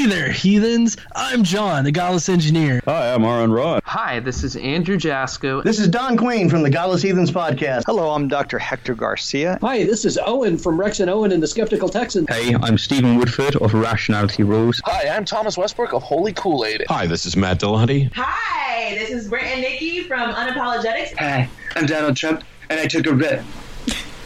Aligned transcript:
Hey 0.00 0.06
there, 0.06 0.32
heathens! 0.32 0.96
I'm 1.14 1.44
John, 1.44 1.84
the 1.84 1.92
Godless 1.92 2.30
Engineer. 2.30 2.80
Hi, 2.86 3.12
I'm 3.12 3.22
Aron 3.22 3.52
Ra. 3.52 3.80
Hi, 3.84 4.18
this 4.18 4.42
is 4.42 4.56
Andrew 4.56 4.96
Jasko. 4.96 5.62
This 5.62 5.78
is 5.78 5.88
Don 5.88 6.16
Queen 6.16 6.48
from 6.48 6.62
the 6.62 6.70
Godless 6.70 7.02
Heathens 7.02 7.30
podcast. 7.30 7.82
Hello, 7.84 8.08
I'm 8.08 8.26
Dr. 8.26 8.58
Hector 8.58 8.94
Garcia. 8.94 9.58
Hi, 9.60 9.84
this 9.84 10.06
is 10.06 10.18
Owen 10.24 10.56
from 10.56 10.80
Rex 10.80 11.00
and 11.00 11.10
Owen 11.10 11.32
and 11.32 11.42
the 11.42 11.46
Skeptical 11.46 11.90
Texan. 11.90 12.26
Hey, 12.28 12.54
I'm 12.62 12.78
Stephen 12.78 13.18
Woodford 13.18 13.56
of 13.56 13.74
Rationality 13.74 14.42
Rules. 14.42 14.80
Hi, 14.86 15.14
I'm 15.14 15.26
Thomas 15.26 15.58
Westbrook 15.58 15.92
of 15.92 16.02
Holy 16.02 16.32
Kool 16.32 16.64
Aid. 16.64 16.86
Hi, 16.88 17.06
this 17.06 17.26
is 17.26 17.36
Matt 17.36 17.60
Dillahunty. 17.60 18.10
Hi, 18.14 18.94
this 18.94 19.10
is 19.10 19.28
Brent 19.28 19.48
and 19.48 19.60
Nikki 19.60 20.04
from 20.04 20.32
Unapologetics. 20.32 21.14
Hi, 21.18 21.46
I'm 21.76 21.84
Donald 21.84 22.16
Trump, 22.16 22.42
and 22.70 22.80
I 22.80 22.86
took 22.86 23.06
a 23.06 23.12
rip. 23.12 23.42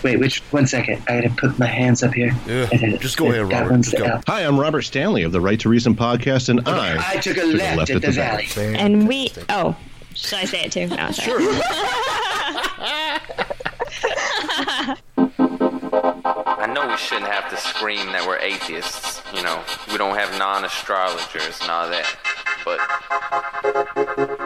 Wait, 0.04 0.20
which 0.20 0.40
one 0.50 0.66
second? 0.66 1.02
I 1.08 1.22
gotta 1.22 1.34
put 1.34 1.58
my 1.58 1.64
hands 1.64 2.02
up 2.02 2.12
here. 2.12 2.36
Yeah, 2.46 2.66
just 2.98 3.16
go 3.16 3.30
ahead, 3.30 3.50
Robert. 3.50 3.80
Just 3.80 3.96
go. 3.96 4.20
Hi, 4.26 4.42
I'm 4.42 4.60
Robert 4.60 4.82
Stanley 4.82 5.22
of 5.22 5.32
the 5.32 5.40
Right 5.40 5.58
to 5.60 5.70
Reason 5.70 5.96
podcast, 5.96 6.50
and 6.50 6.60
I, 6.68 7.12
I 7.12 7.16
took 7.16 7.38
a 7.38 7.40
took 7.40 7.54
left, 7.54 7.74
a 7.74 7.78
left 7.78 7.90
at, 7.90 7.96
at 7.96 8.02
the, 8.02 8.08
the 8.08 8.12
valley. 8.12 8.44
valley. 8.44 8.76
And 8.76 9.08
we, 9.08 9.30
oh, 9.48 9.74
should 10.14 10.40
I 10.40 10.44
say 10.44 10.64
it 10.64 10.72
too? 10.72 10.88
Oh, 10.90 10.94
no, 10.94 11.10
sure. 11.10 11.38
I 15.16 16.70
know 16.74 16.86
we 16.86 16.96
shouldn't 16.98 17.32
have 17.32 17.48
to 17.48 17.56
scream 17.56 18.12
that 18.12 18.26
we're 18.26 18.36
atheists. 18.40 19.22
You 19.34 19.42
know, 19.42 19.62
we 19.90 19.96
don't 19.96 20.16
have 20.16 20.38
non-astrologers 20.38 21.62
and 21.62 21.70
all 21.70 21.88
that. 21.88 22.14
But 22.64 22.80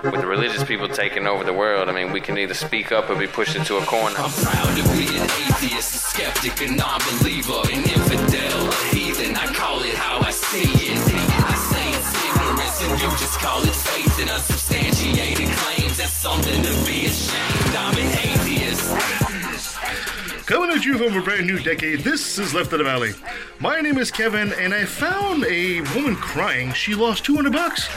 with 0.02 0.20
the 0.20 0.26
religious 0.26 0.64
people 0.64 0.88
taking 0.88 1.26
over 1.26 1.44
the 1.44 1.52
world, 1.52 1.88
I 1.88 1.92
mean, 1.92 2.10
we 2.10 2.20
can 2.20 2.36
either 2.36 2.54
speak 2.54 2.90
up 2.90 3.08
or 3.08 3.14
be 3.14 3.28
pushed 3.28 3.54
into 3.54 3.76
a 3.76 3.82
corner. 3.82 4.16
I'm 4.18 4.30
proud 4.30 4.76
to 4.76 4.82
be 4.90 5.06
an 5.16 5.22
atheist, 5.46 5.94
a 5.94 5.98
skeptic, 5.98 6.60
a 6.68 6.72
non-believer, 6.72 7.60
an 7.72 7.84
infidel, 7.84 8.68
a 8.68 8.74
heathen. 8.94 9.36
I 9.36 9.46
call 9.54 9.80
it 9.82 9.94
how 9.94 10.18
I 10.20 10.30
see 10.30 10.66
it. 10.66 10.98
I 10.98 11.54
say 11.70 11.90
it's 11.94 12.12
ignorance, 12.26 12.82
and 12.82 13.00
you 13.00 13.08
just 13.18 13.38
call 13.38 13.62
it 13.62 13.74
faith 13.74 14.18
in 14.20 14.28
unsubstantiated 14.28 15.48
claims. 15.56 15.98
That's 15.98 16.12
something 16.12 16.62
to 16.62 16.70
be 16.84 17.06
ashamed. 17.06 17.67
I'm 20.50 20.62
an 20.62 20.70
atheist. 20.70 20.76
Coming 20.76 20.76
at 20.76 20.84
you 20.84 20.98
from 20.98 21.16
a 21.16 21.22
brand 21.22 21.46
new 21.46 21.58
decade, 21.58 22.00
this 22.00 22.38
is 22.38 22.54
Left 22.54 22.72
of 22.72 22.78
the 22.78 22.84
Valley. 22.84 23.12
My 23.60 23.80
name 23.80 23.98
is 23.98 24.10
Kevin, 24.10 24.52
and 24.54 24.72
I 24.72 24.84
found 24.84 25.44
a 25.44 25.80
woman 25.94 26.16
crying. 26.16 26.72
She 26.72 26.94
lost 26.94 27.24
200 27.24 27.52
bucks. 27.52 27.88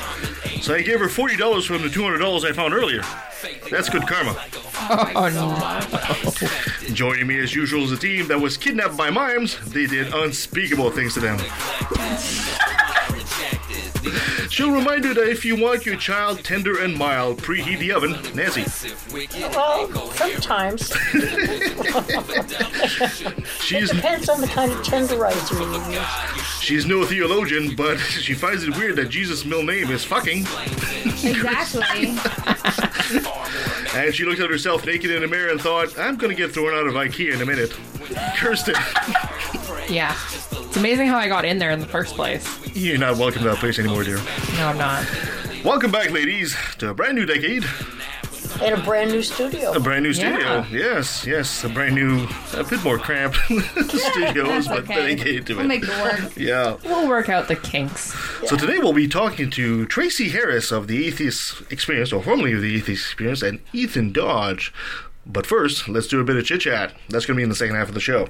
So 0.62 0.76
I 0.76 0.82
gave 0.82 1.00
her 1.00 1.08
$40 1.08 1.66
from 1.66 1.82
the 1.82 1.88
$200 1.88 2.44
I 2.44 2.54
found 2.54 2.74
earlier. 2.74 3.04
That's 3.70 3.90
good 3.90 4.08
karma. 4.08 4.36
Oh, 5.16 5.30
no. 5.34 6.94
Joining 6.94 7.28
me 7.28 7.40
as 7.40 7.56
usual 7.56 7.84
is 7.84 7.92
a 7.92 7.98
team 7.98 8.28
that 8.28 8.40
was 8.40 8.58
kidnapped 8.58 8.98
by 8.98 9.10
mimes. 9.10 9.58
They 9.72 9.86
did 9.86 10.14
unspeakable 10.14 10.92
things 10.92 11.14
to 11.16 11.20
them. 11.22 11.38
She'll 14.50 14.72
remind 14.72 15.04
you 15.04 15.14
that 15.14 15.30
if 15.30 15.46
you 15.46 15.56
want 15.56 15.86
your 15.86 15.96
child 15.96 16.44
tender 16.44 16.80
and 16.80 16.98
mild, 16.98 17.42
preheat 17.42 17.80
the 17.80 17.92
oven. 17.92 18.12
Nancy. 18.36 18.66
Well, 19.40 20.12
sometimes. 20.12 20.88
She's 23.62 23.92
it 23.92 23.96
depends 23.96 24.30
on 24.30 24.42
the 24.42 24.48
kind 24.48 24.72
of 24.72 24.78
tenderizer 24.80 25.60
you 25.60 25.94
use. 25.94 26.62
She's 26.62 26.86
no 26.86 27.06
theologian, 27.06 27.76
but 27.76 27.98
she 27.98 28.34
finds 28.34 28.64
it 28.64 28.76
weird 28.78 28.96
that 28.98 29.10
Jesus' 29.10 29.46
middle 29.46 29.64
name 29.64 29.90
is 29.90 30.04
fucking. 30.04 30.40
Exactly. 31.24 32.18
and 33.96 34.14
she 34.14 34.26
looked 34.26 34.40
at 34.40 34.50
herself 34.50 34.86
naked 34.86 35.12
in 35.12 35.22
the 35.22 35.28
mirror 35.28 35.50
and 35.50 35.62
thought, 35.62 35.98
I'm 35.98 36.18
going 36.18 36.30
to 36.30 36.36
get 36.36 36.54
thrown 36.54 36.74
out 36.74 36.88
of 36.88 36.94
IKEA 36.94 37.34
in 37.34 37.42
a 37.42 37.46
minute. 37.46 37.72
Kirsten. 38.38 38.76
Yeah. 39.90 40.16
It's 40.82 40.88
amazing 40.88 41.10
how 41.10 41.20
I 41.20 41.28
got 41.28 41.46
in 41.46 41.60
there 41.60 41.70
in 41.70 41.80
the 41.80 41.86
first 41.86 42.16
place. 42.16 42.76
You're 42.76 42.98
not 42.98 43.18
welcome 43.18 43.44
to 43.44 43.50
that 43.50 43.58
place 43.60 43.78
anymore, 43.78 44.04
dear. 44.04 44.18
No, 44.56 44.66
I'm 44.70 44.80
not. 44.80 45.06
Welcome 45.64 45.92
back, 45.92 46.10
ladies, 46.10 46.56
to 46.80 46.90
a 46.90 46.94
brand 46.96 47.16
new 47.16 47.28
decade. 47.28 47.64
In 48.64 48.74
a 48.74 48.82
brand 48.84 49.12
new 49.12 49.22
studio. 49.22 49.74
A 49.74 49.80
brand 49.80 50.02
new 50.02 50.12
studio. 50.12 50.40
Yeah. 50.40 50.66
Yes, 50.72 51.24
yes. 51.28 51.64
A 51.64 51.70
brand 51.70 51.94
new, 51.94 52.28
a 52.56 52.64
bit 52.64 52.84
more 52.84 52.98
cramped 52.98 53.36
studios, 53.46 54.66
That's 54.66 54.68
but 54.70 54.80
okay. 54.86 54.96
dedicated 54.96 55.46
to 55.46 55.54
We'll 55.58 55.66
it. 55.66 55.68
make 55.68 55.84
it 55.84 55.90
work. 56.02 56.34
Yeah. 56.36 56.78
We'll 56.84 57.08
work 57.08 57.30
out 57.30 57.48
the 57.48 57.58
kinks. 57.58 58.16
So 58.50 58.56
today 58.58 58.80
we'll 58.80 58.92
be 58.92 59.08
talking 59.08 59.52
to 59.52 59.86
Tracie 59.86 60.30
Harris 60.30 60.72
of 60.72 60.88
the 60.88 61.06
Atheist 61.06 61.62
Experience, 61.72 62.12
or 62.12 62.24
formerly 62.24 62.54
of 62.54 62.62
the 62.64 62.76
Atheist 62.76 63.06
Experience, 63.06 63.44
and 63.44 63.60
Ethan 63.72 64.14
Dodge. 64.14 64.74
But 65.28 65.46
first, 65.46 65.88
let's 65.88 66.08
do 66.08 66.20
a 66.20 66.24
bit 66.24 66.38
of 66.38 66.46
chit 66.46 66.62
chat. 66.62 66.96
That's 67.10 67.28
going 67.28 67.36
to 67.36 67.40
be 67.40 67.44
in 67.44 67.50
the 67.50 67.56
second 67.56 67.76
half 67.76 67.88
of 67.88 67.94
the 67.94 68.00
show. 68.00 68.28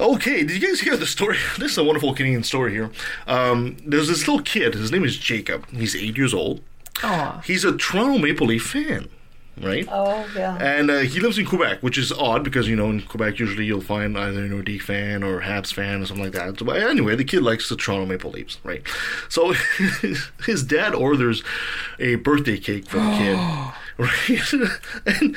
Okay, 0.00 0.42
did 0.42 0.60
you 0.60 0.68
guys 0.68 0.80
hear 0.80 0.96
the 0.96 1.06
story? 1.06 1.36
This 1.58 1.72
is 1.72 1.78
a 1.78 1.84
wonderful 1.84 2.14
Canadian 2.14 2.42
story 2.42 2.72
here. 2.72 2.90
Um, 3.26 3.76
there's 3.84 4.08
this 4.08 4.26
little 4.26 4.42
kid. 4.42 4.74
His 4.74 4.90
name 4.90 5.04
is 5.04 5.16
Jacob. 5.18 5.68
He's 5.70 5.94
eight 5.94 6.16
years 6.16 6.32
old. 6.32 6.62
Aw. 7.02 7.42
He's 7.44 7.64
a 7.64 7.76
Toronto 7.76 8.18
Maple 8.18 8.46
Leaf 8.46 8.64
fan, 8.64 9.08
right? 9.60 9.86
Oh, 9.90 10.26
yeah. 10.34 10.56
And 10.56 10.90
uh, 10.90 10.98
he 11.00 11.20
lives 11.20 11.38
in 11.38 11.44
Quebec, 11.46 11.82
which 11.82 11.98
is 11.98 12.10
odd 12.10 12.42
because 12.42 12.68
you 12.68 12.76
know 12.76 12.88
in 12.90 13.02
Quebec 13.02 13.38
usually 13.38 13.64
you'll 13.64 13.80
find 13.82 14.16
either 14.16 14.44
an 14.44 14.50
Nordique 14.50 14.82
fan 14.82 15.22
or 15.22 15.42
Habs 15.42 15.72
fan 15.72 16.02
or 16.02 16.06
something 16.06 16.24
like 16.24 16.34
that. 16.34 16.58
So, 16.58 16.64
but 16.64 16.80
anyway, 16.80 17.16
the 17.16 17.24
kid 17.24 17.42
likes 17.42 17.68
the 17.68 17.76
Toronto 17.76 18.06
Maple 18.06 18.30
Leafs, 18.30 18.58
right? 18.64 18.82
So 19.28 19.54
his 20.46 20.64
dad 20.64 20.94
orders 20.94 21.42
a 21.98 22.16
birthday 22.16 22.58
cake 22.58 22.88
for 22.88 22.98
the 22.98 23.16
kid, 23.18 23.36
right? 23.98 24.70
and 25.06 25.36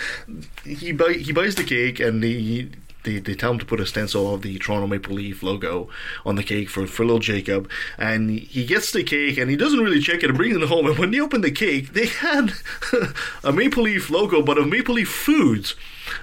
he 0.64 0.92
buy, 0.92 1.14
he 1.14 1.32
buys 1.34 1.56
the 1.56 1.64
cake 1.66 2.00
and 2.00 2.24
he. 2.24 2.72
They, 3.06 3.20
they 3.20 3.36
tell 3.36 3.52
him 3.52 3.60
to 3.60 3.66
put 3.66 3.80
a 3.80 3.86
stencil 3.86 4.34
of 4.34 4.42
the 4.42 4.58
Toronto 4.60 4.88
Maple 4.88 5.16
Leaf 5.16 5.42
logo 5.42 5.88
on 6.26 6.36
the 6.36 6.44
cake 6.44 6.70
for, 6.70 6.86
for 6.88 7.06
little 7.06 7.20
Jacob. 7.20 7.70
And 7.98 8.32
he 8.32 8.66
gets 8.66 8.92
the 8.92 9.04
cake 9.04 9.38
and 9.38 9.50
he 9.50 9.56
doesn't 9.56 9.80
really 9.80 10.02
check 10.02 10.24
it 10.24 10.30
and 10.30 10.38
brings 10.38 10.58
it 10.58 10.68
home. 10.68 10.88
And 10.88 10.98
when 10.98 11.12
they 11.12 11.22
open 11.22 11.42
the 11.42 11.52
cake, 11.52 11.94
they 11.94 12.08
had 12.08 12.54
a 13.44 13.54
Maple 13.54 13.84
Leaf 13.84 14.10
logo, 14.10 14.42
but 14.42 14.58
of 14.58 14.68
Maple 14.68 14.96
Leaf 14.96 15.10
Foods. 15.10 15.76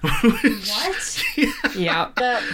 What? 0.33 1.77
yeah. 1.77 2.11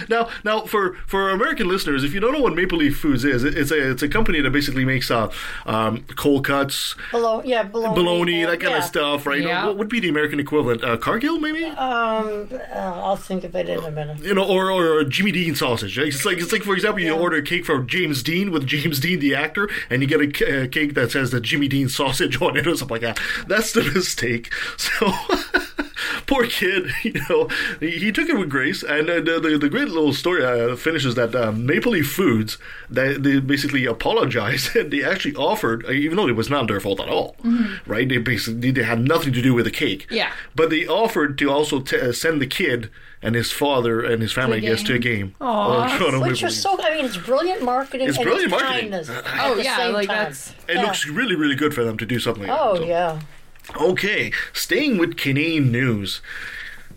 Now, 0.09 0.29
now 0.43 0.61
for 0.65 0.95
for 1.07 1.29
American 1.29 1.67
listeners, 1.67 2.03
if 2.03 2.13
you 2.13 2.19
don't 2.19 2.33
know 2.33 2.41
what 2.41 2.55
Maple 2.55 2.77
Leaf 2.77 2.97
Foods 2.99 3.23
is, 3.25 3.43
it- 3.43 3.57
it's 3.57 3.71
a 3.71 3.91
it's 3.91 4.01
a 4.03 4.07
company 4.09 4.41
that 4.41 4.51
basically 4.51 4.85
makes 4.85 5.09
uh, 5.11 5.31
um, 5.65 6.03
cold 6.15 6.45
cuts, 6.45 6.95
Below, 7.11 7.41
yeah, 7.43 7.63
below. 7.63 7.93
bologna, 7.93 8.43
that 8.45 8.59
kind 8.59 8.71
yeah. 8.71 8.77
of 8.77 8.83
stuff, 8.83 9.25
right? 9.25 9.41
Yeah. 9.41 9.65
What 9.65 9.77
would 9.77 9.89
be 9.89 9.99
the 9.99 10.09
American 10.09 10.39
equivalent? 10.39 10.83
Uh, 10.83 10.97
Cargill, 10.97 11.39
maybe? 11.39 11.65
Um, 11.65 12.49
uh, 12.51 12.75
I'll 12.75 13.15
think 13.15 13.43
of 13.43 13.55
it 13.55 13.67
in 13.69 13.79
a 13.83 13.91
minute. 13.91 14.19
You 14.19 14.33
know, 14.33 14.45
or, 14.45 14.71
or 14.71 15.03
Jimmy 15.03 15.31
Dean 15.31 15.55
sausage. 15.55 15.97
Right? 15.97 16.07
It's 16.07 16.25
like 16.25 16.37
it's 16.37 16.51
like 16.51 16.63
for 16.63 16.73
example, 16.73 17.01
you 17.01 17.13
order 17.13 17.37
a 17.37 17.41
cake 17.43 17.65
from 17.65 17.87
James 17.87 18.23
Dean 18.23 18.51
with 18.51 18.65
James 18.67 18.99
Dean 18.99 19.19
the 19.19 19.35
actor, 19.35 19.69
and 19.89 20.01
you 20.01 20.07
get 20.07 20.21
a, 20.21 20.63
a 20.63 20.67
cake 20.67 20.93
that 20.95 21.11
says 21.11 21.31
the 21.31 21.39
Jimmy 21.41 21.67
Dean 21.67 21.89
sausage 21.89 22.41
on 22.41 22.55
it 22.57 22.67
or 22.67 22.75
something 22.75 22.95
like 22.95 23.01
that. 23.01 23.19
That's 23.47 23.73
the 23.73 23.83
mistake. 23.83 24.51
So. 24.77 25.11
Poor 26.27 26.45
kid, 26.45 26.91
you 27.03 27.13
know, 27.29 27.47
he, 27.79 27.91
he 27.91 28.11
took 28.11 28.29
it 28.29 28.37
with 28.37 28.49
grace, 28.49 28.83
and 28.83 29.09
uh, 29.09 29.15
the, 29.21 29.39
the 29.39 29.57
the 29.57 29.69
great 29.69 29.87
little 29.89 30.13
story 30.13 30.43
uh, 30.45 30.75
finishes 30.75 31.15
that 31.15 31.33
uh, 31.35 31.51
Maple 31.51 31.91
Leaf 31.93 32.11
Foods 32.11 32.57
they, 32.89 33.13
they 33.17 33.39
basically 33.39 33.85
apologized 33.85 34.75
and 34.75 34.91
they 34.91 35.03
actually 35.03 35.35
offered, 35.35 35.85
uh, 35.85 35.91
even 35.91 36.17
though 36.17 36.27
it 36.27 36.35
was 36.35 36.49
not 36.49 36.67
their 36.67 36.79
fault 36.79 36.99
at 36.99 37.09
all, 37.09 37.35
Mhm. 37.43 37.79
right? 37.85 38.07
They 38.07 38.17
basically 38.17 38.71
they 38.71 38.83
had 38.83 38.99
nothing 38.99 39.33
to 39.33 39.41
do 39.41 39.53
with 39.53 39.65
the 39.65 39.71
cake, 39.71 40.07
Yeah. 40.09 40.31
but 40.55 40.69
they 40.69 40.87
offered 40.87 41.37
to 41.39 41.49
also 41.51 41.79
t- 41.81 41.99
uh, 41.99 42.11
send 42.11 42.41
the 42.41 42.47
kid 42.47 42.89
and 43.21 43.35
his 43.35 43.51
father 43.51 44.01
and 44.01 44.21
his 44.21 44.31
family, 44.31 44.57
I 44.57 44.61
guess, 44.61 44.81
to 44.83 44.93
a 44.93 44.99
game. 44.99 45.35
Aw. 45.41 45.83
of 45.85 45.91
Toronto 45.99 46.21
Which 46.21 46.41
Maple 46.41 46.47
is 46.47 46.61
so, 46.61 46.77
I 46.81 46.95
mean, 46.95 47.05
it's 47.05 47.17
brilliant 47.17 47.61
marketing. 47.61 48.07
It's 48.07 48.17
and 48.17 48.23
brilliant 48.25 48.53
it's 48.53 48.61
marketing. 48.63 48.91
Kindness 48.91 49.09
at 49.09 49.25
Oh, 49.41 49.55
the 49.55 49.63
yeah, 49.65 49.75
same 49.77 49.93
like, 49.93 50.07
time. 50.07 50.17
that's- 50.17 50.55
It 50.69 50.75
Yeah. 50.75 50.83
looks 50.83 51.05
really, 51.05 51.35
really 51.35 51.55
good 51.55 51.73
for 51.73 51.83
them 51.83 51.97
to 51.97 52.05
do 52.05 52.17
something. 52.19 52.47
like 52.47 52.57
Oh, 52.57 52.73
that. 52.75 52.79
So- 52.83 52.87
yeah. 52.87 53.19
Okay, 53.75 54.31
staying 54.53 54.97
with 54.97 55.17
Canadian 55.17 55.71
news. 55.71 56.21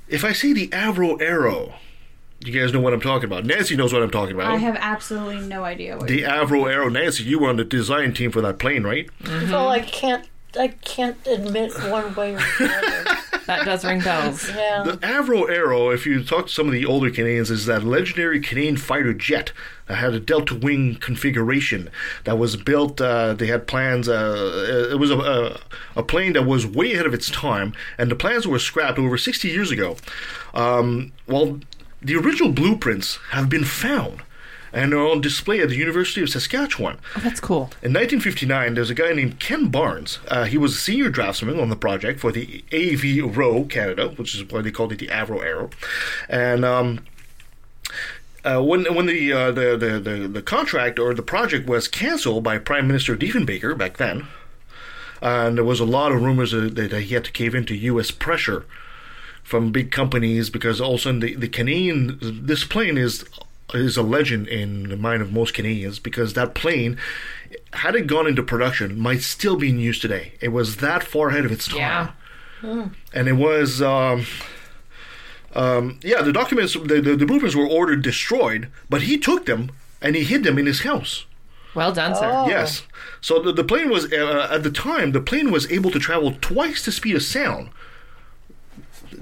If 0.08 0.24
I 0.24 0.32
say 0.32 0.52
the 0.52 0.68
Avro 0.68 1.20
Arrow, 1.20 1.74
you 2.44 2.52
guys 2.58 2.72
know 2.72 2.80
what 2.80 2.92
I'm 2.92 3.00
talking 3.00 3.26
about. 3.26 3.44
Nancy 3.44 3.76
knows 3.76 3.92
what 3.92 4.02
I'm 4.02 4.10
talking 4.10 4.34
about. 4.34 4.50
I 4.52 4.56
have 4.56 4.76
absolutely 4.80 5.46
no 5.46 5.64
idea 5.64 5.96
what. 5.96 6.08
the 6.08 6.22
Avro 6.22 6.70
Arrow. 6.70 6.88
Nancy, 6.88 7.24
you 7.24 7.38
were 7.38 7.48
on 7.48 7.56
the 7.56 7.64
design 7.64 8.12
team 8.14 8.30
for 8.32 8.40
that 8.40 8.58
plane, 8.58 8.82
right? 8.84 9.08
Well, 9.24 9.68
I 9.68 9.80
can't, 9.80 10.28
I 10.58 10.68
can't 10.68 11.16
admit 11.26 11.72
one 11.90 12.14
way 12.14 12.34
or 12.34 12.38
the 12.58 12.72
other. 12.74 13.18
that 13.46 13.64
does 13.64 13.84
ring 13.84 14.00
bells. 14.00 14.48
Yeah. 14.62 14.82
The 14.84 14.96
Avro 14.98 15.48
Arrow, 15.50 15.90
if 15.90 16.06
you 16.06 16.22
talk 16.22 16.46
to 16.46 16.52
some 16.52 16.66
of 16.66 16.72
the 16.72 16.84
older 16.84 17.10
Canadians, 17.10 17.50
is 17.50 17.66
that 17.66 17.82
legendary 17.84 18.40
Canadian 18.40 18.76
fighter 18.76 19.12
jet 19.12 19.52
that 19.86 19.96
had 19.96 20.14
a 20.14 20.20
delta 20.20 20.54
wing 20.54 20.96
configuration 20.96 21.90
that 22.24 22.38
was 22.38 22.56
built. 22.56 23.00
Uh, 23.00 23.34
they 23.34 23.46
had 23.46 23.66
plans. 23.66 24.08
Uh, 24.08 24.88
it 24.92 24.98
was 24.98 25.10
a, 25.10 25.18
a, 25.18 25.60
a 25.96 26.02
plane 26.02 26.34
that 26.34 26.44
was 26.44 26.66
way 26.66 26.92
ahead 26.92 27.06
of 27.06 27.14
its 27.14 27.30
time, 27.30 27.72
and 27.98 28.10
the 28.10 28.16
plans 28.16 28.46
were 28.46 28.58
scrapped 28.58 28.98
over 28.98 29.16
60 29.18 29.48
years 29.48 29.70
ago. 29.70 29.96
Um, 30.54 31.12
well, 31.26 31.60
the 32.00 32.16
original 32.16 32.52
blueprints 32.52 33.16
have 33.30 33.48
been 33.48 33.64
found. 33.64 34.22
And 34.72 34.94
are 34.94 35.06
on 35.06 35.20
display 35.20 35.60
at 35.60 35.68
the 35.68 35.76
University 35.76 36.22
of 36.22 36.30
Saskatchewan. 36.30 36.98
Oh, 37.16 37.20
that's 37.20 37.40
cool. 37.40 37.70
In 37.82 37.92
1959, 37.92 38.74
there's 38.74 38.88
a 38.88 38.94
guy 38.94 39.12
named 39.12 39.38
Ken 39.38 39.68
Barnes. 39.68 40.18
Uh, 40.28 40.44
he 40.44 40.56
was 40.56 40.74
a 40.74 40.78
senior 40.78 41.10
draftsman 41.10 41.60
on 41.60 41.68
the 41.68 41.76
project 41.76 42.20
for 42.20 42.32
the 42.32 42.64
A.V. 42.72 43.20
Roe 43.20 43.64
Canada, 43.64 44.08
which 44.08 44.34
is 44.34 44.44
why 44.50 44.62
they 44.62 44.70
called 44.70 44.92
it 44.92 44.98
the 44.98 45.08
Avro 45.08 45.44
Arrow. 45.44 45.68
And 46.28 46.64
um, 46.64 47.04
uh, 48.44 48.62
when 48.62 48.84
when 48.94 49.06
the, 49.06 49.32
uh, 49.32 49.50
the, 49.52 49.76
the 49.76 50.00
the 50.00 50.28
the 50.28 50.42
contract 50.42 50.98
or 50.98 51.14
the 51.14 51.22
project 51.22 51.68
was 51.68 51.86
canceled 51.86 52.42
by 52.42 52.58
Prime 52.58 52.86
Minister 52.86 53.16
Diefenbaker 53.16 53.76
back 53.76 53.98
then, 53.98 54.26
and 55.20 55.56
there 55.56 55.64
was 55.64 55.80
a 55.80 55.84
lot 55.84 56.12
of 56.12 56.22
rumors 56.22 56.50
that, 56.50 56.74
that 56.74 56.92
he 56.92 57.14
had 57.14 57.24
to 57.24 57.32
cave 57.32 57.54
into 57.54 57.74
U.S. 57.74 58.10
pressure 58.10 58.64
from 59.44 59.70
big 59.70 59.92
companies 59.92 60.50
because 60.50 60.80
all 60.80 60.94
of 60.94 61.00
a 61.00 61.02
sudden 61.02 61.20
the, 61.20 61.34
the 61.34 61.48
Canadian 61.48 62.18
this 62.22 62.64
plane 62.64 62.98
is 62.98 63.24
is 63.74 63.96
a 63.96 64.02
legend 64.02 64.48
in 64.48 64.88
the 64.88 64.96
mind 64.96 65.22
of 65.22 65.32
most 65.32 65.54
Canadians 65.54 65.98
because 65.98 66.34
that 66.34 66.54
plane 66.54 66.98
had 67.72 67.94
it 67.94 68.06
gone 68.06 68.26
into 68.26 68.42
production 68.42 68.98
might 68.98 69.22
still 69.22 69.56
be 69.56 69.70
in 69.70 69.78
use 69.78 69.98
today. 69.98 70.34
It 70.40 70.48
was 70.48 70.76
that 70.76 71.02
far 71.02 71.28
ahead 71.28 71.44
of 71.44 71.52
its 71.52 71.66
time. 71.66 72.10
Yeah. 72.62 72.88
And 73.12 73.28
it 73.28 73.32
was 73.32 73.82
um, 73.82 74.26
um, 75.54 75.98
yeah, 76.02 76.22
the 76.22 76.32
documents 76.32 76.74
the, 76.74 77.00
the, 77.00 77.16
the 77.16 77.26
blueprints 77.26 77.56
were 77.56 77.66
ordered 77.66 78.02
destroyed, 78.02 78.70
but 78.88 79.02
he 79.02 79.18
took 79.18 79.46
them 79.46 79.70
and 80.00 80.16
he 80.16 80.24
hid 80.24 80.44
them 80.44 80.58
in 80.58 80.66
his 80.66 80.82
house. 80.82 81.26
Well 81.74 81.92
done, 81.92 82.14
sir. 82.14 82.30
Oh. 82.30 82.48
Yes. 82.48 82.82
So 83.20 83.40
the, 83.40 83.52
the 83.52 83.64
plane 83.64 83.88
was 83.88 84.12
uh, 84.12 84.48
at 84.50 84.62
the 84.62 84.70
time 84.70 85.12
the 85.12 85.20
plane 85.20 85.50
was 85.50 85.70
able 85.70 85.90
to 85.90 85.98
travel 85.98 86.34
twice 86.40 86.84
the 86.84 86.92
speed 86.92 87.16
of 87.16 87.22
sound. 87.22 87.70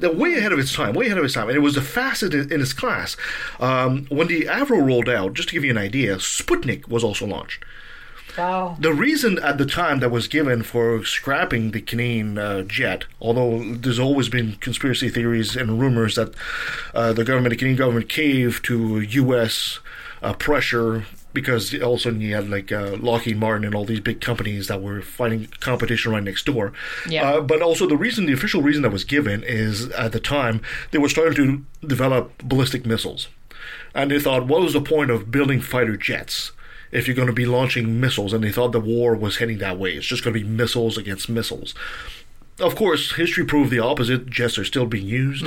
They're 0.00 0.12
way 0.12 0.35
ahead 0.35 0.52
of 0.52 0.58
its 0.58 0.75
time, 0.75 0.94
way 0.94 1.06
ahead 1.06 1.19
of 1.19 1.25
its 1.25 1.35
time, 1.35 1.49
and 1.49 1.56
it 1.56 1.61
was 1.61 1.75
the 1.75 1.82
fastest 1.82 2.35
in, 2.35 2.52
in 2.52 2.61
its 2.61 2.73
class. 2.73 3.17
Um, 3.58 4.06
when 4.06 4.26
the 4.26 4.43
Avro 4.43 4.85
rolled 4.85 5.08
out, 5.08 5.35
just 5.35 5.49
to 5.50 5.55
give 5.55 5.64
you 5.64 5.70
an 5.70 5.79
idea, 5.79 6.17
Sputnik 6.17 6.88
was 6.88 7.05
also 7.05 7.26
launched. 7.26 7.64
Wow. 8.37 8.76
The 8.79 8.93
reason 8.93 9.38
at 9.41 9.58
the 9.58 9.67
time 9.67 10.00
that 10.00 10.11
was 10.11 10.29
given 10.29 10.62
for 10.62 11.05
scrapping 11.05 11.73
the 11.73 11.81
Canadian 11.81 12.38
uh, 12.38 12.62
jet, 12.62 13.05
although 13.20 13.75
there's 13.75 13.99
always 13.99 14.29
been 14.29 14.56
conspiracy 14.56 15.08
theories 15.08 15.56
and 15.56 15.81
rumors 15.81 16.14
that 16.14 16.35
uh, 16.94 17.12
the 17.12 17.25
government, 17.25 17.50
the 17.50 17.56
Canadian 17.56 17.79
government, 17.79 18.08
caved 18.08 18.64
to 18.67 19.00
U.S. 19.00 19.81
Uh, 20.23 20.32
pressure 20.35 21.06
because 21.32 21.75
all 21.81 21.94
of 21.94 22.00
a 22.00 22.03
sudden 22.03 22.21
you 22.21 22.35
had 22.35 22.49
like 22.49 22.73
uh, 22.73 22.97
Lockheed 22.99 23.38
Martin 23.38 23.65
and 23.65 23.75
all 23.75 23.85
these 23.85 24.00
big 24.00 24.21
companies 24.21 24.69
that 24.69 24.82
were 24.82 25.03
fighting 25.03 25.49
competition 25.61 26.12
right 26.12 26.23
next 26.23 26.47
door. 26.47 26.73
Yeah. 27.09 27.29
Uh, 27.29 27.41
but 27.41 27.62
also 27.62 27.87
the 27.87 27.97
reason, 27.97 28.27
the 28.27 28.32
official 28.32 28.62
reason 28.62 28.82
that 28.82 28.91
was 28.91 29.05
given 29.05 29.43
is 29.43 29.91
at 29.91 30.12
the 30.12 30.21
time 30.21 30.61
they 30.91 30.99
were 30.99 31.09
starting 31.09 31.35
to 31.37 31.87
develop 31.87 32.37
ballistic 32.43 32.85
missiles, 32.85 33.29
and 33.94 34.11
they 34.11 34.21
thought, 34.21 34.47
what 34.47 34.62
was 34.62 34.73
the 34.73 34.81
point 34.81 35.11
of 35.11 35.31
building 35.31 35.61
fighter 35.61 35.97
jets? 35.97 36.53
If 36.93 37.06
you're 37.06 37.15
going 37.15 37.29
to 37.29 37.32
be 37.32 37.47
launching 37.47 38.00
missiles, 38.00 38.32
and 38.32 38.43
they 38.43 38.50
thought 38.50 38.73
the 38.73 38.81
war 38.81 39.15
was 39.15 39.37
heading 39.37 39.59
that 39.59 39.79
way, 39.79 39.93
it's 39.93 40.06
just 40.06 40.25
going 40.25 40.35
to 40.35 40.41
be 40.41 40.47
missiles 40.49 40.99
against 40.99 41.29
missiles. 41.29 41.73
Of 42.59 42.75
course, 42.75 43.15
history 43.15 43.44
proved 43.44 43.71
the 43.71 43.79
opposite. 43.79 44.29
Jets 44.29 44.59
are 44.59 44.65
still 44.65 44.87
being 44.87 45.06
used, 45.06 45.47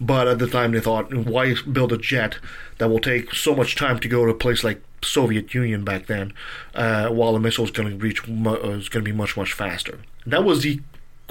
but 0.00 0.28
at 0.28 0.38
the 0.38 0.46
time 0.46 0.72
they 0.72 0.80
thought, 0.80 1.12
why 1.12 1.54
build 1.72 1.92
a 1.92 1.96
jet 1.98 2.36
that 2.78 2.88
will 2.88 3.00
take 3.00 3.34
so 3.34 3.54
much 3.56 3.74
time 3.74 3.98
to 4.00 4.08
go 4.08 4.24
to 4.24 4.30
a 4.30 4.34
place 4.34 4.62
like 4.62 4.82
Soviet 5.02 5.54
Union 5.54 5.84
back 5.84 6.06
then, 6.06 6.32
uh, 6.74 7.08
while 7.08 7.32
the 7.32 7.40
missile 7.40 7.64
is 7.64 7.70
going 7.70 7.90
to 7.90 7.96
reach 7.96 8.26
mu- 8.28 8.50
uh, 8.50 8.70
is 8.70 8.88
going 8.88 9.04
to 9.04 9.10
be 9.10 9.16
much 9.16 9.36
much 9.36 9.52
faster. 9.52 10.00
That 10.26 10.44
was 10.44 10.62
the 10.62 10.80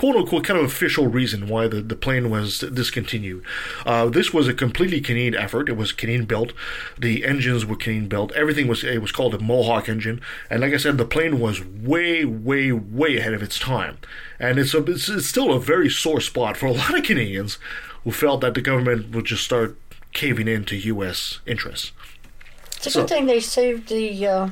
quote 0.01 0.15
unquote 0.15 0.43
kind 0.43 0.59
of 0.59 0.65
official 0.65 1.07
reason 1.07 1.47
why 1.47 1.67
the, 1.67 1.79
the 1.79 1.95
plane 1.95 2.29
was 2.31 2.59
discontinued. 2.59 3.43
Uh, 3.85 4.09
this 4.09 4.33
was 4.33 4.47
a 4.47 4.53
completely 4.53 4.99
Canadian 4.99 5.35
effort. 5.35 5.69
It 5.69 5.77
was 5.77 5.91
Canadian 5.91 6.25
built. 6.25 6.53
The 6.97 7.23
engines 7.23 7.65
were 7.65 7.75
Canadian 7.75 8.07
built. 8.07 8.31
Everything 8.31 8.67
was 8.67 8.83
it 8.83 9.01
was 9.01 9.11
called 9.11 9.35
a 9.35 9.39
Mohawk 9.39 9.87
engine. 9.87 10.19
And 10.49 10.61
like 10.61 10.73
I 10.73 10.77
said, 10.77 10.97
the 10.97 11.05
plane 11.05 11.39
was 11.39 11.63
way 11.63 12.25
way 12.25 12.71
way 12.71 13.17
ahead 13.17 13.33
of 13.33 13.43
its 13.43 13.59
time. 13.59 13.97
And 14.39 14.57
it's 14.57 14.73
a 14.73 14.83
it's, 14.85 15.07
it's 15.07 15.27
still 15.27 15.53
a 15.53 15.59
very 15.59 15.89
sore 15.89 16.21
spot 16.21 16.57
for 16.57 16.65
a 16.65 16.71
lot 16.81 16.97
of 16.97 17.03
Canadians 17.03 17.59
who 18.03 18.11
felt 18.11 18.41
that 18.41 18.55
the 18.55 18.61
government 18.61 19.13
would 19.13 19.25
just 19.25 19.43
start 19.43 19.77
caving 20.13 20.47
in 20.47 20.65
to 20.65 20.75
U.S. 20.75 21.39
interests. 21.45 21.91
It's 22.81 22.87
a 22.87 22.91
So- 22.91 23.01
good 23.01 23.09
thing 23.09 23.25
they 23.27 23.39
saved 23.39 23.89
the 23.89 24.27
uh, 24.27 24.49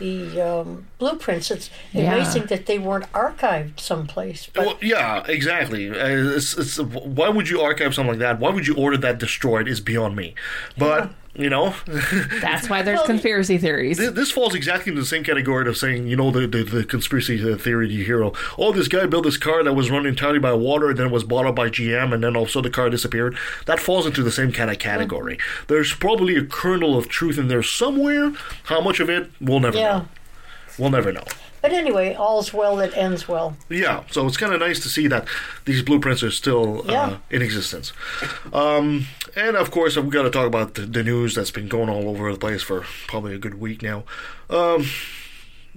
the 0.00 0.40
um, 0.40 0.86
blueprints. 0.98 1.50
It's 1.50 1.68
Yeah. 1.92 2.14
amazing 2.14 2.46
that 2.46 2.66
they 2.66 2.78
weren't 2.78 3.10
archived 3.12 3.78
someplace. 3.78 4.48
But 4.52 4.66
Well, 4.66 4.78
yeah, 4.80 5.22
exactly. 5.28 5.90
Uh, 5.90 6.36
It's, 6.36 6.56
it's, 6.56 6.78
why 6.80 7.28
would 7.28 7.48
you 7.50 7.60
archive 7.60 7.94
something 7.94 8.12
like 8.12 8.18
that? 8.20 8.40
Why 8.40 8.50
would 8.50 8.66
you 8.66 8.74
order 8.74 8.96
that 8.96 9.18
destroyed? 9.18 9.68
Is 9.68 9.80
beyond 9.80 10.16
me. 10.16 10.34
But 10.78 11.10
you 11.34 11.48
know, 11.48 11.74
That's 12.40 12.68
why 12.68 12.82
there's 12.82 13.02
conspiracy 13.02 13.56
theories. 13.56 13.98
this, 13.98 14.12
this 14.12 14.30
falls 14.32 14.54
exactly 14.54 14.90
in 14.90 14.98
the 14.98 15.04
same 15.04 15.22
category 15.22 15.68
of 15.68 15.76
saying, 15.76 16.08
you 16.08 16.16
know, 16.16 16.30
the 16.30 16.46
the, 16.46 16.64
the 16.64 16.84
conspiracy 16.84 17.38
theory 17.56 17.88
you 17.88 18.04
hear. 18.04 18.24
Oh, 18.58 18.72
this 18.72 18.88
guy 18.88 19.06
built 19.06 19.24
this 19.24 19.36
car 19.36 19.62
that 19.62 19.74
was 19.74 19.90
run 19.90 20.06
entirely 20.06 20.40
by 20.40 20.52
water, 20.52 20.90
and 20.90 20.98
then 20.98 21.06
it 21.06 21.12
was 21.12 21.22
bought 21.24 21.46
up 21.46 21.54
by 21.54 21.68
GM, 21.68 22.12
and 22.12 22.24
then 22.24 22.36
also 22.36 22.60
the 22.60 22.70
car 22.70 22.90
disappeared. 22.90 23.36
That 23.66 23.78
falls 23.78 24.06
into 24.06 24.22
the 24.22 24.32
same 24.32 24.50
kind 24.50 24.70
of 24.70 24.78
category. 24.78 25.38
There's 25.68 25.94
probably 25.94 26.36
a 26.36 26.44
kernel 26.44 26.98
of 26.98 27.08
truth 27.08 27.38
in 27.38 27.48
there 27.48 27.62
somewhere. 27.62 28.32
How 28.64 28.80
much 28.80 28.98
of 28.98 29.08
it, 29.08 29.30
we'll 29.40 29.60
never 29.60 29.78
yeah. 29.78 29.98
know. 29.98 30.08
We'll 30.78 30.90
never 30.90 31.12
know. 31.12 31.24
But 31.62 31.72
anyway, 31.72 32.14
all's 32.14 32.52
well 32.54 32.76
that 32.76 32.96
ends 32.96 33.28
well. 33.28 33.56
Yeah, 33.68 34.04
so 34.10 34.26
it's 34.26 34.36
kind 34.36 34.52
of 34.54 34.60
nice 34.60 34.80
to 34.80 34.88
see 34.88 35.06
that 35.08 35.28
these 35.66 35.82
blueprints 35.82 36.22
are 36.22 36.30
still 36.30 36.90
uh, 36.90 37.18
in 37.30 37.42
existence. 37.42 37.92
Um, 38.52 39.06
and 39.36 39.56
of 39.56 39.70
course, 39.70 39.96
we've 39.96 40.10
got 40.10 40.22
to 40.22 40.30
talk 40.30 40.46
about 40.46 40.74
the, 40.74 40.82
the 40.82 41.02
news 41.02 41.34
that's 41.34 41.50
been 41.50 41.68
going 41.68 41.88
all 41.88 42.08
over 42.08 42.32
the 42.32 42.38
place 42.38 42.62
for 42.62 42.84
probably 43.06 43.34
a 43.34 43.38
good 43.38 43.60
week 43.60 43.82
now. 43.82 44.04
Um, 44.48 44.86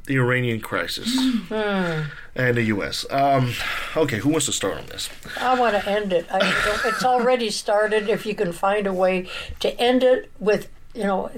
the 0.06 0.15
Iranian 0.18 0.59
crisis 0.59 1.15
Hmm. 1.47 2.03
and 2.36 2.57
the 2.57 2.63
U.S. 2.63 3.06
Um, 3.09 3.53
okay, 3.95 4.18
who 4.19 4.29
wants 4.29 4.47
to 4.47 4.51
start 4.51 4.77
on 4.77 4.86
this? 4.88 5.09
I 5.39 5.57
want 5.57 5.75
to 5.81 5.89
end 5.89 6.12
it. 6.12 6.25
I, 6.29 6.39
it's 6.86 7.06
already 7.06 7.50
started. 7.50 8.09
If 8.09 8.25
you 8.25 8.36
can 8.36 8.51
find 8.51 8.86
a 8.86 8.91
way 8.94 9.27
to 9.62 9.79
end 9.79 10.03
it 10.03 10.29
with, 10.39 10.68
you 10.94 11.03
know, 11.03 11.31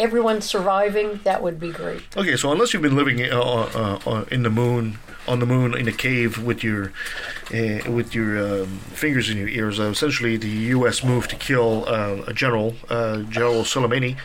everyone 0.00 0.40
surviving, 0.40 1.20
that 1.24 1.42
would 1.42 1.60
be 1.60 1.70
great. 1.70 2.02
Okay, 2.16 2.36
so 2.36 2.50
unless 2.50 2.72
you've 2.72 2.82
been 2.82 2.96
living 2.96 3.22
uh, 3.22 3.38
uh, 3.38 4.00
uh, 4.06 4.24
in 4.30 4.42
the 4.42 4.50
moon, 4.50 4.98
on 5.28 5.38
the 5.38 5.46
moon, 5.46 5.76
in 5.76 5.86
a 5.86 5.92
cave 5.92 6.42
with 6.42 6.64
your 6.64 6.92
uh, 7.52 7.90
with 7.90 8.14
your 8.14 8.62
um, 8.62 8.78
fingers 8.92 9.28
in 9.28 9.36
your 9.36 9.48
ears, 9.48 9.78
uh, 9.78 9.84
essentially 9.84 10.36
the 10.36 10.48
U.S. 10.48 11.04
moved 11.04 11.30
to 11.30 11.36
kill 11.36 11.84
uh, 11.86 12.22
a 12.26 12.32
general, 12.32 12.74
uh, 12.88 13.18
General 13.22 13.62
Soleimani. 13.62 14.16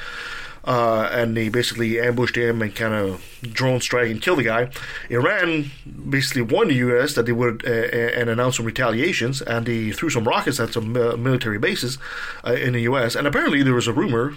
Uh, 0.65 1.07
and 1.11 1.37
they 1.37 1.47
basically 1.47 1.99
ambushed 1.99 2.35
him 2.35 2.61
and 2.61 2.75
kind 2.75 2.93
of 2.93 3.23
drone 3.53 3.79
strike 3.79 4.09
and 4.09 4.19
kill 4.19 4.35
the 4.35 4.43
guy. 4.43 4.69
Iran 5.09 5.69
basically 6.09 6.41
warned 6.41 6.71
the 6.71 6.75
U.S. 6.75 7.13
that 7.13 7.27
they 7.27 7.31
would 7.31 7.63
uh, 7.65 7.69
uh, 7.69 8.19
and 8.19 8.29
announced 8.29 8.57
some 8.57 8.65
retaliations, 8.65 9.43
and 9.43 9.67
they 9.67 9.91
threw 9.91 10.09
some 10.09 10.27
rockets 10.27 10.59
at 10.59 10.73
some 10.73 10.97
uh, 10.97 11.15
military 11.17 11.59
bases 11.59 11.99
uh, 12.43 12.53
in 12.53 12.73
the 12.73 12.81
U.S. 12.81 13.15
And 13.15 13.27
apparently 13.27 13.61
there 13.61 13.75
was 13.75 13.87
a 13.87 13.93
rumor, 13.93 14.33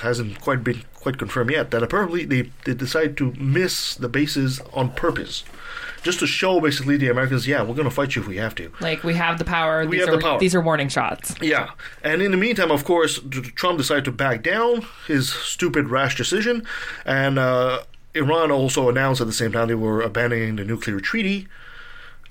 hasn't 0.00 0.40
quite 0.40 0.64
been 0.64 0.82
quite 0.94 1.18
confirmed 1.18 1.50
yet, 1.50 1.70
that 1.72 1.82
apparently 1.82 2.24
they, 2.24 2.50
they 2.64 2.74
decided 2.74 3.16
to 3.18 3.32
miss 3.34 3.94
the 3.96 4.08
bases 4.08 4.60
on 4.72 4.90
purpose, 4.92 5.44
just 6.02 6.18
to 6.20 6.26
show 6.26 6.60
basically 6.60 6.96
the 6.96 7.08
Americans, 7.08 7.46
yeah, 7.46 7.62
we're 7.62 7.74
going 7.74 7.88
to 7.88 7.94
fight 7.94 8.14
you 8.14 8.22
if 8.22 8.28
we 8.28 8.36
have 8.36 8.54
to. 8.56 8.72
Like 8.80 9.04
we 9.04 9.14
have 9.14 9.38
the 9.38 9.44
power. 9.44 9.84
We 9.86 9.96
these 9.96 10.06
have 10.06 10.14
are 10.14 10.16
the 10.16 10.22
power. 10.22 10.38
these 10.38 10.54
are 10.54 10.60
warning 10.60 10.88
shots. 10.88 11.34
Yeah, 11.40 11.70
and 12.02 12.20
in 12.22 12.30
the 12.30 12.36
meantime, 12.36 12.70
of 12.70 12.84
course, 12.84 13.20
Trump 13.54 13.78
decided 13.78 14.04
to 14.06 14.12
back 14.12 14.42
down 14.42 14.86
his 15.06 15.32
stupid, 15.32 15.88
rash 15.88 16.16
decision, 16.16 16.66
and 17.06 17.38
uh, 17.38 17.82
Iran 18.14 18.50
also 18.50 18.88
announced 18.88 19.20
at 19.20 19.26
the 19.26 19.32
same 19.32 19.52
time 19.52 19.68
they 19.68 19.74
were 19.74 20.02
abandoning 20.02 20.56
the 20.56 20.64
nuclear 20.64 21.00
treaty 21.00 21.48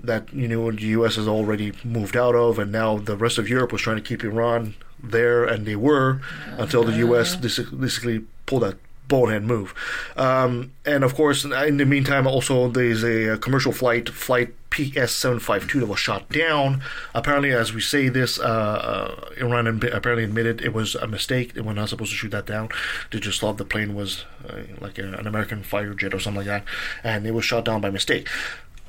that 0.03 0.33
you 0.33 0.47
know 0.47 0.71
the 0.71 0.81
U.S. 0.87 1.15
has 1.15 1.27
already 1.27 1.73
moved 1.83 2.17
out 2.17 2.35
of, 2.35 2.59
and 2.59 2.71
now 2.71 2.97
the 2.97 3.15
rest 3.15 3.37
of 3.37 3.47
Europe 3.47 3.71
was 3.71 3.81
trying 3.81 3.97
to 3.97 4.01
keep 4.01 4.23
Iran 4.23 4.75
there, 5.01 5.43
and 5.45 5.65
they 5.65 5.75
were 5.75 6.21
until 6.57 6.83
the 6.83 6.97
U.S. 6.97 7.35
basically 7.35 8.25
pulled 8.45 8.63
that 8.63 8.77
bonehead 9.11 9.43
move. 9.43 9.75
Um, 10.15 10.71
and 10.85 11.03
of 11.03 11.15
course, 11.15 11.43
in 11.43 11.75
the 11.75 11.85
meantime, 11.85 12.25
also 12.25 12.69
there's 12.69 13.03
a, 13.03 13.37
commercial 13.37 13.73
flight, 13.73 14.07
flight 14.07 14.55
PS752, 14.69 15.81
that 15.81 15.85
was 15.87 15.99
shot 15.99 16.29
down. 16.29 16.81
Apparently, 17.13 17.51
as 17.51 17.73
we 17.73 17.81
say 17.81 18.07
this, 18.07 18.39
uh, 18.39 18.43
uh, 18.43 19.29
Iran 19.37 19.67
apparently 19.67 20.23
admitted 20.23 20.61
it 20.61 20.73
was 20.73 20.95
a 20.95 21.07
mistake. 21.07 21.53
They 21.53 21.61
were 21.61 21.73
not 21.73 21.89
supposed 21.89 22.11
to 22.11 22.17
shoot 22.17 22.31
that 22.31 22.45
down. 22.45 22.69
They 23.11 23.19
just 23.19 23.41
thought 23.41 23.57
the 23.57 23.65
plane 23.65 23.93
was 23.93 24.23
uh, 24.47 24.61
like 24.79 24.97
a, 24.97 25.11
an 25.11 25.27
American 25.27 25.61
fighter 25.61 25.93
jet 25.93 26.13
or 26.13 26.19
something 26.19 26.45
like 26.45 26.47
that, 26.47 26.63
and 27.03 27.27
it 27.27 27.33
was 27.33 27.43
shot 27.43 27.65
down 27.65 27.81
by 27.81 27.89
mistake. 27.89 28.29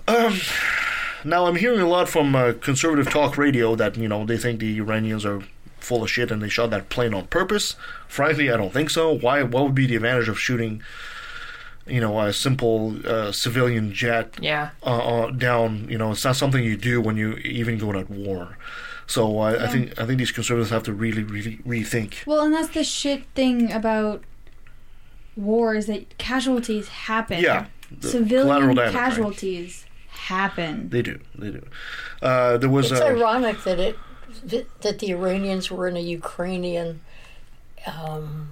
Um, 0.07 0.39
now 1.25 1.47
I'm 1.47 1.57
hearing 1.57 1.81
a 1.81 1.89
lot 1.89 2.09
from 2.09 2.37
uh, 2.37 2.53
conservative 2.61 3.13
talk 3.13 3.37
radio 3.37 3.75
that 3.75 3.97
you 3.97 4.07
know 4.07 4.25
they 4.25 4.39
think 4.39 4.61
the 4.61 4.79
Iranians 4.79 5.27
are 5.27 5.43
full 5.83 6.03
of 6.03 6.11
shit 6.11 6.31
and 6.31 6.41
they 6.43 6.49
shot 6.49 6.71
that 6.71 6.89
plane 6.89 7.13
on 7.15 7.27
purpose. 7.27 7.77
Frankly, 8.09 8.51
I 8.51 8.57
don't 8.57 8.73
think 8.73 8.91
so. 8.91 9.13
Why? 9.13 9.43
What 9.43 9.65
would 9.65 9.75
be 9.75 9.87
the 9.87 9.97
advantage 9.97 10.29
of 10.29 10.39
shooting, 10.39 10.83
you 11.87 12.01
know, 12.01 12.21
a 12.21 12.33
simple 12.33 12.97
uh, 13.07 13.33
civilian 13.33 13.93
jet 13.93 14.37
Yeah. 14.41 14.71
uh, 14.85 15.25
uh, 15.25 15.31
down? 15.31 15.87
You 15.89 15.99
know, 15.99 16.13
it's 16.13 16.25
not 16.25 16.37
something 16.37 16.63
you 16.63 16.77
do 16.77 17.01
when 17.01 17.17
you 17.17 17.35
even 17.39 17.79
go 17.79 17.93
at 17.99 18.09
war. 18.11 18.57
So 19.07 19.41
uh, 19.41 19.43
I 19.43 19.53
Yeah. 19.53 19.67
think 19.69 20.01
I 20.01 20.07
think 20.07 20.19
these 20.19 20.33
conservatives 20.33 20.71
have 20.71 20.85
to 20.85 20.93
really, 20.93 21.23
really 21.25 21.59
rethink. 21.67 22.25
Well, 22.27 22.43
and 22.45 22.55
that's 22.55 22.69
the 22.73 22.85
shit 22.85 23.25
thing 23.35 23.73
about 23.73 24.23
war 25.37 25.75
is 25.75 25.87
that 25.87 26.17
casualties 26.19 26.89
happen. 26.89 27.41
Yeah, 27.41 27.67
the 28.01 28.09
Civilian 28.09 28.47
collateral 28.47 28.75
damage, 28.75 28.95
right? 28.95 29.01
casualties 29.11 29.87
happen. 30.09 30.89
They 30.91 31.03
do. 31.03 31.19
They 31.37 31.51
do. 31.51 31.63
Uh, 32.21 32.57
there 32.59 32.69
was 32.71 32.93
It's 32.93 33.01
uh, 33.01 33.07
ironic 33.07 33.63
that 33.65 33.79
it 33.81 33.99
that 34.45 34.99
the 34.99 35.11
Iranians 35.13 35.71
were 35.71 35.87
in 35.89 35.97
a 35.97 36.01
Ukrainian 36.01 37.01
um, 37.87 38.51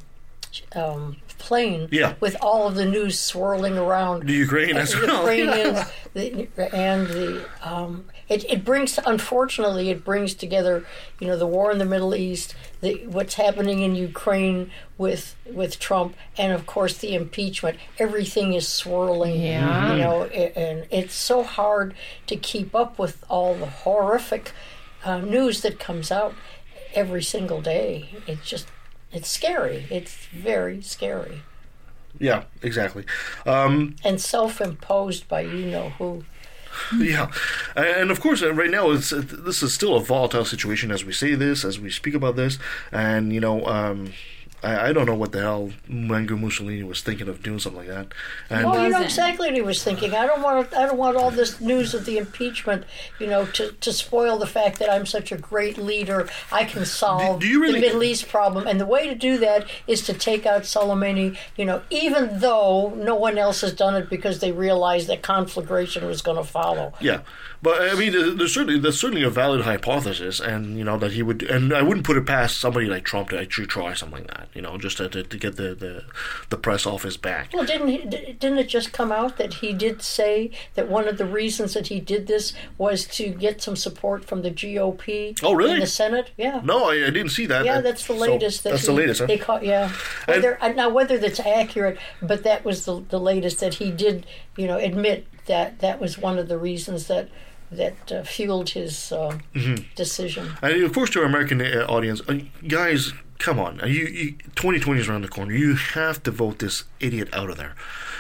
um, 0.74 1.16
plane 1.38 1.88
Yeah. 1.90 2.14
with 2.20 2.36
all 2.40 2.66
of 2.66 2.74
the 2.74 2.84
news 2.84 3.18
swirling 3.18 3.78
around. 3.78 4.26
The 4.26 4.32
Ukraine 4.34 4.76
as 4.76 4.94
well. 4.94 5.18
Ukrainians 5.20 5.78
the, 6.14 6.48
and 6.74 7.06
the 7.06 7.44
um, 7.62 8.06
it, 8.28 8.44
it 8.44 8.64
brings 8.64 8.98
unfortunately 9.06 9.90
it 9.90 10.04
brings 10.04 10.34
together 10.34 10.84
you 11.20 11.26
know 11.28 11.36
the 11.36 11.46
war 11.46 11.70
in 11.70 11.78
the 11.78 11.84
Middle 11.84 12.14
East, 12.14 12.54
the, 12.80 13.06
what's 13.06 13.34
happening 13.34 13.80
in 13.80 13.94
Ukraine 13.94 14.70
with 14.98 15.36
with 15.46 15.78
Trump, 15.78 16.16
and 16.36 16.52
of 16.52 16.66
course 16.66 16.98
the 16.98 17.14
impeachment. 17.14 17.78
Everything 17.98 18.52
is 18.54 18.66
swirling. 18.68 19.40
Yeah. 19.40 19.92
you 19.92 19.98
know, 20.02 20.24
a- 20.24 20.58
and 20.58 20.86
it's 20.90 21.14
so 21.14 21.42
hard 21.44 21.94
to 22.26 22.36
keep 22.36 22.74
up 22.74 22.98
with 22.98 23.24
all 23.28 23.54
the 23.54 23.66
horrific 23.66 24.52
uh, 25.04 25.18
news 25.20 25.60
that 25.62 25.78
comes 25.78 26.10
out 26.10 26.34
every 26.94 27.22
single 27.22 27.60
day. 27.60 28.10
It's 28.26 28.48
just 28.48 28.68
it's 29.12 29.28
scary. 29.28 29.86
It's 29.90 30.14
very 30.32 30.82
scary 30.82 31.42
Yeah, 32.18 32.44
exactly. 32.62 33.04
Um, 33.46 33.96
and 34.04 34.20
self-imposed 34.20 35.28
by 35.28 35.42
you 35.42 35.66
know 35.66 35.90
who. 35.90 36.24
yeah, 36.98 37.30
and 37.74 38.10
of 38.12 38.20
course, 38.20 38.42
uh, 38.42 38.54
right 38.54 38.70
now 38.70 38.90
it's 38.92 39.12
uh, 39.12 39.22
this 39.26 39.62
is 39.62 39.74
still 39.74 39.96
a 39.96 40.00
volatile 40.00 40.44
situation 40.44 40.90
as 40.92 41.04
we 41.04 41.12
say 41.12 41.34
this, 41.34 41.64
as 41.64 41.80
we 41.80 41.90
speak 41.90 42.14
about 42.14 42.36
this, 42.36 42.58
and 42.92 43.32
you 43.32 43.40
know, 43.40 43.66
um, 43.66 44.12
I, 44.62 44.88
I 44.88 44.92
don't 44.92 45.06
know 45.06 45.14
what 45.14 45.32
the 45.32 45.40
hell 45.40 45.70
Mango 45.88 46.36
Mussolini 46.36 46.82
was 46.82 47.02
thinking 47.02 47.28
of 47.28 47.42
doing 47.42 47.58
something 47.58 47.80
like 47.80 47.88
that. 47.88 48.08
And 48.50 48.66
well, 48.66 48.82
you 48.82 48.90
know 48.90 49.02
exactly 49.02 49.48
what 49.48 49.54
he 49.54 49.62
was 49.62 49.82
thinking. 49.82 50.14
I 50.14 50.26
don't 50.26 50.42
want. 50.42 50.74
I 50.74 50.86
don't 50.86 50.98
want 50.98 51.16
all 51.16 51.30
this 51.30 51.60
news 51.60 51.94
of 51.94 52.04
the 52.04 52.18
impeachment, 52.18 52.84
you 53.18 53.26
know, 53.26 53.46
to, 53.46 53.72
to 53.72 53.92
spoil 53.92 54.38
the 54.38 54.46
fact 54.46 54.78
that 54.78 54.90
I'm 54.90 55.06
such 55.06 55.32
a 55.32 55.38
great 55.38 55.78
leader. 55.78 56.28
I 56.52 56.64
can 56.64 56.84
solve 56.84 57.40
do 57.40 57.48
you 57.48 57.60
really- 57.60 57.80
the 57.80 57.86
Middle 57.86 58.02
East 58.02 58.28
problem, 58.28 58.66
and 58.66 58.80
the 58.80 58.86
way 58.86 59.06
to 59.08 59.14
do 59.14 59.38
that 59.38 59.66
is 59.86 60.02
to 60.02 60.12
take 60.12 60.44
out 60.46 60.62
Soleimani. 60.62 61.36
You 61.56 61.64
know, 61.64 61.82
even 61.90 62.40
though 62.40 62.90
no 62.96 63.14
one 63.14 63.38
else 63.38 63.62
has 63.62 63.72
done 63.72 63.94
it 63.94 64.10
because 64.10 64.40
they 64.40 64.52
realized 64.52 65.08
that 65.08 65.22
conflagration 65.22 66.06
was 66.06 66.22
going 66.22 66.36
to 66.36 66.44
follow. 66.44 66.92
Yeah, 67.00 67.20
but 67.62 67.82
I 67.82 67.94
mean, 67.94 68.12
there's 68.38 68.54
certainly 68.54 68.78
there's 68.78 68.98
certainly 68.98 69.22
a 69.22 69.30
valid 69.30 69.62
hypothesis, 69.62 70.40
and 70.40 70.78
you 70.78 70.84
know 70.84 70.98
that 70.98 71.12
he 71.12 71.22
would, 71.22 71.42
and 71.42 71.74
I 71.74 71.82
wouldn't 71.82 72.06
put 72.06 72.16
it 72.16 72.26
past 72.26 72.58
somebody 72.58 72.86
like 72.86 73.04
Trump 73.04 73.30
to 73.30 73.40
actually 73.40 73.66
try 73.66 73.92
something 73.92 74.20
like 74.20 74.28
that. 74.28 74.48
You 74.54 74.62
know, 74.62 74.78
just 74.78 74.96
to, 74.96 75.08
to, 75.10 75.22
to 75.22 75.36
get 75.36 75.56
the, 75.56 75.74
the 75.74 76.04
the 76.48 76.56
press 76.56 76.86
off 76.86 77.02
his 77.02 77.18
back. 77.18 77.50
Well, 77.52 77.66
didn't 77.66 77.88
he, 77.88 77.98
didn't 77.98 78.58
it 78.58 78.68
just 78.68 78.92
come 78.92 79.12
out 79.12 79.36
that 79.36 79.54
he 79.54 79.74
did 79.74 80.00
say 80.00 80.50
that 80.74 80.88
one 80.88 81.06
of 81.06 81.18
the 81.18 81.26
reasons 81.26 81.74
that 81.74 81.88
he 81.88 82.00
did 82.00 82.26
this 82.26 82.54
was 82.78 83.04
to 83.08 83.28
get 83.28 83.60
some 83.60 83.76
support 83.76 84.24
from 84.24 84.40
the 84.40 84.50
GOP? 84.50 85.38
Oh, 85.42 85.52
really? 85.52 85.74
In 85.74 85.80
the 85.80 85.86
Senate, 85.86 86.30
yeah. 86.38 86.62
No, 86.64 86.90
I, 86.90 86.94
I 86.94 87.10
didn't 87.10 87.30
see 87.30 87.44
that. 87.46 87.66
Yeah, 87.66 87.82
that's 87.82 88.06
the 88.06 88.14
so 88.14 88.20
latest. 88.20 88.64
that 88.64 88.70
that's 88.70 88.82
he, 88.82 88.86
the 88.86 88.94
latest. 88.94 89.20
Huh? 89.20 89.26
They 89.26 89.38
caught, 89.38 89.64
yeah. 89.64 89.92
Whether, 90.24 90.62
uh, 90.62 90.68
now, 90.68 90.88
whether 90.88 91.18
that's 91.18 91.40
accurate, 91.40 91.98
but 92.22 92.42
that 92.44 92.64
was 92.64 92.86
the 92.86 93.04
the 93.10 93.20
latest 93.20 93.60
that 93.60 93.74
he 93.74 93.90
did, 93.90 94.26
you 94.56 94.66
know, 94.66 94.78
admit 94.78 95.26
that 95.46 95.80
that 95.80 96.00
was 96.00 96.16
one 96.16 96.38
of 96.38 96.48
the 96.48 96.58
reasons 96.58 97.06
that 97.08 97.28
that 97.72 98.12
uh, 98.12 98.22
fueled 98.24 98.70
his 98.70 99.12
uh, 99.12 99.38
Mhm. 99.54 99.84
decision. 99.94 100.52
And 100.62 100.82
of 100.82 100.92
course, 100.92 101.10
to 101.10 101.20
our 101.20 101.26
American 101.26 101.60
uh, 101.60 101.86
audience, 101.88 102.20
uh, 102.28 102.38
guys, 102.66 103.12
come 103.38 103.58
on! 103.58 103.80
You, 103.86 104.06
you, 104.06 104.32
2020 104.56 105.00
is 105.00 105.08
around 105.08 105.22
the 105.22 105.28
corner. 105.28 105.52
You 105.54 105.74
have 105.76 106.22
to 106.24 106.30
vote 106.30 106.58
this 106.58 106.84
idiot 106.98 107.28
out 107.32 107.48
of 107.50 107.56
there. 107.56 107.74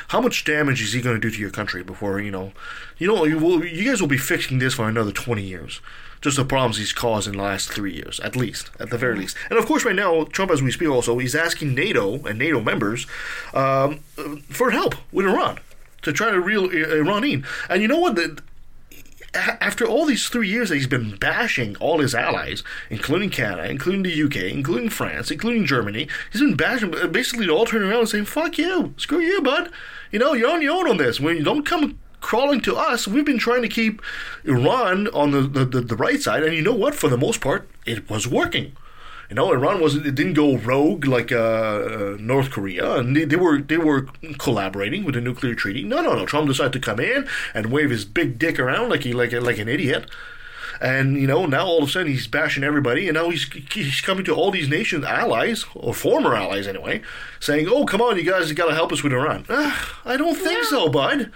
How 0.08 0.20
much 0.20 0.44
damage 0.44 0.82
is 0.82 0.92
he 0.92 1.00
going 1.00 1.14
to 1.14 1.20
do 1.20 1.30
to 1.34 1.40
your 1.40 1.50
country 1.50 1.82
before 1.84 2.20
you 2.20 2.30
know? 2.32 2.52
You 2.98 3.06
know, 3.08 3.24
you, 3.24 3.38
will, 3.38 3.64
you 3.64 3.88
guys 3.88 4.00
will 4.00 4.08
be 4.08 4.18
fixing 4.18 4.58
this 4.58 4.74
for 4.74 4.88
another 4.88 5.12
20 5.12 5.40
years. 5.42 5.80
Just 6.20 6.36
the 6.36 6.44
problems 6.44 6.76
he's 6.78 6.92
caused 6.92 7.26
in 7.28 7.36
the 7.36 7.42
last 7.42 7.70
three 7.72 7.94
years, 7.94 8.18
at 8.20 8.34
least, 8.36 8.70
at 8.78 8.90
the 8.90 8.98
very 8.98 9.16
least. 9.16 9.36
And 9.48 9.58
of 9.58 9.64
course, 9.66 9.84
right 9.86 9.94
now, 9.96 10.24
Trump, 10.24 10.50
as 10.50 10.60
we 10.62 10.70
speak, 10.70 10.88
also 10.90 11.16
he's 11.18 11.34
asking 11.34 11.74
NATO 11.74 12.26
and 12.26 12.38
NATO 12.38 12.60
members 12.60 13.06
um, 13.54 14.00
for 14.50 14.70
help 14.72 14.96
with 15.12 15.26
Iran 15.26 15.60
to 16.02 16.12
try 16.12 16.30
to 16.30 16.40
reel 16.40 16.68
Iran 16.70 17.24
in. 17.24 17.46
And 17.70 17.80
you 17.80 17.88
know 17.88 17.98
what? 18.00 18.16
The, 18.16 18.38
after 19.34 19.86
all 19.86 20.06
these 20.06 20.28
three 20.28 20.48
years 20.48 20.68
that 20.68 20.76
he's 20.76 20.86
been 20.86 21.16
bashing 21.16 21.76
all 21.76 21.98
his 22.00 22.14
allies, 22.14 22.62
including 22.88 23.30
Canada, 23.30 23.70
including 23.70 24.02
the 24.02 24.22
UK, 24.22 24.52
including 24.52 24.88
France, 24.88 25.30
including 25.30 25.66
Germany, 25.66 26.08
he's 26.32 26.40
been 26.40 26.56
bashing, 26.56 26.94
uh, 26.96 27.06
basically 27.06 27.48
all 27.48 27.66
turning 27.66 27.88
around 27.88 28.00
and 28.00 28.08
saying, 28.08 28.24
fuck 28.24 28.58
you, 28.58 28.94
screw 28.96 29.20
you, 29.20 29.40
bud. 29.40 29.70
You 30.10 30.18
know, 30.18 30.32
you're 30.32 30.50
on 30.50 30.62
your 30.62 30.76
own 30.76 30.88
on 30.88 30.96
this. 30.96 31.20
When 31.20 31.36
you 31.36 31.44
don't 31.44 31.64
come 31.64 31.98
crawling 32.20 32.60
to 32.62 32.76
us, 32.76 33.06
we've 33.06 33.24
been 33.24 33.38
trying 33.38 33.62
to 33.62 33.68
keep 33.68 34.02
Iran 34.44 35.08
on 35.08 35.30
the, 35.30 35.42
the, 35.42 35.64
the, 35.64 35.80
the 35.80 35.96
right 35.96 36.20
side, 36.20 36.42
and 36.42 36.54
you 36.54 36.62
know 36.62 36.74
what? 36.74 36.94
For 36.94 37.08
the 37.08 37.16
most 37.16 37.40
part, 37.40 37.68
it 37.86 38.10
was 38.10 38.26
working. 38.26 38.76
You 39.30 39.36
know, 39.36 39.52
Iran 39.52 39.80
was 39.80 39.94
it 39.94 40.16
didn't 40.16 40.32
go 40.32 40.56
rogue 40.56 41.06
like 41.06 41.30
uh, 41.30 41.36
uh, 41.36 42.16
North 42.18 42.50
Korea, 42.50 42.96
and 42.96 43.16
they, 43.16 43.24
they 43.24 43.36
were 43.36 43.60
they 43.60 43.78
were 43.78 44.08
collaborating 44.38 45.04
with 45.04 45.14
the 45.14 45.20
nuclear 45.20 45.54
treaty. 45.54 45.84
No, 45.84 46.02
no, 46.02 46.16
no. 46.16 46.26
Trump 46.26 46.48
decided 46.48 46.72
to 46.72 46.80
come 46.80 46.98
in 46.98 47.28
and 47.54 47.66
wave 47.66 47.90
his 47.90 48.04
big 48.04 48.40
dick 48.40 48.58
around 48.58 48.88
like 48.88 49.04
he 49.04 49.12
like 49.12 49.32
like 49.32 49.58
an 49.58 49.68
idiot. 49.68 50.10
And 50.80 51.16
you 51.20 51.28
know 51.28 51.46
now 51.46 51.64
all 51.64 51.82
of 51.82 51.88
a 51.88 51.92
sudden 51.92 52.08
he's 52.08 52.26
bashing 52.26 52.64
everybody, 52.64 53.06
and 53.06 53.14
now 53.14 53.30
he's 53.30 53.44
he's 53.72 54.00
coming 54.00 54.24
to 54.24 54.34
all 54.34 54.50
these 54.50 54.68
nations, 54.68 55.04
allies 55.04 55.64
or 55.76 55.94
former 55.94 56.34
allies 56.34 56.66
anyway, 56.66 57.00
saying, 57.38 57.68
"Oh, 57.68 57.84
come 57.84 58.00
on, 58.00 58.16
you 58.16 58.24
guys 58.24 58.50
got 58.52 58.66
to 58.66 58.74
help 58.74 58.90
us 58.90 59.04
with 59.04 59.12
Iran." 59.12 59.44
Ah, 59.48 60.00
I 60.04 60.16
don't 60.16 60.34
think 60.34 60.64
so, 60.64 60.88
bud. 60.88 61.30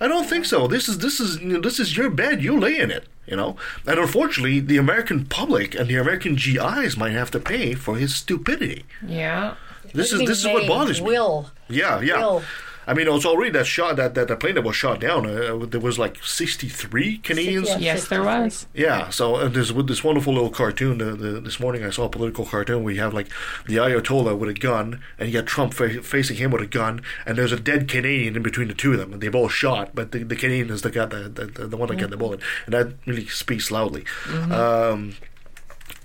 I 0.00 0.08
don't 0.08 0.28
think 0.28 0.44
so. 0.44 0.66
This 0.66 0.88
is 0.88 0.98
this 0.98 1.20
is 1.20 1.40
you 1.40 1.54
know, 1.54 1.60
this 1.60 1.80
is 1.80 1.96
your 1.96 2.10
bed. 2.10 2.42
You 2.42 2.58
lay 2.58 2.78
in 2.78 2.90
it. 2.90 3.06
You 3.26 3.34
know, 3.36 3.56
and 3.86 3.98
unfortunately, 3.98 4.60
the 4.60 4.76
American 4.76 5.26
public 5.26 5.74
and 5.74 5.88
the 5.88 5.96
American 5.96 6.36
GIs 6.36 6.96
might 6.96 7.10
have 7.10 7.30
to 7.32 7.40
pay 7.40 7.74
for 7.74 7.96
his 7.96 8.14
stupidity. 8.14 8.84
Yeah. 9.04 9.56
This 9.92 10.12
is 10.12 10.20
this 10.20 10.40
is 10.40 10.46
what 10.46 10.62
made 10.62 10.68
bothers 10.68 11.00
me. 11.00 11.08
Will. 11.08 11.50
Yeah, 11.68 12.00
yeah. 12.00 12.18
Will. 12.18 12.42
I 12.86 12.94
mean, 12.94 13.06
it 13.06 13.12
was 13.12 13.26
already 13.26 13.50
that 13.50 13.66
shot 13.66 13.96
that 13.96 14.14
that 14.14 14.28
the 14.28 14.36
plane 14.36 14.54
that 14.54 14.62
was 14.62 14.76
shot 14.76 15.00
down. 15.00 15.26
Uh, 15.26 15.66
there 15.66 15.80
was 15.80 15.98
like 15.98 16.22
sixty 16.22 16.68
three 16.68 17.18
Canadians. 17.18 17.68
Yeah, 17.68 17.78
Yes, 17.78 18.08
there 18.08 18.22
was. 18.22 18.66
Yeah, 18.74 19.08
so 19.10 19.36
uh, 19.36 19.48
there's 19.48 19.72
with 19.72 19.88
this 19.88 20.04
wonderful 20.04 20.32
little 20.34 20.50
cartoon. 20.50 20.98
The, 20.98 21.16
the, 21.16 21.40
this 21.40 21.58
morning 21.58 21.84
I 21.84 21.90
saw 21.90 22.04
a 22.04 22.08
political 22.08 22.44
cartoon 22.44 22.84
where 22.84 22.94
you 22.94 23.00
have 23.00 23.12
like 23.14 23.28
the 23.66 23.76
Ayatollah 23.76 24.38
with 24.38 24.48
a 24.50 24.54
gun, 24.54 25.00
and 25.18 25.28
you 25.28 25.32
got 25.40 25.46
Trump 25.46 25.74
fa- 25.74 26.02
facing 26.02 26.36
him 26.36 26.50
with 26.50 26.62
a 26.62 26.66
gun, 26.66 27.02
and 27.24 27.36
there's 27.36 27.52
a 27.52 27.58
dead 27.60 27.88
Canadian 27.88 28.36
in 28.36 28.42
between 28.42 28.68
the 28.68 28.74
two 28.74 28.92
of 28.92 28.98
them, 28.98 29.12
and 29.12 29.20
they 29.20 29.28
both 29.28 29.52
shot, 29.52 29.90
but 29.94 30.12
the, 30.12 30.22
the 30.22 30.36
Canadian 30.36 30.70
is 30.70 30.82
the 30.82 30.90
guy, 30.90 31.06
the, 31.06 31.28
the, 31.28 31.66
the 31.66 31.76
one 31.76 31.88
that 31.88 31.96
got 31.98 32.10
the 32.10 32.16
bullet, 32.16 32.40
and 32.66 32.74
that 32.74 32.92
really 33.06 33.26
speaks 33.26 33.70
loudly. 33.70 34.04
Um, 34.50 35.14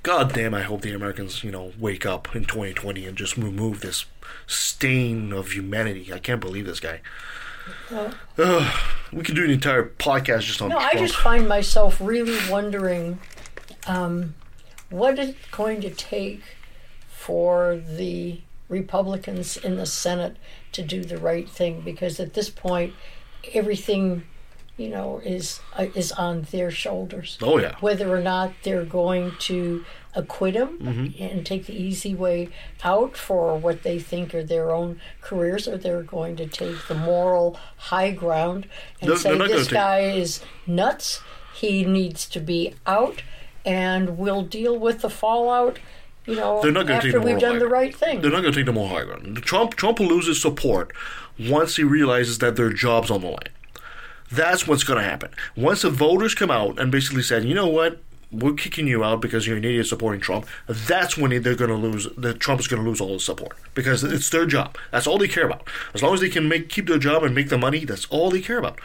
God 0.04 0.34
damn, 0.34 0.54
I 0.54 0.64
hope 0.64 0.82
the 0.82 0.94
Americans, 0.94 1.44
you 1.44 1.52
know, 1.52 1.74
wake 1.80 2.06
up 2.06 2.36
in 2.36 2.46
2020 2.46 3.06
and 3.06 3.16
just 3.16 3.38
remove 3.38 3.82
this 3.82 4.06
stain 4.48 5.32
of 5.32 5.52
humanity. 5.52 6.12
I 6.12 6.18
can't 6.18 6.42
believe 6.42 6.66
this 6.66 6.80
guy. 6.80 7.02
Well, 7.92 8.14
Ugh, 8.40 8.80
we 9.14 9.24
could 9.24 9.36
do 9.36 9.44
an 9.44 9.52
entire 9.52 9.84
podcast 9.84 10.42
just 10.42 10.62
on 10.62 10.70
No, 10.70 10.78
I 10.78 10.94
just 10.96 11.16
find 11.16 11.48
myself 11.48 12.00
really 12.02 12.38
wondering 12.50 13.20
um, 13.86 14.34
what 14.90 15.20
it's 15.20 15.38
going 15.52 15.82
to 15.82 15.92
take 15.92 16.42
for 17.08 17.76
the 17.76 18.42
Republicans 18.70 19.58
in 19.58 19.76
the 19.76 19.86
Senate 19.86 20.38
to 20.72 20.82
do 20.82 21.04
the 21.04 21.18
right 21.18 21.48
thing 21.48 21.82
because 21.82 22.20
at 22.20 22.34
this 22.34 22.50
point, 22.50 22.94
everything 23.54 24.24
you 24.78 24.90
know 24.90 25.22
is 25.24 25.60
uh, 25.78 25.88
is 25.96 26.12
on 26.14 26.44
their 26.52 26.72
shoulders. 26.72 27.38
Oh, 27.42 27.60
yeah. 27.60 27.76
Whether 27.82 28.14
or 28.14 28.22
not 28.22 28.54
they're 28.64 28.86
going 28.86 29.34
to 29.40 29.86
acquit 30.16 30.56
him 30.56 30.78
Mhm. 30.80 31.22
and 31.32 31.46
take 31.46 31.66
the 31.68 31.74
easy 31.74 32.14
way 32.14 32.50
out 32.84 33.16
for 33.16 33.58
what 33.58 33.84
they 33.84 33.98
think 34.00 34.34
are 34.36 34.44
their 34.44 34.72
own 34.72 35.00
careers, 35.22 35.68
or 35.68 35.78
they're 35.78 36.04
going 36.04 36.36
to 36.38 36.48
take 36.48 36.88
the 36.88 36.96
moral 36.96 37.58
high 37.78 38.12
ground 38.12 38.68
and 39.00 39.10
They're- 39.10 39.18
say 39.18 39.30
they're 39.30 39.38
not 39.38 39.48
gonna 39.48 39.60
this 39.60 39.68
take- 39.68 39.74
guy 39.74 40.00
is 40.02 40.42
nuts. 40.68 41.22
He 41.54 41.86
needs 41.86 42.28
to 42.30 42.40
be 42.40 42.74
out, 42.86 43.22
and 43.66 44.18
we'll 44.18 44.42
deal 44.44 44.78
with 44.78 45.02
the 45.02 45.10
fallout. 45.10 45.80
You 46.26 46.36
know, 46.36 46.60
They're 46.62 46.72
not 46.72 46.88
going 46.88 47.00
to 47.02 47.08
take 47.08 47.16
after 47.16 47.26
we've 47.26 47.40
done 47.40 47.58
the 47.60 47.68
right 47.68 47.96
thing. 47.96 48.22
They're 48.22 48.32
not 48.32 48.42
going 48.42 48.54
to 48.54 48.60
take 48.60 48.66
the 48.68 48.72
moral 48.74 48.90
high 48.96 49.04
ground. 49.06 49.42
Trump 49.44 49.76
Trump 49.76 50.00
will 50.00 50.08
lose 50.08 50.28
his 50.28 50.42
support 50.42 50.92
once 51.40 51.78
he 51.78 51.84
realizes 51.84 52.38
that 52.40 52.56
their 52.58 52.72
job's 52.72 53.10
on 53.10 53.22
the 53.22 53.28
line. 53.28 53.50
That's 54.32 54.68
what's 54.68 54.84
going 54.84 55.00
to 55.00 55.08
happen. 55.08 55.32
Once 55.56 55.82
the 55.82 55.90
voters 55.90 56.34
come 56.34 56.52
out 56.52 56.80
and 56.80 56.92
basically 56.92 57.22
said, 57.24 57.44
you 57.44 57.54
know 57.54 57.68
what, 57.68 58.02
we're 58.32 58.54
kicking 58.54 58.88
you 58.88 59.04
out 59.04 59.22
because 59.22 59.46
you're 59.46 59.58
an 59.58 59.66
idiot 59.66 59.88
supporting 59.88 60.22
Trump. 60.22 60.48
That's 60.68 61.18
when 61.18 61.32
they're 61.42 61.56
going 61.56 61.70
to 61.70 61.76
lose. 61.76 62.08
The 62.18 62.34
Trump 62.34 62.62
is 62.62 62.68
going 62.68 62.82
to 62.82 62.88
lose 62.88 63.02
all 63.02 63.14
his 63.14 63.26
support 63.26 63.58
because 63.74 64.04
it's 64.04 64.30
their 64.30 64.46
job. 64.46 64.78
That's 64.92 65.06
all 65.06 65.18
they 65.18 65.28
care 65.28 65.46
about. 65.46 65.68
As 65.94 66.02
long 66.02 66.14
as 66.14 66.22
they 66.22 66.30
can 66.30 66.48
make 66.48 66.70
keep 66.70 66.88
their 66.88 66.98
job 67.00 67.24
and 67.24 67.36
make 67.36 67.50
the 67.50 67.58
money, 67.58 67.84
that's 67.84 68.06
all 68.06 68.32
they 68.32 68.42
care 68.42 68.58
about. 68.58 68.80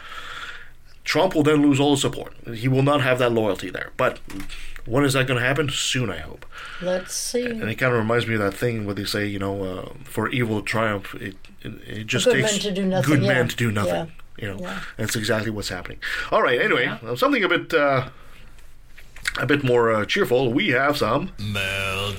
Trump 1.05 1.33
will 1.33 1.43
then 1.43 1.61
lose 1.61 1.79
all 1.79 1.91
his 1.91 2.01
support. 2.01 2.33
He 2.53 2.67
will 2.67 2.83
not 2.83 3.01
have 3.01 3.19
that 3.19 3.31
loyalty 3.31 3.69
there. 3.69 3.91
But 3.95 4.19
when 4.85 5.05
is 5.05 5.13
that 5.13 5.27
going 5.27 5.39
to 5.39 5.45
happen? 5.45 5.69
Soon, 5.69 6.09
I 6.09 6.17
hope. 6.17 6.45
Let's 6.81 7.13
see. 7.13 7.45
And 7.45 7.69
it 7.69 7.75
kind 7.75 7.93
of 7.93 7.99
reminds 7.99 8.27
me 8.27 8.33
of 8.33 8.41
that 8.41 8.53
thing 8.53 8.85
where 8.85 8.95
they 8.95 9.05
say, 9.05 9.25
you 9.25 9.39
know, 9.39 9.63
uh, 9.63 9.89
for 10.03 10.27
evil 10.29 10.59
to 10.59 10.65
triumph, 10.65 11.15
it, 11.15 11.37
it, 11.61 11.73
it 11.87 12.07
just 12.07 12.25
Good 12.25 12.41
takes 12.41 12.51
men 12.51 12.59
to 12.59 12.71
do 12.73 12.85
nothing, 12.85 13.15
good 13.15 13.23
yeah. 13.23 13.33
men 13.33 13.47
to 13.47 13.55
do 13.55 13.71
nothing. 13.71 13.93
Yeah. 13.93 14.05
You 14.37 14.49
know, 14.49 14.59
Yeah. 14.59 14.79
that's 14.97 15.15
exactly 15.15 15.51
what's 15.51 15.69
happening. 15.69 15.99
All 16.31 16.41
right. 16.43 16.59
Anyway, 16.61 16.85
uh, 16.87 17.15
something 17.15 17.43
a 17.43 17.49
bit, 17.49 17.73
uh, 17.73 18.09
a 19.39 19.45
bit 19.45 19.63
more 19.63 19.91
uh, 19.91 20.05
cheerful. 20.05 20.53
We 20.53 20.69
have 20.69 20.97
some. 20.97 21.31
Mail 21.39 22.13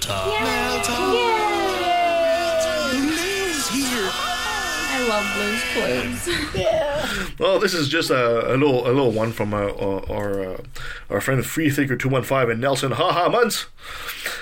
love 5.08 5.34
Blue's 5.34 5.64
Clues. 5.72 6.54
Yeah. 6.54 6.84
Well, 7.38 7.60
this 7.60 7.72
is 7.72 7.88
just 7.88 8.10
a, 8.10 8.54
a 8.54 8.56
little 8.56 8.84
a 8.84 8.90
little 8.90 9.12
one 9.12 9.30
from 9.32 9.54
uh, 9.54 9.58
our 9.58 10.10
our, 10.10 10.42
uh, 10.42 10.62
our 11.08 11.20
friend 11.20 11.44
Freethinker 11.46 11.96
two 11.96 12.08
one 12.08 12.24
five 12.24 12.48
and 12.48 12.60
Nelson 12.60 12.90
Haha 12.92 13.28
Months. 13.28 13.66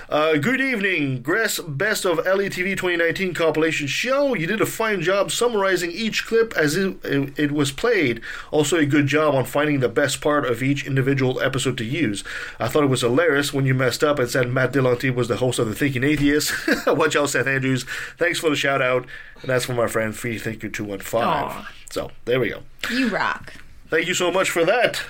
Uh, 0.08 0.37
good 0.37 0.61
evening, 0.61 1.20
Gress. 1.20 1.58
Best 1.58 2.04
of 2.04 2.18
LETV 2.18 2.76
2019 2.76 3.35
compilation 3.35 3.87
show. 3.87 4.35
You 4.35 4.46
did 4.46 4.61
a 4.61 4.66
fine 4.66 5.02
job 5.02 5.30
summarizing 5.32 5.90
each 5.90 6.25
clip 6.26 6.54
as 6.56 6.76
it, 6.76 7.04
it, 7.04 7.38
it 7.38 7.52
was 7.52 7.73
played. 7.73 8.20
Also, 8.52 8.76
a 8.78 8.87
good 8.87 9.08
job 9.08 9.35
on 9.35 9.44
finding 9.44 9.80
the 9.80 9.88
best 9.88 10.20
part 10.20 10.46
of 10.46 10.62
each 10.62 10.87
individual 10.87 11.40
episode 11.40 11.76
to 11.78 11.85
use. 11.85 12.23
I 12.61 12.68
thought 12.68 12.85
it 12.85 12.90
was 12.90 13.00
hilarious 13.00 13.52
when 13.52 13.66
you 13.66 13.75
messed 13.75 14.04
up 14.04 14.18
and 14.18 14.28
said 14.30 14.49
Matt 14.49 14.73
Dillahunty 14.73 15.12
was 15.12 15.28
the 15.28 15.37
host 15.38 15.58
of 15.58 15.68
the 15.68 15.75
Thinking 15.75 16.04
Atheist. 16.04 16.52
Watch 16.87 17.16
out, 17.16 17.30
Seth 17.30 17.49
Andrews. 17.49 17.85
Thanks 18.16 18.38
for 18.38 18.49
the 18.49 18.56
shout 18.56 18.80
out. 18.80 19.06
And 19.42 19.50
that's 19.50 19.64
from 19.66 19.78
our 19.78 19.88
friend 19.88 20.16
Freethinker 20.57 20.75
two 20.77 20.85
one 20.85 20.99
five. 21.01 21.25
Aw. 21.51 21.71
So 21.91 22.11
there 22.25 22.41
we 22.41 22.49
go. 22.49 22.63
You 22.91 23.09
rock. 23.09 23.53
Thank 23.89 24.07
you 24.09 24.15
so 24.15 24.31
much 24.31 24.51
for 24.51 24.65
that. 24.65 25.03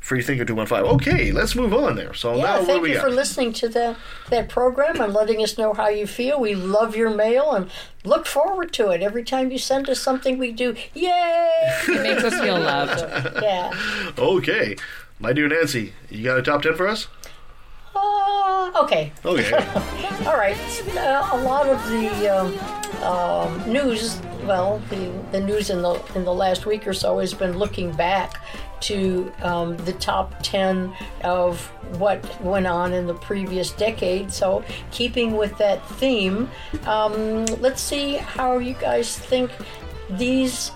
Freethinker 0.00 0.44
two 0.44 0.54
one 0.54 0.66
five. 0.66 0.84
Okay, 0.84 1.30
let's 1.30 1.54
move 1.54 1.72
on 1.72 1.94
there. 1.94 2.12
So 2.14 2.34
Yeah, 2.36 2.42
now 2.42 2.52
what 2.54 2.60
do 2.60 2.66
thank 2.66 2.82
we 2.82 2.88
you 2.90 2.94
got? 2.96 3.04
for 3.04 3.10
listening 3.10 3.52
to 3.54 3.68
that 3.68 3.96
that 4.30 4.48
program 4.48 5.00
and 5.00 5.12
letting 5.12 5.42
us 5.42 5.56
know 5.58 5.72
how 5.74 5.88
you 5.88 6.06
feel. 6.06 6.40
We 6.40 6.54
love 6.54 6.96
your 6.96 7.10
mail 7.14 7.52
and 7.52 7.70
look 8.04 8.26
forward 8.26 8.72
to 8.74 8.90
it. 8.90 9.02
Every 9.02 9.22
time 9.24 9.50
you 9.52 9.58
send 9.58 9.88
us 9.88 10.00
something, 10.00 10.38
we 10.38 10.50
do 10.52 10.74
yay! 10.94 11.50
It 11.88 12.02
makes 12.02 12.24
us 12.24 12.40
feel 12.40 12.58
loved. 12.58 13.00
yeah. 13.42 13.70
Okay, 14.18 14.76
my 15.20 15.32
dear 15.32 15.48
Nancy, 15.48 15.92
you 16.08 16.24
got 16.24 16.38
a 16.38 16.42
top 16.42 16.62
ten 16.62 16.74
for 16.74 16.88
us? 16.88 17.06
Uh, 17.94 18.70
okay. 18.82 19.12
Okay. 19.24 19.52
All 20.26 20.36
right. 20.36 20.56
Uh, 20.96 21.28
a 21.32 21.38
lot 21.42 21.68
of 21.68 21.82
the 21.88 22.28
um, 22.28 23.02
um, 23.02 23.72
news, 23.72 24.20
well, 24.44 24.80
the, 24.90 25.12
the 25.32 25.40
news 25.40 25.70
in 25.70 25.82
the 25.82 26.00
in 26.14 26.24
the 26.24 26.32
last 26.32 26.66
week 26.66 26.86
or 26.86 26.92
so 26.92 27.18
has 27.18 27.34
been 27.34 27.58
looking 27.58 27.92
back 27.92 28.40
to 28.80 29.32
um, 29.42 29.76
the 29.78 29.92
top 29.94 30.34
10 30.42 30.94
of 31.22 31.60
what 31.98 32.40
went 32.42 32.66
on 32.66 32.92
in 32.92 33.06
the 33.06 33.14
previous 33.14 33.72
decade. 33.72 34.32
So, 34.32 34.64
keeping 34.90 35.36
with 35.36 35.56
that 35.58 35.86
theme, 35.96 36.50
um, 36.86 37.44
let's 37.60 37.80
see 37.82 38.14
how 38.14 38.58
you 38.58 38.74
guys 38.74 39.18
think 39.18 39.50
these 40.10 40.72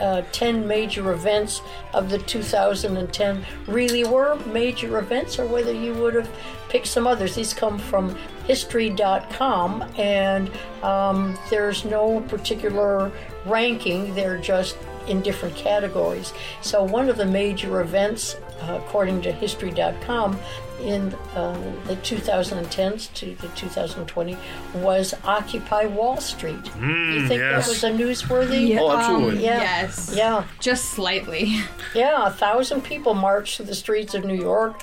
uh, 0.00 0.22
10 0.32 0.66
major 0.66 1.12
events 1.12 1.62
of 1.94 2.10
the 2.10 2.18
2010 2.18 3.44
really 3.66 4.04
were 4.04 4.36
major 4.46 4.98
events 4.98 5.38
or 5.38 5.46
whether 5.46 5.72
you 5.72 5.94
would 5.94 6.14
have 6.14 6.30
picked 6.68 6.86
some 6.86 7.06
others. 7.06 7.34
These 7.34 7.52
come 7.52 7.78
from 7.78 8.16
history.com 8.46 9.84
and 9.96 10.50
um, 10.82 11.38
there's 11.50 11.84
no 11.84 12.20
particular 12.22 13.12
ranking, 13.46 14.14
they're 14.14 14.38
just 14.38 14.76
in 15.06 15.20
different 15.22 15.56
categories. 15.56 16.32
So, 16.62 16.82
one 16.82 17.08
of 17.08 17.16
the 17.16 17.26
major 17.26 17.80
events, 17.80 18.36
uh, 18.62 18.80
according 18.84 19.22
to 19.22 19.32
history.com, 19.32 20.38
in 20.80 21.12
uh, 21.34 21.52
the 21.86 21.96
2010s 21.96 23.12
to 23.14 23.34
the 23.36 23.48
2020 23.48 24.36
was 24.74 25.14
Occupy 25.24 25.86
Wall 25.86 26.16
Street. 26.18 26.62
Mm, 26.64 27.14
you 27.14 27.28
think 27.28 27.40
yes. 27.40 27.66
that 27.66 27.68
was 27.70 27.84
a 27.84 27.90
newsworthy? 27.90 28.68
Yeah, 28.68 28.80
Oh, 28.80 28.96
absolutely. 28.96 29.38
um, 29.38 29.44
Yeah. 29.44 29.60
Yes. 29.62 30.12
Yeah. 30.16 30.44
Just 30.60 30.86
slightly. 30.90 31.56
Yeah, 31.92 32.28
a 32.28 32.30
thousand 32.30 32.82
people 32.82 33.14
marched 33.14 33.56
through 33.56 33.66
the 33.66 33.74
streets 33.74 34.14
of 34.14 34.24
New 34.24 34.40
York, 34.40 34.80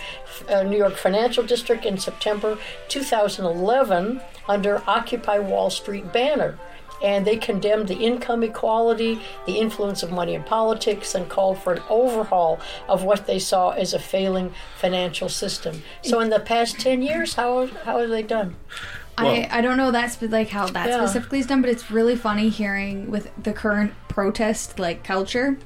uh, 0.49 0.63
New 0.63 0.75
York 0.75 0.95
Financial 0.95 1.41
District 1.41 1.85
in 1.85 1.97
September 1.97 2.57
2011 2.89 4.19
under 4.49 4.81
Occupy 4.87 5.39
Wall 5.39 5.69
Street 5.69 6.11
banner. 6.11 6.59
And 7.03 7.25
they 7.27 7.37
condemned 7.37 7.87
the 7.87 7.95
income 7.97 8.43
equality, 8.43 9.19
the 9.45 9.57
influence 9.59 10.01
of 10.03 10.11
money 10.11 10.33
in 10.33 10.43
politics, 10.43 11.13
and 11.15 11.29
called 11.29 11.59
for 11.59 11.73
an 11.73 11.81
overhaul 11.89 12.59
of 12.89 13.03
what 13.03 13.27
they 13.27 13.39
saw 13.39 13.69
as 13.71 13.93
a 13.93 13.99
failing 13.99 14.53
financial 14.77 15.29
system. 15.29 15.83
So, 16.01 16.19
in 16.19 16.29
the 16.29 16.39
past 16.39 16.79
10 16.79 17.01
years, 17.01 17.35
how, 17.35 17.67
how 17.67 17.99
have 17.99 18.09
they 18.09 18.23
done? 18.23 18.55
I, 19.19 19.47
I 19.51 19.61
don't 19.61 19.77
know 19.77 19.89
that's 19.89 20.21
like 20.21 20.49
how 20.49 20.67
that 20.67 20.87
Yeah. 20.89 21.03
specifically 21.03 21.39
is 21.39 21.47
done, 21.47 21.61
but 21.61 21.71
it's 21.71 21.89
really 21.89 22.15
funny 22.15 22.49
hearing 22.49 23.09
with 23.09 23.31
the 23.41 23.51
current 23.51 23.93
protest 24.09 24.77
like 24.77 25.03
culture 25.03 25.57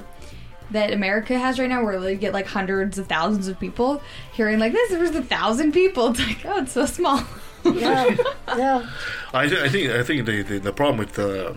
that 0.72 0.94
America 0.94 1.38
has 1.38 1.60
right 1.60 1.68
now, 1.68 1.84
where 1.84 2.00
they 2.00 2.16
get 2.16 2.32
like 2.32 2.48
hundreds 2.48 2.98
of 2.98 3.08
thousands 3.08 3.50
of 3.50 3.60
people. 3.60 4.02
Hearing 4.32 4.58
like 4.58 4.72
this, 4.72 4.90
there 4.90 5.00
was 5.02 5.14
a 5.16 5.22
thousand 5.22 5.74
people. 5.74 6.08
It's 6.12 6.20
like 6.20 6.46
oh, 6.46 6.62
it's 6.62 6.72
so 6.72 6.86
small. 6.86 7.24
Yeah, 7.66 8.16
yeah. 8.58 8.90
I, 9.34 9.48
th- 9.48 9.62
I 9.62 9.70
think 9.70 9.92
I 9.92 10.04
think 10.04 10.26
the, 10.26 10.42
the, 10.44 10.60
the 10.60 10.74
problem 10.74 10.98
with 10.98 11.14
the 11.14 11.56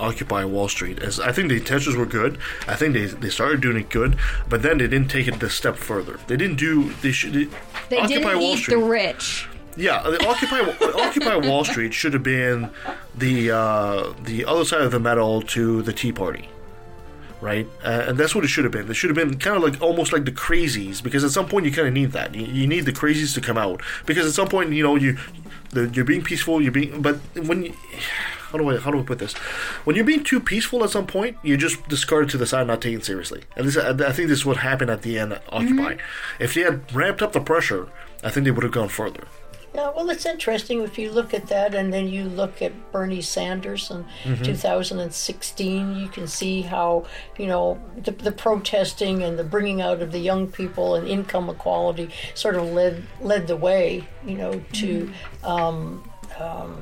Occupy 0.00 0.44
Wall 0.44 0.68
Street 0.68 0.98
is 1.00 1.20
I 1.20 1.32
think 1.32 1.48
the 1.48 1.56
intentions 1.56 1.94
were 1.96 2.06
good. 2.06 2.38
I 2.66 2.74
think 2.74 2.94
they, 2.94 3.06
they 3.06 3.28
started 3.30 3.60
doing 3.60 3.76
it 3.76 3.88
good, 3.90 4.16
but 4.48 4.62
then 4.62 4.78
they 4.78 4.88
didn't 4.88 5.10
take 5.10 5.28
it 5.28 5.42
a 5.42 5.50
step 5.50 5.76
further. 5.76 6.18
They 6.26 6.36
didn't 6.36 6.56
do 6.56 6.92
they 7.02 7.12
should 7.12 7.32
they, 7.34 7.44
They 7.90 7.98
Occupy 7.98 8.08
didn't 8.08 8.38
Wall 8.40 8.54
eat 8.54 8.58
Street. 8.58 8.76
the 8.76 8.82
rich. 8.84 9.48
Yeah, 9.76 10.02
the 10.02 10.26
Occupy 10.26 10.60
Occupy 11.00 11.36
Wall 11.36 11.64
Street 11.64 11.94
should 11.94 12.12
have 12.14 12.22
been 12.22 12.70
the 13.14 13.50
uh, 13.52 14.12
the 14.24 14.44
other 14.44 14.64
side 14.64 14.82
of 14.82 14.90
the 14.90 15.00
medal 15.00 15.40
to 15.42 15.80
the 15.82 15.92
Tea 15.92 16.12
Party, 16.12 16.48
right? 17.42 17.66
Uh, 17.84 18.04
and 18.06 18.16
that's 18.16 18.34
what 18.34 18.44
it 18.44 18.48
should 18.48 18.64
have 18.64 18.72
been. 18.72 18.88
It 18.88 18.94
should 18.94 19.10
have 19.10 19.16
been 19.16 19.38
kind 19.38 19.56
of 19.56 19.62
like 19.62 19.82
almost 19.82 20.12
like 20.12 20.24
the 20.24 20.32
crazies, 20.32 21.02
because 21.02 21.24
at 21.24 21.32
some 21.32 21.48
point 21.48 21.66
you 21.66 21.72
kind 21.72 21.88
of 21.88 21.92
need 21.92 22.12
that. 22.12 22.34
You, 22.34 22.46
you 22.46 22.66
need 22.66 22.86
the 22.86 22.92
crazies 22.92 23.34
to 23.34 23.40
come 23.40 23.58
out, 23.58 23.82
because 24.06 24.26
at 24.26 24.32
some 24.32 24.48
point 24.48 24.72
you 24.72 24.82
know 24.82 24.96
you 24.96 25.18
the, 25.70 25.88
you're 25.88 26.04
being 26.04 26.22
peaceful. 26.22 26.62
You're 26.62 26.72
being, 26.72 27.02
but 27.02 27.16
when 27.34 27.64
you, 27.64 27.74
how 28.50 28.58
do 28.58 28.70
I 28.70 28.78
how 28.78 28.90
do 28.90 29.00
I 29.00 29.02
put 29.02 29.18
this? 29.18 29.34
When 29.84 29.96
you're 29.96 30.04
being 30.04 30.24
too 30.24 30.40
peaceful 30.40 30.84
at 30.84 30.90
some 30.90 31.06
point, 31.06 31.36
you're 31.42 31.56
just 31.56 31.86
discarded 31.88 32.30
to 32.30 32.38
the 32.38 32.46
side, 32.46 32.68
not 32.68 32.80
taken 32.80 33.02
seriously. 33.02 33.42
And 33.56 33.66
this, 33.66 33.76
I 33.76 33.92
think 34.12 34.28
this 34.28 34.38
is 34.38 34.46
what 34.46 34.58
happened 34.58 34.90
at 34.90 35.02
the 35.02 35.18
end 35.18 35.32
at 35.32 35.42
Occupy. 35.50 35.96
If 36.38 36.54
they 36.54 36.60
had 36.60 36.94
ramped 36.94 37.22
up 37.22 37.32
the 37.32 37.40
pressure, 37.40 37.88
I 38.22 38.30
think 38.30 38.44
they 38.44 38.50
would 38.52 38.62
have 38.62 38.72
gone 38.72 38.88
further. 38.88 39.24
Yeah, 39.74 39.90
well, 39.96 40.10
it's 40.10 40.26
interesting 40.26 40.82
if 40.82 40.98
you 40.98 41.10
look 41.10 41.32
at 41.32 41.46
that 41.46 41.74
and 41.74 41.90
then 41.92 42.06
you 42.08 42.24
look 42.24 42.60
at 42.60 42.72
Bernie 42.92 43.22
Sanders 43.22 43.90
in 43.90 44.04
Mhm. 44.24 44.44
2016, 44.44 45.96
you 45.96 46.08
can 46.08 46.26
see 46.26 46.60
how, 46.60 47.04
you 47.38 47.46
know, 47.46 47.78
the, 47.96 48.10
the 48.10 48.32
protesting 48.32 49.22
and 49.22 49.38
the 49.38 49.44
bringing 49.44 49.80
out 49.80 50.02
of 50.02 50.12
the 50.12 50.18
young 50.18 50.46
people 50.46 50.94
and 50.94 51.08
income 51.08 51.48
equality 51.48 52.10
sort 52.34 52.56
of 52.56 52.64
led 52.72 53.02
led 53.22 53.46
the 53.46 53.56
way, 53.56 54.04
you 54.26 54.36
know, 54.36 54.60
to 54.74 55.10
um, 55.42 56.02
um, 56.38 56.76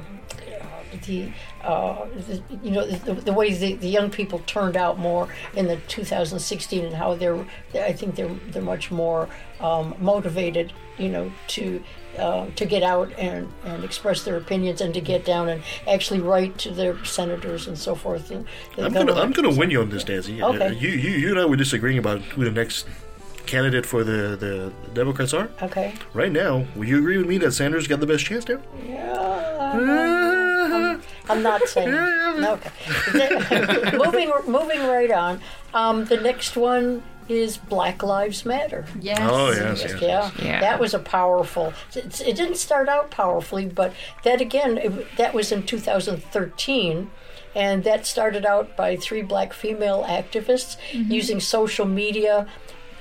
the, 1.06 1.30
uh, 1.62 2.06
the 2.26 2.42
you 2.64 2.72
know 2.72 2.84
the, 2.84 3.14
the 3.14 3.32
way 3.32 3.54
the, 3.54 3.74
the 3.74 3.88
young 3.88 4.10
people 4.10 4.40
turned 4.46 4.76
out 4.76 4.98
more 4.98 5.28
in 5.54 5.68
the 5.68 5.76
2016 5.86 6.84
and 6.84 6.94
how 6.96 7.14
they're 7.14 7.38
I 7.74 7.92
think 7.92 8.16
they're 8.16 8.34
they're 8.50 8.60
much 8.62 8.90
more 8.90 9.28
um, 9.60 9.94
motivated 10.00 10.72
you 11.00 11.08
know 11.08 11.32
to 11.48 11.82
uh, 12.18 12.46
to 12.56 12.66
get 12.66 12.82
out 12.82 13.10
and, 13.18 13.48
and 13.64 13.84
express 13.84 14.24
their 14.24 14.36
opinions 14.36 14.80
and 14.80 14.92
to 14.94 15.00
get 15.00 15.24
down 15.24 15.48
and 15.48 15.62
actually 15.88 16.20
write 16.20 16.58
to 16.58 16.70
their 16.70 17.02
senators 17.04 17.66
and 17.66 17.78
so 17.78 17.94
forth. 17.94 18.30
And 18.30 18.46
I'm 18.78 18.92
gonna 18.92 19.14
I'm 19.14 19.32
gonna 19.32 19.54
win 19.54 19.70
you 19.70 19.80
on 19.80 19.90
this, 19.90 20.06
Nancy. 20.06 20.42
Okay. 20.42 20.74
You 20.74 20.90
you 20.90 21.10
you 21.10 21.30
and 21.30 21.38
I 21.38 21.44
were 21.46 21.56
disagreeing 21.56 21.98
about 21.98 22.20
who 22.20 22.44
the 22.44 22.50
next 22.50 22.86
candidate 23.46 23.86
for 23.86 24.04
the 24.04 24.36
the 24.36 24.72
Democrats 24.92 25.32
are. 25.32 25.48
Okay. 25.62 25.94
Right 26.12 26.32
now, 26.32 26.66
would 26.76 26.88
you 26.88 26.98
agree 26.98 27.16
with 27.16 27.26
me 27.26 27.38
that 27.38 27.52
Sanders 27.52 27.86
got 27.86 28.00
the 28.00 28.06
best 28.06 28.24
chance 28.24 28.44
there? 28.44 28.60
I'm, 29.60 31.02
I'm 31.28 31.42
not 31.42 31.66
saying. 31.68 32.16
Okay. 32.40 32.70
moving 33.96 34.32
moving 34.46 34.82
right 34.86 35.10
on. 35.10 35.40
Um, 35.74 36.06
the 36.06 36.16
next 36.16 36.56
one 36.56 37.02
is 37.30 37.56
Black 37.56 38.02
Lives 38.02 38.44
Matter. 38.44 38.84
Yes. 39.00 39.18
Oh, 39.22 39.50
yes, 39.52 39.82
yes, 39.82 39.92
yeah. 39.92 40.08
yes. 40.08 40.32
Yeah. 40.42 40.60
That 40.60 40.80
was 40.80 40.92
a 40.94 40.98
powerful. 40.98 41.72
It, 41.94 42.20
it 42.20 42.36
didn't 42.36 42.56
start 42.56 42.88
out 42.88 43.10
powerfully, 43.10 43.66
but 43.66 43.92
that 44.24 44.40
again, 44.40 44.78
it, 44.78 45.16
that 45.16 45.32
was 45.32 45.52
in 45.52 45.62
2013. 45.62 47.10
And 47.54 47.82
that 47.84 48.06
started 48.06 48.44
out 48.46 48.76
by 48.76 48.94
three 48.96 49.22
black 49.22 49.52
female 49.52 50.04
activists 50.04 50.76
Mhm. 50.92 51.10
using 51.10 51.40
social 51.40 51.84
media, 51.84 52.46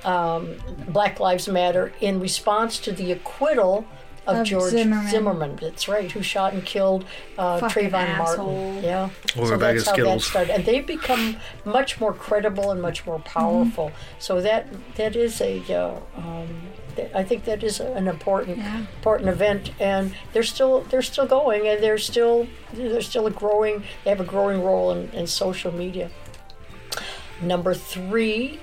um, 0.04 0.56
Black 0.88 1.20
Lives 1.20 1.46
Matter, 1.46 1.92
in 2.00 2.18
response 2.20 2.78
to 2.80 2.90
the 2.92 3.12
acquittal 3.12 3.84
of, 4.26 4.38
Of 4.38 4.46
George 4.46 4.72
Zimmerman. 4.72 5.56
That's 5.56 5.88
right, 5.88 6.10
who 6.10 6.22
shot 6.22 6.52
and 6.52 6.64
killed 6.64 7.04
uh, 7.38 7.60
Trayvon 7.60 7.94
asshole. 7.94 8.72
Martin. 8.72 8.84
Yeah. 8.84 9.10
Over 9.36 9.46
so 9.46 9.54
a 9.54 9.58
bag 9.58 9.76
that's 9.76 9.88
of 9.88 9.96
how 9.96 10.04
that 10.04 10.20
started, 10.20 10.54
and 10.54 10.64
they've 10.64 10.86
become 10.86 11.36
much 11.64 12.00
more 12.00 12.12
credible 12.12 12.70
and 12.70 12.80
much 12.82 13.06
more 13.06 13.18
powerful. 13.20 13.92
So 14.18 14.40
that 14.40 14.68
that 14.96 15.16
is 15.16 15.40
a. 15.40 15.60
Uh, 15.72 16.00
um, 16.16 16.62
th- 16.96 17.10
I 17.14 17.24
think 17.24 17.44
that 17.44 17.62
is 17.62 17.80
an 17.80 18.08
important 18.08 18.58
important 18.58 19.28
event, 19.28 19.72
and 19.80 20.14
they're 20.32 20.42
still 20.42 20.82
they're 20.82 21.02
still 21.02 21.26
going, 21.26 21.66
and 21.66 21.82
they're 21.82 21.98
still 21.98 22.46
they're 22.72 23.00
still 23.00 23.26
a 23.26 23.30
growing. 23.30 23.84
They 24.04 24.10
have 24.10 24.20
a 24.20 24.24
growing 24.24 24.62
role 24.62 24.92
in, 24.92 25.10
in 25.10 25.26
social 25.26 25.72
media. 25.72 26.10
Number 27.42 27.72
three, 27.72 28.60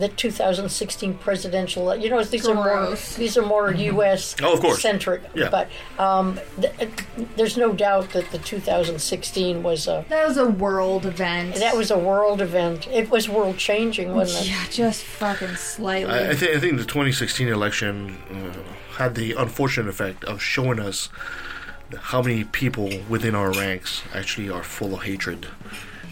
the 0.00 0.08
2016 0.08 1.14
presidential. 1.18 1.94
You 1.94 2.08
know, 2.08 2.24
these 2.24 2.48
are 2.48 2.54
more 2.54 2.96
these 3.16 3.36
are 3.36 3.44
more 3.44 3.70
U.S. 3.72 4.34
Oh, 4.42 4.54
of 4.54 4.60
course. 4.60 4.80
centric. 4.80 5.22
Yeah. 5.34 5.50
But 5.50 5.68
um, 5.98 6.40
th- 6.60 6.88
there's 7.36 7.56
no 7.58 7.72
doubt 7.72 8.10
that 8.10 8.30
the 8.30 8.38
2016 8.38 9.62
was 9.62 9.86
a 9.86 10.04
That 10.08 10.26
was 10.26 10.38
a 10.38 10.48
world 10.48 11.04
event. 11.04 11.56
that 11.56 11.76
was 11.76 11.90
a 11.90 11.98
world 11.98 12.40
event. 12.40 12.88
It 12.88 13.10
was 13.10 13.28
world 13.28 13.58
changing, 13.58 14.14
wasn't 14.14 14.46
it? 14.46 14.50
Yeah, 14.50 14.64
just 14.70 15.04
fucking 15.04 15.56
slightly. 15.56 16.12
I, 16.12 16.30
I, 16.30 16.34
think, 16.34 16.56
I 16.56 16.60
think 16.60 16.78
the 16.78 16.84
2016 16.84 17.48
election 17.48 18.16
uh, 18.30 18.96
had 18.96 19.14
the 19.14 19.34
unfortunate 19.34 19.88
effect 19.88 20.24
of 20.24 20.40
showing 20.42 20.80
us 20.80 21.10
how 21.98 22.22
many 22.22 22.44
people 22.44 22.88
within 23.08 23.34
our 23.34 23.52
ranks 23.52 24.02
actually 24.14 24.48
are 24.48 24.62
full 24.62 24.94
of 24.94 25.02
hatred 25.02 25.48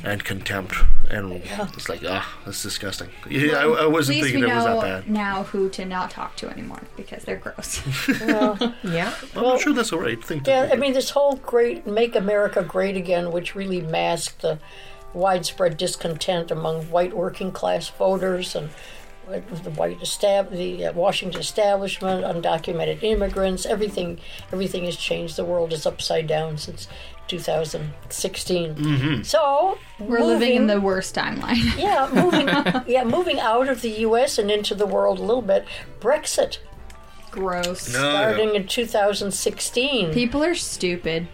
and 0.04 0.24
contempt, 0.24 0.74
and 1.10 1.42
it's 1.74 1.88
like 1.88 2.02
ah, 2.06 2.38
that's 2.44 2.62
disgusting. 2.62 3.08
Yeah, 3.28 3.54
I, 3.58 3.62
I 3.64 3.86
wasn't 3.86 4.16
least 4.18 4.26
thinking 4.26 4.40
we 4.42 4.46
that 4.48 4.56
was 4.56 4.64
know 4.64 4.80
that 4.80 5.04
bad. 5.04 5.10
now 5.10 5.42
who 5.44 5.68
to 5.70 5.84
not 5.84 6.10
talk 6.10 6.36
to 6.36 6.48
anymore 6.48 6.82
because 6.96 7.24
they're 7.24 7.36
gross. 7.36 7.82
yeah. 8.82 9.14
I'm 9.34 9.42
not 9.42 9.60
sure 9.60 9.72
that's 9.72 9.90
the 9.90 9.98
right 9.98 10.22
thing 10.22 10.42
to 10.44 10.50
Yeah, 10.50 10.66
do. 10.66 10.72
I 10.72 10.76
mean, 10.76 10.92
this 10.92 11.10
whole 11.10 11.36
great 11.36 11.86
"Make 11.86 12.14
America 12.14 12.62
Great 12.62 12.96
Again," 12.96 13.32
which 13.32 13.54
really 13.54 13.80
masked 13.80 14.42
the 14.42 14.58
widespread 15.14 15.76
discontent 15.76 16.50
among 16.50 16.82
white 16.90 17.14
working 17.16 17.50
class 17.50 17.88
voters 17.88 18.54
and 18.54 18.70
the 19.28 19.70
white 19.70 20.00
estab- 20.00 20.50
the 20.50 20.86
uh, 20.86 20.92
Washington 20.92 21.40
establishment, 21.40 22.24
undocumented 22.24 23.02
immigrants, 23.02 23.66
everything, 23.66 24.18
everything 24.52 24.84
has 24.84 24.96
changed. 24.96 25.36
The 25.36 25.44
world 25.44 25.72
is 25.72 25.86
upside 25.86 26.26
down 26.26 26.58
since 26.58 26.88
2016. 27.28 28.74
Mm-hmm. 28.74 29.22
So 29.22 29.78
We're 29.98 30.20
living 30.20 30.54
in 30.54 30.66
the 30.66 30.80
worst 30.80 31.14
timeline. 31.14 31.76
yeah, 31.78 32.10
moving, 32.12 32.48
yeah, 32.92 33.04
moving 33.04 33.38
out 33.38 33.68
of 33.68 33.82
the 33.82 33.90
U.S. 33.90 34.38
and 34.38 34.50
into 34.50 34.74
the 34.74 34.86
world 34.86 35.18
a 35.18 35.22
little 35.22 35.42
bit. 35.42 35.66
Brexit 36.00 36.58
Gross. 37.30 37.82
starting 37.82 38.54
in 38.54 38.66
2016. 38.66 40.12
People 40.12 40.42
are 40.42 40.54
stupid. 40.54 41.28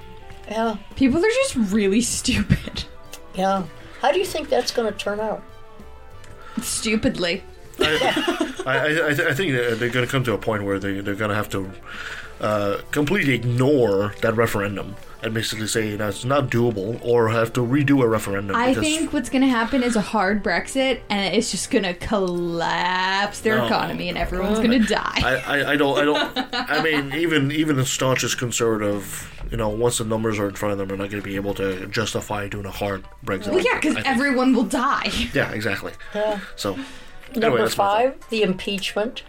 Yeah. 0.48 0.76
People 0.96 1.24
are 1.24 1.28
just 1.28 1.56
really 1.72 2.00
stupid. 2.00 2.84
Yeah. 3.34 3.64
How 4.00 4.12
do 4.12 4.18
you 4.18 4.24
think 4.24 4.48
that's 4.48 4.70
going 4.70 4.92
to 4.92 4.98
turn 4.98 5.20
out? 5.20 5.42
Stupidly. 6.60 7.42
I, 8.66 8.78
I, 8.78 8.88
I, 8.88 9.08
I 9.30 9.34
think 9.34 9.52
that 9.52 9.76
they're 9.78 9.90
going 9.90 10.06
to 10.06 10.10
come 10.10 10.24
to 10.24 10.32
a 10.32 10.38
point 10.38 10.64
where 10.64 10.78
they, 10.78 11.00
they're 11.00 11.14
going 11.14 11.30
to 11.30 11.34
have 11.36 11.48
to 11.50 11.70
uh, 12.40 12.78
completely 12.90 13.34
ignore 13.34 14.14
that 14.22 14.34
referendum 14.36 14.96
and 15.22 15.32
basically 15.32 15.66
say 15.66 15.96
that's 15.96 16.24
not 16.24 16.50
doable 16.50 16.98
or 17.02 17.28
have 17.30 17.52
to 17.54 17.60
redo 17.60 18.02
a 18.02 18.08
referendum. 18.08 18.54
I 18.56 18.74
think 18.74 19.12
what's 19.12 19.30
going 19.30 19.40
to 19.42 19.48
happen 19.48 19.82
is 19.82 19.96
a 19.96 20.00
hard 20.02 20.42
Brexit, 20.44 21.00
and 21.08 21.34
it's 21.34 21.50
just 21.50 21.70
going 21.70 21.84
to 21.84 21.94
collapse 21.94 23.40
their 23.40 23.56
No. 23.58 23.66
economy, 23.66 24.08
and 24.08 24.18
everyone's 24.18 24.58
going 24.58 24.70
to 24.72 24.86
die. 24.86 25.12
I, 25.16 25.36
I, 25.60 25.70
I 25.72 25.76
don't 25.76 25.98
I 25.98 26.04
don't 26.04 26.48
I 26.52 26.82
mean 26.82 27.12
even 27.14 27.50
even 27.52 27.76
the 27.76 27.86
staunchest 27.86 28.38
conservative 28.38 29.30
you 29.50 29.56
know 29.56 29.68
once 29.70 29.98
the 29.98 30.04
numbers 30.04 30.38
are 30.38 30.48
in 30.48 30.54
front 30.54 30.72
of 30.72 30.78
them 30.78 30.88
they're 30.88 30.96
not 30.96 31.10
going 31.10 31.22
to 31.22 31.26
be 31.28 31.36
able 31.36 31.54
to 31.54 31.86
justify 31.86 32.48
doing 32.48 32.66
a 32.66 32.70
hard 32.70 33.04
Brexit. 33.24 33.48
well, 33.52 33.60
yeah, 33.60 33.78
because 33.80 33.96
everyone 34.04 34.54
will 34.54 34.64
die. 34.64 35.10
yeah 35.32 35.50
exactly 35.52 35.92
Yeah. 36.14 36.40
so 36.56 36.78
Number 37.36 37.58
anyway, 37.58 37.70
five, 37.70 38.28
the 38.30 38.42
impeachment. 38.42 39.22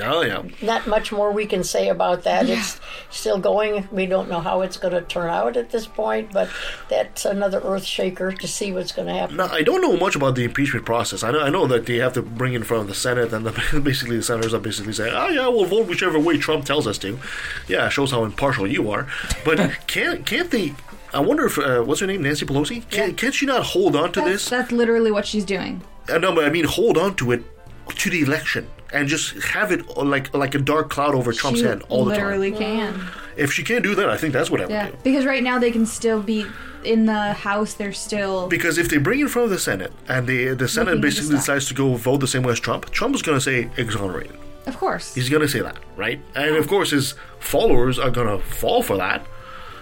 oh 0.00 0.20
yeah 0.22 0.42
Not 0.62 0.86
much 0.86 1.10
more 1.10 1.32
we 1.32 1.46
can 1.46 1.64
say 1.64 1.88
about 1.88 2.22
that. 2.22 2.48
It's 2.48 2.78
still 3.10 3.38
going. 3.40 3.88
We 3.90 4.06
don't 4.06 4.28
know 4.30 4.38
how 4.40 4.60
it's 4.62 4.76
going 4.76 4.94
to 4.94 5.02
turn 5.02 5.28
out 5.30 5.56
at 5.56 5.70
this 5.70 5.86
point, 5.86 6.32
but 6.32 6.48
that's 6.88 7.24
another 7.24 7.60
earth 7.64 7.84
shaker 7.84 8.30
to 8.30 8.46
see 8.46 8.70
what's 8.72 8.92
going 8.92 9.08
to 9.08 9.14
happen. 9.14 9.36
Now, 9.36 9.48
I 9.50 9.62
don't 9.62 9.80
know 9.82 9.96
much 9.96 10.14
about 10.14 10.36
the 10.36 10.44
impeachment 10.44 10.86
process. 10.86 11.24
I 11.24 11.32
know, 11.32 11.40
I 11.40 11.48
know 11.50 11.66
that 11.66 11.86
they 11.86 11.96
have 11.96 12.12
to 12.12 12.22
bring 12.22 12.54
in 12.54 12.62
front 12.62 12.82
of 12.82 12.86
the 12.88 12.94
Senate, 12.94 13.32
and 13.32 13.44
the, 13.44 13.80
basically 13.90 14.16
the 14.16 14.22
senators 14.22 14.54
are 14.54 14.60
basically 14.60 14.92
saying, 14.92 15.12
"Oh 15.12 15.28
yeah, 15.28 15.48
we'll 15.48 15.64
vote 15.66 15.88
whichever 15.88 16.20
way 16.20 16.38
Trump 16.38 16.64
tells 16.66 16.86
us 16.86 16.96
to." 16.98 17.18
Yeah, 17.66 17.88
shows 17.88 18.12
how 18.12 18.22
impartial 18.24 18.68
you 18.68 18.90
are. 18.92 19.08
But 19.44 19.58
can't 19.88 20.24
can't 20.24 20.52
they? 20.52 20.74
I 21.12 21.18
wonder 21.18 21.46
if 21.46 21.58
uh, 21.58 21.82
what's 21.82 21.98
her 22.00 22.06
name, 22.06 22.22
Nancy 22.22 22.46
Pelosi? 22.46 22.88
Can, 22.90 23.16
Can't 23.16 23.34
she 23.34 23.44
not 23.44 23.64
hold 23.64 23.96
on 23.96 24.12
to 24.12 24.20
That's, 24.20 24.30
this? 24.30 24.48
that's 24.48 24.70
literally 24.70 25.10
what 25.10 25.26
she's 25.26 25.44
doing. 25.44 25.82
Uh, 26.10 26.18
no, 26.18 26.34
but 26.34 26.44
I 26.44 26.50
mean, 26.50 26.64
hold 26.64 26.98
on 26.98 27.14
to 27.16 27.32
it 27.32 27.42
to 27.88 28.10
the 28.10 28.22
election 28.22 28.68
and 28.92 29.08
just 29.08 29.34
have 29.44 29.70
it 29.72 29.88
uh, 29.96 30.02
like 30.04 30.34
like 30.34 30.54
a 30.54 30.58
dark 30.58 30.90
cloud 30.90 31.14
over 31.14 31.32
Trump's 31.32 31.60
she 31.60 31.66
head 31.66 31.82
all 31.88 32.04
the 32.04 32.14
time. 32.14 32.24
literally 32.24 32.52
can. 32.52 33.00
If 33.36 33.52
she 33.52 33.62
can't 33.62 33.82
do 33.82 33.94
that, 33.94 34.08
I 34.10 34.16
think 34.16 34.32
that's 34.32 34.50
what 34.50 34.60
I 34.60 34.66
would 34.66 34.92
do. 34.92 34.98
because 35.04 35.24
right 35.24 35.42
now 35.42 35.58
they 35.58 35.70
can 35.70 35.86
still 35.86 36.22
be 36.22 36.44
in 36.84 37.06
the 37.06 37.32
House. 37.32 37.74
They're 37.74 37.92
still. 37.92 38.48
Because 38.48 38.76
if 38.78 38.88
they 38.88 38.98
bring 38.98 39.20
it 39.20 39.22
in 39.22 39.28
front 39.28 39.44
of 39.44 39.50
the 39.50 39.58
Senate 39.58 39.92
and 40.08 40.26
the 40.26 40.54
the 40.54 40.68
Senate 40.68 41.00
basically 41.00 41.36
decides 41.36 41.66
to 41.68 41.74
go 41.74 41.94
vote 41.94 42.18
the 42.18 42.26
same 42.28 42.42
way 42.42 42.52
as 42.52 42.60
Trump, 42.60 42.90
Trump 42.90 43.14
is 43.14 43.22
going 43.22 43.36
to 43.38 43.42
say 43.42 43.70
exonerated. 43.76 44.36
Of 44.66 44.76
course, 44.76 45.14
He's 45.14 45.28
going 45.30 45.42
to 45.42 45.48
say 45.48 45.60
that, 45.60 45.78
right? 45.96 46.20
And 46.34 46.54
of 46.56 46.68
course, 46.68 46.90
his 46.90 47.14
followers 47.38 47.98
are 47.98 48.10
going 48.10 48.28
to 48.28 48.44
fall 48.44 48.82
for 48.82 48.96
that. 48.98 49.24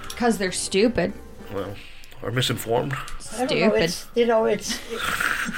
because 0.08 0.38
they're 0.38 0.52
stupid. 0.52 1.12
Well, 1.52 1.74
are 2.22 2.30
misinformed. 2.30 2.94
I 3.36 3.44
know. 3.44 3.74
It's 3.74 4.06
you 4.14 4.26
know 4.26 4.44
it's. 4.46 4.78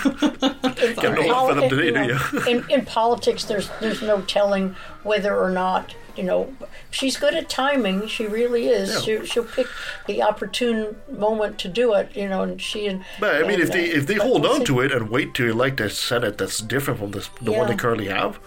it's 0.05 1.01
Got 1.01 1.15
no 1.15 1.23
love 1.23 1.49
for 1.49 1.55
them 1.55 1.71
today, 1.71 1.87
you 1.87 2.19
do 2.19 2.39
you? 2.39 2.47
in 2.47 2.71
in 2.71 2.85
politics, 2.85 3.45
there's 3.45 3.71
there's 3.81 4.03
no 4.03 4.23
telling 4.23 4.75
whether 5.03 5.37
or 5.39 5.51
not 5.51 5.95
you 6.17 6.25
know 6.25 6.53
she's 6.91 7.17
good 7.17 7.35
at 7.35 7.49
timing. 7.49 8.07
She 8.09 8.27
really 8.27 8.67
is. 8.69 9.03
She, 9.05 9.25
she'll 9.25 9.45
pick 9.45 9.67
the 10.07 10.23
opportune 10.23 10.97
moment 11.11 11.59
to 11.61 11.69
do 11.69 11.95
it. 11.95 12.15
You 12.15 12.29
know, 12.29 12.43
and 12.43 12.61
she 12.61 12.87
and. 12.87 13.05
But 13.19 13.37
I 13.37 13.41
mean, 13.43 13.53
and, 13.55 13.63
if 13.63 13.73
they 13.73 13.85
if 13.85 14.07
they 14.07 14.17
but 14.17 14.27
hold 14.27 14.47
on 14.47 14.65
to 14.65 14.81
it 14.81 14.93
and 14.93 15.09
wait 15.11 15.35
to 15.35 15.49
elect 15.49 15.81
a 15.81 15.89
Senate 15.91 16.39
that's 16.39 16.59
different 16.59 17.01
from 17.01 17.13
this, 17.13 17.31
the 17.41 17.53
one 17.53 17.69
they 17.69 17.77
currently 17.77 18.09
have, 18.09 18.39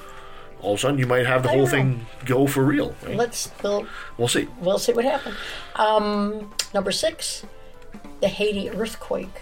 all 0.61 0.73
of 0.73 0.79
a 0.79 0.81
sudden 0.81 0.99
you 0.99 1.07
might 1.07 1.25
have 1.25 1.43
the 1.43 1.49
I 1.49 1.53
whole 1.53 1.67
thing 1.67 2.05
go 2.25 2.45
for 2.45 2.63
real. 2.63 2.95
right? 3.03 3.15
Let's 3.15 3.49
we'll 3.63 3.87
We'll 4.17 4.27
see. 4.27 4.47
we'll 4.59 4.79
see 4.79 4.91
what 4.93 5.05
happens. 5.05 5.35
Um, 5.75 6.51
number 6.73 6.91
six, 6.91 7.43
the 8.21 8.27
Haiti 8.27 8.69
earthquake. 8.69 9.41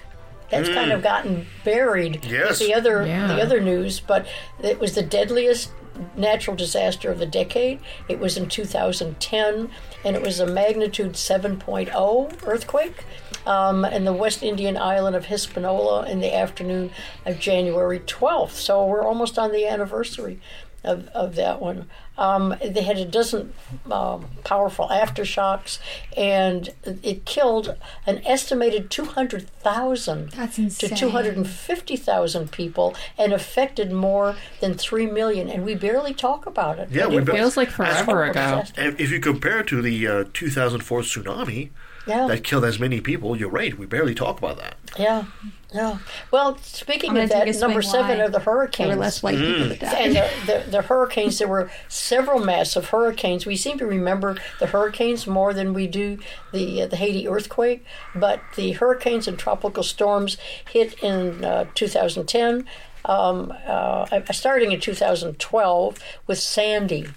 That's 0.49 0.67
Mm. 0.69 0.73
kind 0.73 0.91
of 0.91 1.01
gotten 1.01 1.47
buried 1.63 2.25
Yes. 2.25 2.49
with 2.49 2.59
the 2.59 2.73
other 2.73 3.05
Yeah. 3.05 3.27
the 3.27 3.41
other 3.41 3.59
news, 3.61 3.99
but 3.99 4.25
it 4.61 4.79
was 4.79 4.95
the 4.95 5.01
deadliest 5.03 5.71
natural 6.15 6.55
disaster 6.55 7.11
of 7.11 7.19
the 7.19 7.25
decade. 7.25 7.79
It 8.09 8.19
was 8.19 8.35
in 8.37 8.47
2010, 8.47 9.69
and 10.03 10.15
it 10.15 10.21
was 10.21 10.39
a 10.39 10.45
magnitude 10.47 11.15
7.0 11.15 12.29
earthquake. 12.45 13.03
Um, 13.45 13.85
in 13.85 14.05
the 14.05 14.13
West 14.13 14.43
Indian 14.43 14.77
island 14.77 15.15
of 15.15 15.25
Hispaniola 15.25 16.05
in 16.05 16.19
the 16.21 16.31
afternoon 16.35 16.91
of 17.25 17.39
January 17.39 17.99
12th. 17.99 18.53
So 18.55 18.85
we're 18.85 19.03
almost 19.03 19.39
on 19.39 19.51
the 19.51 19.65
anniversary 19.67 20.39
of, 20.83 21.07
of 21.09 21.35
that 21.35 21.61
one. 21.61 21.87
Um, 22.17 22.55
they 22.63 22.83
had 22.83 22.97
a 22.97 23.05
dozen 23.05 23.53
um, 23.89 24.27
powerful 24.43 24.87
aftershocks, 24.89 25.79
and 26.15 26.69
it 27.03 27.25
killed 27.25 27.75
an 28.05 28.21
estimated 28.25 28.91
200,000 28.91 30.31
to 30.31 30.89
250,000 30.89 32.51
people 32.51 32.95
and 33.17 33.33
affected 33.33 33.91
more 33.91 34.35
than 34.59 34.75
3 34.75 35.07
million. 35.07 35.49
And 35.49 35.65
we 35.65 35.75
barely 35.75 36.13
talk 36.13 36.45
about 36.45 36.79
it. 36.79 36.89
Yeah, 36.91 37.09
it 37.11 37.25
bet- 37.25 37.35
Feels 37.35 37.57
like 37.57 37.69
forever 37.69 38.23
ago. 38.23 38.33
disaster. 38.33 38.81
If 38.81 38.99
if 38.99 39.11
you 39.11 39.19
compare 39.19 39.59
it 39.59 39.67
to 39.67 39.81
the 39.81 40.07
uh, 40.07 40.23
2004 40.33 41.01
tsunami 41.01 41.69
Yeah. 42.07 42.27
that 42.27 42.43
killed 42.43 42.65
as 42.65 42.79
many 42.79 43.01
people, 43.01 43.35
you're 43.35 43.49
right. 43.49 43.77
We 43.77 43.85
barely 43.85 44.13
talk 44.15 44.37
about 44.37 44.57
that. 44.57 44.75
Yeah, 44.99 45.25
yeah. 45.73 45.99
Well, 46.31 46.57
speaking 46.57 47.17
of 47.17 47.29
that, 47.29 47.47
number 47.59 47.81
seven 47.81 48.17
why 48.17 48.25
are 48.25 48.29
the 48.29 48.39
hurricanes. 48.39 48.89
There 48.89 48.97
were 48.97 49.01
less 49.01 49.23
white 49.23 49.37
people 49.37 49.69
that 49.69 49.79
died. 49.79 49.93
And 49.95 50.15
the, 50.15 50.29
the, 50.45 50.71
the 50.71 50.81
hurricanes, 50.81 51.39
there 51.39 51.47
were 51.47 51.71
several 51.87 52.43
massive 52.43 52.89
hurricanes. 52.89 53.45
We 53.45 53.55
seem 53.55 53.77
to 53.77 53.85
remember 53.85 54.37
the 54.59 54.67
hurricanes 54.67 55.27
more 55.27 55.53
than 55.53 55.73
we 55.73 55.87
do 55.87 56.19
the 56.51 56.83
uh, 56.83 56.87
the 56.87 56.97
Haiti 56.97 57.27
earthquake. 57.27 57.85
But 58.13 58.41
the 58.57 58.73
hurricanes 58.73 59.27
and 59.29 59.39
tropical 59.39 59.83
storms 59.83 60.37
hit 60.69 61.01
in 61.01 61.45
uh, 61.45 61.65
2010, 61.73 62.65
um, 63.05 63.53
uh, 63.65 64.21
starting 64.31 64.73
in 64.73 64.79
2012 64.81 65.99
with 66.27 66.39
Sandy. 66.39 67.07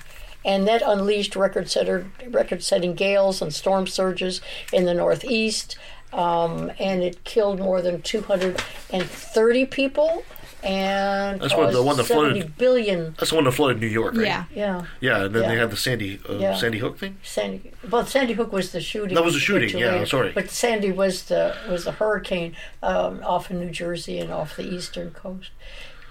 And 0.44 0.68
that 0.68 0.82
unleashed 0.84 1.36
record 1.36 1.70
setter, 1.70 2.10
record-setting 2.28 2.94
gales 2.94 3.40
and 3.40 3.52
storm 3.52 3.86
surges 3.86 4.42
in 4.74 4.84
the 4.84 4.92
Northeast, 4.92 5.78
um, 6.14 6.70
and 6.78 7.02
it 7.02 7.24
killed 7.24 7.58
more 7.58 7.82
than 7.82 8.00
230 8.02 9.66
people 9.66 10.24
and 10.62 11.40
That's 11.42 11.54
what 11.54 11.72
the 11.74 11.82
one 11.82 11.96
that 11.98 12.04
flooded- 12.04 12.56
billion 12.56 13.14
That's 13.18 13.28
the 13.30 13.36
one 13.36 13.44
that 13.44 13.52
flooded 13.52 13.80
New 13.80 13.86
York, 13.86 14.14
right? 14.14 14.24
Yeah. 14.26 14.44
yeah. 14.54 14.86
Yeah, 15.00 15.24
and 15.24 15.34
then 15.34 15.46
they 15.46 15.56
had 15.56 15.70
the 15.70 15.76
Sandy 15.76 16.18
uh, 16.26 16.34
Yeah. 16.36 16.54
Sandy 16.54 16.78
Hook 16.78 16.96
thing. 16.98 17.18
Sandy. 17.22 17.70
Well, 17.90 18.06
Sandy 18.06 18.32
Hook 18.32 18.50
was 18.50 18.72
the 18.72 18.80
shooting. 18.80 19.14
That 19.14 19.24
was 19.24 19.34
the 19.34 19.40
shooting, 19.40 19.68
too 19.68 19.78
yeah, 19.78 19.96
late. 19.96 20.08
sorry. 20.08 20.32
But 20.32 20.48
Sandy 20.50 20.90
was 20.90 21.24
the 21.24 21.54
was 21.68 21.84
the 21.84 21.92
hurricane 21.92 22.56
um, 22.82 23.20
off 23.24 23.50
of 23.50 23.56
New 23.56 23.68
Jersey 23.70 24.18
and 24.18 24.32
off 24.32 24.56
the 24.56 24.62
eastern 24.66 25.10
coast. 25.10 25.50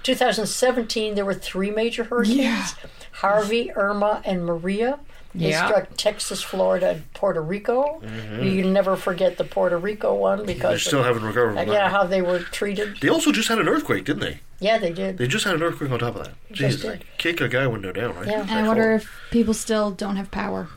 2017, 0.04 1.16
there 1.16 1.26
were 1.26 1.34
three 1.34 1.72
major 1.72 2.04
hurricanes: 2.04 2.76
Harvey, 3.14 3.72
Irma, 3.72 4.22
and 4.24 4.46
Maria. 4.46 5.00
They 5.36 5.50
Yeah. 5.50 5.66
struck 5.66 5.88
Texas, 5.98 6.44
Florida, 6.44 6.90
and 6.92 7.14
Puerto 7.14 7.42
Rico. 7.42 8.02
Mhm. 8.06 8.54
You 8.54 8.66
never 8.66 8.96
forget 8.96 9.38
the 9.38 9.44
Puerto 9.44 9.78
Rico 9.78 10.14
one 10.14 10.46
because 10.46 10.74
They 10.84 10.90
still 10.90 11.00
of- 11.00 11.06
haven't 11.08 11.24
recovered 11.24 11.58
uh, 11.58 11.64
from 11.64 11.72
yeah, 11.74 11.80
that. 11.86 11.92
how 11.92 12.04
they 12.04 12.22
were 12.22 12.40
treated. 12.40 12.98
They 13.02 13.10
also 13.10 13.32
just 13.32 13.48
had 13.50 13.58
an 13.58 13.68
earthquake, 13.68 14.06
didn't 14.06 14.22
they? 14.22 14.40
Yeah, 14.60 14.78
they 14.78 14.92
did. 14.92 15.18
They 15.18 15.28
just 15.28 15.44
had 15.46 15.56
an 15.56 15.64
earthquake 15.64 15.90
on 15.92 16.00
top 16.00 16.16
of 16.16 16.26
that. 16.26 16.34
Just 16.52 16.80
Jeez, 16.80 16.86
like, 16.88 17.06
kick 17.18 17.42
a 17.42 17.48
guy 17.48 17.66
window 17.68 17.92
down, 17.92 18.16
right? 18.16 18.28
Yeah. 18.28 18.42
And 18.42 18.52
I 18.52 18.68
wonder 18.68 18.94
if 18.94 19.10
people 19.32 19.54
still 19.56 19.90
don't 19.92 20.16
have 20.18 20.30
power. 20.32 20.68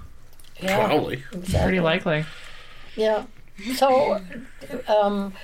Yeah, 0.60 0.86
Probably. 0.86 1.22
exactly. 1.32 1.60
Pretty 1.62 1.80
likely. 1.80 2.24
Yeah. 2.96 3.24
So, 3.76 4.22
um, 4.88 5.34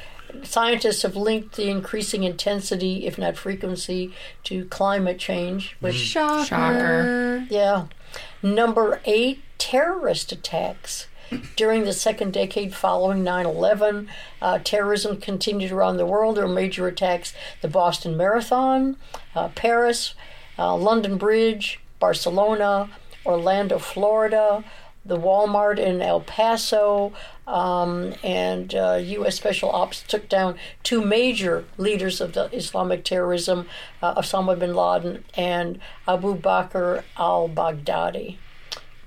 scientists 0.43 1.03
have 1.03 1.17
linked 1.17 1.57
the 1.57 1.69
increasing 1.69 2.25
intensity, 2.25 3.07
if 3.07 3.19
not 3.19 3.37
frequency, 3.37 4.13
to 4.45 4.65
climate 4.67 5.19
change. 5.19 5.77
Which 5.81 5.97
Shocker. 5.97 6.45
Shocker. 6.47 7.45
Yeah. 7.51 7.85
Number 8.43 9.01
eight, 9.05 9.43
terrorist 9.59 10.33
attacks. 10.33 11.07
During 11.57 11.85
the 11.85 11.95
second 11.95 12.35
decade 12.35 12.75
following 12.75 13.25
9 13.25 13.47
11, 13.47 14.09
uh, 14.43 14.59
terrorism 14.63 15.19
continued 15.19 15.73
around 15.73 15.97
the 15.97 16.05
world. 16.05 16.37
There 16.37 16.47
were 16.47 16.53
major 16.53 16.87
attacks 16.87 17.33
the 17.63 17.69
Boston 17.69 18.17
Marathon, 18.17 18.97
uh, 19.35 19.49
Paris, 19.55 20.15
uh, 20.59 20.77
London 20.77 21.17
Bridge, 21.17 21.81
Barcelona, 22.01 22.91
Orlando, 23.25 23.79
Florida, 23.79 24.65
the 25.05 25.17
Walmart 25.19 25.79
in 25.79 26.01
El 26.01 26.21
Paso, 26.21 27.13
um, 27.47 28.15
and 28.23 28.73
uh, 28.75 28.99
U.S. 29.03 29.35
Special 29.37 29.71
Ops 29.71 30.03
took 30.03 30.29
down 30.29 30.57
two 30.85 31.05
major 31.05 31.65
leaders 31.77 32.21
of 32.21 32.35
the 32.35 32.45
Islamic 32.57 33.05
terrorism, 33.05 33.67
uh, 34.01 34.15
Osama 34.15 34.57
bin 34.59 34.75
Laden 34.75 35.25
and 35.35 35.81
Abu 36.07 36.37
Bakr 36.37 37.03
al-Baghdadi. 37.17 38.37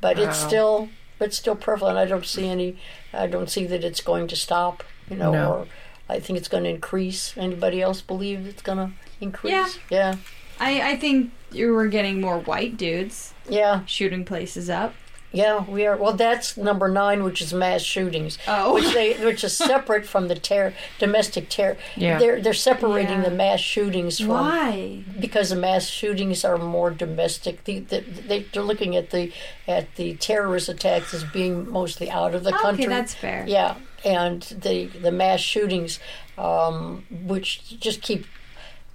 But 0.01 0.19
it's 0.19 0.41
Wow. 0.41 0.47
still 0.47 0.89
it's 1.19 1.37
still 1.37 1.55
prevalent. 1.55 1.97
I 1.97 2.05
don't 2.05 2.25
see 2.25 2.47
any. 2.49 2.75
I 3.13 3.27
don't 3.27 3.49
see 3.49 3.65
that 3.67 3.83
it's 3.85 4.01
going 4.01 4.27
to 4.27 4.35
stop. 4.35 4.83
You 5.09 5.15
know, 5.15 5.31
No. 5.31 5.51
or 5.53 5.67
I 6.09 6.19
think 6.19 6.37
it's 6.37 6.49
going 6.49 6.65
to 6.65 6.69
increase. 6.69 7.33
Anybody 7.37 7.81
else 7.81 8.01
believe 8.01 8.45
it's 8.45 8.61
going 8.61 8.77
to 8.79 8.91
increase? 9.21 9.53
Yeah. 9.53 9.69
Yeah. 9.89 10.15
I, 10.59 10.91
I 10.91 10.95
think 10.97 11.31
you 11.51 11.71
were 11.73 11.87
getting 11.87 12.19
more 12.21 12.39
white 12.39 12.75
dudes 12.77 13.33
Yeah. 13.49 13.85
shooting 13.85 14.25
places 14.25 14.69
up. 14.69 14.93
Yeah, 15.35 15.65
we 15.65 15.85
are. 15.85 15.97
Well, 15.97 16.13
that's 16.13 16.55
number 16.57 16.87
nine, 16.87 17.23
which 17.23 17.41
is 17.41 17.53
mass 17.53 17.81
shootings. 17.81 18.37
Oh. 18.47 18.73
which 18.75 18.93
they 18.93 19.13
which 19.25 19.43
is 19.43 19.55
separate 19.55 20.05
from 20.05 20.27
the 20.27 20.35
terror, 20.35 20.73
domestic 20.97 21.49
terror. 21.49 21.77
Yeah. 21.95 22.17
they're 22.19 22.41
they're 22.41 22.53
separating 22.53 23.19
Yeah. 23.23 23.29
the 23.29 23.35
mass 23.35 23.59
shootings 23.59 24.19
from 24.19 24.29
Why? 24.29 25.03
because 25.19 25.49
the 25.49 25.55
mass 25.57 25.87
shootings 25.87 26.45
are 26.45 26.57
more 26.57 26.89
domestic. 26.91 27.63
The, 27.65 27.79
the, 27.79 27.99
they, 28.01 28.39
they're 28.51 28.63
looking 28.63 28.95
at 28.95 29.09
the 29.11 29.31
at 29.67 29.93
the 29.95 30.15
terrorist 30.15 30.69
attacks 30.69 31.13
as 31.13 31.23
being 31.23 31.69
mostly 31.69 32.09
out 32.09 32.33
of 32.33 32.43
the 32.43 32.53
Okay, 32.53 32.61
country. 32.61 32.85
that's 32.87 33.13
fair. 33.13 33.43
Yeah, 33.47 33.75
and 34.05 34.41
the 34.43 34.85
the 34.87 35.11
mass 35.11 35.41
shootings, 35.41 35.99
um, 36.37 37.05
which 37.11 37.77
just 37.79 38.01
keep 38.01 38.25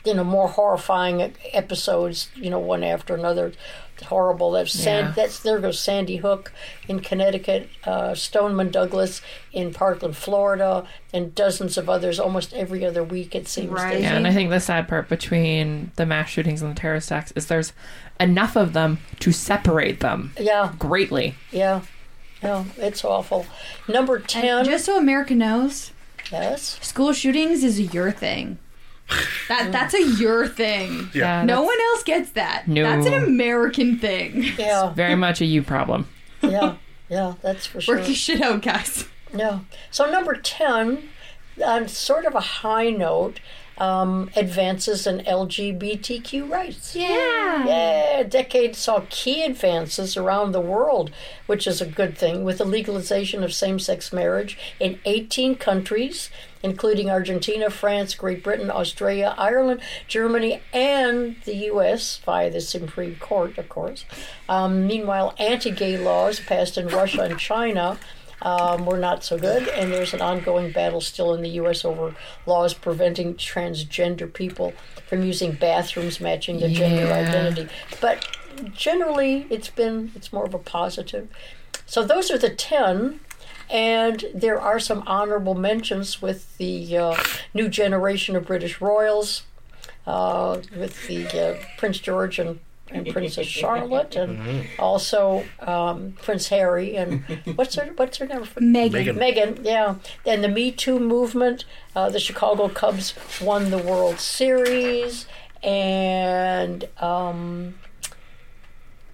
you 0.05 0.15
know 0.15 0.25
more 0.25 0.49
horrifying 0.49 1.35
episodes. 1.53 2.29
You 2.35 2.51
know, 2.51 2.59
one 2.59 2.83
after 2.83 3.15
another. 3.15 3.53
Horrible. 4.01 4.51
That's 4.53 4.73
San, 4.73 5.07
Yeah. 5.07 5.13
that's 5.13 5.41
there 5.41 5.59
goes 5.59 5.79
Sandy 5.79 6.17
Hook 6.17 6.53
in 6.89 7.01
Connecticut, 7.01 7.69
uh, 7.85 8.15
Stoneman 8.15 8.71
Douglas 8.71 9.21
in 9.53 9.73
Parkland, 9.73 10.17
Florida, 10.17 10.85
and 11.13 11.35
dozens 11.35 11.77
of 11.79 11.89
others. 11.89 12.19
Almost 12.19 12.53
every 12.55 12.85
other 12.85 13.05
week, 13.05 13.35
it 13.35 13.49
seems. 13.49 13.71
Right. 13.71 14.01
Yeah, 14.01 14.15
and 14.17 14.27
I 14.27 14.33
think 14.33 14.51
the 14.51 14.61
sad 14.61 14.89
part 14.89 15.09
between 15.09 15.93
the 15.97 16.07
mass 16.07 16.29
shootings 16.31 16.63
and 16.63 16.71
the 16.75 16.81
terrorist 16.81 17.11
attacks 17.11 17.33
is 17.37 17.47
there's 17.47 17.73
enough 18.19 18.57
of 18.57 18.73
them 18.73 18.99
to 19.21 19.33
separate 19.33 20.01
them 20.01 20.33
yeah, 20.39 20.73
greatly. 20.79 21.35
yeah, 21.51 21.83
yeah. 22.43 22.65
It's 22.77 23.05
awful. 23.05 23.47
Number 23.89 24.19
ten. 24.19 24.65
Just 24.65 24.85
so 24.87 24.97
America 24.99 25.35
knows, 25.35 25.93
yes. 26.31 26.79
school 26.83 27.13
shootings 27.13 27.63
is 27.65 27.81
your 27.95 28.11
thing. 28.11 28.59
That 29.49 29.73
that's 29.73 29.95
a 29.95 30.03
your 30.19 30.47
thing. 30.47 31.11
Yeah. 31.13 31.45
No 31.45 31.57
that's 31.57 31.67
one 31.67 31.81
else 31.81 32.03
gets 32.05 32.31
that. 32.33 32.69
No. 32.69 32.83
That's 32.85 33.07
an 33.07 33.15
American 33.15 33.99
thing. 33.99 34.45
Yeah, 34.59 34.93
very 34.93 35.17
much 35.17 35.41
a 35.41 35.45
you 35.45 35.63
problem. 35.63 36.09
yeah, 36.43 36.77
yeah. 37.09 37.35
That's 37.43 37.67
for 37.67 37.81
sure. 37.81 37.97
Work 37.97 38.07
your 38.07 38.15
shit 38.17 38.41
out, 38.41 38.63
guys. 38.63 39.07
Yeah. 39.35 39.61
So 39.91 40.11
number 40.11 40.35
ten, 40.35 41.09
on 41.65 41.89
sort 41.89 42.25
of 42.25 42.35
a 42.35 42.41
high 42.41 42.91
note, 42.91 43.41
um, 43.79 44.31
advances 44.37 45.07
in 45.07 45.21
LGBTQ 45.21 46.51
rights. 46.51 46.95
Yeah. 46.95 47.67
Yeah, 47.67 48.23
decade 48.23 48.77
saw 48.77 49.05
key 49.09 49.43
advances 49.43 50.17
around 50.17 50.53
the 50.53 50.61
world, 50.61 51.11
which 51.47 51.67
is 51.67 51.81
a 51.81 51.87
good 51.87 52.17
thing, 52.17 52.45
with 52.45 52.59
the 52.59 52.65
legalization 52.65 53.43
of 53.43 53.55
same 53.55 53.79
sex 53.79 54.13
marriage 54.13 54.59
in 54.79 55.01
18 55.07 55.57
countries, 55.57 56.29
including 56.63 57.11
Argentina, 57.11 57.71
France, 57.71 58.15
Great 58.15 58.43
Britain, 58.43 58.71
Australia, 58.71 59.35
Ireland, 59.39 59.81
Germany, 60.09 60.61
and 60.73 61.37
the 61.45 61.57
U.S. 61.67 62.19
via 62.25 62.51
the 62.51 62.61
Supreme 62.61 63.17
Court, 63.17 63.57
of 63.59 63.69
course. 63.69 64.05
Um, 64.49 64.87
meanwhile, 64.87 65.35
anti 65.39 65.71
gay 65.71 65.97
laws 65.97 66.41
passed 66.41 66.77
in 66.77 66.89
Russia 66.89 67.23
and 67.23 67.39
China. 67.39 67.99
Um, 68.43 68.87
were 68.87 68.97
not 68.97 69.23
so 69.23 69.37
good, 69.39 69.69
and 69.69 69.93
there's 69.93 70.15
an 70.15 70.23
ongoing 70.23 70.73
battle 70.73 71.03
still 71.03 71.35
in 71.35 71.43
the 71.43 71.51
U.S. 71.51 71.85
over 71.85 72.15
laws 72.47 72.73
preventing 72.73 73.35
transgender 73.35 74.33
people 74.33 74.73
from 75.11 75.23
using 75.23 75.53
bathrooms 75.53 76.23
matching 76.23 76.59
their 76.59 76.71
gender 76.71 77.13
identity. 77.13 77.69
But 78.01 78.27
generally, 78.73 79.47
it's 79.51 79.69
been 79.69 80.13
it's 80.15 80.33
more 80.33 80.47
of 80.47 80.55
a 80.55 80.59
positive. 80.59 81.29
So 81.85 82.03
those 82.03 82.31
are 82.31 82.39
the 82.39 82.49
ten, 82.49 83.21
and 83.71 84.25
there 84.35 84.61
are 84.61 84.79
some 84.79 85.03
honorable 85.07 85.55
mentions 85.55 86.21
with 86.21 86.57
the 86.59 86.97
uh, 86.97 87.23
new 87.55 87.69
generation 87.69 88.37
of 88.37 88.47
British 88.47 88.81
royals, 88.81 89.45
uh, 90.07 90.61
with 90.77 91.07
the 91.07 91.27
uh, 91.29 91.57
Prince 91.79 91.99
George 91.99 92.39
and. 92.39 92.61
And 92.93 93.07
Princess 93.07 93.47
Charlotte, 93.47 94.17
and 94.17 94.67
also 94.77 95.45
um, 95.61 96.15
Prince 96.23 96.49
Harry, 96.49 96.97
and 96.97 97.23
what's 97.55 97.77
her 97.77 97.93
what's 97.95 98.19
her 98.19 98.27
name? 98.27 98.43
Meghan. 98.43 98.91
Meghan. 98.91 99.17
Megan, 99.17 99.59
yeah. 99.63 99.95
And 100.27 100.43
the 100.43 100.49
Me 100.49 100.73
Too 100.73 100.99
movement, 100.99 101.67
uh, 101.95 102.11
the 102.11 102.19
Chicago 102.19 102.69
Cubs 102.69 103.15
won 103.41 103.71
the 103.71 103.79
World 103.79 104.19
Series, 104.19 105.27
and 105.63 106.89
um, 106.99 107.75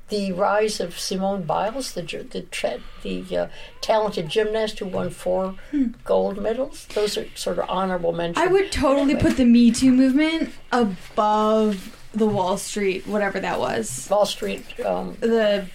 the 0.08 0.30
rise 0.32 0.78
of 0.80 0.98
Simone 0.98 1.42
Biles, 1.42 1.92
the 1.92 2.02
the 2.02 2.42
tra- 2.42 2.80
the 3.02 3.36
uh, 3.36 3.48
talented 3.80 4.28
gymnast 4.28 4.78
who 4.78 4.86
won 4.86 5.10
four 5.10 5.54
gold 6.04 6.40
medals. 6.40 6.86
Those 6.94 7.18
are 7.18 7.26
sort 7.34 7.58
of 7.58 7.68
honorable 7.68 8.12
mentions. 8.12 8.38
I 8.46 8.50
would 8.50 8.70
totally 8.70 9.14
Anyway, 9.14 9.20
put 9.20 9.36
the 9.36 9.44
Me 9.44 9.70
Too 9.72 9.90
movement 9.92 10.50
above 10.72 11.96
the 12.12 12.26
Wall 12.26 12.56
Street, 12.56 13.06
whatever 13.06 13.40
that 13.40 13.58
was. 13.58 14.08
Wall 14.10 14.26
Street. 14.26 14.64
Um, 14.84 15.16
The 15.20 15.66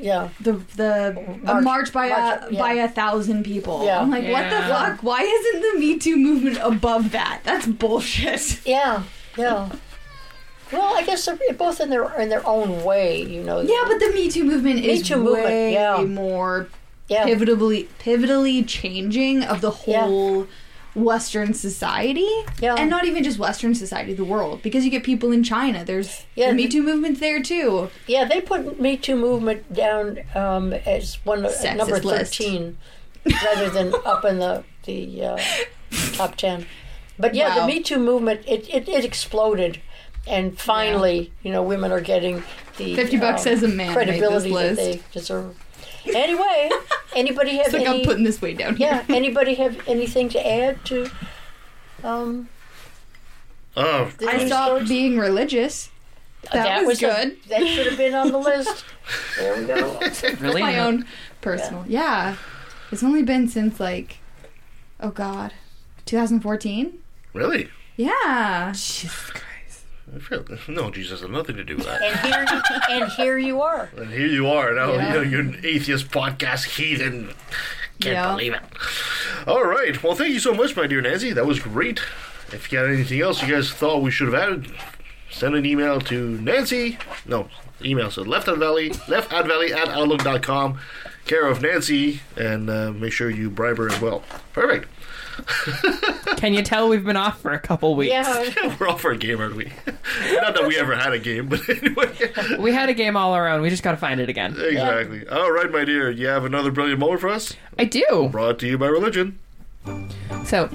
yeah, 0.00 0.30
the 0.40 0.52
the 0.76 1.10
a 1.18 1.44
March- 1.44 1.64
march 1.64 1.92
by 1.92 2.08
march, 2.08 2.40
a 2.50 2.54
yeah. 2.54 2.58
by 2.58 2.72
a 2.72 2.88
thousand 2.88 3.44
people. 3.44 3.84
Yeah. 3.84 4.00
I'm 4.00 4.10
like, 4.10 4.24
what 4.28 4.48
the 4.50 4.56
fuck? 4.66 5.02
Why 5.02 5.20
isn't 5.20 5.60
the 5.74 5.78
Me 5.78 5.98
Too 5.98 6.16
movement 6.16 6.58
above 6.62 7.12
that? 7.12 7.42
That's 7.44 7.66
bullshit. 7.66 8.60
yeah, 8.66 9.02
yeah. 9.36 9.68
Well, 10.72 10.96
I 10.96 11.02
guess 11.04 11.24
they're 11.26 11.38
both 11.54 11.80
in 11.80 11.90
their 11.90 12.04
in 12.20 12.28
their 12.28 12.46
own 12.46 12.84
way, 12.84 13.22
you 13.22 13.42
know. 13.42 13.60
Yeah, 13.60 13.84
but 13.86 13.98
the 13.98 14.10
Me 14.14 14.30
Too 14.30 14.44
movement 14.44 14.76
Me 14.80 14.90
is 14.90 15.06
Too 15.06 15.16
movement, 15.16 15.44
way 15.46 15.72
yeah. 15.72 16.02
more 16.04 16.68
yeah, 17.08 17.26
pivotally 17.26 17.88
pivotally 18.02 18.64
changing 18.66 19.42
of 19.44 19.60
the 19.60 19.72
Yeah. 19.86 20.02
whole 20.02 20.46
Western 20.94 21.54
society, 21.54 22.28
Yeah. 22.60 22.74
and 22.76 22.90
not 22.90 23.04
even 23.04 23.22
just 23.22 23.38
Western 23.38 23.74
society, 23.76 24.12
the 24.12 24.24
world, 24.24 24.60
because 24.62 24.84
you 24.84 24.90
get 24.90 25.04
people 25.04 25.30
in 25.30 25.44
China. 25.44 25.84
There's 25.84 26.24
Yeah, 26.34 26.48
the 26.48 26.54
Me 26.54 26.66
Too 26.68 26.82
movement's 26.82 27.20
there 27.20 27.40
too. 27.42 27.90
Yeah, 28.08 28.24
they 28.24 28.40
put 28.40 28.80
Me 28.80 28.96
Too 28.96 29.16
movement 29.16 29.72
down 29.72 30.20
um, 30.34 30.72
as 30.72 31.18
one 31.24 31.44
of 31.44 31.52
Sexist 31.52 31.76
number 31.76 31.98
thirteen, 32.00 32.78
rather 33.44 33.70
than 33.70 33.94
up 34.04 34.24
in 34.24 34.38
the 34.40 34.64
the 34.84 35.24
uh, 35.24 35.38
top 36.14 36.36
ten. 36.36 36.66
But 37.18 37.34
yeah, 37.34 37.50
Wow. 37.56 37.60
the 37.60 37.66
Me 37.72 37.80
Too 37.82 37.98
movement 37.98 38.40
it, 38.46 38.68
it, 38.68 38.88
it 38.88 39.04
exploded, 39.04 39.80
and 40.26 40.58
finally, 40.58 41.32
you 41.42 41.50
know, 41.52 41.62
women 41.62 41.92
are 41.92 42.00
getting 42.00 42.42
the 42.76 42.94
50 42.94 43.18
bucks 43.18 43.42
um, 43.42 43.44
says 43.44 43.62
a 43.62 43.68
man 43.68 43.92
credibility 43.92 44.52
that 44.52 44.76
they 44.76 45.02
deserve. 45.12 45.56
Anyway, 46.06 46.70
anybody 47.16 47.56
have 47.58 47.66
It's 47.66 47.74
like 47.74 47.86
any? 47.86 48.00
I'm 48.00 48.04
putting 48.06 48.24
this 48.24 48.40
way 48.40 48.54
down 48.54 48.76
here. 48.76 48.88
yeah, 48.88 49.04
anybody 49.14 49.54
have 49.54 49.86
anything 49.88 50.28
to 50.30 50.46
add 50.46 50.84
to? 50.86 51.10
Um, 52.02 52.48
Oh, 53.76 54.10
the 54.18 54.28
I 54.28 54.36
news 54.38 54.46
stopped 54.48 54.66
stories? 54.70 54.88
being 54.88 55.16
religious. 55.18 55.90
That, 56.52 56.84
was, 56.84 56.98
a- 57.02 57.06
good. 57.06 57.36
that 57.48 57.66
should 57.66 57.86
have 57.86 57.96
been 57.98 58.14
on 58.14 58.32
the 58.32 58.38
list. 58.38 58.84
There 59.38 59.56
we 59.60 59.66
go. 59.66 59.98
Really? 60.40 60.60
my 60.60 60.78
own 60.78 61.04
personal. 61.40 61.84
Yeah. 61.88 62.36
It's 62.92 63.02
only 63.02 63.22
been 63.24 63.48
since 63.48 63.80
like, 63.80 64.18
oh 65.00 65.10
god, 65.10 65.52
2014. 66.06 66.96
really? 67.32 67.68
Yeah. 67.96 68.70
Jesus 68.72 69.12
Christ. 69.30 69.44
No, 70.68 70.90
Jesus 70.90 71.20
has 71.20 71.30
nothing 71.30 71.56
to 71.56 71.64
do 71.64 71.76
with 71.76 71.86
that. 71.86 72.02
And 72.02 72.20
here, 72.20 72.62
and 73.02 73.12
here 73.12 73.38
you 73.38 73.62
are. 73.62 73.88
And 73.96 74.10
here 74.10 74.26
you 74.26 74.48
are 74.48 74.72
now. 74.74 74.92
Yeah. 74.94 75.08
You 75.08 75.14
know, 75.14 75.20
you're 75.22 75.40
an 75.40 75.60
atheist 75.64 76.08
podcast 76.08 76.64
heathen. 76.76 77.28
Can't 78.00 78.14
Yeah. 78.14 78.30
believe 78.32 78.54
it. 78.54 78.62
All 79.46 79.64
right. 79.64 80.02
Well, 80.02 80.14
thank 80.14 80.32
you 80.32 80.40
so 80.40 80.54
much, 80.54 80.74
my 80.76 80.86
dear 80.86 81.00
Nancy. 81.00 81.32
That 81.32 81.46
was 81.46 81.58
great. 81.60 82.00
If 82.52 82.70
you 82.72 82.78
got 82.78 82.88
anything 82.88 83.20
else 83.20 83.42
you 83.42 83.54
guys 83.54 83.70
thought 83.70 84.02
we 84.02 84.10
should 84.10 84.32
have 84.32 84.34
added, 84.42 84.72
send 85.30 85.54
an 85.54 85.64
email 85.64 86.00
to 86.00 86.38
Nancy. 86.40 86.98
No, 87.26 87.48
email 87.84 88.10
so 88.10 88.22
left 88.22 88.48
at 88.48 88.56
valley, 88.58 88.92
left 89.06 89.32
at 89.32 89.46
valley 89.46 89.72
at 89.72 89.88
outlook.com, 89.88 90.78
care 91.26 91.46
of 91.46 91.62
Nancy, 91.62 92.20
and 92.36 92.68
uh, 92.68 92.90
make 92.92 93.12
sure 93.12 93.30
you 93.30 93.48
bribe 93.50 93.76
her 93.78 93.88
as 93.88 94.00
well. 94.00 94.22
Perfect. 94.52 94.88
Can 96.36 96.54
you 96.54 96.62
tell 96.62 96.88
we've 96.88 97.04
been 97.04 97.16
off 97.16 97.40
for 97.40 97.52
a 97.52 97.58
couple 97.58 97.94
weeks? 97.94 98.10
Yeah. 98.10 98.76
We're 98.80 98.88
off 98.88 99.00
for 99.00 99.10
a 99.10 99.16
game, 99.16 99.40
aren't 99.40 99.56
we? 99.56 99.72
Not 100.32 100.54
that 100.54 100.64
we 100.66 100.78
ever 100.78 100.96
had 100.96 101.12
a 101.12 101.18
game, 101.18 101.48
but 101.48 101.68
anyway. 101.68 102.58
We 102.58 102.72
had 102.72 102.88
a 102.88 102.94
game 102.94 103.16
all 103.16 103.32
our 103.32 103.48
own. 103.48 103.62
We 103.62 103.70
just 103.70 103.82
got 103.82 103.92
to 103.92 103.96
find 103.96 104.20
it 104.20 104.28
again. 104.28 104.54
Exactly. 104.58 105.26
All 105.28 105.50
right, 105.50 105.70
my 105.70 105.84
dear. 105.84 106.10
You 106.10 106.26
have 106.28 106.44
another 106.44 106.70
brilliant 106.70 107.00
moment 107.00 107.20
for 107.20 107.28
us? 107.28 107.54
I 107.78 107.84
do. 107.84 108.28
Brought 108.30 108.58
to 108.60 108.66
you 108.66 108.78
by 108.78 108.86
religion. 108.86 109.38
So, 110.44 110.68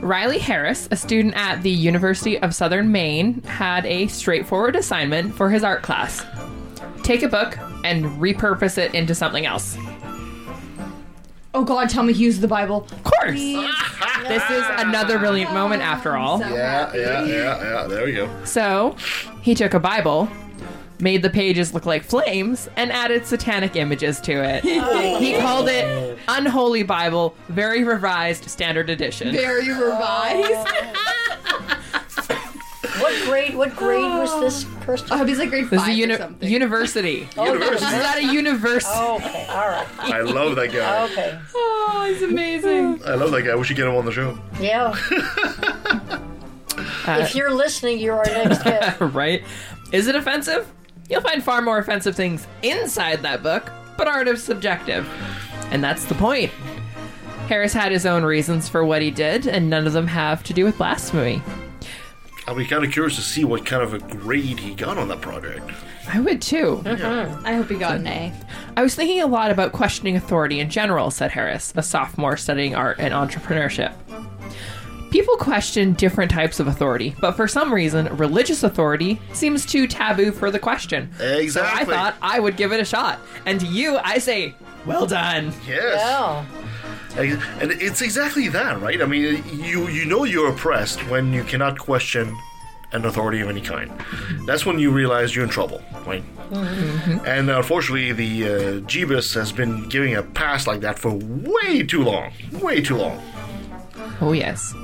Riley 0.00 0.38
Harris, 0.38 0.88
a 0.90 0.96
student 0.96 1.34
at 1.36 1.62
the 1.62 1.70
University 1.70 2.38
of 2.38 2.54
Southern 2.54 2.92
Maine, 2.92 3.42
had 3.42 3.84
a 3.86 4.06
straightforward 4.06 4.76
assignment 4.76 5.34
for 5.34 5.50
his 5.50 5.64
art 5.64 5.82
class 5.82 6.24
take 7.02 7.22
a 7.22 7.28
book 7.28 7.58
and 7.84 8.04
repurpose 8.20 8.78
it 8.78 8.94
into 8.94 9.14
something 9.14 9.46
else. 9.46 9.76
Oh 11.54 11.64
God, 11.64 11.90
tell 11.90 12.02
me 12.02 12.12
he 12.12 12.24
used 12.24 12.40
the 12.40 12.48
Bible. 12.48 12.86
Of 12.90 13.04
course. 13.04 13.40
This 14.28 14.42
is 14.50 14.62
ah. 14.64 14.76
another 14.78 15.18
brilliant 15.18 15.52
moment 15.52 15.82
after 15.82 16.16
all. 16.16 16.40
Yeah, 16.40 16.92
yeah, 16.94 17.24
yeah, 17.24 17.82
yeah. 17.82 17.86
There 17.86 18.04
we 18.04 18.12
go. 18.12 18.30
So, 18.44 18.96
he 19.42 19.54
took 19.54 19.74
a 19.74 19.80
Bible, 19.80 20.28
made 21.00 21.22
the 21.22 21.30
pages 21.30 21.74
look 21.74 21.86
like 21.86 22.04
flames, 22.04 22.68
and 22.76 22.92
added 22.92 23.26
satanic 23.26 23.76
images 23.76 24.20
to 24.22 24.32
it. 24.32 24.64
Oh. 24.84 25.18
He 25.18 25.36
called 25.38 25.68
it 25.68 26.18
Unholy 26.28 26.82
Bible, 26.82 27.34
very 27.48 27.84
revised 27.84 28.48
standard 28.48 28.90
edition. 28.90 29.32
Very 29.32 29.68
revised. 29.72 30.68
What 33.02 33.24
grade? 33.24 33.54
What 33.54 33.76
grade 33.76 34.04
was 34.04 34.40
this, 34.40 34.66
Kirsten? 34.82 35.12
I 35.12 35.18
hope 35.18 35.28
he's 35.28 35.38
like 35.38 35.50
grade 35.50 35.64
This 35.64 35.72
is 35.72 35.78
a 35.82 35.86
five 35.86 35.96
uni- 35.96 36.14
or 36.14 36.18
something. 36.18 36.48
university. 36.50 37.28
Oh, 37.36 37.58
This 37.58 37.76
is 37.82 37.82
at 37.82 38.18
a 38.18 38.24
university. 38.32 38.92
Oh, 38.94 39.16
okay, 39.16 39.46
all 39.50 39.68
right. 39.68 39.86
I 39.98 40.20
love 40.22 40.56
that 40.56 40.72
guy. 40.72 41.04
Okay. 41.10 41.38
Oh, 41.54 42.04
he's 42.08 42.22
amazing. 42.22 43.00
I 43.06 43.14
love 43.14 43.30
that 43.32 43.42
guy. 43.42 43.54
We 43.56 43.64
should 43.64 43.76
get 43.76 43.86
him 43.86 43.94
on 43.96 44.04
the 44.04 44.12
show. 44.12 44.38
Yeah. 44.60 44.94
Uh, 47.04 47.18
if 47.20 47.34
you're 47.34 47.50
listening, 47.50 47.98
you're 47.98 48.14
our 48.16 48.24
next 48.24 48.62
guest. 48.64 49.00
right? 49.00 49.42
Is 49.90 50.06
it 50.06 50.14
offensive? 50.14 50.70
You'll 51.10 51.20
find 51.20 51.42
far 51.42 51.60
more 51.60 51.78
offensive 51.78 52.14
things 52.16 52.46
inside 52.62 53.22
that 53.22 53.42
book, 53.42 53.70
but 53.98 54.06
art 54.08 54.28
is 54.28 54.42
subjective. 54.42 55.06
And 55.70 55.82
that's 55.84 56.04
the 56.04 56.14
point. 56.14 56.50
Harris 57.48 57.72
had 57.72 57.92
his 57.92 58.06
own 58.06 58.24
reasons 58.24 58.68
for 58.68 58.84
what 58.84 59.02
he 59.02 59.10
did, 59.10 59.46
and 59.48 59.68
none 59.68 59.86
of 59.86 59.92
them 59.92 60.06
have 60.06 60.42
to 60.44 60.54
do 60.54 60.64
with 60.64 60.78
blasphemy. 60.78 61.42
I'll 62.46 62.54
be 62.56 62.66
kind 62.66 62.84
of 62.84 62.90
curious 62.90 63.16
to 63.16 63.22
see 63.22 63.44
what 63.44 63.64
kind 63.64 63.82
of 63.82 63.94
a 63.94 63.98
grade 63.98 64.58
he 64.58 64.74
got 64.74 64.98
on 64.98 65.08
that 65.08 65.20
project. 65.20 65.70
I 66.08 66.18
would 66.18 66.42
too. 66.42 66.82
I 66.84 67.54
hope 67.54 67.68
he 67.68 67.76
got 67.76 67.96
an 67.96 68.06
A. 68.06 68.32
I 68.76 68.82
was 68.82 68.94
thinking 68.94 69.20
a 69.20 69.26
lot 69.26 69.50
about 69.52 69.72
questioning 69.72 70.16
authority 70.16 70.58
in 70.58 70.68
general, 70.68 71.10
said 71.10 71.30
Harris, 71.30 71.72
a 71.76 71.82
sophomore 71.82 72.36
studying 72.36 72.74
art 72.74 72.98
and 72.98 73.14
entrepreneurship. 73.14 73.94
People 75.12 75.36
question 75.36 75.92
different 75.92 76.30
types 76.30 76.58
of 76.58 76.66
authority, 76.66 77.14
but 77.20 77.32
for 77.32 77.46
some 77.46 77.72
reason, 77.72 78.16
religious 78.16 78.62
authority 78.62 79.20
seems 79.34 79.66
too 79.66 79.86
taboo 79.86 80.32
for 80.32 80.50
the 80.50 80.58
question. 80.58 81.10
Exactly. 81.20 81.50
So 81.50 81.62
I 81.62 81.84
thought 81.84 82.16
I 82.22 82.40
would 82.40 82.56
give 82.56 82.72
it 82.72 82.80
a 82.80 82.84
shot. 82.84 83.20
And 83.44 83.60
to 83.60 83.66
you, 83.66 83.98
I 83.98 84.18
say, 84.18 84.54
well 84.86 85.06
done. 85.06 85.52
Yes. 85.68 86.00
Yeah. 86.00 86.44
And 87.16 87.72
it's 87.72 88.00
exactly 88.02 88.48
that, 88.48 88.80
right? 88.80 89.00
I 89.02 89.06
mean, 89.06 89.42
you 89.52 89.88
you 89.88 90.04
know 90.06 90.24
you're 90.24 90.50
oppressed 90.50 91.00
when 91.08 91.32
you 91.32 91.44
cannot 91.44 91.78
question 91.78 92.36
an 92.92 93.04
authority 93.04 93.40
of 93.40 93.48
any 93.48 93.60
kind. 93.60 93.90
That's 94.46 94.66
when 94.66 94.78
you 94.78 94.90
realize 94.90 95.34
you're 95.34 95.44
in 95.44 95.50
trouble, 95.50 95.80
right? 96.06 96.22
And 97.26 97.50
unfortunately, 97.50 98.12
the 98.12 98.44
uh, 98.44 98.50
Jeebus 98.86 99.34
has 99.34 99.50
been 99.52 99.88
giving 99.88 100.14
a 100.14 100.22
pass 100.22 100.66
like 100.66 100.80
that 100.80 100.98
for 100.98 101.12
way 101.14 101.82
too 101.82 102.02
long. 102.04 102.32
Way 102.60 102.82
too 102.82 102.96
long. 102.96 103.22
Oh, 104.20 104.32
yes. 104.32 104.74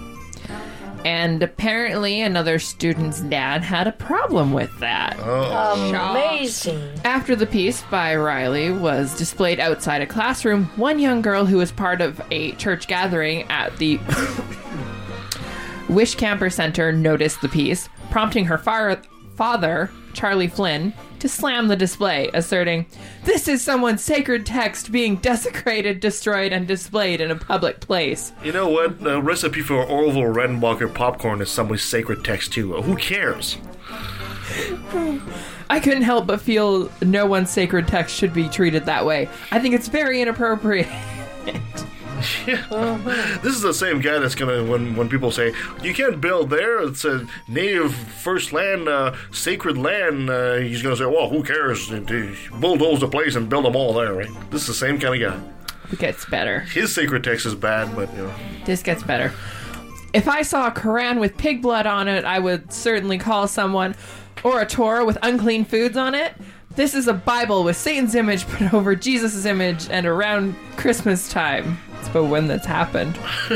And 1.04 1.42
apparently, 1.42 2.20
another 2.20 2.58
student's 2.58 3.20
dad 3.20 3.62
had 3.62 3.86
a 3.86 3.92
problem 3.92 4.52
with 4.52 4.76
that. 4.80 5.16
Oh. 5.20 5.94
Amazing. 5.94 6.82
After 7.04 7.34
the 7.36 7.46
piece 7.46 7.82
by 7.90 8.16
Riley 8.16 8.70
was 8.72 9.16
displayed 9.16 9.60
outside 9.60 10.02
a 10.02 10.06
classroom, 10.06 10.64
one 10.76 10.98
young 10.98 11.22
girl 11.22 11.46
who 11.46 11.58
was 11.58 11.72
part 11.72 12.00
of 12.00 12.20
a 12.30 12.52
church 12.52 12.88
gathering 12.88 13.42
at 13.44 13.76
the 13.78 13.98
Wishcamper 15.88 16.52
Center 16.52 16.92
noticed 16.92 17.40
the 17.40 17.48
piece, 17.48 17.88
prompting 18.10 18.44
her 18.44 18.58
far- 18.58 19.00
father, 19.36 19.90
Charlie 20.12 20.48
Flynn, 20.48 20.92
to 21.20 21.28
slam 21.28 21.68
the 21.68 21.76
display, 21.76 22.30
asserting, 22.34 22.86
This 23.24 23.48
is 23.48 23.62
someone's 23.62 24.02
sacred 24.02 24.46
text 24.46 24.92
being 24.92 25.16
desecrated, 25.16 26.00
destroyed, 26.00 26.52
and 26.52 26.66
displayed 26.66 27.20
in 27.20 27.30
a 27.30 27.36
public 27.36 27.80
place. 27.80 28.32
You 28.42 28.52
know 28.52 28.68
what? 28.68 29.00
The 29.00 29.20
recipe 29.20 29.60
for 29.60 29.82
Orville 29.84 30.22
Redenbacher 30.22 30.92
popcorn 30.92 31.40
is 31.40 31.50
somebody's 31.50 31.84
sacred 31.84 32.24
text 32.24 32.52
too. 32.52 32.74
Who 32.82 32.96
cares? 32.96 33.58
I 35.70 35.80
couldn't 35.80 36.02
help 36.02 36.26
but 36.26 36.40
feel 36.40 36.90
no 37.02 37.26
one's 37.26 37.50
sacred 37.50 37.88
text 37.88 38.16
should 38.16 38.32
be 38.32 38.48
treated 38.48 38.86
that 38.86 39.04
way. 39.04 39.28
I 39.50 39.58
think 39.58 39.74
it's 39.74 39.88
very 39.88 40.20
inappropriate. 40.22 40.88
This 43.42 43.54
is 43.54 43.62
the 43.62 43.72
same 43.74 44.00
guy 44.00 44.18
that's 44.18 44.34
gonna 44.34 44.64
when 44.64 44.96
when 44.96 45.08
people 45.08 45.30
say 45.30 45.52
you 45.82 45.94
can't 45.94 46.20
build 46.20 46.50
there, 46.50 46.80
it's 46.82 47.04
a 47.04 47.26
native 47.46 47.94
first 47.94 48.52
land, 48.52 48.88
uh, 48.88 49.14
sacred 49.32 49.78
land. 49.78 50.28
Uh, 50.28 50.56
he's 50.56 50.82
gonna 50.82 50.96
say, 50.96 51.06
well, 51.06 51.28
who 51.28 51.42
cares? 51.42 51.88
Bulldoze 51.88 53.00
the 53.00 53.08
place 53.08 53.36
and 53.36 53.48
build 53.48 53.64
them 53.64 53.76
all 53.76 53.92
there, 53.92 54.14
right? 54.14 54.50
This 54.50 54.62
is 54.62 54.68
the 54.68 54.74
same 54.74 54.98
kind 54.98 55.22
of 55.22 55.32
guy. 55.32 55.40
It 55.92 55.98
gets 55.98 56.24
better. 56.26 56.60
His 56.60 56.94
sacred 56.94 57.24
text 57.24 57.46
is 57.46 57.54
bad, 57.54 57.94
but 57.94 58.12
you 58.14 58.24
know. 58.24 58.34
This 58.64 58.82
gets 58.82 59.02
better. 59.02 59.32
If 60.12 60.28
I 60.28 60.42
saw 60.42 60.66
a 60.66 60.70
Koran 60.70 61.20
with 61.20 61.36
pig 61.36 61.62
blood 61.62 61.86
on 61.86 62.08
it, 62.08 62.24
I 62.24 62.38
would 62.38 62.72
certainly 62.72 63.18
call 63.18 63.46
someone, 63.46 63.94
or 64.42 64.60
a 64.60 64.66
Torah 64.66 65.04
with 65.04 65.18
unclean 65.22 65.64
foods 65.64 65.96
on 65.96 66.14
it. 66.14 66.34
This 66.74 66.94
is 66.94 67.08
a 67.08 67.14
Bible 67.14 67.64
with 67.64 67.76
Satan's 67.76 68.14
image 68.14 68.46
put 68.48 68.72
over 68.72 68.94
Jesus' 68.94 69.44
image 69.44 69.88
and 69.90 70.06
around 70.06 70.54
Christmas 70.76 71.28
time. 71.28 71.78
It's 71.98 72.08
about 72.08 72.28
when 72.28 72.46
that's 72.46 72.66
happened. 72.66 73.18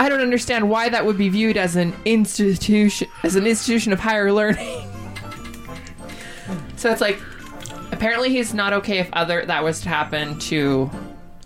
I 0.00 0.06
don't 0.08 0.20
understand 0.20 0.68
why 0.70 0.88
that 0.88 1.04
would 1.04 1.18
be 1.18 1.28
viewed 1.28 1.56
as 1.56 1.76
an 1.76 1.94
institution 2.04 3.08
as 3.24 3.36
an 3.36 3.46
institution 3.46 3.92
of 3.92 4.00
higher 4.00 4.32
learning. 4.32 4.86
so 6.76 6.90
it's 6.90 7.00
like 7.00 7.18
apparently 7.92 8.30
he's 8.30 8.54
not 8.54 8.72
okay 8.72 8.98
if 8.98 9.08
other 9.12 9.44
that 9.46 9.62
was 9.64 9.80
to 9.82 9.88
happen 9.88 10.38
to 10.40 10.90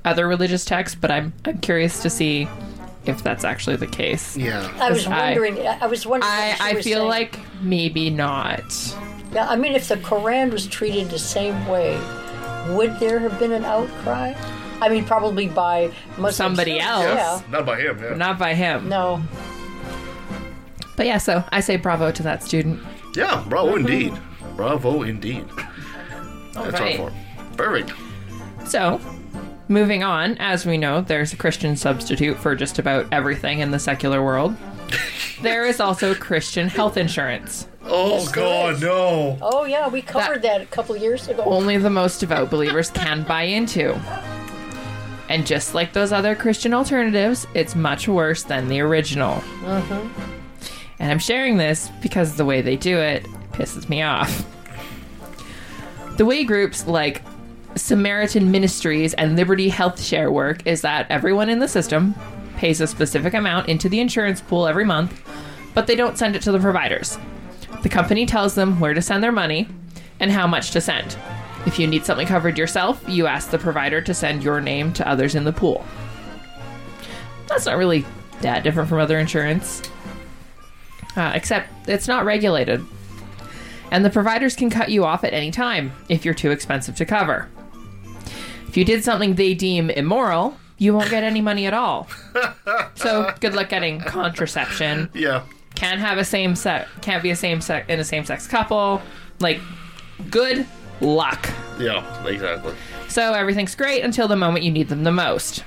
other 0.05 0.27
religious 0.29 0.64
texts, 0.64 0.97
but 1.01 1.11
I'm 1.11 1.33
I'm 1.45 1.59
curious 1.59 2.03
to 2.03 2.11
see 2.11 2.49
if 3.07 3.23
that's 3.23 3.45
actually 3.45 3.77
the 3.77 3.87
case. 3.87 4.37
Yeah. 4.37 4.61
I 4.79 4.91
was 4.91 5.05
'Cause 5.05 5.12
I- 5.12 5.27
wondering. 5.31 5.59
I, 5.67 5.79
I 5.81 5.87
was 5.87 6.07
wondering. 6.07 6.31
I, 6.33 6.57
I 6.61 6.73
was 6.75 6.85
feel 6.85 6.99
saying. 6.99 7.09
like 7.09 7.41
maybe 7.62 8.11
not. 8.11 8.62
Yeah, 9.33 9.47
I 9.49 9.57
mean, 9.57 9.73
if 9.75 9.88
the 9.88 9.97
Quran 9.97 10.51
was 10.53 10.67
treated 10.67 11.11
the 11.11 11.19
same 11.19 11.67
way, 11.69 11.99
would 12.71 12.99
there 13.01 13.19
have 13.19 13.38
been 13.38 13.53
an 13.53 13.64
outcry? 13.64 14.33
I 14.81 14.88
mean, 14.88 15.05
probably 15.05 15.49
by 15.49 15.91
Muslims. 16.12 16.37
Somebody 16.37 16.79
else. 16.79 17.05
Yeah. 17.05 17.41
Not 17.51 17.67
by 17.67 17.81
him, 17.81 17.99
yeah. 18.03 18.14
Not 18.14 18.38
by 18.38 18.55
him. 18.55 18.88
No. 18.88 19.23
But 20.97 21.07
yeah, 21.07 21.19
so 21.19 21.45
I 21.53 21.61
say 21.61 21.77
bravo 21.77 22.11
to 22.12 22.23
that 22.25 22.43
student. 22.43 22.81
Yeah, 23.14 23.45
bravo 23.49 23.77
indeed. 23.77 24.19
Bravo 24.57 25.03
indeed. 25.03 25.45
That's 26.55 26.81
right. 26.81 26.99
all 27.01 27.09
for. 27.09 27.57
Perfect. 27.57 27.93
So, 28.67 29.01
moving 29.69 30.03
on, 30.03 30.37
as 30.38 30.67
we 30.67 30.77
know, 30.77 31.01
there's 31.01 31.33
a 31.33 31.37
Christian 31.37 31.77
substitute 31.77 32.37
for 32.37 32.55
just 32.55 32.79
about 32.79 33.07
everything 33.12 33.61
in 33.61 33.71
the 33.71 33.79
secular 33.79 34.23
world. 34.25 34.57
there 35.43 35.67
is 35.67 35.81
also 35.81 36.14
Christian 36.14 36.69
health 36.69 36.97
insurance. 36.97 37.69
Oh 37.85 38.17
Yes, 38.19 38.33
there 38.33 38.45
God, 38.45 38.75
is. 38.75 38.81
no. 38.83 39.38
Oh 39.41 39.64
yeah, 39.64 39.88
we 39.88 40.03
covered 40.03 40.43
that, 40.43 40.61
a 40.61 40.67
couple 40.67 40.97
years 40.97 41.29
ago. 41.29 41.43
Only 41.45 41.79
the 41.79 41.91
most 41.91 42.19
devout 42.21 42.51
believers 42.51 42.91
can 42.91 43.23
buy 43.23 43.43
into. 43.43 43.95
And 45.29 45.47
just 45.47 45.75
like 45.75 45.93
those 45.93 46.12
other 46.12 46.35
Christian 46.35 46.72
alternatives, 46.72 47.47
it's 47.55 47.74
much 47.74 48.09
worse 48.09 48.43
than 48.43 48.68
the 48.68 48.81
original. 48.81 49.37
Mm-hmm. 49.62 50.33
And 50.99 51.12
I'm 51.12 51.18
sharing 51.18 51.59
this 51.59 51.91
because 52.03 52.37
the 52.37 52.45
way 52.45 52.62
they 52.62 52.76
do 52.76 52.99
it 52.99 53.24
pisses 53.53 53.89
me 53.89 54.03
off. 54.03 54.47
The 56.16 56.24
way 56.24 56.45
groups 56.45 56.87
like 56.87 57.22
Samaritan 57.76 58.51
Ministries 58.51 59.14
and 59.14 59.37
Liberty 59.37 59.68
Health 59.68 60.03
Share 60.03 60.33
work 60.33 60.66
is 60.66 60.81
that 60.81 61.07
everyone 61.11 61.49
in 61.49 61.61
the 61.61 61.68
system 61.68 62.14
pays 62.57 62.81
a 62.81 62.87
specific 62.87 63.35
amount 63.35 63.68
into 63.68 63.89
the 63.89 64.01
insurance 64.01 64.41
pool 64.41 64.66
every 64.66 64.85
month, 64.85 65.22
but 65.74 65.87
they 65.87 65.95
don't 65.95 66.18
send 66.18 66.35
it 66.35 66.43
to 66.43 66.51
the 66.51 66.59
providers. 66.59 67.18
The 67.83 67.89
company 67.89 68.26
tells 68.26 68.57
them 68.57 68.81
where 68.81 68.95
to 68.95 69.03
send 69.03 69.22
their 69.22 69.31
money 69.31 69.68
and 70.18 70.33
how 70.33 70.49
much 70.49 70.72
to 70.72 70.81
send. 70.81 71.16
If 71.66 71.78
you 71.78 71.86
need 71.86 72.04
something 72.04 72.26
covered 72.26 72.56
yourself, 72.56 73.02
you 73.09 73.26
ask 73.26 73.50
the 73.50 73.59
provider 73.59 74.00
to 74.00 74.14
send 74.14 74.42
your 74.42 74.61
name 74.61 74.92
to 74.94 75.09
others 75.09 75.34
in 75.34 75.44
the 75.44 75.52
pool. 75.52 75.84
That's 77.48 77.66
not 77.66 77.76
really 77.76 78.04
that 78.40 78.62
different 78.62 78.88
from 78.88 78.98
other 78.98 79.18
insurance, 79.18 79.82
uh, 81.16 81.32
except 81.34 81.88
it's 81.88 82.09
not 82.09 82.24
regulated. 82.24 82.84
And 83.90 84.04
the 84.04 84.11
providers 84.11 84.54
can 84.54 84.70
cut 84.70 84.90
you 84.90 85.04
off 85.04 85.24
at 85.24 85.32
any 85.32 85.50
time 85.50 85.92
if 86.09 86.24
you're 86.24 86.34
too 86.34 86.50
expensive 86.50 86.94
to 86.96 87.06
cover. 87.06 87.48
If 88.68 88.76
you 88.76 88.84
did 88.84 89.02
something 89.02 89.34
they 89.34 89.54
deem 89.54 89.88
immoral, 89.90 90.56
you 90.76 90.94
won't 90.94 91.11
get 91.11 91.24
any 91.24 91.40
money 91.40 91.66
at 91.66 91.74
all. 91.74 92.06
so 92.94 93.32
good 93.40 93.54
luck 93.54 93.70
getting 93.70 94.00
contraception. 94.00 95.11
Yeah. 95.14 95.42
Can't 95.74 96.00
have 96.00 96.18
a 96.18 96.24
same 96.24 96.54
sex. 96.54 96.88
Can't 97.00 97.22
be 97.22 97.30
a 97.30 97.36
same 97.36 97.61
sex 97.61 97.86
in 97.88 97.98
a 97.98 98.04
same 98.04 98.24
sex 98.24 98.46
couple. 98.46 99.00
Like, 99.40 99.61
good 100.30 100.66
luck. 101.01 101.49
Yeah, 101.78 102.26
exactly. 102.26 102.74
So 103.09 103.32
everything's 103.32 103.74
great 103.74 104.03
until 104.05 104.28
the 104.28 104.36
moment 104.36 104.64
you 104.64 104.70
need 104.70 104.88
them 104.88 105.05
the 105.05 105.12
most. 105.12 105.64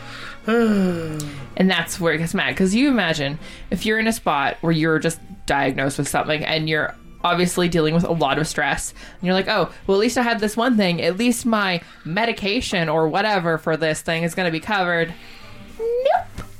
and 0.46 1.20
that's 1.56 1.98
where 1.98 2.14
it 2.14 2.18
gets 2.18 2.34
mad. 2.34 2.50
Because 2.50 2.74
you 2.74 2.88
imagine 2.88 3.38
if 3.70 3.84
you're 3.84 3.98
in 3.98 4.06
a 4.06 4.12
spot 4.12 4.56
where 4.60 4.72
you're 4.72 4.98
just 4.98 5.20
diagnosed 5.46 5.98
with 5.98 6.08
something 6.08 6.44
and 6.44 6.68
you're 6.68 6.94
obviously 7.24 7.68
dealing 7.68 7.94
with 7.94 8.04
a 8.04 8.12
lot 8.12 8.38
of 8.38 8.46
stress, 8.46 8.94
and 9.14 9.22
you're 9.26 9.34
like, 9.34 9.48
oh, 9.48 9.72
well, 9.86 9.96
at 9.96 10.00
least 10.00 10.16
I 10.16 10.22
had 10.22 10.38
this 10.38 10.56
one 10.56 10.76
thing. 10.76 11.02
At 11.02 11.16
least 11.16 11.44
my 11.44 11.80
medication 12.04 12.88
or 12.88 13.08
whatever 13.08 13.58
for 13.58 13.76
this 13.76 14.00
thing 14.00 14.22
is 14.22 14.34
going 14.34 14.46
to 14.46 14.52
be 14.52 14.60
covered. 14.60 15.12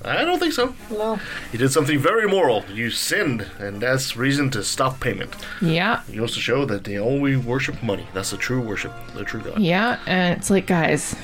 I 0.05 0.25
don't 0.25 0.39
think 0.39 0.53
so. 0.53 0.75
No. 0.91 1.19
You 1.53 1.59
did 1.59 1.73
something 1.73 1.99
very 1.99 2.25
immoral. 2.25 2.65
You 2.73 2.91
sinned, 2.91 3.47
and 3.59 3.81
that's 3.81 4.17
reason 4.17 4.51
to 4.51 4.63
stop 4.63 5.01
payment. 5.01 5.35
Yeah. 5.61 6.03
It 6.13 6.21
also 6.21 6.35
to 6.35 6.41
show 6.41 6.65
that 6.67 6.85
they 6.85 6.99
only 6.99 7.37
worship 7.37 7.83
money. 7.83 8.07
That's 8.15 8.31
the 8.31 8.37
true 8.37 8.61
worship, 8.61 8.93
the 9.15 9.25
true 9.25 9.41
God. 9.41 9.59
Yeah. 9.59 9.99
And 10.07 10.37
it's 10.39 10.51
like, 10.51 10.67
guys, 10.67 11.17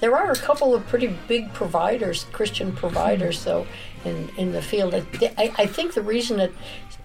There 0.00 0.16
are 0.16 0.30
a 0.32 0.36
couple 0.36 0.74
of 0.74 0.86
pretty 0.88 1.16
big 1.28 1.52
providers, 1.52 2.26
Christian 2.32 2.72
providers, 2.72 3.44
though, 3.44 3.66
in, 4.04 4.30
in 4.38 4.52
the 4.52 4.62
field. 4.62 4.94
I, 4.94 5.04
I- 5.38 5.52
I 5.58 5.66
think 5.66 5.94
the 5.94 6.02
reason 6.02 6.38
that, 6.38 6.50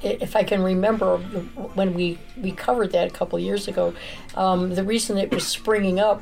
if 0.01 0.35
I 0.35 0.43
can 0.43 0.61
remember 0.63 1.17
when 1.75 1.93
we, 1.93 2.17
we 2.41 2.51
covered 2.51 2.91
that 2.93 3.07
a 3.07 3.11
couple 3.11 3.37
of 3.37 3.43
years 3.43 3.67
ago, 3.67 3.93
um, 4.35 4.73
the 4.75 4.83
reason 4.83 5.17
it 5.17 5.31
was 5.31 5.45
springing 5.45 5.99
up 5.99 6.21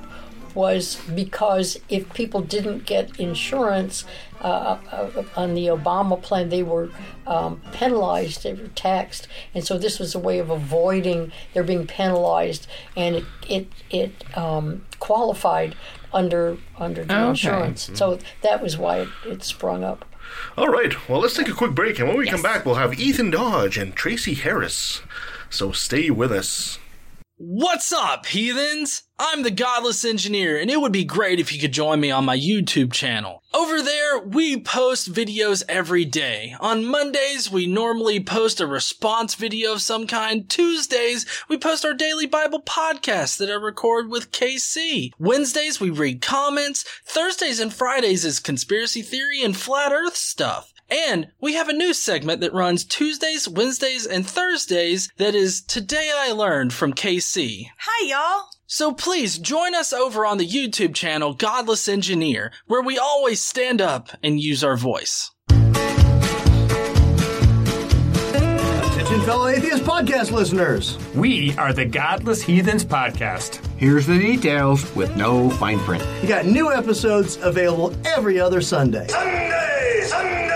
was 0.55 0.95
because 1.13 1.77
if 1.89 2.11
people 2.13 2.41
didn't 2.41 2.85
get 2.85 3.19
insurance 3.19 4.05
uh, 4.41 4.77
uh, 4.91 5.23
on 5.35 5.53
the 5.53 5.67
Obama 5.67 6.21
plan, 6.21 6.49
they 6.49 6.63
were 6.63 6.89
um, 7.27 7.61
penalized, 7.71 8.43
they 8.43 8.53
were 8.53 8.67
taxed, 8.69 9.27
and 9.53 9.63
so 9.65 9.77
this 9.77 9.99
was 9.99 10.15
a 10.15 10.19
way 10.19 10.39
of 10.39 10.49
avoiding 10.49 11.31
their 11.53 11.63
being 11.63 11.85
penalized, 11.85 12.67
and 12.95 13.15
it 13.15 13.25
it, 13.47 13.67
it 13.89 14.37
um, 14.37 14.83
qualified 14.99 15.75
under 16.13 16.57
under 16.77 17.03
the 17.03 17.13
Okay. 17.15 17.29
insurance. 17.29 17.89
So 17.93 18.19
that 18.41 18.61
was 18.63 18.77
why 18.77 18.97
it, 18.99 19.09
it 19.25 19.43
sprung 19.43 19.83
up. 19.83 20.05
All 20.57 20.67
right, 20.69 20.93
well, 21.07 21.19
let's 21.21 21.35
take 21.35 21.47
a 21.49 21.53
quick 21.53 21.71
break, 21.71 21.99
and 21.99 22.07
when 22.07 22.17
we 22.17 22.27
come 22.27 22.41
back, 22.41 22.65
we'll 22.65 22.75
have 22.75 22.99
Ethan 22.99 23.29
Dodge 23.31 23.77
and 23.77 23.95
Tracie 23.95 24.33
Harris. 24.33 25.01
So 25.49 25.71
stay 25.71 26.09
with 26.09 26.31
us. 26.31 26.79
What's 27.37 27.91
up, 27.91 28.27
heathens? 28.27 29.03
I'm 29.19 29.43
the 29.43 29.51
Godless 29.51 30.05
Engineer, 30.05 30.57
and 30.57 30.71
it 30.71 30.79
would 30.79 30.93
be 30.93 31.03
great 31.03 31.37
if 31.37 31.51
you 31.51 31.59
could 31.59 31.73
join 31.73 31.99
me 31.99 32.09
on 32.09 32.23
my 32.23 32.37
YouTube 32.37 32.93
channel. 32.93 33.43
Over 33.53 33.81
there, 33.81 34.19
we 34.19 34.57
post 34.61 35.11
videos 35.11 35.61
every 35.67 36.05
day. 36.05 36.55
On 36.61 36.85
Mondays, 36.85 37.51
we 37.51 37.67
normally 37.67 38.23
post 38.23 38.61
a 38.61 38.65
response 38.65 39.35
video 39.35 39.73
of 39.73 39.81
some 39.81 40.07
kind. 40.07 40.49
Tuesdays, 40.49 41.25
we 41.49 41.57
post 41.57 41.83
our 41.83 41.93
daily 41.93 42.25
Bible 42.25 42.61
podcast 42.61 43.37
that 43.39 43.49
I 43.49 43.55
record 43.55 44.09
with 44.09 44.31
KC. 44.31 45.11
Wednesdays, 45.19 45.81
we 45.81 45.89
read 45.89 46.21
comments. 46.21 46.83
Thursdays 47.03 47.59
and 47.59 47.73
Fridays 47.73 48.23
is 48.23 48.39
conspiracy 48.39 49.01
theory 49.01 49.43
and 49.43 49.57
flat 49.57 49.91
earth 49.91 50.15
stuff. 50.15 50.71
And 50.89 51.29
we 51.41 51.53
have 51.55 51.67
a 51.67 51.73
new 51.73 51.93
segment 51.93 52.41
that 52.41 52.53
runs 52.53 52.85
Tuesdays, 52.85 53.47
Wednesdays, 53.49 54.05
and 54.05 54.25
Thursdays 54.27 55.11
that 55.17 55.33
is 55.33 55.61
Today 55.61 56.11
I 56.15 56.31
Learned 56.31 56.73
from 56.73 56.93
KC. 56.93 57.67
Hi, 57.77 58.07
y'all. 58.07 58.49
So 58.67 58.93
please 58.93 59.39
join 59.39 59.73
us 59.73 59.93
over 59.93 60.25
on 60.25 60.37
the 60.37 60.47
YouTube 60.47 60.93
channel 60.93 61.33
Godless 61.33 61.87
Engineer, 61.87 62.51
where 62.67 62.81
we 62.81 62.97
always 62.97 63.41
stand 63.41 63.81
up 63.81 64.09
and 64.23 64.39
use 64.39 64.63
our 64.63 64.77
voice. 64.77 65.31
Attention, 68.85 69.21
fellow 69.21 69.47
atheist 69.47 69.83
podcast 69.83 70.31
listeners. 70.31 70.97
We 71.15 71.55
are 71.57 71.73
the 71.73 71.85
Godless 71.85 72.41
Heathens 72.41 72.83
Podcast. 72.85 73.59
Here's 73.77 74.05
the 74.07 74.17
details 74.17 74.93
with 74.95 75.15
no 75.15 75.49
fine 75.51 75.79
print. 75.79 76.03
You 76.21 76.27
got 76.27 76.45
new 76.45 76.71
episodes 76.71 77.37
available 77.41 77.95
every 78.05 78.39
other 78.39 78.61
Sunday. 78.61 79.07
Sunday, 79.07 80.01
Sunday, 80.07 80.49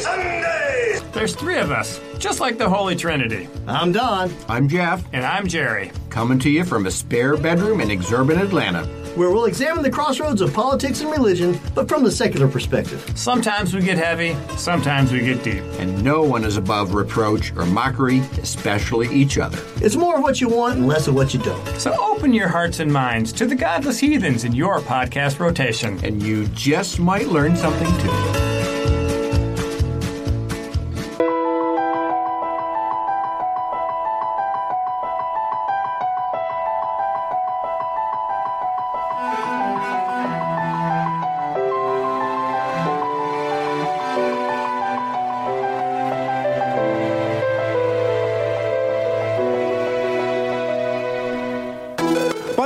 Sunday. 0.00 0.98
There's 1.12 1.34
three 1.34 1.58
of 1.58 1.70
us, 1.70 2.00
just 2.18 2.40
like 2.40 2.56
the 2.56 2.68
Holy 2.68 2.96
Trinity. 2.96 3.48
I'm 3.66 3.92
Don. 3.92 4.32
I'm 4.48 4.68
Jeff. 4.68 5.04
And 5.12 5.24
I'm 5.24 5.46
Jerry. 5.46 5.92
Coming 6.08 6.38
to 6.40 6.50
you 6.50 6.64
from 6.64 6.86
a 6.86 6.90
spare 6.90 7.36
bedroom 7.36 7.80
in 7.80 7.88
exurban 7.88 8.40
Atlanta. 8.40 8.84
Where 9.16 9.30
we'll 9.30 9.46
examine 9.46 9.82
the 9.82 9.90
crossroads 9.90 10.40
of 10.40 10.54
politics 10.54 11.00
and 11.00 11.10
religion, 11.10 11.58
but 11.74 11.88
from 11.88 12.04
the 12.04 12.12
secular 12.12 12.46
perspective. 12.46 13.04
Sometimes 13.16 13.74
we 13.74 13.82
get 13.82 13.98
heavy, 13.98 14.36
sometimes 14.56 15.10
we 15.10 15.20
get 15.20 15.42
deep. 15.42 15.64
And 15.80 16.02
no 16.04 16.22
one 16.22 16.44
is 16.44 16.56
above 16.56 16.94
reproach 16.94 17.52
or 17.56 17.66
mockery, 17.66 18.20
especially 18.40 19.12
each 19.12 19.36
other. 19.36 19.58
It's 19.84 19.96
more 19.96 20.16
of 20.16 20.22
what 20.22 20.40
you 20.40 20.48
want 20.48 20.78
and 20.78 20.86
less 20.86 21.08
of 21.08 21.16
what 21.16 21.34
you 21.34 21.40
don't. 21.40 21.66
So 21.80 21.92
open 22.00 22.32
your 22.32 22.48
hearts 22.48 22.78
and 22.78 22.92
minds 22.92 23.32
to 23.32 23.46
the 23.46 23.56
Godless 23.56 23.98
Heathens 23.98 24.44
in 24.44 24.54
your 24.54 24.78
podcast 24.78 25.40
rotation. 25.40 25.98
And 26.04 26.22
you 26.22 26.46
just 26.48 27.00
might 27.00 27.26
learn 27.26 27.56
something 27.56 27.88
too. 27.98 28.59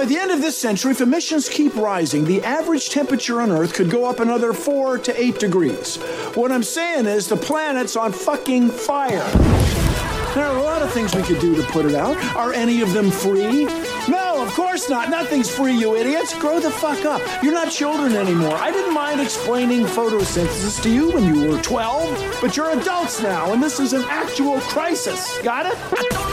By 0.04 0.08
the 0.08 0.18
end 0.18 0.32
of 0.32 0.42
this 0.42 0.58
century, 0.58 0.90
if 0.90 1.00
emissions 1.00 1.48
keep 1.48 1.74
rising, 1.76 2.26
the 2.26 2.42
average 2.42 2.90
temperature 2.90 3.40
on 3.40 3.50
Earth 3.50 3.72
could 3.72 3.88
go 3.88 4.04
up 4.04 4.20
another 4.20 4.52
four 4.52 4.98
to 4.98 5.18
eight 5.18 5.38
degrees. 5.38 5.96
What 6.34 6.52
I'm 6.52 6.62
saying 6.62 7.06
is 7.06 7.26
the 7.26 7.38
planet's 7.38 7.96
on 7.96 8.12
fucking 8.12 8.68
fire. 8.68 9.26
There 10.34 10.44
are 10.44 10.58
a 10.58 10.62
lot 10.62 10.82
of 10.82 10.92
things 10.92 11.14
we 11.14 11.22
could 11.22 11.40
do 11.40 11.56
to 11.56 11.62
put 11.68 11.86
it 11.86 11.94
out. 11.94 12.18
Are 12.36 12.52
any 12.52 12.82
of 12.82 12.92
them 12.92 13.10
free? 13.10 13.64
No, 14.06 14.42
of 14.42 14.52
course 14.52 14.90
not. 14.90 15.08
Nothing's 15.08 15.48
free, 15.48 15.72
you 15.72 15.96
idiots. 15.96 16.38
Grow 16.38 16.60
the 16.60 16.70
fuck 16.70 17.02
up. 17.06 17.22
You're 17.42 17.54
not 17.54 17.70
children 17.70 18.14
anymore. 18.14 18.56
I 18.56 18.70
didn't 18.72 18.92
mind 18.92 19.22
explaining 19.22 19.86
photosynthesis 19.86 20.82
to 20.82 20.90
you 20.90 21.12
when 21.12 21.34
you 21.34 21.48
were 21.48 21.62
12, 21.62 22.40
but 22.42 22.58
you're 22.58 22.78
adults 22.78 23.22
now, 23.22 23.54
and 23.54 23.62
this 23.62 23.80
is 23.80 23.94
an 23.94 24.04
actual 24.10 24.60
crisis. 24.60 25.38
Got 25.38 25.64
it? 25.64 26.14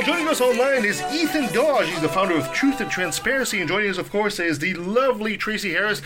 well, 0.00 0.14
joining 0.14 0.28
us 0.28 0.40
online 0.40 0.84
is 0.86 1.02
Ethan 1.12 1.52
Dodge. 1.52 1.88
He's 1.88 2.00
the 2.00 2.08
founder 2.08 2.34
of 2.34 2.50
Truth 2.52 2.80
and 2.80 2.90
Transparency, 2.90 3.60
and 3.60 3.68
joining 3.68 3.90
us, 3.90 3.98
of 3.98 4.10
course, 4.10 4.38
is 4.38 4.58
the 4.58 4.72
lovely 4.74 5.36
Tracie 5.36 5.72
Harris, 5.72 6.00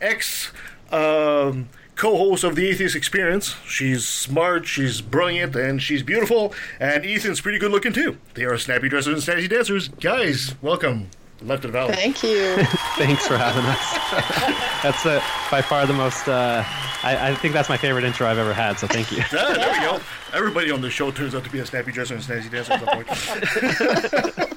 ex 0.00 0.52
um, 0.92 1.68
co-host 1.96 2.44
of 2.44 2.54
the 2.54 2.68
Atheist 2.68 2.94
Experience. 2.94 3.56
She's 3.66 4.06
smart, 4.06 4.68
she's 4.68 5.00
brilliant, 5.00 5.56
and 5.56 5.82
she's 5.82 6.04
beautiful. 6.04 6.54
And 6.78 7.04
Ethan's 7.04 7.40
pretty 7.40 7.58
good 7.58 7.72
looking 7.72 7.92
too. 7.92 8.18
They 8.34 8.44
are 8.44 8.56
snappy 8.56 8.88
dressers 8.88 9.28
and 9.28 9.36
snazzy 9.36 9.48
dancers. 9.48 9.88
Guys, 9.88 10.54
welcome. 10.62 11.08
Left 11.42 11.64
of 11.64 11.72
the 11.72 11.86
Thank 11.88 12.22
you. 12.22 12.56
Thanks 12.98 13.26
for 13.26 13.38
having 13.38 13.64
us. 13.64 14.82
that's 14.82 15.06
uh, 15.06 15.22
by 15.50 15.62
far 15.62 15.86
the 15.86 15.94
most. 15.94 16.28
Uh, 16.28 16.62
I, 17.02 17.30
I 17.30 17.34
think 17.34 17.54
that's 17.54 17.70
my 17.70 17.78
favorite 17.78 18.04
intro 18.04 18.28
I've 18.28 18.36
ever 18.36 18.52
had. 18.52 18.78
So 18.78 18.86
thank 18.86 19.10
you. 19.10 19.22
Ah, 19.32 19.54
there 19.54 19.72
we 19.72 19.80
go. 19.80 20.00
Everybody 20.34 20.70
on 20.70 20.82
the 20.82 20.90
show 20.90 21.10
turns 21.10 21.34
out 21.34 21.44
to 21.44 21.50
be 21.50 21.60
a 21.60 21.66
snappy 21.66 21.92
dresser 21.92 22.14
and 22.14 22.22
snazzy 22.22 22.50
dancer 22.50 22.74
at 22.74 22.84
some 22.84 24.36
point. 24.36 24.49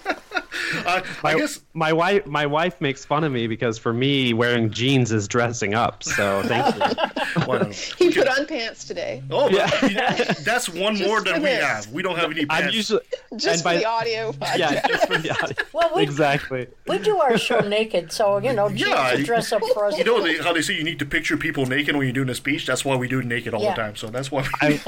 Uh, 0.86 1.02
I, 1.02 1.04
my, 1.24 1.36
guess 1.36 1.60
my 1.74 1.94
wife 1.94 2.26
my 2.26 2.46
wife 2.46 2.80
makes 2.82 3.06
fun 3.06 3.24
of 3.24 3.32
me 3.32 3.48
because 3.48 3.78
for 3.78 3.94
me 3.94 4.34
wearing 4.34 4.72
jeans 4.72 5.12
is 5.12 5.28
dressing 5.28 5.74
up. 5.74 6.04
So 6.04 6.42
thank 6.44 6.76
you. 6.76 6.82
He 7.98 8.12
put 8.12 8.28
on 8.28 8.46
pants 8.46 8.86
today. 8.86 9.24
Oh, 9.32 9.50
but 9.50 10.38
that's 10.44 10.70
one 10.70 10.98
more 11.00 11.22
than 11.22 11.36
we 11.42 11.50
this. 11.50 11.64
have. 11.64 11.88
We 11.92 12.04
don't 12.04 12.16
have 12.18 12.32
any. 12.32 12.46
Pants. 12.46 12.68
I'm 12.68 12.74
usually 12.74 13.02
Just 13.36 13.48
and 13.48 13.58
for 13.60 13.64
by- 13.66 13.78
the 13.78 13.86
audio. 13.86 14.34
yeah, 14.56 14.86
just 14.88 15.08
for 15.08 15.18
the 15.18 15.32
audio. 15.44 15.56
Well, 15.74 15.92
we, 15.96 16.04
exactly. 16.04 16.68
we 16.88 17.00
do 17.00 17.18
our 17.20 17.38
show 17.38 17.60
naked, 17.62 18.12
so 18.12 18.38
you 18.38 18.54
know, 18.54 18.70
jeans 18.70 18.82
Yeah, 18.82 19.12
to 19.16 19.24
dress 19.24 19.52
up 19.52 19.62
for 19.74 19.86
us. 19.86 19.98
You 20.04 20.04
know 20.04 20.22
they, 20.22 20.38
how 20.38 20.54
they 20.54 20.62
say 20.62 20.76
you 20.76 20.84
need 20.84 21.00
to 21.00 21.06
picture 21.06 21.38
people 21.38 21.66
naked 21.66 21.96
when 21.96 22.06
you're 22.06 22.14
doing 22.14 22.30
a 22.30 22.36
speech. 22.36 22.66
That's 22.68 22.84
why 22.86 22.96
we 22.96 23.08
do 23.08 23.20
it 23.20 23.26
naked 23.26 23.54
all 23.54 23.62
Yeah. 23.64 23.72
the 23.76 23.82
time. 23.82 23.96
So 23.96 24.08
that's 24.08 24.32
why. 24.32 24.46
I, 24.62 24.80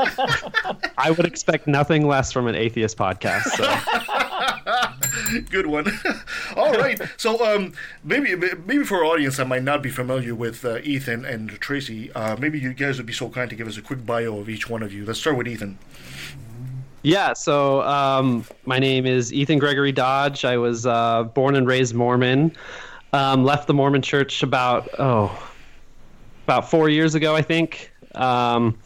I 0.98 1.12
would 1.12 1.26
expect 1.26 1.68
nothing 1.68 2.08
less 2.08 2.32
from 2.32 2.48
an 2.48 2.56
atheist 2.56 2.98
podcast. 2.98 3.44
So. 3.44 4.42
Good 5.49 5.68
one. 5.68 5.88
All 6.56 6.74
right. 6.74 6.99
So, 7.18 7.43
um, 7.45 7.74
maybe 8.03 8.36
maybe 8.36 8.84
for 8.84 8.97
our 8.97 9.06
audience 9.06 9.38
that 9.38 9.47
might 9.47 9.64
not 9.64 9.82
be 9.82 9.89
familiar 9.89 10.36
with 10.36 10.64
uh, 10.66 10.80
Ethan 10.84 11.26
and 11.26 11.49
Tracie, 11.60 12.12
uh, 12.14 12.36
maybe 12.38 12.60
you 12.60 12.74
guys 12.74 12.97
would 12.97 13.06
be 13.06 13.14
so 13.14 13.30
kind 13.30 13.49
to 13.49 13.56
give 13.56 13.68
us 13.68 13.78
a 13.78 13.82
quick 13.82 14.06
bio 14.06 14.38
of 14.39 14.49
each 14.49 14.70
one 14.70 14.84
of 14.84 14.93
you. 14.93 15.06
Let's 15.06 15.20
start 15.20 15.38
with 15.38 15.47
Ethan. 15.47 15.78
Yeah, 17.03 17.34
so 17.34 17.82
um, 17.84 18.45
my 18.66 18.80
name 18.80 19.06
is 19.06 19.32
Ethan 19.32 19.60
Gregory 19.60 19.91
Dodge. 19.91 20.43
I 20.43 20.58
was 20.58 20.88
uh, 20.88 21.24
born 21.24 21.56
and 21.56 21.68
raised 21.68 21.93
Mormon. 21.93 22.51
Um, 23.14 23.45
left 23.45 23.68
the 23.68 23.74
Mormon 23.74 24.01
Church 24.01 24.41
about 24.41 24.89
oh, 24.97 25.51
about 26.45 26.70
four 26.70 26.89
years 26.89 27.14
ago, 27.16 27.36
I 27.36 27.41
think. 27.41 27.91
Um, 28.16 28.78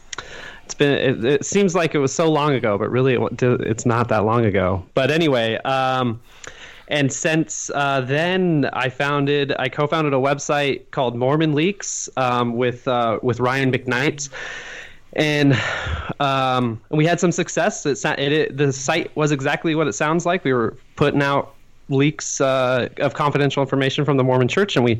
it's 0.69 0.75
been 0.75 0.91
it, 0.91 1.25
it 1.25 1.45
seems 1.45 1.73
like 1.73 1.95
it 1.95 1.97
was 1.97 2.13
so 2.13 2.31
long 2.31 2.53
ago, 2.53 2.77
but 2.77 2.91
really 2.91 3.15
it, 3.15 3.41
it's 3.41 3.87
not 3.87 4.07
that 4.09 4.23
long 4.23 4.45
ago. 4.45 4.85
But 4.93 5.09
anyway, 5.09 5.55
um, 5.65 6.21
and 6.89 7.11
since 7.11 7.71
uh, 7.73 8.01
then, 8.01 8.69
I 8.73 8.89
founded 8.89 9.55
I 9.57 9.67
co-founded 9.67 10.13
a 10.13 10.17
website 10.17 10.91
called 10.91 11.15
Mormon 11.15 11.55
Leaks 11.55 12.07
um, 12.17 12.53
with 12.53 12.87
uh, 12.87 13.17
with 13.23 13.39
Ryan 13.39 13.71
McKnight 13.71 14.29
and 15.13 15.59
um, 16.19 16.79
we 16.91 17.03
had 17.03 17.19
some 17.19 17.31
success. 17.31 17.83
It, 17.83 18.05
it, 18.05 18.57
the 18.57 18.71
site 18.71 19.15
was 19.15 19.31
exactly 19.31 19.73
what 19.73 19.87
it 19.87 19.93
sounds 19.93 20.23
like. 20.23 20.43
We 20.43 20.53
were 20.53 20.77
putting 20.97 21.23
out 21.23 21.55
leaks 21.89 22.41
uh, 22.41 22.89
of 22.97 23.13
confidential 23.13 23.61
information 23.61 24.05
from 24.05 24.17
the 24.17 24.23
Mormon 24.23 24.47
Church, 24.47 24.75
and 24.75 24.85
we 24.85 24.99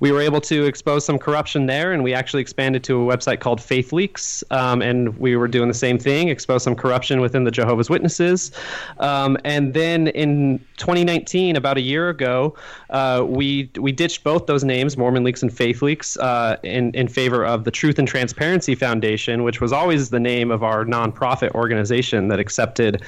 we 0.00 0.12
were 0.12 0.20
able 0.20 0.40
to 0.42 0.64
expose 0.64 1.04
some 1.04 1.18
corruption 1.18 1.66
there. 1.66 1.92
And 1.92 2.02
we 2.02 2.14
actually 2.14 2.42
expanded 2.42 2.84
to 2.84 3.10
a 3.10 3.16
website 3.16 3.40
called 3.40 3.60
Faith 3.60 3.92
Leaks, 3.92 4.44
um, 4.50 4.82
and 4.82 5.16
we 5.18 5.36
were 5.36 5.48
doing 5.48 5.68
the 5.68 5.74
same 5.74 5.98
thing, 5.98 6.28
expose 6.28 6.62
some 6.62 6.74
corruption 6.74 7.20
within 7.20 7.44
the 7.44 7.50
Jehovah's 7.50 7.90
Witnesses. 7.90 8.50
Um, 8.98 9.36
and 9.44 9.74
then 9.74 10.08
in 10.08 10.58
2019, 10.76 11.56
about 11.56 11.76
a 11.76 11.80
year 11.80 12.08
ago, 12.08 12.54
uh, 12.90 13.24
we 13.26 13.70
we 13.78 13.92
ditched 13.92 14.24
both 14.24 14.46
those 14.46 14.64
names, 14.64 14.96
Mormon 14.96 15.24
Leaks 15.24 15.42
and 15.42 15.52
Faith 15.52 15.82
Leaks, 15.82 16.16
uh, 16.18 16.56
in 16.62 16.92
in 16.94 17.08
favor 17.08 17.44
of 17.44 17.64
the 17.64 17.70
Truth 17.70 17.98
and 17.98 18.08
Transparency 18.08 18.74
Foundation, 18.74 19.42
which 19.44 19.60
was 19.60 19.72
always 19.72 20.10
the 20.10 20.20
name 20.20 20.50
of 20.50 20.62
our 20.62 20.84
nonprofit 20.84 21.52
organization 21.52 22.28
that 22.28 22.40
accepted. 22.40 23.02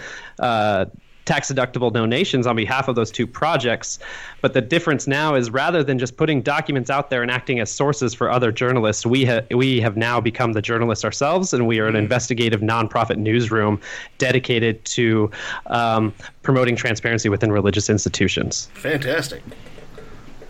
Tax 1.27 1.53
deductible 1.53 1.93
donations 1.93 2.47
on 2.47 2.57
behalf 2.57 2.89
of 2.89 2.95
those 2.95 3.11
two 3.11 3.27
projects. 3.27 3.99
But 4.41 4.55
the 4.55 4.63
difference 4.63 5.07
now 5.07 5.35
is 5.35 5.51
rather 5.51 5.83
than 5.83 5.99
just 5.99 6.17
putting 6.17 6.41
documents 6.41 6.89
out 6.89 7.11
there 7.11 7.21
and 7.21 7.31
acting 7.31 7.61
as 7.61 7.71
sources 7.71 8.15
for 8.15 8.31
other 8.31 8.51
journalists, 8.51 9.05
we 9.05 9.27
ha- 9.27 9.43
we 9.51 9.81
have 9.81 9.97
now 9.97 10.21
become 10.21 10.55
the 10.55 10.63
journalists 10.63 11.05
ourselves, 11.05 11.53
and 11.53 11.67
we 11.67 11.81
are 11.81 11.87
an 11.87 11.97
investigative 11.97 12.61
nonprofit 12.61 13.17
newsroom 13.17 13.81
dedicated 14.19 14.83
to 14.87 15.31
um, 15.67 16.15
promoting 16.43 16.77
transparency 16.77 17.29
within 17.29 17.53
religious 17.53 17.91
institutions. 17.91 18.71
Fantastic. 18.75 19.43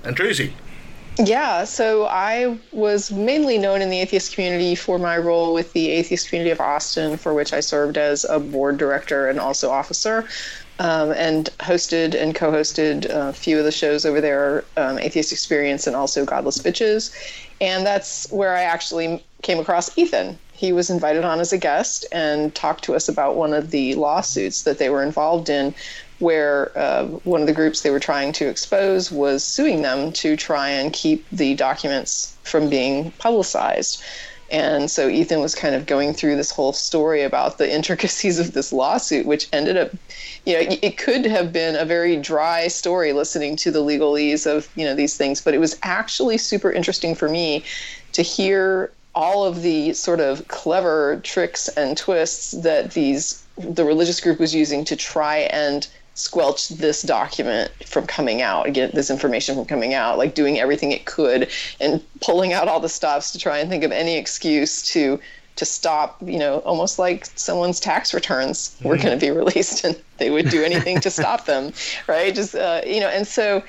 And 0.05 0.17
Tracie. 0.17 0.53
Yeah, 1.19 1.65
so 1.65 2.05
I 2.05 2.59
was 2.73 3.11
mainly 3.11 3.57
known 3.57 3.81
in 3.81 3.89
the 3.89 4.01
atheist 4.01 4.35
community 4.35 4.75
for 4.75 4.99
my 4.99 5.17
role 5.17 5.55
with 5.55 5.73
the 5.73 5.89
atheist 5.89 6.29
community 6.29 6.51
of 6.51 6.61
Austin, 6.61 7.17
for 7.17 7.33
which 7.33 7.55
I 7.55 7.61
served 7.61 7.97
as 7.97 8.25
a 8.25 8.39
board 8.39 8.77
director 8.77 9.27
and 9.27 9.41
also 9.41 9.71
officer, 9.71 10.29
um, 10.79 11.13
and 11.13 11.47
hosted 11.59 12.15
and 12.15 12.35
co 12.35 12.51
hosted 12.51 13.07
a 13.07 13.33
few 13.33 13.59
of 13.59 13.65
the 13.65 13.73
shows 13.73 14.05
over 14.05 14.21
there 14.21 14.65
um, 14.77 14.99
Atheist 14.99 15.33
Experience 15.33 15.87
and 15.87 15.97
also 15.97 16.25
Godless 16.25 16.59
Bitches. 16.59 17.15
And 17.61 17.87
that's 17.87 18.31
where 18.31 18.55
I 18.55 18.63
actually 18.63 19.25
came 19.43 19.59
across 19.59 19.97
Ethan. 19.97 20.39
He 20.53 20.73
was 20.73 20.91
invited 20.91 21.25
on 21.25 21.41
as 21.41 21.53
a 21.53 21.59
guest 21.59 22.05
and 22.13 22.55
talked 22.55 22.85
to 22.85 22.95
us 22.95 23.09
about 23.09 23.37
one 23.37 23.55
of 23.55 23.71
the 23.71 23.95
lawsuits 23.95 24.63
that 24.63 24.79
they 24.79 24.91
were 24.91 25.03
involved 25.03 25.49
in 25.49 25.75
where 26.19 26.77
uh, 26.79 27.05
one 27.25 27.41
of 27.41 27.47
the 27.47 27.53
groups 27.53 27.83
they 27.83 27.91
were 27.91 28.01
trying 28.01 28.33
to 28.33 28.49
expose 28.49 29.13
was 29.13 29.45
suing 29.45 29.83
them 29.83 30.13
to 30.13 30.37
try 30.37 30.69
and 30.69 30.93
keep 30.93 31.27
the 31.31 31.55
documents 31.55 32.37
from 32.43 32.71
being 32.71 33.11
publicized. 33.13 34.03
And 34.51 34.91
so 34.91 35.09
Ethan 35.09 35.41
was 35.41 35.55
kind 35.55 35.75
of 35.75 35.87
going 35.87 36.15
through 36.15 36.37
this 36.37 36.53
whole 36.53 36.73
story 36.73 37.23
about 37.23 37.59
the 37.59 37.73
intricacies 37.73 38.39
of 38.39 38.53
this 38.53 38.73
lawsuit, 38.73 39.27
which 39.27 39.49
ended 39.53 39.77
up, 39.77 39.91
you 40.47 40.55
know, 40.55 40.77
it 40.81 40.97
could 40.97 41.27
have 41.27 41.53
been 41.53 41.75
a 41.75 41.85
very 41.85 42.17
dry 42.17 42.69
story 42.69 43.13
listening 43.13 43.57
to 43.57 43.73
the 43.73 43.81
legalese 43.81 44.47
of, 44.47 44.69
you 44.77 44.85
know, 44.85 44.95
these 44.95 45.17
things, 45.17 45.41
but 45.41 45.55
it 45.55 45.59
was 45.59 45.77
actually 45.83 46.39
super 46.39 46.71
interesting 46.71 47.17
for 47.17 47.29
me 47.29 47.65
to 48.13 48.23
hear 48.23 48.93
all 49.15 49.45
of 49.45 49.63
the 49.63 49.93
sort 49.93 50.21
of 50.21 50.47
clever 50.47 51.21
tricks 51.25 51.69
and 51.69 51.97
twists 51.97 52.53
that 52.53 52.93
these 52.93 53.43
the 53.59 53.85
religious 53.85 54.21
group 54.21 54.39
was 54.39 54.55
using 54.55 54.85
to 54.85 54.95
try 54.95 55.39
and 55.39 55.89
squelch 56.15 56.69
this 56.69 57.03
document 57.03 57.71
from 57.87 58.07
coming 58.07 58.43
out 58.43 58.71
get 58.73 58.95
this 58.95 59.11
information 59.11 59.55
from 59.55 59.65
coming 59.65 59.95
out 59.95 60.19
like 60.19 60.35
doing 60.35 60.59
everything 60.59 60.93
it 60.93 61.07
could 61.07 61.49
and 61.81 62.03
pulling 62.21 62.53
out 62.53 62.69
all 62.69 62.81
the 62.81 62.89
stops 62.89 63.33
to 63.33 63.39
try 63.39 63.59
and 63.59 63.71
think 63.71 63.85
of 63.85 63.93
any 63.93 64.17
excuse 64.17 64.83
to 64.83 65.19
to 65.57 65.65
stop 65.65 66.17
you 66.23 66.39
know 66.39 66.59
almost 66.59 66.99
like 66.99 67.27
someone's 67.35 67.81
tax 67.81 68.15
returns 68.15 68.77
were 68.83 68.97
going 68.97 69.19
to 69.19 69.27
be 69.27 69.31
released 69.43 69.85
and 69.85 70.01
they 70.19 70.31
would 70.31 70.49
do 70.49 70.63
anything 70.63 71.01
to 71.01 71.11
stop 71.11 71.47
them 71.47 71.73
right 72.07 72.35
just 72.35 72.55
uh, 72.55 72.81
you 72.87 73.01
know 73.01 73.09
and 73.09 73.27
so 73.27 73.63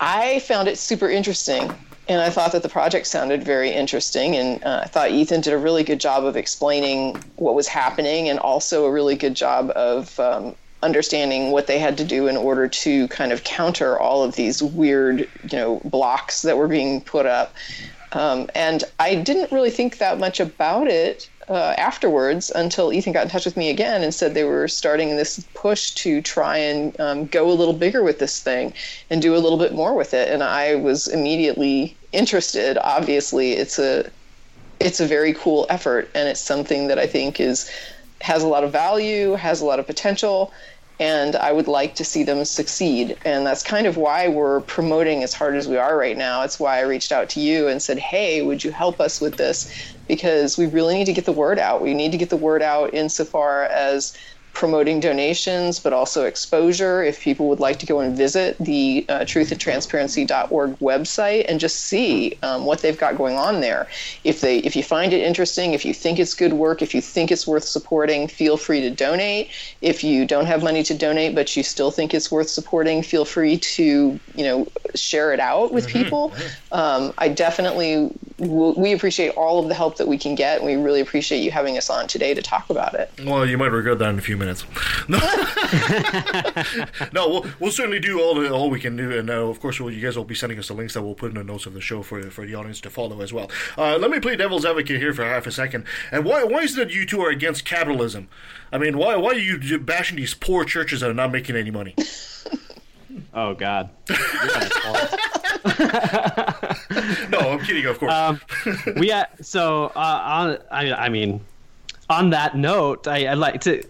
i 0.00 0.40
found 0.40 0.68
it 0.68 0.78
super 0.78 1.08
interesting 1.08 1.72
and 2.10 2.20
I 2.20 2.28
thought 2.28 2.50
that 2.52 2.64
the 2.64 2.68
project 2.68 3.06
sounded 3.06 3.44
very 3.44 3.70
interesting, 3.70 4.34
and 4.34 4.64
uh, 4.64 4.80
I 4.82 4.88
thought 4.88 5.12
Ethan 5.12 5.42
did 5.42 5.52
a 5.52 5.58
really 5.58 5.84
good 5.84 6.00
job 6.00 6.24
of 6.24 6.36
explaining 6.36 7.22
what 7.36 7.54
was 7.54 7.68
happening, 7.68 8.28
and 8.28 8.40
also 8.40 8.84
a 8.84 8.90
really 8.90 9.14
good 9.14 9.34
job 9.34 9.70
of 9.76 10.18
um, 10.18 10.56
understanding 10.82 11.52
what 11.52 11.68
they 11.68 11.78
had 11.78 11.96
to 11.98 12.04
do 12.04 12.26
in 12.26 12.36
order 12.36 12.66
to 12.66 13.06
kind 13.08 13.30
of 13.30 13.44
counter 13.44 13.96
all 13.96 14.24
of 14.24 14.34
these 14.34 14.60
weird, 14.60 15.20
you 15.20 15.58
know, 15.58 15.80
blocks 15.84 16.42
that 16.42 16.56
were 16.56 16.66
being 16.66 17.00
put 17.00 17.26
up. 17.26 17.54
Um, 18.12 18.50
and 18.54 18.84
I 18.98 19.14
didn't 19.14 19.52
really 19.52 19.70
think 19.70 19.98
that 19.98 20.18
much 20.18 20.40
about 20.40 20.88
it 20.88 21.30
uh, 21.48 21.74
afterwards 21.78 22.50
until 22.54 22.92
Ethan 22.92 23.12
got 23.12 23.24
in 23.24 23.28
touch 23.28 23.44
with 23.44 23.56
me 23.56 23.70
again 23.70 24.02
and 24.02 24.14
said 24.14 24.34
they 24.34 24.44
were 24.44 24.68
starting 24.68 25.16
this 25.16 25.44
push 25.54 25.92
to 25.96 26.22
try 26.22 26.56
and 26.56 26.98
um, 27.00 27.26
go 27.26 27.50
a 27.50 27.52
little 27.52 27.74
bigger 27.74 28.02
with 28.02 28.18
this 28.18 28.40
thing 28.40 28.72
and 29.10 29.20
do 29.20 29.34
a 29.34 29.38
little 29.38 29.58
bit 29.58 29.74
more 29.74 29.94
with 29.94 30.14
it. 30.14 30.28
And 30.28 30.42
I 30.42 30.76
was 30.76 31.08
immediately 31.08 31.96
interested. 32.12 32.78
Obviously, 32.78 33.52
it's 33.52 33.78
a 33.78 34.10
it's 34.80 35.00
a 35.00 35.06
very 35.06 35.34
cool 35.34 35.66
effort, 35.68 36.10
and 36.14 36.28
it's 36.28 36.40
something 36.40 36.88
that 36.88 36.98
I 36.98 37.06
think 37.06 37.38
is 37.38 37.70
has 38.22 38.42
a 38.42 38.48
lot 38.48 38.64
of 38.64 38.72
value, 38.72 39.32
has 39.32 39.60
a 39.60 39.64
lot 39.64 39.78
of 39.78 39.86
potential, 39.86 40.52
and 41.00 41.34
I 41.36 41.52
would 41.52 41.66
like 41.68 41.96
to 41.96 42.04
see 42.04 42.24
them 42.24 42.44
succeed. 42.44 43.18
And 43.24 43.46
that's 43.46 43.64
kind 43.64 43.86
of 43.88 43.96
why 43.96 44.28
we're 44.28 44.60
promoting 44.62 45.24
as 45.24 45.34
hard 45.34 45.56
as 45.56 45.66
we 45.66 45.78
are 45.78 45.98
right 45.98 46.16
now. 46.16 46.42
It's 46.42 46.60
why 46.60 46.78
I 46.78 46.82
reached 46.82 47.10
out 47.10 47.30
to 47.30 47.40
you 47.40 47.68
and 47.68 47.82
said, 47.82 47.98
"Hey, 47.98 48.42
would 48.42 48.62
you 48.64 48.70
help 48.70 49.00
us 49.00 49.20
with 49.20 49.38
this?" 49.38 49.68
Because 50.08 50.58
we 50.58 50.66
really 50.66 50.96
need 50.96 51.06
to 51.06 51.14
get 51.14 51.24
the 51.26 51.32
word 51.32 51.58
out. 51.58 51.82
We 51.82 51.94
need 51.94 52.12
to 52.12 52.18
get 52.18 52.30
the 52.30 52.36
word 52.36 52.62
out 52.62 52.94
insofar 52.94 53.64
as 53.64 54.12
promoting 54.52 55.00
donations, 55.00 55.78
but 55.78 55.92
also 55.92 56.24
exposure. 56.24 57.02
If 57.02 57.20
people 57.20 57.48
would 57.48 57.60
like 57.60 57.78
to 57.78 57.86
go 57.86 58.00
and 58.00 58.16
visit 58.16 58.58
the 58.58 59.04
uh, 59.08 59.20
truthandtransparency.org 59.20 60.78
website 60.78 61.46
and 61.48 61.58
just 61.58 61.76
see 61.84 62.36
um, 62.42 62.64
what 62.64 62.80
they've 62.80 62.98
got 62.98 63.16
going 63.16 63.36
on 63.36 63.60
there. 63.60 63.88
If 64.24 64.40
they, 64.40 64.58
if 64.58 64.76
you 64.76 64.82
find 64.82 65.12
it 65.12 65.22
interesting, 65.22 65.72
if 65.72 65.84
you 65.84 65.94
think 65.94 66.18
it's 66.18 66.34
good 66.34 66.52
work, 66.52 66.82
if 66.82 66.94
you 66.94 67.00
think 67.00 67.30
it's 67.30 67.46
worth 67.46 67.64
supporting, 67.64 68.28
feel 68.28 68.56
free 68.56 68.80
to 68.82 68.90
donate. 68.90 69.50
If 69.80 70.04
you 70.04 70.26
don't 70.26 70.46
have 70.46 70.62
money 70.62 70.82
to 70.84 70.94
donate, 70.94 71.34
but 71.34 71.56
you 71.56 71.62
still 71.62 71.90
think 71.90 72.12
it's 72.12 72.30
worth 72.30 72.48
supporting, 72.48 73.02
feel 73.02 73.24
free 73.24 73.56
to, 73.58 74.20
you 74.34 74.44
know, 74.44 74.66
share 74.94 75.32
it 75.32 75.40
out 75.40 75.72
with 75.72 75.86
people. 75.88 76.32
Um, 76.72 77.12
I 77.18 77.28
definitely, 77.28 78.10
will, 78.38 78.74
we 78.74 78.92
appreciate 78.92 79.30
all 79.30 79.58
of 79.58 79.68
the 79.68 79.74
help 79.74 79.96
that 79.96 80.06
we 80.06 80.18
can 80.18 80.34
get, 80.34 80.58
and 80.58 80.66
we 80.66 80.76
really 80.76 81.00
appreciate 81.00 81.40
you 81.40 81.50
having 81.50 81.76
us 81.76 81.88
on 81.90 82.06
today 82.06 82.34
to 82.34 82.42
talk 82.42 82.68
about 82.70 82.94
it. 82.94 83.10
Well, 83.24 83.46
you 83.46 83.58
might 83.58 83.72
regret 83.72 83.98
that 83.98 84.10
in 84.10 84.18
a 84.18 84.22
few 84.22 84.36
minutes. 84.36 84.49
No, 85.08 85.18
no, 87.12 87.28
we'll, 87.28 87.46
we'll 87.58 87.70
certainly 87.70 88.00
do 88.00 88.20
all 88.20 88.34
the, 88.34 88.50
all 88.50 88.70
we 88.70 88.80
can 88.80 88.96
do, 88.96 89.16
and 89.18 89.30
uh, 89.30 89.46
of 89.48 89.60
course, 89.60 89.80
we'll, 89.80 89.90
you 89.90 90.00
guys 90.00 90.16
will 90.16 90.24
be 90.24 90.34
sending 90.34 90.58
us 90.58 90.68
the 90.68 90.74
links 90.74 90.94
that 90.94 91.02
we'll 91.02 91.14
put 91.14 91.30
in 91.30 91.36
the 91.36 91.44
notes 91.44 91.66
of 91.66 91.74
the 91.74 91.80
show 91.80 92.02
for 92.02 92.22
for 92.30 92.46
the 92.46 92.54
audience 92.54 92.80
to 92.82 92.90
follow 92.90 93.20
as 93.20 93.32
well. 93.32 93.50
Uh, 93.76 93.96
let 93.96 94.10
me 94.10 94.20
play 94.20 94.36
devil's 94.36 94.64
advocate 94.64 95.00
here 95.00 95.12
for 95.12 95.24
half 95.24 95.46
a 95.46 95.52
second. 95.52 95.84
And 96.12 96.24
why 96.24 96.44
why 96.44 96.60
is 96.60 96.76
it 96.76 96.88
that 96.88 96.94
you 96.94 97.06
two 97.06 97.20
are 97.20 97.30
against 97.30 97.64
capitalism? 97.64 98.28
I 98.72 98.78
mean, 98.78 98.98
why 98.98 99.16
why 99.16 99.30
are 99.30 99.34
you 99.34 99.78
bashing 99.78 100.16
these 100.16 100.34
poor 100.34 100.64
churches 100.64 101.00
that 101.00 101.10
are 101.10 101.14
not 101.14 101.32
making 101.32 101.56
any 101.56 101.70
money? 101.70 101.94
Oh 103.32 103.54
God. 103.54 103.90
no, 107.30 107.38
I'm 107.38 107.60
kidding. 107.60 107.86
Of 107.86 107.98
course. 107.98 108.12
Um, 108.12 108.40
we 108.96 109.12
uh, 109.12 109.24
so 109.40 109.86
uh, 109.94 110.22
on. 110.24 110.58
I, 110.70 110.92
I 110.92 111.08
mean, 111.08 111.40
on 112.08 112.30
that 112.30 112.56
note, 112.56 113.06
I, 113.06 113.28
I'd 113.28 113.38
like 113.38 113.60
to. 113.62 113.84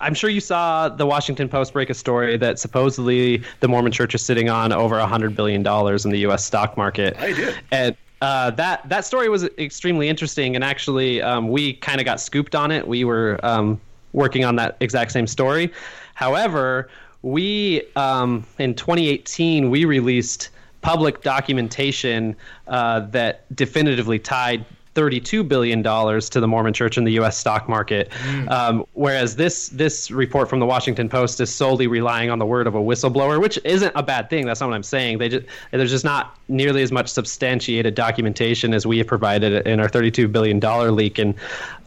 I'm 0.00 0.14
sure 0.14 0.30
you 0.30 0.40
saw 0.40 0.88
the 0.88 1.06
Washington 1.06 1.48
Post 1.48 1.72
break 1.72 1.90
a 1.90 1.94
story 1.94 2.36
that 2.38 2.58
supposedly 2.58 3.42
the 3.60 3.68
Mormon 3.68 3.92
Church 3.92 4.14
is 4.14 4.24
sitting 4.24 4.48
on 4.48 4.72
over 4.72 4.98
hundred 5.00 5.36
billion 5.36 5.62
dollars 5.62 6.04
in 6.04 6.10
the 6.10 6.20
U.S. 6.20 6.44
stock 6.44 6.76
market. 6.76 7.16
I 7.18 7.32
did. 7.32 7.56
And 7.70 7.96
uh, 8.22 8.50
that 8.52 8.88
that 8.88 9.04
story 9.04 9.28
was 9.28 9.44
extremely 9.58 10.08
interesting, 10.08 10.54
and 10.54 10.64
actually, 10.64 11.22
um, 11.22 11.48
we 11.48 11.74
kind 11.74 12.00
of 12.00 12.04
got 12.04 12.20
scooped 12.20 12.54
on 12.54 12.70
it. 12.70 12.86
We 12.86 13.04
were 13.04 13.38
um, 13.42 13.80
working 14.12 14.44
on 14.44 14.56
that 14.56 14.76
exact 14.80 15.12
same 15.12 15.26
story. 15.26 15.72
However, 16.14 16.90
we 17.22 17.82
um, 17.96 18.46
in 18.58 18.74
2018 18.74 19.70
we 19.70 19.84
released 19.84 20.50
public 20.80 21.22
documentation 21.22 22.34
uh, 22.68 23.00
that 23.00 23.44
definitively 23.54 24.18
tied 24.18 24.64
32 24.94 25.44
billion 25.44 25.82
dollars 25.82 26.28
to 26.30 26.40
the 26.40 26.48
Mormon 26.48 26.72
Church 26.72 26.98
in 26.98 27.04
the 27.04 27.12
U.S. 27.12 27.38
stock 27.38 27.68
market, 27.68 28.10
um, 28.48 28.84
whereas 28.94 29.36
this 29.36 29.68
this 29.68 30.10
report 30.10 30.48
from 30.48 30.58
the 30.58 30.66
Washington 30.66 31.08
Post 31.08 31.40
is 31.40 31.54
solely 31.54 31.86
relying 31.86 32.30
on 32.30 32.38
the 32.38 32.46
word 32.46 32.66
of 32.66 32.74
a 32.74 32.80
whistleblower, 32.80 33.40
which 33.40 33.58
isn't 33.64 33.92
a 33.94 34.02
bad 34.02 34.28
thing. 34.28 34.46
That's 34.46 34.60
not 34.60 34.68
what 34.68 34.74
I'm 34.74 34.82
saying. 34.82 35.18
They 35.18 35.28
just 35.28 35.46
there's 35.70 35.90
just 35.90 36.04
not 36.04 36.36
nearly 36.48 36.82
as 36.82 36.90
much 36.90 37.08
substantiated 37.08 37.94
documentation 37.94 38.74
as 38.74 38.86
we 38.86 38.98
have 38.98 39.06
provided 39.06 39.66
in 39.66 39.78
our 39.78 39.88
32 39.88 40.26
billion 40.28 40.58
dollar 40.58 40.90
leak, 40.90 41.18
and 41.18 41.34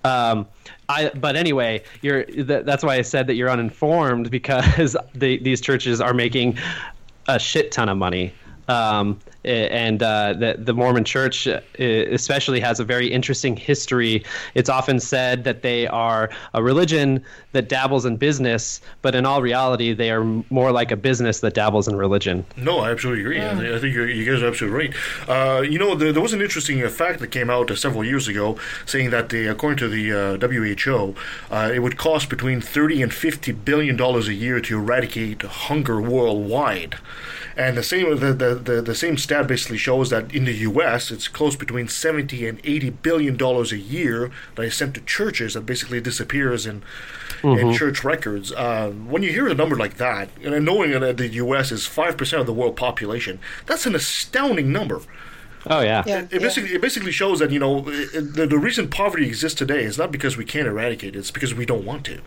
um, 0.05 0.47
I, 0.89 1.11
but 1.15 1.35
anyway, 1.35 1.83
you're 2.01 2.23
th- 2.23 2.65
that's 2.65 2.83
why 2.83 2.95
I 2.95 3.01
said 3.01 3.27
that 3.27 3.35
you're 3.35 3.49
uninformed 3.49 4.31
because 4.43 4.95
the, 5.13 5.37
these 5.39 5.61
churches 5.61 6.01
are 6.01 6.13
making 6.13 6.57
a 7.27 7.39
shit 7.39 7.71
ton 7.71 7.89
of 7.89 7.97
money. 7.97 8.33
Um, 8.67 9.19
and 9.45 10.01
uh, 10.01 10.33
the, 10.33 10.55
the 10.57 10.73
Mormon 10.73 11.03
Church, 11.03 11.47
uh, 11.47 11.59
especially, 11.79 12.59
has 12.59 12.79
a 12.79 12.83
very 12.83 13.07
interesting 13.07 13.55
history. 13.55 14.23
It's 14.55 14.69
often 14.69 14.99
said 14.99 15.43
that 15.43 15.61
they 15.61 15.87
are 15.87 16.29
a 16.53 16.63
religion 16.63 17.23
that 17.53 17.69
dabbles 17.69 18.05
in 18.05 18.17
business, 18.17 18.81
but 19.01 19.15
in 19.15 19.25
all 19.25 19.41
reality, 19.41 19.93
they 19.93 20.11
are 20.11 20.23
more 20.49 20.71
like 20.71 20.91
a 20.91 20.97
business 20.97 21.39
that 21.39 21.53
dabbles 21.53 21.87
in 21.87 21.95
religion. 21.95 22.45
No, 22.57 22.79
I 22.79 22.91
absolutely 22.91 23.21
agree. 23.21 23.41
I, 23.41 23.55
think, 23.55 23.73
I 23.73 23.79
think 23.79 23.95
you're, 23.95 24.09
you 24.09 24.29
guys 24.29 24.43
are 24.43 24.47
absolutely 24.47 24.87
right. 24.87 24.95
Uh, 25.29 25.61
you 25.61 25.79
know, 25.79 25.95
there, 25.95 26.11
there, 26.11 26.21
was 26.21 26.33
an 26.33 26.41
interesting 26.41 26.83
uh, 26.83 26.89
fact 26.89 27.19
that 27.19 27.27
came 27.27 27.49
out 27.49 27.71
uh, 27.71 27.75
several 27.75 28.03
years 28.03 28.27
ago 28.27 28.57
saying 28.85 29.11
that, 29.11 29.29
the, 29.29 29.47
according 29.47 29.77
to 29.77 29.87
the 29.87 30.11
uh, 30.11 30.47
WHO, 30.47 31.15
it 31.73 31.79
would 31.81 31.97
cost 31.97 32.29
between 32.29 32.59
30 32.59 33.03
and 33.03 33.13
50 33.13 33.51
billion 33.51 33.95
dollars 33.95 34.27
a 34.27 34.33
year 34.33 34.59
to 34.59 34.77
eradicate 34.77 35.41
hunger 35.43 36.01
worldwide. 36.01 36.97
And 37.55 37.77
the 37.77 37.83
same 37.83 38.09
the, 38.19 38.33
the, 38.33 38.55
the, 38.55 38.81
the, 38.81 38.95
same 38.95 39.17
stat 39.17 39.47
basically 39.47 39.77
shows 39.77 40.09
that 40.09 40.33
in 40.33 40.45
the 40.45 40.53
U.S. 40.53 41.11
it's 41.11 41.27
close 41.27 41.55
between 41.55 41.87
70 41.87 42.47
and 42.47 42.59
80 42.63 42.89
billion 42.89 43.37
dollars 43.37 43.71
a 43.71 43.77
year 43.77 44.31
that 44.55 44.63
is 44.63 44.75
sent 44.75 44.95
to 44.95 45.01
churches 45.01 45.53
that 45.53 45.61
basically 45.61 46.01
disappears 46.01 46.65
in 46.65 46.81
mm-hmm. 47.43 47.67
in 47.67 47.73
church 47.73 48.03
records. 48.03 48.51
Uh, 48.51 48.91
when 48.91 49.21
you 49.21 49.31
hear 49.31 49.47
a 49.47 49.53
number 49.53 49.75
like 49.75 49.97
that, 49.97 50.29
and 50.41 50.65
knowing 50.65 50.91
that 50.91 51.17
the 51.17 51.27
U.S. 51.27 51.71
is 51.71 51.85
five 51.85 52.17
percent 52.17 52.39
of 52.39 52.47
the 52.47 52.53
world 52.53 52.75
population, 52.75 53.39
that's 53.65 53.85
an 53.85 53.93
astounding 53.93 54.71
number. 54.71 55.01
Oh 55.67 55.81
yeah. 55.81 56.03
yeah 56.05 56.19
it, 56.19 56.33
it, 56.33 56.41
basically 56.41 56.73
it 56.73 56.81
basically 56.81 57.11
shows 57.11 57.39
that 57.39 57.51
you 57.51 57.59
know 57.59 57.81
the, 57.81 58.47
the 58.49 58.57
reason 58.57 58.89
poverty 58.89 59.27
exists 59.27 59.57
today 59.57 59.83
is 59.83 59.97
not 59.97 60.11
because 60.11 60.35
we 60.35 60.45
can't 60.45 60.67
eradicate 60.67 61.15
it; 61.15 61.19
it's 61.19 61.31
because 61.31 61.53
we 61.53 61.65
don't 61.65 61.85
want 61.85 62.05
to. 62.05 62.21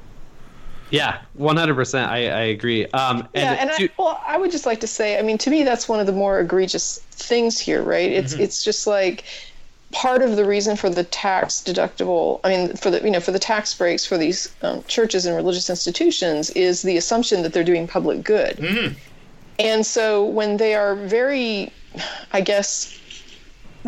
Yeah, 0.91 1.21
one 1.35 1.57
hundred 1.57 1.75
percent. 1.75 2.11
I 2.11 2.29
I 2.29 2.43
agree. 2.43 2.87
Um, 2.87 3.29
and 3.35 3.43
yeah, 3.43 3.53
and 3.55 3.71
to, 3.73 3.85
I, 3.85 3.91
well, 3.99 4.23
I 4.25 4.39
would 4.39 4.51
just 4.51 4.67
like 4.67 4.81
to 4.81 4.87
say, 4.87 5.19
I 5.19 5.23
mean, 5.23 5.37
to 5.39 5.51
me, 5.51 5.65
that's 5.65 5.89
one 5.89 5.99
of 5.99 6.07
the 6.07 6.13
more 6.13 6.41
egregious 6.41 6.99
things 7.11 7.59
here, 7.59 7.83
right? 7.83 8.11
It's 8.11 8.35
mm-hmm. 8.35 8.43
it's 8.43 8.63
just 8.65 8.87
like 8.87 9.25
part 9.97 10.21
of 10.21 10.37
the 10.37 10.45
reason 10.45 10.77
for 10.77 10.91
the 10.91 11.05
tax 11.05 11.63
deductible. 11.63 12.39
I 12.45 12.51
mean, 12.51 12.77
for 12.77 12.91
the 12.91 13.03
you 13.03 13.11
know 13.11 13.21
for 13.21 13.33
the 13.33 13.39
tax 13.39 13.73
breaks 13.73 14.05
for 14.05 14.19
these 14.19 14.55
um, 14.61 14.85
churches 14.87 15.25
and 15.25 15.35
religious 15.35 15.71
institutions 15.71 16.51
is 16.51 16.83
the 16.83 16.99
assumption 16.99 17.43
that 17.43 17.55
they're 17.55 17.65
doing 17.65 17.89
public 17.89 18.23
good. 18.23 18.59
Mm-hmm. 18.59 18.95
And 19.59 19.87
so 19.87 20.23
when 20.23 20.59
they 20.59 20.75
are 20.75 20.95
very, 20.95 21.73
I 22.31 22.43
guess, 22.43 23.01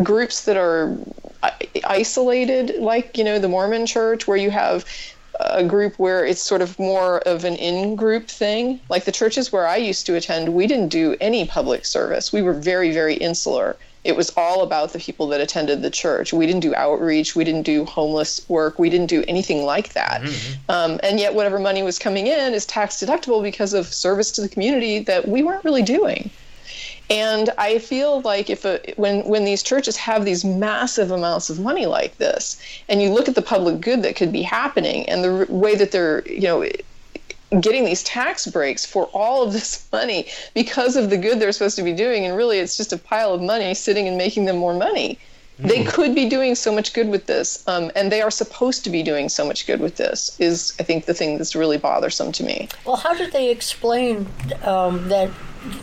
groups 0.03 0.47
that 0.47 0.57
are 0.57 0.97
isolated, 1.85 2.77
like 2.81 3.19
you 3.19 3.25
know 3.25 3.39
the 3.39 3.49
Mormon 3.49 3.85
Church, 3.85 4.27
where 4.27 4.39
you 4.39 4.51
have 4.51 4.87
a 5.41 5.63
group 5.63 5.99
where 5.99 6.25
it's 6.25 6.41
sort 6.41 6.63
of 6.63 6.79
more 6.79 7.19
of 7.29 7.45
an 7.45 7.57
in 7.57 7.97
group 7.97 8.29
thing. 8.29 8.81
Like 8.89 9.05
the 9.05 9.13
churches 9.13 9.53
where 9.53 9.69
I 9.69 9.77
used 9.77 10.07
to 10.07 10.15
attend, 10.17 10.55
we 10.55 10.67
didn't 10.67 10.89
do 10.89 11.17
any 11.21 11.47
public 11.47 11.85
service. 11.85 12.33
We 12.33 12.41
were 12.41 12.55
very, 12.55 12.93
very 12.93 13.15
insular. 13.15 13.77
It 14.09 14.17
was 14.17 14.33
all 14.39 14.63
about 14.63 14.95
the 14.95 14.99
people 14.99 15.27
that 15.29 15.41
attended 15.41 15.83
the 15.83 15.91
church. 15.91 16.33
We 16.33 16.47
didn't 16.47 16.63
do 16.63 16.75
outreach. 16.75 17.37
We 17.37 17.45
didn't 17.45 17.65
do 17.65 17.85
homeless 17.85 18.41
work. 18.49 18.79
We 18.79 18.89
didn't 18.89 19.09
do 19.09 19.23
anything 19.29 19.65
like 19.65 19.93
that. 19.93 20.23
Mm-hmm. 20.23 20.71
Um, 20.71 20.99
and 21.03 21.21
yet, 21.21 21.35
whatever 21.35 21.59
money 21.59 21.83
was 21.83 21.99
coming 21.99 22.27
in 22.27 22.55
is 22.55 22.65
tax 22.65 22.97
deductible 22.97 23.43
because 23.43 23.75
of 23.75 23.93
service 23.93 24.31
to 24.33 24.41
the 24.41 24.49
community 24.49 25.01
that 25.01 25.29
we 25.29 25.43
weren't 25.43 25.63
really 25.63 25.83
doing. 25.83 26.31
And 27.11 27.51
I 27.59 27.79
feel 27.79 28.21
like 28.23 28.51
if 28.51 28.65
a, 28.65 28.81
when 28.97 29.27
when 29.29 29.45
these 29.45 29.63
churches 29.63 29.97
have 29.97 30.25
these 30.25 30.45
massive 30.45 31.11
amounts 31.11 31.51
of 31.51 31.61
money 31.61 31.87
like 31.87 32.17
this, 32.19 32.61
and 32.89 33.03
you 33.03 33.11
look 33.11 33.29
at 33.29 33.35
the 33.35 33.43
public 33.43 33.81
good 33.81 34.03
that 34.03 34.17
could 34.17 34.33
be 34.33 34.43
happening, 34.43 35.09
and 35.09 35.25
the 35.25 35.47
way 35.53 35.75
that 35.75 35.93
they're 35.93 36.27
you 36.27 36.43
know 36.43 36.67
getting 37.61 37.85
these 37.85 38.03
tax 38.03 38.47
breaks 38.47 38.85
for 38.85 39.05
all 39.07 39.43
of 39.43 39.53
this 39.53 39.87
money 39.93 40.27
because 40.55 40.97
of 40.97 41.11
the 41.11 41.17
good 41.17 41.41
they're 41.41 41.53
supposed 41.53 41.77
to 41.77 41.83
be 41.83 41.93
doing, 41.93 42.25
and 42.25 42.37
really 42.37 42.59
it's 42.59 42.77
just 42.77 42.93
a 42.93 42.99
pile 42.99 43.33
of 43.33 43.43
money 43.43 43.75
sitting 43.75 44.09
and 44.09 44.17
making 44.17 44.45
them 44.45 44.57
more 44.57 44.75
money. 44.75 45.19
They 45.59 45.83
hmm. 45.83 45.89
could 45.89 46.15
be 46.15 46.29
doing 46.29 46.55
so 46.55 46.73
much 46.73 46.93
good 46.93 47.09
with 47.09 47.27
this, 47.27 47.67
um, 47.67 47.91
and 47.97 48.13
they 48.13 48.23
are 48.23 48.31
supposed 48.31 48.85
to 48.85 48.91
be 48.91 49.03
doing 49.03 49.29
so 49.29 49.45
much 49.45 49.67
good 49.67 49.81
with 49.81 49.97
this. 49.97 50.37
Is 50.39 50.73
I 50.79 50.85
think 50.85 51.07
the 51.07 51.15
thing 51.15 51.37
that's 51.37 51.57
really 51.57 51.79
bothersome 51.79 52.31
to 52.33 52.45
me. 52.45 52.69
Well, 52.85 52.97
how 52.97 53.15
did 53.15 53.33
they 53.33 53.51
explain 53.51 54.29
um, 54.63 55.09
that 55.09 55.31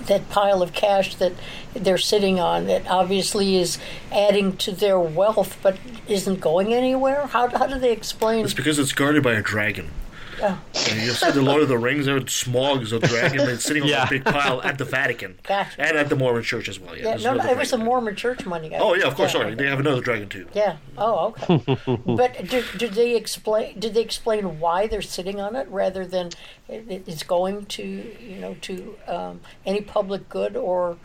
that 0.07 0.29
pile 0.29 0.61
of 0.61 0.71
cash 0.73 1.15
that 1.15 1.33
they're 1.73 1.97
sitting 1.97 2.39
on 2.39 2.67
that 2.67 2.87
obviously 2.87 3.57
is 3.57 3.77
adding 4.11 4.55
to 4.57 4.71
their 4.71 4.97
wealth 4.97 5.57
but 5.61 5.77
isn't 6.07 6.39
going 6.39 6.73
anywhere? 6.73 7.27
How, 7.27 7.49
how 7.49 7.67
do 7.67 7.77
they 7.77 7.91
explain? 7.91 8.45
It's 8.45 8.53
because 8.53 8.79
it's 8.79 8.93
guarded 8.93 9.23
by 9.23 9.33
a 9.33 9.41
dragon. 9.41 9.91
Yeah. 10.39 10.57
You 10.73 11.11
see 11.11 11.31
the 11.31 11.41
Lord 11.41 11.61
of 11.61 11.69
the 11.69 11.77
Rings 11.77 12.05
there, 12.05 12.19
Smaug 12.19 12.81
is 12.83 12.91
a 12.91 12.99
dragon 12.99 13.45
that's 13.45 13.63
sitting 13.63 13.83
on 13.83 13.89
yeah. 13.89 14.05
a 14.05 14.09
big 14.09 14.25
pile 14.25 14.61
at 14.61 14.77
the 14.77 14.85
Vatican. 14.85 15.37
Gotcha. 15.43 15.81
And 15.81 15.97
at 15.97 16.09
the 16.09 16.15
Mormon 16.15 16.43
church 16.43 16.69
as 16.69 16.79
well. 16.79 16.97
Yeah, 16.97 17.15
yeah 17.15 17.31
no, 17.31 17.33
no 17.35 17.49
it 17.49 17.57
was 17.57 17.73
a 17.73 17.77
Mormon 17.77 18.15
church 18.15 18.45
money. 18.45 18.71
Oh, 18.75 18.93
yeah, 18.93 19.05
of 19.05 19.15
course, 19.15 19.33
yeah. 19.33 19.41
sorry. 19.41 19.55
They 19.55 19.67
have 19.67 19.79
another 19.79 20.01
dragon 20.01 20.29
too. 20.29 20.47
Yeah. 20.53 20.77
Oh, 20.97 21.35
okay. 21.47 21.77
but 22.05 22.47
did, 22.47 22.65
did 22.77 22.93
they 22.93 23.15
explain 23.15 23.79
did 23.79 23.93
they 23.93 24.01
explain 24.01 24.59
why 24.59 24.87
they're 24.87 25.01
sitting 25.01 25.39
on 25.39 25.55
it 25.55 25.67
rather 25.69 26.05
than 26.05 26.31
it's 26.67 27.23
going 27.23 27.65
to, 27.65 27.83
you 27.83 28.37
know, 28.37 28.55
to 28.61 28.95
um, 29.07 29.41
any 29.65 29.81
public 29.81 30.29
good 30.29 30.55
or 30.55 30.97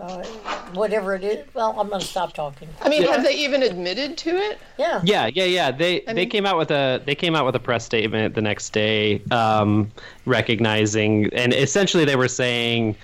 uh, 0.00 0.24
whatever 0.74 1.14
it 1.14 1.24
is. 1.24 1.46
Well, 1.54 1.78
I'm 1.78 1.88
going 1.88 2.00
to 2.00 2.06
stop 2.06 2.32
talking. 2.32 2.68
I 2.82 2.88
mean, 2.88 3.02
yeah. 3.02 3.12
have 3.12 3.24
they 3.24 3.34
even 3.34 3.62
admitted 3.62 4.16
to 4.18 4.30
it? 4.30 4.58
Yeah. 4.78 5.00
Yeah, 5.04 5.26
yeah, 5.26 5.44
yeah. 5.44 5.70
They 5.70 6.02
I 6.02 6.12
they 6.12 6.22
mean, 6.22 6.30
came 6.30 6.46
out 6.46 6.56
with 6.56 6.70
a 6.70 7.02
they 7.04 7.14
came 7.14 7.34
out 7.34 7.44
with 7.46 7.54
a 7.54 7.60
press 7.60 7.84
statement 7.84 8.34
the 8.34 8.42
next 8.42 8.70
day, 8.70 9.22
um, 9.30 9.90
recognizing 10.26 11.32
and 11.32 11.52
essentially 11.52 12.04
they 12.04 12.16
were 12.16 12.28
saying 12.28 12.96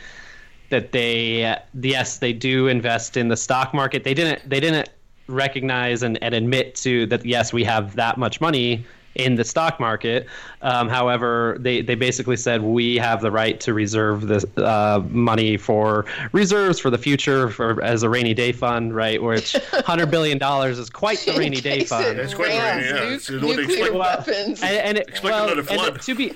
that 0.71 0.93
they 0.93 1.57
yes 1.81 2.19
they 2.19 2.33
do 2.33 2.69
invest 2.69 3.17
in 3.17 3.29
the 3.29 3.37
stock 3.37 3.75
market. 3.75 4.05
They 4.05 4.15
didn't 4.15 4.49
they 4.49 4.61
didn't 4.61 4.89
recognize 5.27 6.03
and, 6.03 6.23
and 6.23 6.35
admit 6.35 6.75
to 6.75 7.07
that 7.07 7.25
yes 7.25 7.53
we 7.53 7.65
have 7.65 7.97
that 7.97 8.19
much 8.19 8.41
money 8.41 8.85
in 9.15 9.37
the 9.37 9.45
stock 9.45 9.79
market. 9.79 10.27
Um, 10.62 10.89
however, 10.89 11.57
they, 11.61 11.83
they 11.83 11.95
basically 11.95 12.37
said 12.37 12.62
we 12.62 12.97
have 12.97 13.21
the 13.21 13.31
right 13.31 13.61
to 13.61 13.73
reserve 13.73 14.27
the 14.27 14.49
uh, 14.57 15.03
money 15.09 15.57
for 15.57 16.05
reserves 16.33 16.79
for 16.79 16.91
the 16.91 16.99
future 16.99 17.51
for 17.51 17.83
as 17.83 18.03
a 18.03 18.09
rainy 18.09 18.35
day 18.35 18.53
fund, 18.53 18.95
right? 18.95 19.23
Which 19.23 19.53
hundred 19.73 20.11
billion 20.11 20.39
dollars 20.39 20.79
is 20.79 20.91
quite 20.91 21.19
the 21.21 21.33
rainy 21.33 21.61
day 21.61 21.85
fund. 21.85 22.19
It's 22.19 22.35
quite 22.35 22.49
rainy, 22.49 22.87
yeah. 22.89 23.15
It's 23.15 23.31
nuclear 23.31 23.93
weapons. 23.93 24.62
And, 24.62 24.77
and, 24.77 24.99
it, 24.99 25.21
well, 25.23 25.59
and 25.59 26.01
to 26.01 26.15
be 26.15 26.35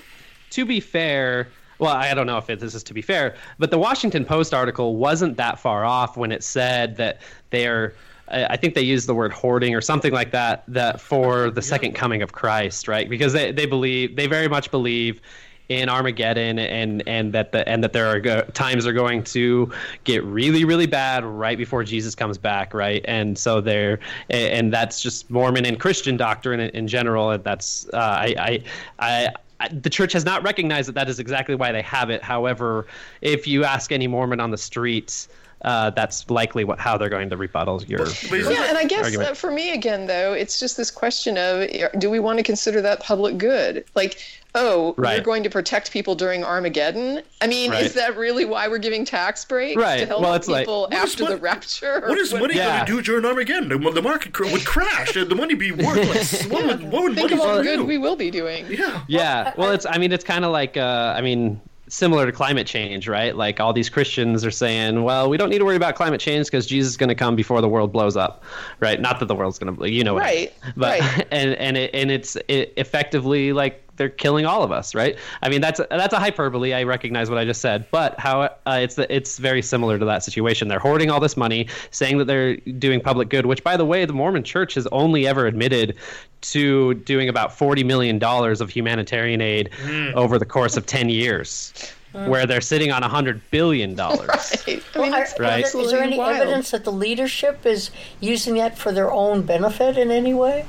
to 0.51 0.65
be 0.65 0.79
fair. 0.79 1.47
Well, 1.79 1.95
I 1.95 2.13
don't 2.13 2.27
know 2.27 2.37
if 2.37 2.49
it, 2.49 2.59
this 2.59 2.75
is 2.75 2.83
to 2.83 2.93
be 2.93 3.01
fair, 3.01 3.37
but 3.57 3.71
the 3.71 3.79
Washington 3.79 4.25
Post 4.25 4.53
article 4.53 4.97
wasn't 4.97 5.37
that 5.37 5.59
far 5.59 5.85
off 5.85 6.17
when 6.17 6.29
it 6.29 6.43
said 6.43 6.97
that 6.97 7.21
they're 7.51 7.93
I 8.31 8.57
think 8.57 8.75
they 8.75 8.81
use 8.81 9.05
the 9.05 9.15
word 9.15 9.31
hoarding 9.33 9.73
or 9.75 9.81
something 9.81 10.13
like 10.13 10.31
that 10.31 10.63
that 10.67 11.01
for 11.01 11.49
the 11.49 11.61
second 11.61 11.93
coming 11.93 12.21
of 12.21 12.31
Christ, 12.33 12.87
right? 12.87 13.09
Because 13.09 13.33
they, 13.33 13.51
they 13.51 13.65
believe 13.65 14.15
they 14.15 14.27
very 14.27 14.47
much 14.47 14.71
believe 14.71 15.21
in 15.69 15.87
Armageddon 15.87 16.57
and 16.57 17.07
and 17.07 17.31
that 17.33 17.51
the 17.51 17.67
and 17.69 17.83
that 17.83 17.93
there 17.93 18.07
are 18.07 18.19
go- 18.19 18.41
times 18.53 18.87
are 18.87 18.93
going 18.93 19.23
to 19.23 19.71
get 20.03 20.23
really 20.23 20.65
really 20.65 20.87
bad 20.87 21.23
right 21.23 21.57
before 21.57 21.83
Jesus 21.83 22.15
comes 22.15 22.37
back, 22.39 22.73
right? 22.73 23.05
And 23.07 23.37
so 23.37 23.61
they're 23.61 23.99
and 24.31 24.73
that's 24.73 25.01
just 25.01 25.29
Mormon 25.29 25.65
and 25.65 25.79
Christian 25.79 26.17
doctrine 26.17 26.59
in, 26.59 26.69
in 26.71 26.87
general. 26.87 27.29
And 27.31 27.43
that's 27.43 27.87
uh, 27.93 27.97
I 27.97 28.35
I 28.37 28.63
I 28.99 29.29
I- 29.59 29.67
the 29.69 29.89
church 29.89 30.13
has 30.13 30.25
not 30.25 30.41
recognized 30.41 30.87
that 30.87 30.95
that 30.95 31.09
is 31.09 31.19
exactly 31.19 31.53
why 31.53 31.71
they 31.71 31.81
have 31.83 32.09
it. 32.09 32.23
However, 32.23 32.87
if 33.21 33.45
you 33.45 33.63
ask 33.63 33.91
any 33.91 34.07
Mormon 34.07 34.39
on 34.39 34.51
the 34.51 34.57
streets, 34.57 35.27
uh, 35.63 35.89
that's 35.91 36.29
likely 36.29 36.63
what 36.63 36.79
how 36.79 36.97
they're 36.97 37.09
going 37.09 37.29
to 37.29 37.37
rebuttal 37.37 37.83
your, 37.83 38.07
your 38.29 38.51
yeah, 38.51 38.69
and 38.69 38.77
I 38.77 38.85
guess 38.85 39.05
argument. 39.05 39.29
uh, 39.31 39.33
for 39.33 39.51
me 39.51 39.71
again 39.73 40.07
though, 40.07 40.33
it's 40.33 40.59
just 40.59 40.77
this 40.77 40.89
question 40.91 41.37
of 41.37 41.61
uh, 41.69 41.89
do 41.97 42.09
we 42.09 42.19
want 42.19 42.37
to 42.39 42.43
consider 42.43 42.81
that 42.81 43.01
public 43.01 43.37
good? 43.37 43.83
Like, 43.95 44.19
oh, 44.55 44.95
we're 44.97 45.03
Right. 45.03 45.23
going 45.23 45.43
to 45.43 45.49
protect 45.49 45.91
people 45.91 46.15
during 46.15 46.43
Armageddon. 46.45 47.21
I 47.41 47.47
mean, 47.47 47.71
Right. 47.71 47.83
is 47.85 47.93
that 47.95 48.15
really 48.17 48.45
why 48.45 48.67
we're 48.69 48.77
giving 48.79 49.03
tax 49.05 49.43
breaks 49.45 49.75
Right. 49.79 49.99
to 49.99 50.05
help 50.05 50.21
Well, 50.21 50.33
it's 50.35 50.47
like- 50.47 50.61
people 50.61 50.83
What 50.89 50.93
is 50.93 50.99
after 51.13 51.25
the 51.25 51.37
rapture? 51.37 52.01
What 52.07 52.17
is 52.17 52.33
money 52.33 52.55
Yeah. 52.55 52.77
going 52.77 52.85
to 52.85 52.91
do 52.93 53.01
during 53.01 53.25
Armageddon? 53.25 53.67
The, 53.69 53.91
the 53.91 54.01
market 54.01 54.31
cr- 54.33 54.45
would 54.45 54.65
crash. 54.65 55.13
The 55.13 55.35
money 55.35 55.55
be 55.55 55.71
worthless. 55.73 56.45
What 56.49 56.65
would, 56.65 56.83
what 56.91 57.03
would 57.03 57.15
Think 57.15 57.31
money 57.31 57.33
of 57.41 57.47
all 57.47 57.57
the 57.57 57.63
do? 57.63 57.77
good 57.77 57.85
we 57.87 57.97
will 57.97 58.15
be 58.15 58.31
doing. 58.31 58.65
Yeah. 58.69 59.01
Yeah. 59.07 59.53
Well, 59.57 59.71
it's 59.71 59.85
I 59.85 59.97
mean 59.97 60.11
it's 60.13 60.23
kind 60.23 60.45
of 60.45 60.51
like 60.51 60.77
uh, 60.77 61.13
I 61.17 61.21
mean 61.21 61.59
similar 61.89 62.25
to 62.25 62.31
climate 62.31 62.67
change, 62.67 63.07
right? 63.07 63.35
Like 63.35 63.59
all 63.59 63.73
these 63.73 63.89
Christians 63.89 64.45
are 64.45 64.51
saying, 64.51 65.03
well, 65.03 65.29
we 65.29 65.37
don't 65.37 65.49
need 65.49 65.57
to 65.57 65.65
worry 65.65 65.75
about 65.75 65.95
climate 65.95 66.21
change 66.21 66.47
because 66.47 66.65
Jesus 66.65 66.91
is 66.91 66.97
going 66.97 67.09
to 67.09 67.15
come 67.15 67.35
before 67.35 67.59
the 67.61 67.67
world 67.67 67.91
blows 67.91 68.15
up, 68.15 68.43
right? 68.79 69.01
Not 69.01 69.19
that 69.19 69.25
the 69.25 69.35
world's 69.35 69.59
going 69.59 69.75
to, 69.75 69.91
you 69.91 70.03
know, 70.03 70.13
what 70.13 70.23
I 70.23 70.33
mean. 70.33 70.35
Right, 70.35 70.53
But 70.77 70.99
right. 71.01 71.27
and 71.31 71.55
and 71.55 71.77
it, 71.77 71.91
and 71.93 72.11
it's 72.11 72.37
it 72.47 72.73
effectively 72.77 73.51
like 73.51 73.83
they're 73.99 74.09
killing 74.09 74.47
all 74.47 74.63
of 74.63 74.71
us, 74.71 74.95
right? 74.95 75.15
I 75.43 75.49
mean 75.49 75.61
that's 75.61 75.79
that's 75.91 76.13
a 76.13 76.19
hyperbole. 76.19 76.73
I 76.73 76.81
recognize 76.83 77.29
what 77.29 77.37
I 77.37 77.45
just 77.45 77.61
said, 77.61 77.85
but 77.91 78.19
how 78.19 78.41
uh, 78.41 78.49
it's 78.81 78.97
it's 78.97 79.37
very 79.37 79.61
similar 79.61 79.99
to 79.99 80.05
that 80.05 80.23
situation. 80.23 80.67
They're 80.69 80.79
hoarding 80.79 81.11
all 81.11 81.19
this 81.19 81.37
money, 81.37 81.67
saying 81.91 82.17
that 82.17 82.25
they're 82.25 82.55
doing 82.57 82.99
public 83.01 83.29
good. 83.29 83.45
Which, 83.45 83.63
by 83.63 83.77
the 83.77 83.85
way, 83.85 84.05
the 84.05 84.13
Mormon 84.13 84.43
Church 84.43 84.73
has 84.73 84.87
only 84.87 85.27
ever 85.27 85.45
admitted 85.45 85.95
to 86.41 86.95
doing 86.95 87.29
about 87.29 87.55
forty 87.55 87.83
million 87.83 88.17
dollars 88.17 88.61
of 88.61 88.69
humanitarian 88.71 89.41
aid 89.41 89.69
Mm. 89.83 90.13
over 90.13 90.39
the 90.39 90.45
course 90.45 90.77
of 90.77 90.85
ten 90.87 91.09
years. 91.09 91.73
Where 92.11 92.47
they're 92.47 92.59
sitting 92.59 92.91
on 92.91 93.03
a 93.03 93.07
hundred 93.07 93.39
billion 93.51 93.93
dollars, 93.93 94.63
Well, 94.95 95.13
are- 95.13 95.27
Right. 95.37 95.63
is 95.63 95.91
there 95.91 96.01
any 96.01 96.17
wild. 96.17 96.37
evidence 96.37 96.71
that 96.71 96.83
the 96.83 96.91
leadership 96.91 97.67
is 97.67 97.91
using 98.19 98.55
that 98.55 98.79
for 98.79 98.91
their 98.91 99.11
own 99.11 99.43
benefit 99.43 99.95
in 99.95 100.09
any 100.09 100.33
way? 100.33 100.65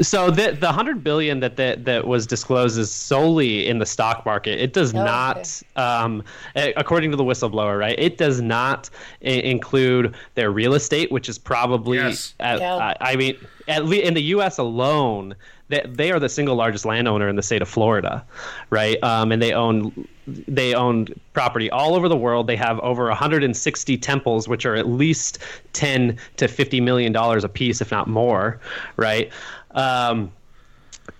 So 0.00 0.30
the 0.30 0.52
the 0.52 0.72
hundred 0.72 1.04
billion 1.04 1.40
that, 1.40 1.56
that 1.56 1.84
that 1.84 2.06
was 2.06 2.26
disclosed 2.26 2.78
is 2.78 2.90
solely 2.90 3.68
in 3.68 3.78
the 3.78 3.86
stock 3.86 4.24
market. 4.24 4.60
It 4.60 4.72
does 4.72 4.94
Oh, 4.94 5.04
not, 5.04 5.62
um, 5.76 6.22
according 6.56 7.10
to 7.10 7.16
the 7.16 7.24
whistleblower, 7.24 7.78
right? 7.78 7.94
It 7.98 8.16
does 8.18 8.40
not 8.40 8.88
i- 9.22 9.28
include 9.28 10.14
their 10.34 10.50
real 10.50 10.74
estate, 10.74 11.12
which 11.12 11.28
is 11.28 11.38
probably, 11.38 11.98
Yes. 11.98 12.34
at, 12.40 12.60
Yeah. 12.60 12.76
I, 12.76 12.96
I 13.12 13.16
mean, 13.16 13.36
at 13.68 13.84
least 13.86 14.04
in 14.04 14.14
the 14.14 14.22
U.S. 14.22 14.58
alone, 14.58 15.34
that 15.68 15.96
they 15.96 16.10
are 16.10 16.18
the 16.20 16.28
single 16.28 16.56
largest 16.56 16.84
landowner 16.84 17.28
in 17.28 17.36
the 17.36 17.42
state 17.42 17.62
of 17.62 17.68
Florida, 17.68 18.24
right? 18.70 19.02
Um, 19.02 19.32
and 19.32 19.40
they 19.40 19.52
own 19.52 20.06
they 20.26 20.74
own 20.74 21.08
property 21.32 21.70
all 21.70 21.94
over 21.94 22.08
the 22.08 22.16
world. 22.16 22.46
They 22.46 22.56
have 22.56 22.78
over 22.80 23.08
160 23.08 23.98
temples, 23.98 24.48
which 24.48 24.64
are 24.66 24.74
at 24.74 24.88
least 24.88 25.38
10 25.72 26.18
to 26.36 26.48
50 26.48 26.80
million 26.80 27.12
dollars 27.12 27.44
a 27.44 27.48
piece, 27.48 27.80
if 27.80 27.90
not 27.90 28.08
more, 28.08 28.60
right? 28.96 29.30
Um, 29.72 30.32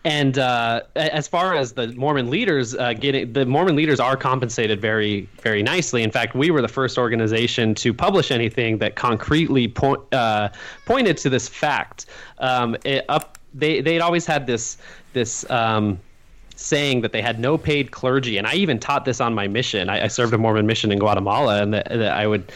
and 0.04 0.38
uh, 0.38 0.82
as 0.96 1.28
far 1.28 1.54
as 1.54 1.72
the 1.72 1.88
Mormon 1.88 2.28
leaders 2.28 2.74
uh, 2.74 2.92
getting, 2.92 3.32
the 3.32 3.46
Mormon 3.46 3.76
leaders 3.76 4.00
are 4.00 4.16
compensated 4.16 4.80
very, 4.80 5.28
very 5.42 5.62
nicely. 5.62 6.02
In 6.02 6.10
fact, 6.10 6.34
we 6.34 6.50
were 6.50 6.60
the 6.60 6.68
first 6.68 6.98
organization 6.98 7.74
to 7.76 7.94
publish 7.94 8.30
anything 8.30 8.78
that 8.78 8.96
concretely 8.96 9.68
point, 9.68 10.00
uh, 10.12 10.48
pointed 10.86 11.16
to 11.18 11.30
this 11.30 11.48
fact. 11.48 12.06
Um, 12.38 12.76
it, 12.84 13.04
up, 13.08 13.38
they 13.54 13.80
they'd 13.80 14.00
always 14.00 14.26
had 14.26 14.46
this 14.46 14.78
this. 15.12 15.48
Um, 15.50 16.00
saying 16.62 17.00
that 17.02 17.12
they 17.12 17.22
had 17.22 17.38
no 17.38 17.58
paid 17.58 17.90
clergy 17.90 18.38
and 18.38 18.46
i 18.46 18.54
even 18.54 18.78
taught 18.78 19.04
this 19.04 19.20
on 19.20 19.34
my 19.34 19.48
mission. 19.48 19.88
I, 19.88 20.04
I 20.04 20.08
served 20.08 20.32
a 20.32 20.38
mormon 20.38 20.66
mission 20.66 20.92
in 20.92 20.98
guatemala 20.98 21.62
and 21.62 21.74
that, 21.74 21.88
that 21.88 22.12
i 22.12 22.26
would 22.26 22.52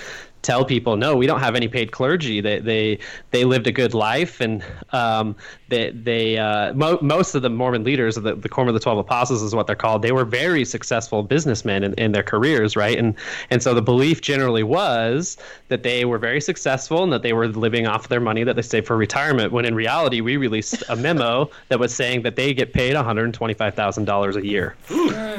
tell 0.46 0.64
people 0.64 0.96
no 0.96 1.16
we 1.16 1.26
don't 1.26 1.40
have 1.40 1.56
any 1.56 1.66
paid 1.66 1.90
clergy. 1.90 2.40
They 2.40 2.60
they 2.60 2.98
they 3.32 3.44
lived 3.44 3.66
a 3.66 3.72
good 3.72 3.94
life 3.94 4.40
and 4.40 4.64
um, 4.92 5.34
they 5.68 5.90
they 5.90 6.38
uh, 6.38 6.72
mo- 6.72 7.00
most 7.02 7.34
of 7.34 7.42
the 7.42 7.50
mormon 7.50 7.82
leaders 7.82 8.16
of 8.16 8.22
the, 8.22 8.36
the 8.36 8.48
quorum 8.48 8.68
of 8.68 8.74
the 8.74 8.80
12 8.80 8.98
apostles 8.98 9.42
is 9.42 9.54
what 9.54 9.66
they're 9.66 9.74
called 9.74 10.02
they 10.02 10.12
were 10.12 10.24
very 10.24 10.64
successful 10.64 11.24
businessmen 11.24 11.82
in, 11.82 11.94
in 11.94 12.12
their 12.12 12.22
careers 12.22 12.76
right? 12.76 12.96
And 12.96 13.16
and 13.50 13.60
so 13.62 13.74
the 13.74 13.82
belief 13.82 14.20
generally 14.20 14.62
was 14.62 15.36
that 15.68 15.82
they 15.82 16.04
were 16.04 16.18
very 16.18 16.40
successful 16.40 17.02
and 17.02 17.12
that 17.12 17.22
they 17.22 17.32
were 17.32 17.48
living 17.48 17.88
off 17.88 18.08
their 18.08 18.20
money 18.20 18.44
that 18.44 18.54
they 18.54 18.62
saved 18.62 18.86
for 18.86 18.96
retirement 18.96 19.52
when 19.52 19.64
in 19.64 19.74
reality 19.74 20.20
we 20.20 20.36
released 20.36 20.84
a 20.88 20.94
memo 20.94 21.50
that 21.68 21.80
was 21.80 21.92
saying 21.92 22.22
that 22.22 22.36
they 22.36 22.54
get 22.54 22.72
paid 22.72 22.94
$125000 22.94 24.36
a 24.36 24.46
year. 24.46 24.76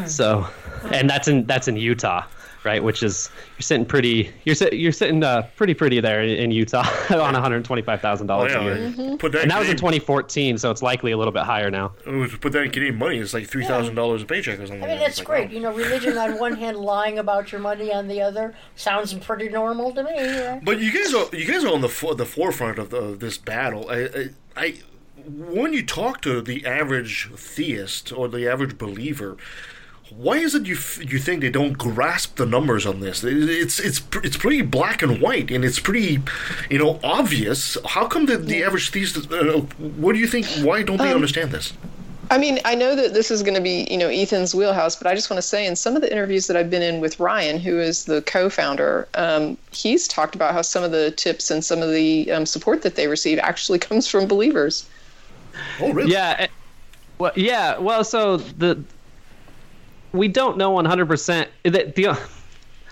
So 0.05 0.45
and 0.91 1.09
that's 1.09 1.27
in 1.29 1.45
that's 1.45 1.67
in 1.67 1.77
utah 1.77 2.23
right 2.67 2.83
which 2.83 3.01
is 3.01 3.29
you're 3.55 3.61
sitting 3.71 3.85
pretty 3.85 4.31
you're 4.45 4.55
sit, 4.61 4.73
you're 4.73 4.91
sitting 5.01 5.23
uh, 5.23 5.41
pretty 5.55 5.73
pretty 5.73 5.99
there 6.01 6.21
in, 6.21 6.29
in 6.43 6.51
utah 6.51 6.79
on 7.09 7.33
$125000 7.33 8.29
Oh, 8.29 8.41
a 8.43 8.63
year 8.63 8.75
Mhm. 8.91 9.19
Put 9.19 9.31
that 9.31 9.41
and 9.43 9.51
that 9.51 9.59
was 9.59 9.69
in 9.69 9.77
2014 9.77 10.57
so 10.57 10.69
it's 10.71 10.81
likely 10.81 11.11
a 11.11 11.17
little 11.17 11.31
bit 11.39 11.43
higher 11.43 11.71
now 11.71 11.87
To 12.03 12.27
put 12.39 12.51
that 12.53 12.63
in 12.63 12.71
Canadian 12.71 12.97
money, 12.97 13.17
it's 13.19 13.33
like 13.33 13.47
three 13.47 13.65
thousand 13.65 13.95
dollars 13.95 14.21
a 14.21 14.25
paycheck 14.25 14.59
or 14.59 14.67
something. 14.67 14.83
I 14.83 14.87
mean, 14.87 14.99
that's 14.99 15.19
It's 15.19 15.19
like, 15.19 15.27
great. 15.27 15.51
You 15.51 15.61
know, 15.61 15.73
religion 15.73 16.17
on 16.17 16.37
one 16.39 16.55
hand, 16.63 16.77
lying 16.77 17.17
about 17.19 17.51
your 17.51 17.61
money 17.61 17.93
on 17.93 18.07
the 18.07 18.21
other 18.21 18.53
sounds 18.75 19.13
pretty 19.13 19.49
normal 19.49 19.93
to 19.93 20.03
me. 20.03 20.11
yeah. 20.15 20.59
But 20.63 20.79
you 20.79 20.91
guys 20.91 21.13
are 21.13 21.27
you 21.35 21.45
guys 21.51 21.63
are 21.63 21.73
on 21.73 21.81
the 21.81 21.89
fo- 21.89 22.13
the 22.13 22.25
forefront 22.25 22.77
of, 22.79 22.89
the, 22.89 22.97
of 22.97 23.19
this 23.19 23.37
battle. 23.37 23.89
I, 23.89 23.97
I, 23.97 24.29
I 24.55 24.73
when 25.25 25.73
you 25.73 25.83
talk 25.85 26.21
to 26.21 26.41
the 26.41 26.65
average 26.65 27.29
theist 27.35 28.11
or 28.13 28.27
the 28.27 28.47
average 28.49 28.77
believer, 28.77 29.35
why 30.15 30.37
is 30.37 30.55
it 30.55 30.65
you 30.65 30.75
f- 30.75 30.99
you 31.11 31.19
think 31.19 31.41
they 31.41 31.49
don't 31.49 31.73
grasp 31.77 32.37
the 32.37 32.45
numbers 32.45 32.85
on 32.85 32.99
this? 32.99 33.23
It's 33.23 33.79
it's 33.79 33.99
pr- 33.99 34.23
it's 34.23 34.37
pretty 34.37 34.61
black 34.61 35.01
and 35.01 35.19
white, 35.21 35.51
and 35.51 35.65
it's 35.65 35.79
pretty 35.79 36.19
you 36.69 36.77
know 36.79 36.99
obvious. 37.03 37.77
How 37.85 38.07
come 38.07 38.25
the, 38.25 38.37
the 38.37 38.63
average 38.63 38.89
theist? 38.91 39.31
Uh, 39.31 39.59
what 39.99 40.13
do 40.13 40.19
you 40.19 40.27
think? 40.27 40.45
Why 40.65 40.83
don't 40.83 40.97
they 40.97 41.09
Um, 41.09 41.15
understand 41.15 41.51
this? 41.51 41.73
I 42.29 42.37
mean, 42.37 42.59
I 42.65 42.75
know 42.75 42.93
that 42.93 43.13
this 43.13 43.31
is 43.31 43.41
going 43.41 43.53
to 43.53 43.61
be, 43.61 43.87
you 43.89 43.97
know, 43.97 44.09
Ethan's 44.09 44.53
wheelhouse, 44.53 44.97
but 44.97 45.07
I 45.07 45.15
just 45.15 45.29
want 45.29 45.37
to 45.37 45.47
say 45.47 45.65
in 45.65 45.77
some 45.77 45.95
of 45.95 46.01
the 46.01 46.11
interviews 46.11 46.47
that 46.47 46.57
I've 46.57 46.69
been 46.69 46.81
in 46.81 46.99
with 46.99 47.21
Ryan, 47.21 47.57
who 47.57 47.79
is 47.79 48.03
the 48.03 48.21
co-founder, 48.23 49.07
um, 49.13 49.57
he's 49.71 50.09
talked 50.09 50.35
about 50.35 50.51
how 50.53 50.61
some 50.61 50.83
of 50.83 50.91
the 50.91 51.11
tips 51.11 51.49
and 51.49 51.63
some 51.63 51.81
of 51.81 51.89
the 51.91 52.29
um, 52.33 52.45
support 52.45 52.81
that 52.81 52.95
they 52.95 53.07
receive 53.07 53.39
actually 53.39 53.79
comes 53.87 54.09
from 54.09 54.27
believers. 54.27 54.85
Oh, 55.79 55.93
really? 55.93 56.11
Yeah. 56.11 56.35
eh, 56.37 56.47
Well, 57.17 57.31
yeah. 57.37 57.77
Well, 57.77 58.03
so 58.03 58.35
the 58.37 58.83
we 60.17 60.27
don't 60.27 60.57
know 60.57 60.73
100% 60.73 61.47
that 61.63 61.95
the 61.95 62.19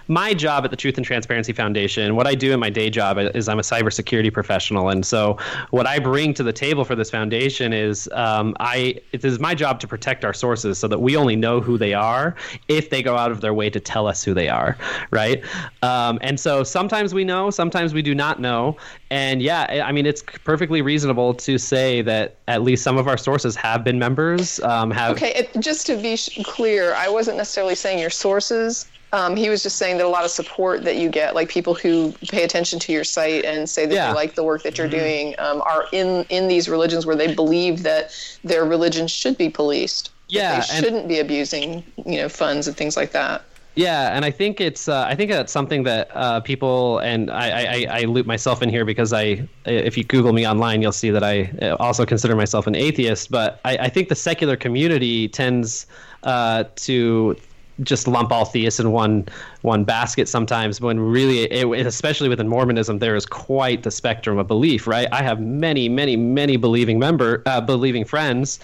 my 0.08 0.34
job 0.34 0.66
at 0.66 0.72
the 0.72 0.78
Truth 0.78 0.97
and 0.97 1.06
Transparency 1.06 1.53
Foundation, 1.53 2.16
what 2.16 2.28
I 2.28 2.36
do 2.36 2.53
in 2.53 2.60
my 2.60 2.70
day 2.70 2.89
job 2.89 3.18
is 3.18 3.49
I'm 3.49 3.60
a 3.60 3.64
cybersecurity 3.64 4.32
professional, 4.32 4.89
and 4.89 5.06
so 5.06 5.38
what 5.72 5.88
I 5.88 5.99
bring 5.99 6.34
to 6.36 6.43
the 6.43 6.53
table 6.53 6.86
for 6.86 6.95
this 6.95 7.10
foundation 7.10 7.74
is 7.74 8.10
um, 8.14 8.56
I 8.60 8.99
it 9.12 9.24
is 9.24 9.39
my 9.39 9.56
job 9.56 9.80
to 9.82 9.88
protect 9.88 10.24
our 10.26 10.34
sources 10.34 10.78
so 10.78 10.88
that 10.88 10.99
we 10.99 11.16
only 11.16 11.36
know 11.36 11.60
who 11.60 11.78
they 11.78 11.93
are 11.93 12.36
if 12.68 12.89
they 12.89 13.01
go 13.01 13.18
out 13.18 13.32
of 13.32 13.41
their 13.41 13.53
way 13.53 13.70
to 13.70 13.80
tell 13.80 14.08
us 14.08 14.24
who 14.24 14.34
they 14.34 14.49
are, 14.49 14.78
right? 15.12 15.43
Um, 15.82 16.20
and 16.22 16.39
so 16.39 16.64
sometimes 16.64 17.14
we 17.14 17.24
know, 17.24 17.49
sometimes 17.49 17.93
we 17.93 18.01
do 18.01 18.14
not 18.14 18.39
know, 18.39 18.78
and 19.10 19.41
yeah, 19.41 19.84
I 19.86 19.91
mean 19.91 20.06
it's 20.06 20.22
perfectly 20.22 20.82
reasonable 20.82 21.34
to 21.36 21.58
say 21.58 22.01
that 22.03 22.38
at 22.47 22.62
least 22.62 22.84
some 22.84 22.97
of 22.97 23.08
our 23.08 23.18
sources 23.18 23.56
have 23.56 23.84
been 23.84 23.97
members, 23.97 24.60
um, 24.62 24.91
have 24.91 25.14
Okay, 25.14 25.34
it, 25.36 25.60
just 25.60 25.88
to 25.88 25.97
be 25.97 26.18
clear, 26.43 26.93
I 26.93 27.10
wasn't 27.10 27.38
necessarily 27.38 27.76
saying 27.76 27.99
your 27.99 28.10
sources. 28.10 28.88
Um, 29.16 29.36
he 29.36 29.49
was 29.49 29.63
just 29.63 29.78
saying 29.78 29.97
that 29.97 30.05
a 30.05 30.09
lot 30.09 30.26
of 30.26 30.32
support 30.32 30.84
that 30.84 30.97
you 30.97 31.07
get, 31.09 31.36
like 31.36 31.47
people 31.47 31.74
who 31.74 32.11
pay 32.28 32.43
attention 32.43 32.80
to 32.80 32.91
your 32.91 33.05
site 33.05 33.45
and 33.45 33.70
say 33.70 33.86
that 33.86 33.95
Yeah. 33.95 34.07
they 34.09 34.13
like 34.24 34.36
the 34.36 34.43
work 34.43 34.61
that 34.63 34.78
you're 34.78 34.89
doing, 34.89 35.36
um, 35.45 35.61
are 35.61 35.86
in 35.93 36.26
in 36.30 36.47
these 36.49 36.68
religions 36.76 37.05
where 37.05 37.16
they 37.16 37.34
believe 37.34 37.84
that 37.84 38.03
their 38.43 38.66
religion 38.66 39.07
should 39.07 39.38
be 39.38 39.49
policed. 39.49 40.11
Yeah, 40.28 40.59
they 40.59 40.66
shouldn't 40.66 41.07
be 41.07 41.20
abusing, 41.20 41.84
you 42.05 42.18
know, 42.22 42.30
funds 42.30 42.68
and 42.68 42.76
things 42.76 42.97
like 42.97 43.11
that. 43.11 43.43
Yeah, 43.76 44.16
and 44.16 44.24
I 44.26 44.32
think 44.32 44.59
it's 44.59 44.88
uh, 44.88 45.05
I 45.07 45.16
think 45.16 45.30
that's 45.32 45.51
something 45.51 45.84
that 45.84 46.09
uh, 46.13 46.39
people 46.41 46.99
and 46.99 47.30
I, 47.30 47.47
I, 47.49 47.63
I- 47.76 47.88
I 47.99 48.01
loop 48.16 48.26
myself 48.26 48.61
in 48.63 48.70
here 48.70 48.86
because 48.86 49.11
I 49.13 49.26
if 49.66 49.97
you 49.97 50.03
Google 50.03 50.34
me 50.34 50.47
online 50.47 50.82
you'll 50.82 50.99
see 51.03 51.11
that 51.11 51.24
I 51.24 51.36
uh, 51.61 51.76
also 51.80 52.05
consider 52.05 52.36
myself 52.36 52.68
an 52.68 52.76
atheist. 52.76 53.32
But 53.32 53.59
I, 53.66 53.74
I 53.88 53.89
think 53.89 54.09
the 54.09 54.16
secular 54.16 54.55
community 54.57 55.28
tends 55.28 55.88
uh, 56.24 56.63
to 56.88 57.36
just 57.82 58.07
lump 58.07 58.32
all 58.32 58.45
theists 58.45 58.80
in 58.80 58.91
one 58.91 59.28
one 59.61 59.84
basket 59.84 60.28
sometimes 60.28 60.80
when 60.80 60.99
really 60.99 61.43
it, 61.43 61.86
especially 61.86 62.30
within 62.30 62.47
mormonism 62.47 62.99
there 62.99 63.15
is 63.15 63.26
quite 63.26 63.84
the 63.84 63.91
spectrum 63.91 64.38
of 64.38 64.47
belief 64.47 64.88
right 64.88 65.07
i 65.11 65.21
have 65.21 65.39
many 65.41 65.89
many 65.89 66.15
many 66.15 66.57
believing 66.57 66.99
member 66.99 67.43
uh, 67.45 67.59
believing 67.59 68.05
friends 68.05 68.59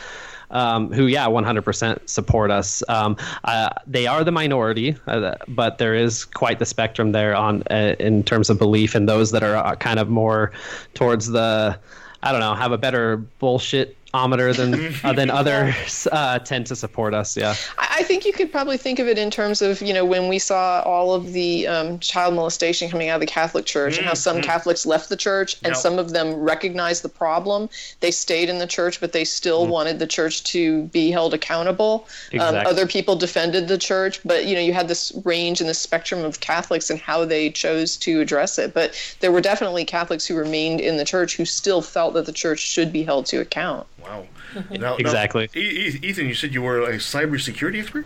um, 0.52 0.92
who, 0.92 1.08
yeah, 1.08 1.28
100% 1.28 2.10
support 2.10 2.52
us. 2.52 2.84
Um, 2.90 3.18
uh, 3.46 3.70
they 3.88 4.06
are 4.06 4.24
the 4.24 4.32
minority, 4.32 4.96
uh, 5.08 5.36
but 5.48 5.78
there 5.78 5.96
is 5.96 6.26
quite 6.26 6.60
the 6.60 6.66
spectrum 6.66 7.14
there 7.14 7.36
on 7.36 7.64
uh, 7.72 7.96
in 8.00 8.24
terms 8.24 8.50
of 8.50 8.60
belief, 8.60 8.94
and 8.94 9.08
those 9.08 9.32
that 9.32 9.44
are 9.44 9.56
uh, 9.56 9.76
kind 9.76 10.00
of 10.00 10.10
more 10.10 10.52
towards 10.94 11.28
the 11.28 11.80
I 12.24 12.32
don't 12.32 12.42
know, 12.42 12.54
have 12.54 12.72
a 12.72 12.78
better 12.78 13.18
bullshit 13.18 13.98
ometer 14.14 14.54
than 14.54 14.94
uh, 15.04 15.14
than 15.14 15.30
others 15.30 16.08
uh, 16.12 16.40
tend 16.40 16.68
to 16.68 16.76
support 16.76 17.14
us. 17.14 17.38
Yeah. 17.38 17.56
I 17.78 17.88
I 18.02 18.04
think 18.04 18.26
you 18.26 18.34
could 18.34 18.52
probably 18.52 18.78
think 18.78 18.98
of 18.98 19.08
it 19.08 19.20
in 19.20 19.30
terms 19.30 19.62
of, 19.62 19.80
you 19.80 19.94
know, 19.94 20.04
when 20.04 20.28
we 20.28 20.40
saw 20.40 20.82
all 20.82 21.14
of 21.14 21.34
the 21.34 21.68
um, 21.68 22.00
child 22.00 22.34
molestation 22.34 22.90
coming 22.90 23.10
out 23.10 23.16
of 23.16 23.22
the 23.22 23.28
Catholic 23.28 23.66
Church 23.66 23.98
and 24.00 24.08
how 24.08 24.16
some 24.16 24.38
Mhm. 24.38 24.44
Catholics 24.44 24.88
left 24.88 25.08
the 25.10 25.16
church 25.16 25.56
and 25.64 25.74
Yep. 25.74 25.78
some 25.78 26.00
of 26.00 26.10
them 26.12 26.34
recognized 26.34 27.04
the 27.04 27.10
problem. 27.10 27.70
They 28.00 28.10
stayed 28.10 28.50
in 28.50 28.58
the 28.58 28.66
church, 28.66 29.00
but 29.00 29.12
they 29.12 29.24
still 29.24 29.68
wanted 29.68 30.00
the 30.00 30.08
church 30.08 30.44
to 30.46 30.84
be 30.86 31.12
held 31.12 31.36
accountable. 31.36 32.08
Um, 32.40 32.56
other 32.56 32.88
people 32.88 33.16
defended 33.16 33.68
the 33.68 33.78
church, 33.78 34.20
but, 34.26 34.46
you 34.46 34.56
know, 34.56 34.62
you 34.62 34.74
had 34.74 34.88
this 34.88 35.12
range 35.24 35.62
and 35.62 35.70
this 35.70 35.78
spectrum 35.80 36.26
of 36.26 36.40
Catholics 36.40 36.90
and 36.90 37.00
how 37.00 37.24
they 37.24 37.52
chose 37.52 37.98
to 37.98 38.20
address 38.20 38.58
it. 38.58 38.74
But 38.74 38.96
there 39.20 39.32
were 39.32 39.42
definitely 39.42 39.86
Catholics 39.86 40.26
who 40.26 40.36
remained 40.36 40.82
in 40.82 40.98
the 40.98 41.06
church 41.06 41.36
who 41.36 41.46
still 41.46 41.84
felt 41.84 42.16
that 42.16 42.26
the 42.26 42.32
church 42.34 42.60
should 42.60 42.92
be 42.92 43.04
held 43.04 43.28
to 43.28 43.38
account. 43.42 43.86
Wow. 44.04 44.26
Now- 44.70 44.78
now, 44.78 44.96
Exactly. 44.98 45.50
E- 45.56 46.00
Ethan, 46.04 46.28
you 46.28 46.34
said 46.36 46.54
you 46.54 46.62
were 46.62 46.82
a 46.82 46.96
cybersecurity 46.96 47.80
expert. 47.80 48.06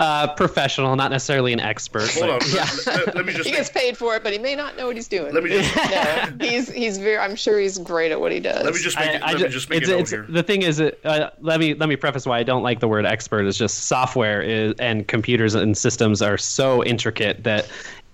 Uh, 0.00 0.32
professional, 0.34 0.94
not 0.96 1.10
necessarily 1.10 1.52
an 1.52 1.60
expert. 1.60 2.08
Hold 2.10 2.26
but- 2.26 2.42
on. 2.42 2.48
Yeah. 2.54 2.68
Let, 2.86 3.16
let 3.16 3.26
me 3.26 3.32
just. 3.32 3.48
he 3.48 3.54
gets 3.54 3.68
paid 3.68 3.96
for 3.96 4.14
it, 4.16 4.22
but 4.22 4.32
he 4.32 4.38
may 4.38 4.54
not 4.54 4.76
know 4.76 4.86
what 4.86 4.96
he's 4.96 5.08
doing. 5.08 5.32
Let 5.34 5.42
me 5.44 5.50
just. 5.50 5.74
no, 6.40 6.46
he's 6.46 6.70
he's 6.72 6.98
very. 6.98 7.18
I'm 7.18 7.36
sure 7.36 7.58
he's 7.58 7.78
great 7.78 8.10
at 8.12 8.20
what 8.20 8.32
he 8.32 8.40
does. 8.40 8.64
Let 8.64 8.74
me 8.74 8.80
just 8.80 8.96
make. 8.98 9.14
it, 9.14 9.22
I 9.22 9.32
let 9.32 9.38
ju- 9.38 9.44
me 9.44 9.50
just 9.50 9.70
make 9.70 9.82
it's, 9.82 9.88
a 9.88 9.92
note 9.92 10.00
it's- 10.00 10.10
here. 10.10 10.26
The 10.28 10.42
thing 10.42 10.62
is, 10.62 10.80
uh, 10.80 11.30
let 11.40 11.60
me 11.60 11.74
let 11.74 11.88
me 11.88 11.96
preface 11.96 12.26
why 12.26 12.38
I 12.38 12.42
don't 12.44 12.62
like 12.62 12.80
the 12.80 12.88
word 12.88 13.06
expert. 13.06 13.44
Is 13.46 13.58
just 13.58 13.84
software 13.84 14.40
is, 14.40 14.74
and 14.78 15.06
computers 15.06 15.54
and 15.54 15.76
systems 15.76 16.22
are 16.22 16.38
so 16.38 16.82
intricate 16.84 17.44
that 17.44 17.68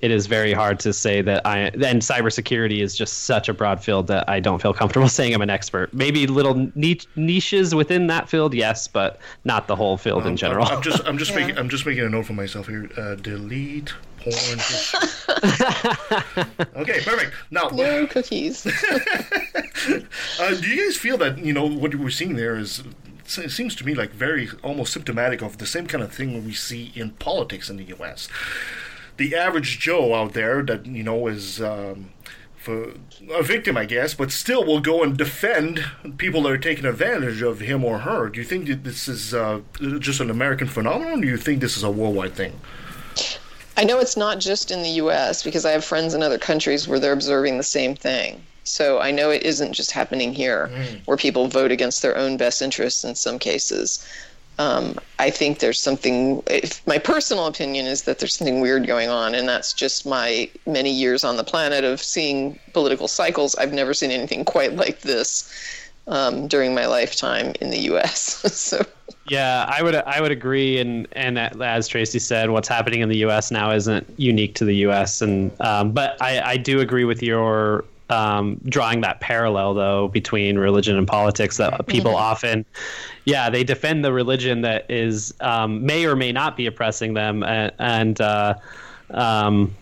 it 0.04 0.10
is 0.10 0.26
very 0.26 0.52
hard 0.52 0.78
to 0.80 0.92
say 0.92 1.22
that 1.22 1.46
I. 1.46 1.58
And 1.60 2.02
cybersecurity 2.02 2.80
is 2.82 2.94
just 2.94 3.22
such 3.24 3.48
a 3.48 3.54
broad 3.54 3.82
field 3.82 4.06
that 4.08 4.28
I 4.28 4.38
don't 4.38 4.60
feel 4.60 4.74
comfortable 4.74 5.08
saying 5.18 5.34
I'm 5.34 5.40
an 5.40 5.48
expert. 5.50 5.94
Maybe 5.94 6.26
little 6.26 6.70
niche, 6.74 7.06
niches 7.16 7.74
within 7.74 8.06
that 8.08 8.28
field, 8.28 8.52
yes, 8.52 8.86
but 8.86 9.18
not 9.44 9.66
the 9.66 9.76
whole 9.76 9.96
field 9.96 10.26
in 10.26 10.36
general. 10.36 10.66
I'm 10.66 10.82
just. 10.82 11.02
I'm 11.06 11.16
just 11.16 11.30
Yeah. 11.30 11.38
making. 11.40 11.58
I'm 11.58 11.68
just 11.70 11.86
making 11.86 12.04
a 12.04 12.08
note 12.10 12.26
for 12.26 12.34
myself 12.34 12.68
here. 12.68 12.90
Uh, 12.96 13.14
delete 13.14 13.94
porn. 14.18 14.34
okay, 16.76 17.00
perfect. 17.02 17.32
Now, 17.50 17.68
No 17.68 18.06
cookies. 18.06 18.66
uh, 18.66 20.54
do 20.60 20.68
you 20.68 20.84
guys 20.84 20.96
feel 20.96 21.16
that 21.18 21.38
you 21.38 21.52
know 21.52 21.66
what 21.66 21.94
we're 21.94 22.10
seeing 22.10 22.34
there 22.34 22.56
is? 22.56 22.82
It 23.38 23.50
seems 23.50 23.74
to 23.76 23.86
me 23.86 23.94
like 23.94 24.10
very 24.10 24.50
almost 24.62 24.92
symptomatic 24.92 25.40
of 25.40 25.56
the 25.56 25.64
same 25.66 25.86
kind 25.86 26.04
of 26.04 26.12
thing 26.12 26.44
we 26.44 26.52
see 26.52 26.92
in 26.94 27.12
politics 27.12 27.70
in 27.70 27.78
the 27.78 27.84
U.S. 27.84 28.28
The 29.16 29.34
average 29.34 29.78
Joe 29.78 30.14
out 30.14 30.32
there 30.32 30.62
that 30.62 30.86
you 30.86 31.02
know 31.02 31.26
is. 31.26 31.60
Um, 31.60 32.10
for 32.64 32.94
a 33.30 33.42
victim, 33.42 33.76
I 33.76 33.84
guess, 33.84 34.14
but 34.14 34.32
still 34.32 34.64
will 34.64 34.80
go 34.80 35.02
and 35.02 35.14
defend 35.14 35.84
people 36.16 36.44
that 36.44 36.52
are 36.52 36.56
taking 36.56 36.86
advantage 36.86 37.42
of 37.42 37.60
him 37.60 37.84
or 37.84 37.98
her. 37.98 38.30
Do 38.30 38.40
you 38.40 38.46
think 38.46 38.68
that 38.68 38.84
this 38.84 39.06
is 39.06 39.34
uh, 39.34 39.60
just 39.98 40.18
an 40.20 40.30
American 40.30 40.66
phenomenon, 40.66 41.18
or 41.18 41.20
do 41.20 41.28
you 41.28 41.36
think 41.36 41.60
this 41.60 41.76
is 41.76 41.82
a 41.82 41.90
worldwide 41.90 42.32
thing? 42.32 42.58
I 43.76 43.84
know 43.84 43.98
it's 43.98 44.16
not 44.16 44.40
just 44.40 44.70
in 44.70 44.82
the 44.82 44.88
U.S. 44.90 45.42
because 45.42 45.66
I 45.66 45.72
have 45.72 45.84
friends 45.84 46.14
in 46.14 46.22
other 46.22 46.38
countries 46.38 46.88
where 46.88 46.98
they're 46.98 47.12
observing 47.12 47.58
the 47.58 47.64
same 47.64 47.94
thing. 47.94 48.42
So 48.64 48.98
I 48.98 49.10
know 49.10 49.28
it 49.28 49.42
isn't 49.42 49.74
just 49.74 49.90
happening 49.90 50.32
here, 50.32 50.70
where 51.04 51.18
people 51.18 51.48
vote 51.48 51.70
against 51.70 52.00
their 52.00 52.16
own 52.16 52.38
best 52.38 52.62
interests 52.62 53.04
in 53.04 53.14
some 53.14 53.38
cases. 53.38 54.06
Um, 54.58 54.98
I 55.18 55.30
think 55.30 55.58
there's 55.58 55.80
something. 55.80 56.42
If, 56.46 56.86
my 56.86 56.98
personal 56.98 57.46
opinion 57.46 57.86
is 57.86 58.02
that 58.02 58.20
there's 58.20 58.36
something 58.36 58.60
weird 58.60 58.86
going 58.86 59.08
on, 59.08 59.34
and 59.34 59.48
that's 59.48 59.72
just 59.72 60.06
my 60.06 60.48
many 60.66 60.92
years 60.92 61.24
on 61.24 61.36
the 61.36 61.44
planet 61.44 61.84
of 61.84 62.00
seeing 62.00 62.58
political 62.72 63.08
cycles. 63.08 63.54
I've 63.56 63.72
never 63.72 63.94
seen 63.94 64.10
anything 64.10 64.44
quite 64.44 64.76
like 64.76 65.00
this 65.00 65.50
um, 66.06 66.46
during 66.46 66.74
my 66.74 66.86
lifetime 66.86 67.54
in 67.60 67.70
the 67.70 67.78
U.S. 67.80 68.20
so 68.54 68.84
Yeah, 69.28 69.66
I 69.68 69.82
would 69.82 69.96
I 69.96 70.20
would 70.20 70.32
agree, 70.32 70.78
and 70.78 71.08
and 71.12 71.38
as 71.38 71.88
Tracie 71.88 72.18
said, 72.18 72.50
what's 72.50 72.68
happening 72.68 73.00
in 73.00 73.08
the 73.08 73.18
U.S. 73.18 73.50
now 73.50 73.72
isn't 73.72 74.06
unique 74.18 74.54
to 74.56 74.64
the 74.64 74.76
U.S. 74.76 75.22
and 75.22 75.50
um, 75.60 75.92
but 75.92 76.20
I, 76.20 76.40
I 76.40 76.56
do 76.58 76.80
agree 76.80 77.04
with 77.04 77.22
your 77.22 77.84
um, 78.10 78.60
drawing 78.66 79.00
that 79.00 79.20
parallel 79.20 79.74
though 79.74 80.08
between 80.08 80.58
religion 80.58 80.96
and 80.96 81.06
politics 81.06 81.56
that 81.56 81.86
people 81.86 82.12
Mhm. 82.12 82.16
often, 82.20 82.64
yeah, 83.24 83.48
they 83.48 83.64
defend 83.64 84.04
the 84.04 84.12
religion 84.12 84.60
that 84.62 84.84
is 84.90 85.32
um, 85.40 85.84
may 85.84 86.04
or 86.04 86.14
may 86.14 86.30
not 86.32 86.56
be 86.56 86.66
oppressing 86.66 87.14
them, 87.14 87.42
and, 87.42 87.72
and 87.78 88.20
uh, 88.20 88.54
um, 89.10 89.74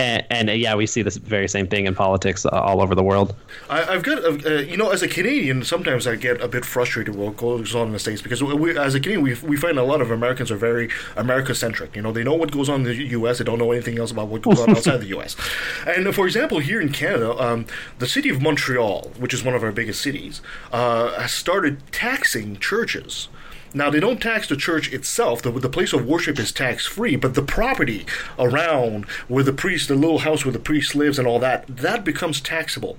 and, 0.00 0.24
and 0.30 0.48
uh, 0.48 0.52
yeah, 0.52 0.74
we 0.74 0.86
see 0.86 1.02
this 1.02 1.18
very 1.18 1.46
same 1.46 1.66
thing 1.66 1.84
in 1.86 1.94
politics 1.94 2.46
all 2.46 2.80
over 2.80 2.94
the 2.94 3.02
world. 3.02 3.34
I, 3.68 3.84
I've 3.84 4.02
got, 4.02 4.24
uh, 4.24 4.48
you 4.60 4.78
know, 4.78 4.90
as 4.90 5.02
a 5.02 5.08
Canadian, 5.08 5.62
sometimes 5.62 6.06
I 6.06 6.16
get 6.16 6.40
a 6.40 6.48
bit 6.48 6.64
frustrated 6.64 7.14
with 7.14 7.26
what 7.26 7.36
goes 7.36 7.74
on 7.74 7.88
in 7.88 7.92
the 7.92 7.98
States 7.98 8.22
because 8.22 8.42
we, 8.42 8.78
as 8.78 8.94
a 8.94 9.00
Canadian, 9.00 9.22
we, 9.22 9.34
we 9.46 9.56
find 9.58 9.78
a 9.78 9.82
lot 9.82 10.00
of 10.00 10.10
Americans 10.10 10.50
are 10.50 10.56
very 10.56 10.88
America-centric. 11.16 11.94
You 11.94 12.00
know, 12.00 12.12
they 12.12 12.24
know 12.24 12.34
what 12.34 12.50
goes 12.50 12.70
on 12.70 12.86
in 12.86 12.96
the 12.96 13.04
U.S., 13.08 13.38
they 13.38 13.44
don't 13.44 13.58
know 13.58 13.72
anything 13.72 13.98
else 13.98 14.10
about 14.10 14.28
what 14.28 14.40
goes 14.40 14.58
on 14.58 14.70
outside 14.70 14.98
the 14.98 15.08
U.S. 15.08 15.36
And 15.86 16.06
uh, 16.06 16.12
for 16.12 16.26
example, 16.26 16.60
here 16.60 16.80
in 16.80 16.92
Canada, 16.92 17.36
um, 17.42 17.66
the 17.98 18.06
city 18.06 18.30
of 18.30 18.40
Montreal, 18.40 19.12
which 19.18 19.34
is 19.34 19.44
one 19.44 19.54
of 19.54 19.62
our 19.62 19.72
biggest 19.72 20.00
cities, 20.00 20.40
uh, 20.72 21.20
has 21.20 21.32
started 21.32 21.80
taxing 21.92 22.58
churches. 22.58 23.28
Now 23.72 23.90
they 23.90 24.00
don't 24.00 24.20
tax 24.20 24.48
the 24.48 24.56
church 24.56 24.92
itself. 24.92 25.42
The, 25.42 25.50
the 25.52 25.68
place 25.68 25.92
of 25.92 26.06
worship 26.06 26.38
is 26.38 26.52
tax 26.52 26.86
free, 26.86 27.16
but 27.16 27.34
the 27.34 27.42
property 27.42 28.06
around 28.38 29.04
where 29.28 29.44
the 29.44 29.52
priest, 29.52 29.88
the 29.88 29.94
little 29.94 30.20
house 30.20 30.44
where 30.44 30.52
the 30.52 30.58
priest 30.58 30.94
lives, 30.94 31.18
and 31.18 31.26
all 31.28 31.38
that, 31.38 31.66
that 31.68 32.04
becomes 32.04 32.40
taxable. 32.40 32.98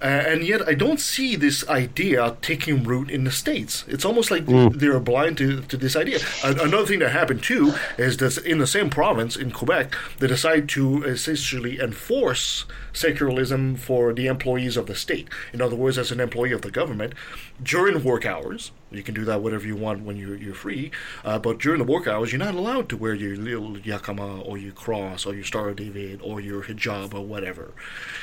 Uh, 0.00 0.04
and 0.04 0.44
yet, 0.44 0.66
I 0.68 0.74
don't 0.74 1.00
see 1.00 1.34
this 1.34 1.68
idea 1.68 2.36
taking 2.40 2.84
root 2.84 3.10
in 3.10 3.24
the 3.24 3.32
states. 3.32 3.84
It's 3.88 4.04
almost 4.04 4.30
like 4.30 4.46
they're 4.46 5.00
blind 5.00 5.38
to, 5.38 5.62
to 5.62 5.76
this 5.76 5.96
idea. 5.96 6.20
A- 6.44 6.52
another 6.52 6.86
thing 6.86 7.00
that 7.00 7.10
happened 7.10 7.42
too 7.42 7.74
is 7.98 8.16
that 8.18 8.38
in 8.46 8.58
the 8.58 8.66
same 8.66 8.90
province 8.90 9.34
in 9.34 9.50
Quebec, 9.50 9.96
they 10.20 10.28
decide 10.28 10.68
to 10.70 11.02
essentially 11.02 11.80
enforce 11.80 12.64
secularism 12.92 13.74
for 13.74 14.12
the 14.12 14.28
employees 14.28 14.76
of 14.76 14.86
the 14.86 14.94
state. 14.94 15.28
In 15.52 15.60
other 15.60 15.74
words, 15.74 15.98
as 15.98 16.12
an 16.12 16.20
employee 16.20 16.52
of 16.52 16.62
the 16.62 16.70
government, 16.70 17.12
during 17.60 18.04
work 18.04 18.24
hours, 18.24 18.70
you 18.90 19.02
can 19.02 19.14
do 19.14 19.24
that 19.26 19.42
whatever 19.42 19.66
you 19.66 19.76
want 19.76 20.02
when 20.02 20.16
you're 20.16 20.36
you're 20.36 20.54
free. 20.54 20.90
Uh, 21.24 21.38
but 21.38 21.58
during 21.58 21.78
the 21.78 21.84
work 21.84 22.06
hours, 22.06 22.32
you're 22.32 22.38
not 22.38 22.54
allowed 22.54 22.88
to 22.88 22.96
wear 22.96 23.14
your 23.14 23.36
little 23.36 23.74
yakama 23.74 24.46
or 24.46 24.56
your 24.56 24.72
cross 24.72 25.26
or 25.26 25.34
your 25.34 25.44
Star 25.44 25.68
of 25.68 25.76
David 25.76 26.20
or 26.22 26.40
your 26.40 26.62
hijab 26.62 27.14
or 27.14 27.24
whatever. 27.24 27.72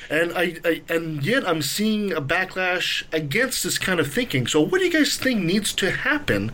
And 0.10 0.32
I, 0.34 0.58
I 0.66 0.82
and 0.90 1.24
yet 1.24 1.48
I'm 1.48 1.62
seeing 1.62 2.12
a 2.12 2.22
backlash 2.22 3.04
against 3.12 3.64
this 3.64 3.78
kind 3.78 4.00
of 4.00 4.12
thinking. 4.12 4.48
So 4.48 4.62
what 4.62 4.80
do 4.80 4.86
you 4.86 4.92
guys 4.92 5.18
think 5.18 5.42
needs 5.42 5.72
to 5.74 5.92
happen? 5.92 6.52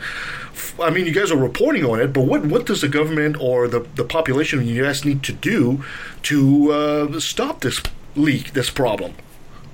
I 0.79 0.89
mean, 0.89 1.05
you 1.05 1.13
guys 1.13 1.31
are 1.31 1.37
reporting 1.37 1.85
on 1.85 2.01
it, 2.01 2.11
but 2.13 2.25
what 2.25 2.45
what 2.45 2.65
does 2.65 2.81
the 2.81 2.89
government 2.89 3.37
or 3.39 3.67
the 3.67 3.81
the 3.95 4.03
population 4.03 4.59
in 4.59 4.65
the 4.65 4.73
U.S. 4.73 5.05
need 5.05 5.23
to 5.23 5.33
do 5.33 5.83
to 6.23 6.71
uh, 6.71 7.19
stop 7.19 7.61
this 7.61 7.81
leak, 8.15 8.53
this 8.53 8.69
problem? 8.69 9.13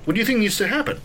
What 0.04 0.14
do 0.14 0.20
you 0.20 0.26
think 0.26 0.38
needs 0.38 0.56
to 0.58 0.68
happen? 0.68 1.00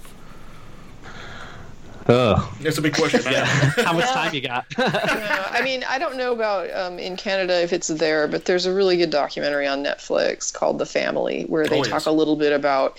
Ugh. 2.07 2.53
That's 2.61 2.77
a 2.77 2.81
big 2.81 2.95
question. 2.95 3.21
Yeah. 3.29 3.45
How 3.45 3.93
much 3.93 4.05
time 4.09 4.33
you 4.33 4.41
got? 4.41 4.65
Yeah, 4.77 5.47
I 5.51 5.61
mean, 5.61 5.83
I 5.87 5.97
don't 5.97 6.17
know 6.17 6.33
about 6.33 6.71
um, 6.73 6.99
in 6.99 7.15
Canada 7.15 7.61
if 7.61 7.71
it's 7.71 7.87
there, 7.87 8.27
but 8.27 8.45
there's 8.45 8.65
a 8.65 8.73
really 8.73 8.97
good 8.97 9.09
documentary 9.09 9.67
on 9.67 9.83
Netflix 9.83 10.53
called 10.53 10.79
The 10.79 10.85
Family 10.85 11.43
where 11.43 11.67
they 11.67 11.79
Oh, 11.79 11.83
talk 11.83 12.05
a 12.05 12.11
little 12.11 12.35
bit 12.35 12.51
about 12.51 12.97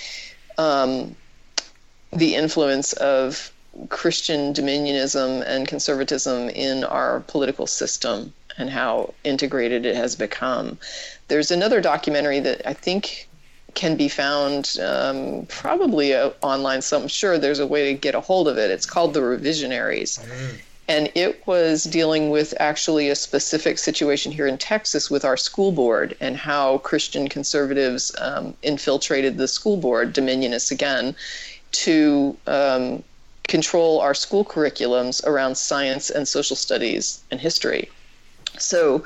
um, 0.59 1.15
the 2.13 2.35
influence 2.35 2.93
of 2.95 3.53
Christian 3.89 4.53
dominionism 4.55 5.43
and 5.47 5.67
conservatism 5.69 6.49
in 6.51 6.85
our 6.85 7.21
political 7.21 7.67
system 7.67 8.33
and 8.57 8.71
how 8.71 9.13
integrated 9.25 9.85
it 9.85 9.97
has 9.97 10.15
become. 10.15 10.79
There's 11.29 11.51
another 11.51 11.81
documentary 11.81 12.41
that 12.41 12.67
I 12.67 12.73
think 12.73 13.29
can 13.75 13.97
be 13.97 14.09
found 14.09 14.77
um, 14.83 15.47
probably 15.49 16.15
uh, 16.15 16.31
online. 16.43 16.83
So 16.83 17.01
I'm 17.01 17.09
sure 17.09 17.39
there's 17.39 17.59
a 17.59 17.67
way 17.67 17.93
to 17.93 17.99
get 17.99 18.15
a 18.15 18.21
hold 18.21 18.49
of 18.49 18.59
it. 18.59 18.71
It's 18.71 18.87
called 18.87 19.15
The 19.15 19.21
Revisionaries 19.21 20.19
and 20.87 21.11
it 21.15 21.47
was 21.47 21.85
dealing 21.85 22.31
with 22.31 22.53
actually 22.61 23.09
a 23.09 23.15
specific 23.15 23.79
situation 23.79 24.31
here 24.31 24.47
in 24.47 24.59
Texas 24.59 25.11
with 25.11 25.25
our 25.25 25.37
school 25.37 25.73
board 25.73 26.15
and 26.21 26.37
how 26.37 26.79
Christian 26.79 27.29
conservatives 27.29 28.15
um, 28.21 28.55
infiltrated 28.63 29.39
the 29.39 29.49
school 29.49 29.79
board, 29.79 30.15
Dominionists 30.15 30.71
again, 30.71 31.17
to 31.73 32.37
um, 32.47 33.03
control 33.49 34.01
our 34.01 34.15
school 34.15 34.45
curriculums 34.45 35.25
around 35.27 35.57
science 35.57 36.11
and 36.11 36.29
social 36.29 36.57
studies 36.57 37.23
and 37.31 37.41
history. 37.41 37.91
So 38.59 39.05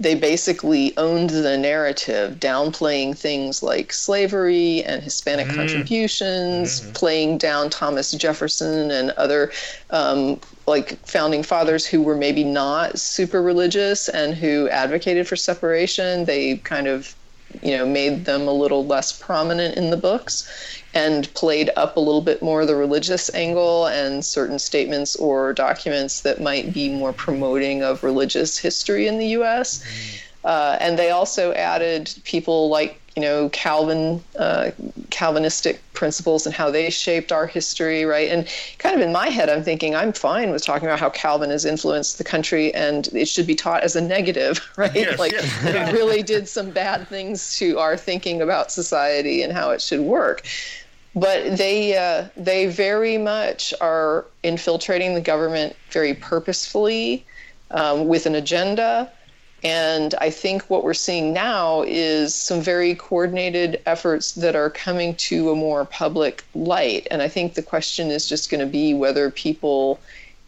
they 0.00 0.14
basically 0.14 0.96
owned 0.96 1.28
the 1.30 1.58
narrative, 1.58 2.40
downplaying 2.40 3.16
things 3.16 3.62
like 3.62 3.92
slavery 3.92 4.82
and 4.84 5.02
Hispanic 5.02 5.46
Mm. 5.48 5.56
contributions, 5.56 6.80
playing 6.94 7.36
down 7.36 7.68
Thomas 7.68 8.10
Jefferson 8.12 8.90
and 8.90 9.10
other 9.12 9.52
um, 9.90 10.40
like 10.66 10.98
founding 11.06 11.42
fathers 11.42 11.84
who 11.84 12.00
were 12.00 12.16
maybe 12.16 12.44
not 12.44 12.98
super 12.98 13.42
religious 13.42 14.08
and 14.08 14.34
who 14.34 14.68
advocated 14.70 15.28
for 15.28 15.36
separation. 15.36 16.24
They 16.24 16.56
kind 16.58 16.86
of 16.86 17.14
you 17.62 17.76
know 17.76 17.84
made 17.84 18.24
them 18.24 18.48
a 18.48 18.52
little 18.52 18.86
less 18.86 19.12
prominent 19.12 19.76
in 19.76 19.90
the 19.90 19.96
books 19.96 20.79
and 20.94 21.32
played 21.34 21.70
up 21.76 21.96
a 21.96 22.00
little 22.00 22.20
bit 22.20 22.42
more 22.42 22.66
the 22.66 22.74
religious 22.74 23.32
angle 23.34 23.86
and 23.86 24.24
certain 24.24 24.58
statements 24.58 25.16
or 25.16 25.52
documents 25.52 26.22
that 26.22 26.40
might 26.40 26.72
be 26.72 26.88
more 26.88 27.12
promoting 27.12 27.82
of 27.82 28.02
religious 28.02 28.58
history 28.58 29.06
in 29.06 29.18
the 29.18 29.28
U.S. 29.28 29.84
Uh, 30.44 30.76
and 30.80 30.98
they 30.98 31.10
also 31.10 31.52
added 31.52 32.12
people 32.24 32.68
like 32.68 33.00
you 33.16 33.22
know 33.22 33.48
Calvin, 33.50 34.22
uh, 34.38 34.70
Calvinistic 35.10 35.80
principles 35.92 36.46
and 36.46 36.54
how 36.54 36.70
they 36.70 36.90
shaped 36.90 37.32
our 37.32 37.46
history, 37.46 38.04
right? 38.04 38.30
And 38.30 38.48
kind 38.78 38.94
of 38.94 39.00
in 39.00 39.12
my 39.12 39.28
head, 39.28 39.48
I'm 39.48 39.62
thinking 39.62 39.94
I'm 39.94 40.12
fine 40.12 40.50
with 40.50 40.64
talking 40.64 40.86
about 40.86 41.00
how 41.00 41.10
Calvin 41.10 41.50
has 41.50 41.64
influenced 41.64 42.18
the 42.18 42.24
country, 42.24 42.72
and 42.74 43.08
it 43.08 43.26
should 43.26 43.46
be 43.46 43.54
taught 43.54 43.82
as 43.82 43.96
a 43.96 44.00
negative, 44.00 44.60
right? 44.76 44.94
Yes, 44.94 45.18
like 45.18 45.32
yes. 45.32 45.64
it 45.64 45.92
really 45.92 46.22
did 46.22 46.48
some 46.48 46.70
bad 46.70 47.06
things 47.08 47.56
to 47.58 47.78
our 47.78 47.96
thinking 47.96 48.40
about 48.42 48.72
society 48.72 49.42
and 49.42 49.52
how 49.52 49.70
it 49.70 49.82
should 49.82 50.00
work 50.00 50.46
but 51.14 51.56
they 51.56 51.96
uh, 51.96 52.28
they 52.36 52.66
very 52.66 53.18
much 53.18 53.74
are 53.80 54.26
infiltrating 54.42 55.14
the 55.14 55.20
government 55.20 55.74
very 55.90 56.14
purposefully 56.14 57.24
um, 57.70 58.06
with 58.06 58.26
an 58.26 58.34
agenda. 58.34 59.10
And 59.62 60.14
I 60.20 60.30
think 60.30 60.70
what 60.70 60.84
we're 60.84 60.94
seeing 60.94 61.34
now 61.34 61.82
is 61.86 62.34
some 62.34 62.62
very 62.62 62.94
coordinated 62.94 63.82
efforts 63.84 64.32
that 64.32 64.56
are 64.56 64.70
coming 64.70 65.14
to 65.16 65.50
a 65.50 65.54
more 65.54 65.84
public 65.84 66.44
light. 66.54 67.06
And 67.10 67.20
I 67.20 67.28
think 67.28 67.54
the 67.54 67.62
question 67.62 68.10
is 68.10 68.26
just 68.26 68.50
going 68.50 68.60
to 68.60 68.66
be 68.66 68.94
whether 68.94 69.30
people 69.30 70.00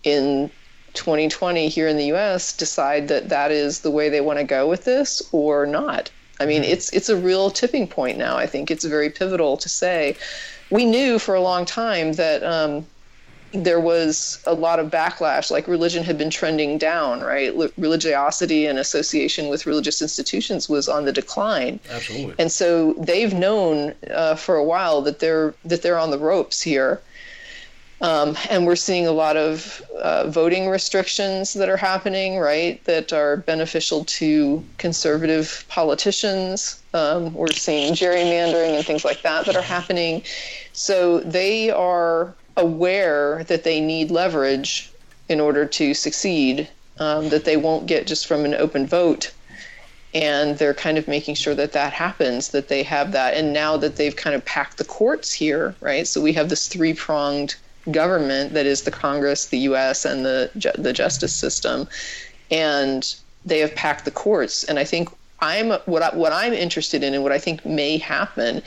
in 0.03 0.51
2020 0.95 1.69
here 1.69 1.89
in 1.89 1.99
the 1.99 2.13
US 2.13 2.57
decide 2.57 3.09
that 3.09 3.29
that 3.29 3.51
is 3.51 3.81
the 3.81 3.91
way 3.91 4.09
they 4.09 4.23
want 4.23 4.39
to 4.39 4.45
go 4.45 4.67
with 4.67 4.85
this 4.85 5.21
or 5.33 5.67
not. 5.67 6.11
I 6.43 6.47
mean, 6.47 6.65
it's 6.65 6.93
it's 6.93 7.09
a 7.09 7.17
real 7.17 7.51
tipping 7.51 7.87
point 7.87 8.19
now. 8.19 8.37
I 8.37 8.47
think 8.47 8.71
it's 8.71 8.85
very 8.85 9.09
pivotal 9.09 9.57
to 9.57 9.69
say. 9.69 10.17
We 10.71 10.85
knew 10.85 11.19
for 11.19 11.35
a 11.35 11.41
long 11.41 11.65
time 11.65 12.15
that 12.15 12.43
um, 12.43 12.85
there 13.53 13.81
was 13.81 14.43
a 14.47 14.55
lot 14.55 14.81
of 14.81 14.91
backlash. 14.91 15.51
Like 15.51 15.69
religion 15.69 16.03
had 16.03 16.19
been 16.19 16.31
trending 16.31 16.79
down, 16.79 17.21
right? 17.21 17.55
L- 17.55 17.71
religiosity 17.77 18.67
and 18.67 18.79
association 18.79 19.49
with 19.49 19.67
religious 19.67 20.03
institutions 20.03 20.69
was 20.69 20.89
on 20.89 21.05
the 21.05 21.13
decline. 21.13 21.79
Absolutely. 21.91 22.35
And 22.39 22.51
so 22.51 22.95
they've 22.95 23.33
known 23.33 23.95
uh, 24.11 24.35
for 24.35 24.57
a 24.57 24.65
while 24.65 25.03
that 25.03 25.21
they're 25.21 25.55
that 25.65 25.83
they're 25.83 25.99
on 25.99 26.11
the 26.11 26.19
ropes 26.19 26.61
here. 26.61 27.01
Um, 28.03 28.37
and 28.51 28.67
we're 28.67 28.75
seeing 28.75 29.07
a 29.07 29.13
lot 29.13 29.37
of 29.37 29.81
uh, 30.01 30.27
voting 30.29 30.69
restrictions 30.69 31.53
that 31.55 31.69
are 31.69 31.77
happening, 31.77 32.39
right, 32.39 32.85
that 32.85 33.13
are 33.13 33.37
beneficial 33.37 34.05
to 34.07 34.65
conservative 34.79 35.65
politicians. 35.69 36.83
Um, 36.95 37.33
we're 37.33 37.47
seeing 37.53 37.95
gerrymandering 37.95 38.77
and 38.77 38.85
things 38.85 39.05
like 39.05 39.23
that 39.23 39.47
that 39.47 39.55
are 39.55 39.63
happening. 39.63 40.25
So 40.73 41.21
they 41.21 41.71
are 41.71 42.35
aware 42.57 43.45
that 43.45 43.63
they 43.63 43.81
need 43.81 44.11
leverage 44.11 44.91
in 45.29 45.39
order 45.39 45.65
to 45.65 45.95
succeed, 45.95 46.69
um, 46.99 47.29
that 47.29 47.45
they 47.45 47.57
won't 47.57 47.87
get 47.87 48.09
just 48.09 48.27
from 48.27 48.45
an 48.45 48.55
open 48.55 48.85
vote. 48.85 49.33
And 50.13 50.59
they're 50.59 50.75
kind 50.75 50.99
of 50.99 51.07
making 51.07 51.37
sure 51.37 51.55
that 51.55 51.73
that 51.73 51.93
happens, 51.93 52.49
that 52.49 52.67
they 52.67 52.83
have 52.83 53.13
that. 53.13 53.35
And 53.35 53.53
now 53.53 53.77
that 53.77 53.95
they've 53.95 54.17
kind 54.17 54.35
of 54.35 54.45
packed 54.45 54.79
the 54.79 54.85
courts 54.85 55.33
here, 55.33 55.77
right? 55.81 56.07
So 56.07 56.21
we 56.21 56.33
have 56.33 56.49
this 56.49 56.67
three 56.67 56.95
pronged 56.95 57.55
government 57.91 58.55
that 58.55 58.67
is 58.67 58.83
the 58.83 58.91
Congress, 58.91 59.47
the 59.47 59.59
U.S., 59.59 60.05
and 60.05 60.25
the 60.25 60.51
ju- 60.57 60.73
the 60.77 60.93
justice 60.93 61.35
system, 61.35 61.89
and 62.51 63.15
they 63.45 63.59
have 63.59 63.75
packed 63.75 64.05
the 64.05 64.11
courts. 64.11 64.65
And 64.65 64.79
I 64.79 64.85
think 64.85 65.09
I'm 65.41 65.71
what 65.87 66.03
I, 66.03 66.15
what 66.15 66.33
I'm 66.33 66.53
interested 66.53 67.03
in, 67.03 67.15
and 67.15 67.23
what 67.23 67.33
I 67.33 67.39
think 67.39 67.65
may 67.67 67.99
happen, 67.99 68.63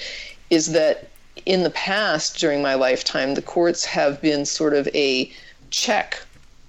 is 0.49 0.73
that 0.73 1.09
in 1.45 1.63
the 1.63 1.69
past 1.69 2.37
during 2.37 2.61
my 2.61 2.75
lifetime, 2.75 3.35
the 3.35 3.41
courts 3.41 3.85
have 3.85 4.21
been 4.21 4.45
sort 4.45 4.73
of 4.73 4.87
a 4.93 5.31
check 5.69 6.21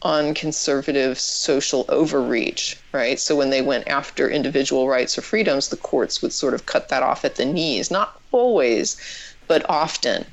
on 0.03 0.35
conservative 0.35 1.19
social 1.19 1.85
overreach, 1.89 2.79
right? 2.93 3.19
So 3.19 3.35
when 3.35 3.51
they 3.51 3.63
went 3.63 3.89
after 3.89 4.29
individual 4.29 4.89
rights 4.89 5.17
or 5.19 5.23
freedoms, 5.23 5.69
the 5.69 5.77
courts 5.77 6.23
would 6.23 6.33
sort 6.33 6.55
of 6.55 6.67
cut 6.67 6.89
that 6.91 7.03
off 7.03 7.25
at 7.25 7.37
the 7.37 7.45
knees. 7.45 7.91
Not 7.91 8.21
always, 8.31 8.97
but 9.49 9.69
often. 9.69 10.27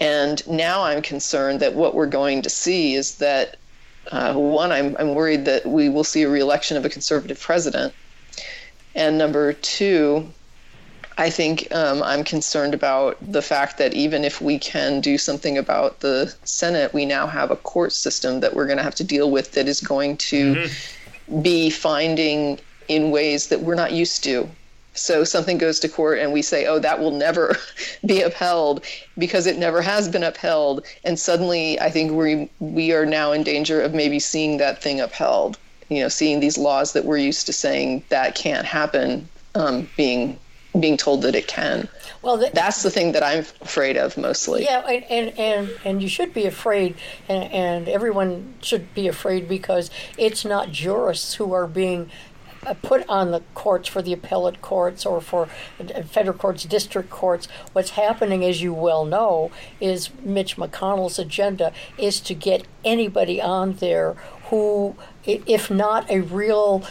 And 0.00 0.46
now 0.48 0.82
I'm 0.82 1.02
concerned 1.02 1.60
that 1.60 1.74
what 1.74 1.94
we're 1.94 2.06
going 2.06 2.42
to 2.42 2.50
see 2.50 2.94
is 2.94 3.16
that 3.16 3.56
uh, 4.10 4.34
one, 4.34 4.72
I'm, 4.72 4.96
I'm 4.98 5.14
worried 5.14 5.44
that 5.44 5.66
we 5.66 5.88
will 5.88 6.04
see 6.04 6.22
a 6.22 6.28
reelection 6.28 6.76
of 6.76 6.84
a 6.84 6.88
conservative 6.88 7.38
president. 7.38 7.92
And 8.94 9.18
number 9.18 9.52
two, 9.52 10.26
I 11.18 11.28
think 11.28 11.68
um, 11.70 12.02
I'm 12.02 12.24
concerned 12.24 12.72
about 12.72 13.18
the 13.20 13.42
fact 13.42 13.76
that 13.76 13.92
even 13.92 14.24
if 14.24 14.40
we 14.40 14.58
can 14.58 15.02
do 15.02 15.18
something 15.18 15.58
about 15.58 16.00
the 16.00 16.34
Senate, 16.44 16.94
we 16.94 17.04
now 17.04 17.26
have 17.26 17.50
a 17.50 17.56
court 17.56 17.92
system 17.92 18.40
that 18.40 18.54
we're 18.54 18.66
going 18.66 18.78
to 18.78 18.82
have 18.82 18.94
to 18.96 19.04
deal 19.04 19.30
with 19.30 19.52
that 19.52 19.68
is 19.68 19.82
going 19.82 20.16
to 20.16 20.68
be 21.42 21.68
finding 21.68 22.58
in 22.88 23.10
ways 23.10 23.48
that 23.48 23.60
we're 23.60 23.74
not 23.74 23.92
used 23.92 24.24
to. 24.24 24.48
So 25.00 25.24
something 25.24 25.56
goes 25.56 25.80
to 25.80 25.88
court 25.88 26.18
and 26.18 26.30
we 26.30 26.42
say, 26.42 26.66
oh, 26.66 26.78
that 26.78 27.00
will 27.00 27.10
never 27.10 27.56
be 28.06 28.20
upheld 28.20 28.84
because 29.16 29.46
it 29.46 29.56
never 29.56 29.80
has 29.80 30.08
been 30.08 30.22
upheld. 30.22 30.84
And 31.04 31.18
suddenly 31.18 31.80
I 31.80 31.90
think 31.90 32.12
we, 32.12 32.50
we 32.60 32.92
are 32.92 33.06
now 33.06 33.32
in 33.32 33.42
danger 33.42 33.80
of 33.80 33.94
maybe 33.94 34.18
seeing 34.18 34.58
that 34.58 34.82
thing 34.82 35.00
upheld. 35.00 35.58
You 35.88 36.02
know, 36.02 36.08
seeing 36.08 36.38
these 36.38 36.56
laws 36.56 36.92
that 36.92 37.04
we're 37.04 37.16
used 37.16 37.46
to 37.46 37.52
saying 37.52 38.04
that 38.10 38.36
can't 38.36 38.64
happen 38.64 39.28
um, 39.56 39.88
being 39.96 40.38
being 40.78 40.96
told 40.96 41.22
that 41.22 41.34
it 41.34 41.48
can. 41.48 41.88
Well, 42.22 42.36
the, 42.36 42.50
that's 42.54 42.84
the 42.84 42.90
thing 42.90 43.10
that 43.12 43.24
I'm 43.24 43.40
afraid 43.60 43.96
of 43.96 44.16
mostly. 44.16 44.62
Yeah, 44.62 44.86
and 44.86 45.04
and 45.10 45.38
and, 45.38 45.70
and 45.84 46.02
you 46.02 46.08
should 46.08 46.32
be 46.32 46.46
afraid, 46.46 46.94
and, 47.28 47.50
and 47.52 47.88
everyone 47.88 48.54
should 48.62 48.94
be 48.94 49.08
afraid 49.08 49.48
because 49.48 49.90
it's 50.16 50.44
not 50.44 50.70
jurists 50.70 51.34
who 51.34 51.52
are 51.52 51.66
being 51.66 52.08
put 52.82 53.08
on 53.08 53.30
the 53.30 53.42
courts 53.54 53.88
for 53.88 54.02
the 54.02 54.12
appellate 54.12 54.60
courts 54.60 55.06
or 55.06 55.20
for 55.20 55.48
uh, 55.78 56.02
federal 56.02 56.36
courts, 56.36 56.64
district 56.64 57.10
courts. 57.10 57.48
What's 57.72 57.90
happening, 57.90 58.44
as 58.44 58.62
you 58.62 58.74
well 58.74 59.04
know, 59.04 59.50
is 59.80 60.10
Mitch 60.22 60.56
McConnell's 60.56 61.18
agenda 61.18 61.72
is 61.96 62.20
to 62.20 62.34
get 62.34 62.66
anybody 62.84 63.40
on 63.40 63.74
there 63.74 64.14
who, 64.44 64.96
if 65.24 65.70
not 65.70 66.10
a 66.10 66.20
real 66.20 66.84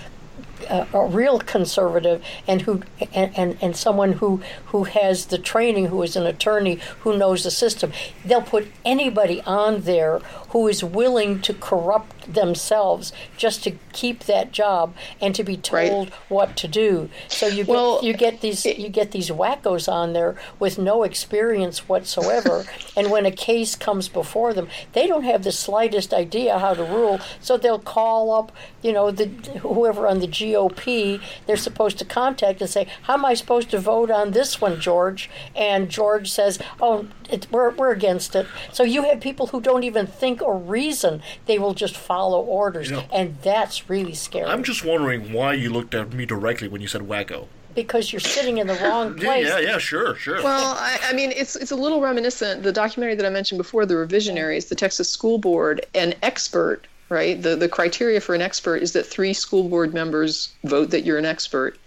uh, 0.69 0.85
a 0.93 1.05
real 1.05 1.39
conservative 1.39 2.23
and 2.47 2.63
who 2.63 2.81
and, 3.13 3.31
and, 3.37 3.57
and 3.61 3.75
someone 3.77 4.13
who 4.13 4.41
who 4.67 4.83
has 4.83 5.27
the 5.27 5.37
training 5.37 5.85
who 5.85 6.03
is 6.03 6.17
an 6.17 6.25
attorney 6.25 6.79
who 7.01 7.17
knows 7.17 7.43
the 7.43 7.51
system 7.51 7.93
they'll 8.25 8.41
put 8.41 8.67
anybody 8.83 9.41
on 9.43 9.81
there 9.81 10.19
who 10.49 10.67
is 10.67 10.83
willing 10.83 11.39
to 11.39 11.53
corrupt 11.53 12.18
themselves 12.33 13.11
just 13.37 13.63
to 13.63 13.71
keep 13.93 14.25
that 14.25 14.51
job 14.51 14.95
and 15.21 15.33
to 15.35 15.43
be 15.43 15.57
told 15.57 16.09
what 16.29 16.55
to 16.57 16.67
do. 16.67 17.09
So 17.27 17.47
you 17.47 17.63
get 17.63 18.03
you 18.03 18.13
get 18.13 18.41
these 18.41 18.65
you 18.65 18.89
get 18.89 19.11
these 19.11 19.29
wackos 19.29 19.91
on 19.91 20.13
there 20.13 20.35
with 20.59 20.77
no 20.77 21.03
experience 21.03 21.87
whatsoever. 21.89 22.65
And 22.99 23.11
when 23.11 23.25
a 23.25 23.31
case 23.31 23.75
comes 23.75 24.09
before 24.09 24.53
them 24.53 24.67
they 24.93 25.07
don't 25.07 25.23
have 25.23 25.43
the 25.43 25.51
slightest 25.51 26.13
idea 26.13 26.59
how 26.59 26.73
to 26.73 26.83
rule. 26.83 27.19
So 27.39 27.57
they'll 27.57 27.79
call 27.79 28.31
up 28.33 28.51
you 28.81 28.91
know 28.91 29.11
the 29.11 29.27
whoever 29.59 30.07
on 30.07 30.19
the 30.19 30.27
GOP 30.27 31.21
they're 31.45 31.57
supposed 31.57 31.97
to 31.99 32.05
contact 32.05 32.61
and 32.61 32.69
say 32.69 32.87
how 33.03 33.13
am 33.13 33.25
I 33.25 33.33
supposed 33.35 33.69
to 33.71 33.79
vote 33.79 34.11
on 34.11 34.31
this 34.31 34.59
one 34.59 34.79
George? 34.79 35.29
And 35.55 35.89
George 35.89 36.29
says 36.29 36.59
oh 36.81 37.07
it, 37.31 37.47
we're, 37.51 37.71
we're 37.71 37.91
against 37.91 38.35
it 38.35 38.45
so 38.71 38.83
you 38.83 39.03
have 39.03 39.19
people 39.19 39.47
who 39.47 39.61
don't 39.61 39.83
even 39.83 40.05
think 40.07 40.41
or 40.41 40.57
reason 40.57 41.21
they 41.45 41.57
will 41.59 41.73
just 41.73 41.95
follow 41.97 42.41
orders 42.41 42.89
You 42.89 42.97
know- 42.97 43.05
and 43.11 43.37
that's 43.41 43.89
really 43.89 44.13
scary 44.13 44.45
I'm 44.49 44.63
just 44.63 44.83
wondering 44.85 45.31
why 45.33 45.53
you 45.53 45.69
looked 45.69 45.93
at 45.95 46.13
me 46.13 46.25
directly 46.25 46.67
when 46.67 46.81
you 46.81 46.87
said 46.87 47.01
wacko. 47.01 47.47
because 47.75 48.11
you're 48.11 48.19
sitting 48.19 48.57
in 48.57 48.67
the 48.67 48.75
wrong 48.75 49.17
Yeah, 49.17 49.23
place 49.25 49.47
yeah, 49.47 49.59
yeah, 49.59 49.77
sure, 49.77 50.15
sure. 50.15 50.41
Well, 50.43 50.75
I, 50.77 50.97
I 51.03 51.13
mean, 51.13 51.31
it's 51.31 51.55
it's 51.55 51.71
a 51.71 51.75
little 51.75 52.01
reminiscent. 52.01 52.63
The 52.63 52.71
documentary 52.71 53.15
that 53.15 53.25
I 53.25 53.29
mentioned 53.29 53.57
before, 53.59 53.85
the 53.85 53.93
Revisionaries, 53.93 54.67
the 54.69 54.75
Texas 54.75 55.07
School 55.09 55.37
Board, 55.37 55.85
an 55.93 56.13
expert, 56.23 56.87
right? 57.09 57.41
The 57.41 57.55
the 57.55 57.69
criteria 57.69 58.19
for 58.21 58.33
an 58.35 58.41
expert 58.41 58.77
is 58.77 58.93
that 58.93 59.05
three 59.05 59.33
school 59.33 59.69
board 59.69 59.93
members 59.93 60.51
vote 60.63 60.89
that 60.91 61.01
you're 61.05 61.19
an 61.19 61.25
expert. 61.25 61.77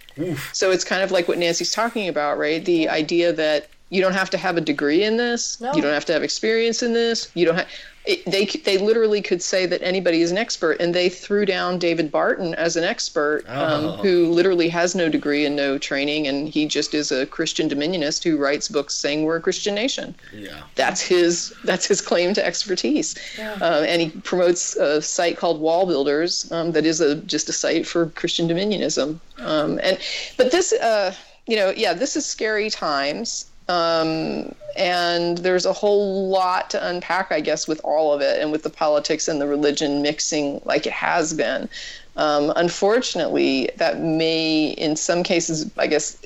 So 0.52 0.70
it's 0.70 0.84
kind 0.84 1.02
of 1.02 1.10
like 1.10 1.26
what 1.26 1.38
Nancy's 1.38 1.72
talking 1.72 2.06
about, 2.08 2.36
right? 2.38 2.62
The 2.64 2.88
idea 2.88 3.32
that 3.32 3.68
you 3.92 4.00
don't 4.00 4.14
have 4.14 4.30
to 4.30 4.38
have 4.38 4.56
a 4.56 4.60
degree 4.72 5.04
in 5.04 5.16
this, 5.18 5.60
No. 5.60 5.70
you 5.74 5.82
don't 5.82 5.92
have 5.92 6.06
to 6.06 6.12
have 6.14 6.22
experience 6.22 6.82
in 6.82 6.92
this, 6.94 7.28
you 7.34 7.44
don't 7.46 7.56
have. 7.56 7.68
It, 8.04 8.24
they 8.26 8.46
they 8.68 8.78
literally 8.78 9.22
could 9.22 9.40
say 9.42 9.64
that 9.66 9.80
anybody 9.80 10.22
is 10.22 10.32
an 10.32 10.38
expert, 10.38 10.80
and 10.80 10.92
they 10.92 11.08
threw 11.08 11.44
down 11.46 11.78
David 11.78 12.10
Barton 12.10 12.52
as 12.56 12.74
an 12.74 12.82
expert, 12.82 13.44
um, 13.48 13.84
Oh. 13.84 13.92
who 14.02 14.14
literally 14.38 14.68
has 14.70 14.96
no 14.96 15.08
degree 15.08 15.44
and 15.46 15.54
no 15.54 15.78
training, 15.78 16.26
and 16.26 16.48
he 16.48 16.66
just 16.66 16.94
is 16.94 17.12
a 17.12 17.26
Christian 17.26 17.68
dominionist 17.68 18.24
who 18.24 18.38
writes 18.38 18.66
books 18.66 18.94
saying 18.96 19.22
we're 19.22 19.36
a 19.36 19.40
Christian 19.40 19.74
nation. 19.76 20.16
Yeah. 20.34 20.62
That's 20.74 21.00
his 21.00 21.52
that's 21.62 21.86
his 21.86 22.00
claim 22.00 22.34
to 22.34 22.44
expertise, 22.44 23.14
um, 23.60 23.84
and 23.84 24.02
he 24.02 24.08
promotes 24.10 24.74
a 24.74 25.00
site 25.00 25.36
called 25.36 25.60
WallBuilders 25.62 26.50
um, 26.50 26.72
that 26.72 26.84
is 26.86 27.00
a 27.00 27.14
just 27.34 27.48
a 27.50 27.52
site 27.52 27.86
for 27.86 28.06
Christian 28.06 28.48
dominionism. 28.48 29.20
Um, 29.38 29.78
and 29.80 29.96
but 30.36 30.50
this, 30.50 30.72
uh, 30.72 31.14
you 31.46 31.54
know, 31.56 31.70
yeah, 31.76 31.92
this 31.94 32.16
is 32.16 32.26
scary 32.26 32.68
times. 32.70 33.46
Um, 33.72 34.54
and 34.76 35.38
there's 35.38 35.66
a 35.66 35.72
whole 35.72 36.28
lot 36.28 36.68
to 36.70 36.86
unpack, 36.86 37.32
I 37.32 37.40
guess, 37.40 37.66
with 37.66 37.80
all 37.84 38.12
of 38.12 38.20
it 38.20 38.40
and 38.40 38.52
with 38.52 38.62
the 38.62 38.70
politics 38.70 39.28
and 39.28 39.40
the 39.40 39.46
religion 39.46 40.02
mixing 40.02 40.60
like 40.64 40.86
it 40.86 40.92
has 40.92 41.32
been. 41.32 41.68
Um, 42.16 42.52
unfortunately, 42.56 43.70
that 43.76 44.00
may, 44.00 44.70
in 44.72 44.96
some 44.96 45.22
cases, 45.22 45.70
I 45.78 45.86
guess, 45.86 46.18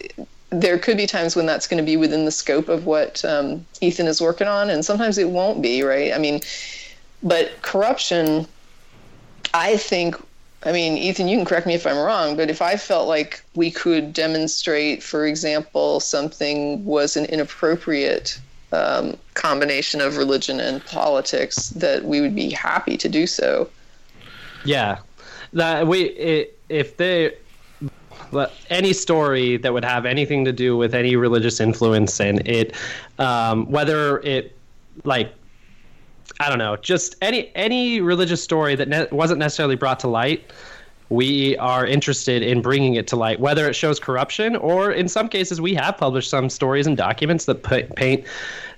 there 0.51 0.79
could 0.79 0.97
be 0.97 1.07
times 1.07 1.37
when 1.37 1.47
that's 1.47 1.69
going 1.69 1.83
to 1.83 1.87
be 1.87 1.97
within 1.97 2.25
the 2.25 2.31
scope 2.31 2.69
of 2.69 2.87
what 2.87 3.25
um, 3.25 3.65
Ethan 3.81 4.07
is 4.07 4.21
working 4.21 4.49
on, 4.49 4.71
and 4.71 4.85
sometimes 4.85 5.19
it 5.19 5.31
won't 5.31 5.63
be, 5.63 5.83
right? 5.83 6.13
I 6.13 6.19
mean, 6.19 6.41
but 7.23 7.51
corruption, 7.63 8.47
I 9.55 9.77
think, 9.77 10.17
I 10.67 10.73
mean, 10.73 10.99
Ethan, 10.99 11.29
you 11.29 11.37
can 11.37 11.47
correct 11.47 11.65
me 11.65 11.75
if 11.75 11.87
I'm 11.87 11.97
wrong, 11.97 12.37
but 12.37 12.51
if 12.51 12.61
I 12.61 12.77
felt 12.77 13.07
like 13.07 13.41
we 13.55 13.71
could 13.71 14.13
demonstrate, 14.13 15.01
for 15.01 15.25
example, 15.25 16.01
something 16.01 16.85
was 16.85 17.17
an 17.17 17.25
inappropriate 17.27 18.41
um, 18.73 19.17
combination 19.35 20.01
of 20.01 20.17
religion 20.17 20.59
and 20.59 20.85
politics, 20.85 21.69
that 21.71 22.05
we 22.05 22.21
would 22.21 22.35
be 22.35 22.51
happy 22.51 22.97
to 22.97 23.09
do 23.09 23.29
so. 23.29 23.71
Yeah, 24.65 24.99
that 25.53 25.87
we 25.87 26.49
if 26.69 26.97
they 26.97 27.33
any 28.69 28.93
story 28.93 29.57
that 29.59 29.73
would 29.73 29.85
have 29.85 30.05
anything 30.05 30.45
to 30.47 30.53
do 30.53 30.77
with 30.77 30.97
any 30.97 31.15
religious 31.15 31.61
influence 31.61 32.19
and 32.19 32.47
it 32.47 32.75
um, 33.21 33.71
whether 33.71 34.19
it 34.23 34.57
like 35.05 35.33
i 36.41 36.49
don't 36.49 36.59
know. 36.59 36.77
Just 36.77 37.17
any 37.23 37.51
any 37.55 38.01
religious 38.01 38.43
story 38.43 38.75
that 38.77 38.89
ne- 38.89 39.09
wasn't 39.13 39.39
necessarily 39.39 39.77
brought 39.77 40.01
to 40.01 40.09
light 40.09 40.51
we 41.09 41.57
are 41.59 41.87
interested 41.87 42.43
in 42.43 42.61
bringing 42.61 42.95
it 42.95 43.07
to 43.07 43.17
light 43.17 43.39
whether 43.39 43.69
it 43.69 43.75
shows 43.75 44.01
corruption 44.01 44.57
or 44.57 44.91
in 44.91 45.09
some 45.09 45.29
cases 45.29 45.61
we 45.61 45.75
have 45.75 45.97
published 45.97 46.29
some 46.29 46.51
stories 46.51 46.87
and 46.87 46.97
documents 46.97 47.45
that 47.45 47.63
paint 47.63 48.25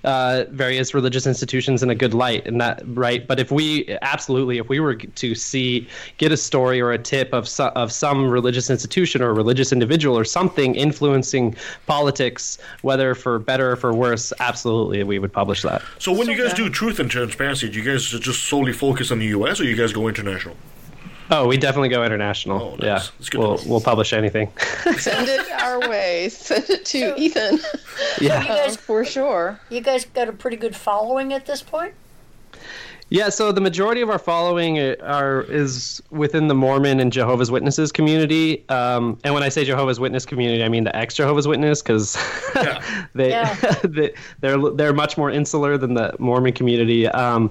uh, 0.05 0.44
various 0.51 0.94
religious 0.94 1.26
institutions 1.26 1.82
in 1.82 1.90
a 1.90 1.94
good 1.94 2.14
light 2.14 2.46
and 2.46 2.61
that 2.61 2.82
right 2.86 3.26
but 3.26 3.40
if 3.40 3.51
we 3.51 3.96
absolutely 4.03 4.59
if 4.59 4.68
we 4.68 4.80
were 4.80 4.94
to 4.94 5.34
see 5.34 5.86
get 6.18 6.32
a 6.32 6.36
story 6.36 6.80
or 6.80 6.92
a 6.92 6.99
tip 6.99 7.32
of 7.32 7.49
so, 7.49 7.68
of 7.76 7.90
some 7.92 8.28
religious 8.28 8.70
institution 8.70 9.22
or 9.22 9.34
religious 9.34 9.72
individual 9.72 10.16
or 10.16 10.24
something 10.24 10.74
influencing 10.74 11.55
politics 11.86 12.59
whether 12.82 13.14
for 13.14 13.38
better 13.38 13.72
or 13.72 13.76
for 13.76 13.92
worse 13.94 14.32
absolutely 14.40 15.03
we 15.03 15.18
would 15.18 15.32
publish 15.32 15.62
that 15.62 15.82
So 15.99 16.12
when 16.12 16.28
you 16.28 16.36
guys 16.36 16.55
do 16.55 16.68
truth 16.70 16.99
and 16.99 17.11
transparency, 17.11 17.68
do 17.68 17.78
you 17.78 17.84
guys 17.84 18.07
just 18.07 18.44
solely 18.44 18.72
focus 18.72 19.11
on 19.11 19.18
the 19.18 19.26
U.S. 19.26 19.61
or 19.61 19.64
you 19.64 19.76
guys 19.76 19.92
go 19.92 20.09
international? 20.09 20.57
Oh 21.31 21.47
we 21.47 21.57
definitely 21.57 21.89
go 21.89 22.05
international 22.05 22.79
yeah 22.83 23.03
we'll, 23.35 23.59
we'll 23.66 23.81
publish 23.81 24.12
anything 24.12 24.51
Send 24.99 25.29
it 25.29 25.51
our 25.51 25.89
way. 25.89 26.29
Send 26.29 26.68
it 26.70 26.85
to 26.87 27.18
Ethan. 27.18 27.61
Yeah. 28.20 28.43
You 28.43 28.49
guys, 28.49 28.76
for 28.89 29.05
sure. 29.05 29.61
You 29.70 29.81
guys 29.81 30.05
got 30.05 30.29
a 30.29 30.33
pretty 30.33 30.57
good 30.57 30.74
following 30.74 31.33
at 31.33 31.47
this 31.47 31.62
point. 31.62 31.95
Yeah, 33.11 33.31
so 33.31 33.53
the 33.53 33.62
majority 33.62 34.03
of 34.03 34.11
our 34.11 34.18
following 34.18 34.79
are 34.79 35.43
is 35.45 36.03
within 36.11 36.49
the 36.49 36.55
Mormon 36.55 37.01
and 37.01 37.11
Jehovah's 37.11 37.51
Witnesses 37.51 37.91
community. 37.91 38.68
Um, 38.68 39.18
and 39.24 39.33
when 39.33 39.43
I 39.43 39.49
say 39.49 39.64
Jehovah's 39.64 39.99
Witness 39.99 40.26
community, 40.26 40.62
I 40.62 40.68
mean 40.68 40.85
the 40.85 40.95
ex 40.95 41.14
Jehovah's 41.14 41.49
Witness 41.49 41.81
because 41.81 42.18
they, 43.14 43.43
they 43.85 44.12
they're 44.41 44.59
they're 44.72 44.93
much 44.93 45.16
more 45.16 45.31
insular 45.31 45.79
than 45.79 45.95
the 45.95 46.14
Mormon 46.18 46.53
community. 46.53 47.09
Um, 47.09 47.51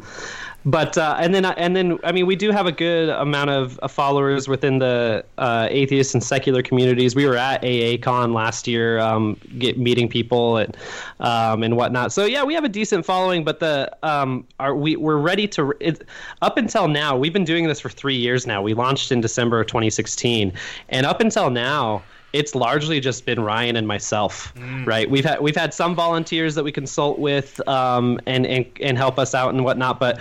but 0.68 0.98
uh, 0.98 1.16
and 1.18 1.34
then 1.34 1.46
and 1.46 1.76
then 1.78 1.98
I 2.04 2.12
mean 2.12 2.26
we 2.26 2.36
do 2.36 2.52
have 2.52 2.66
a 2.66 2.74
good 2.74 3.08
amount 3.08 3.50
of 3.52 3.80
uh, 3.82 3.88
followers 3.88 4.50
within 4.50 4.80
the 4.80 5.24
uh, 5.38 5.70
atheist 5.72 6.14
and 6.14 6.22
secular 6.22 6.62
communities. 6.62 7.16
We 7.16 7.26
were 7.26 7.38
at 7.38 7.62
AACon 7.62 8.34
last 8.34 8.68
year, 8.68 9.00
um, 9.00 9.40
get 9.58 9.80
meeting 9.80 10.10
people 10.10 10.58
and 10.58 10.76
um, 11.22 11.64
and 11.64 11.78
whatnot. 11.78 12.12
So 12.12 12.26
yeah, 12.26 12.44
we 12.44 12.54
have 12.54 12.66
a 12.66 12.70
decent 12.70 13.06
following. 13.06 13.46
But 13.46 13.62
the 13.62 13.90
um, 14.04 14.46
are 14.60 14.76
we 14.76 14.98
we're 14.98 15.16
ready 15.16 15.48
to 15.50 15.74
it, 15.80 16.04
up 16.42 16.58
until 16.58 16.90
now 16.90 17.18
we've 17.18 17.34
been 17.34 17.46
doing 17.46 17.66
this 17.66 17.80
for 17.80 17.90
three 17.90 18.18
years 18.18 18.46
now. 18.46 18.62
We 18.62 18.74
launched 18.74 19.14
in 19.14 19.22
December 19.22 19.62
of 19.62 19.68
2016, 19.68 20.52
and 20.90 21.06
up 21.06 21.22
until 21.22 21.50
now 21.50 22.04
it's 22.34 22.54
largely 22.54 23.00
just 23.00 23.26
been 23.26 23.40
Ryan 23.40 23.78
and 23.78 23.88
myself, 23.88 24.54
right? 24.86 25.10
We've 25.10 25.24
had 25.24 25.40
we've 25.40 25.56
had 25.56 25.74
some 25.74 25.96
volunteers 25.96 26.56
that 26.56 26.64
we 26.64 26.72
consult 26.72 27.20
with 27.20 27.66
um, 27.68 28.20
and, 28.28 28.46
and 28.46 28.66
and 28.82 28.98
help 28.98 29.18
us 29.18 29.34
out 29.34 29.54
and 29.54 29.64
whatnot, 29.64 30.00
but 30.00 30.20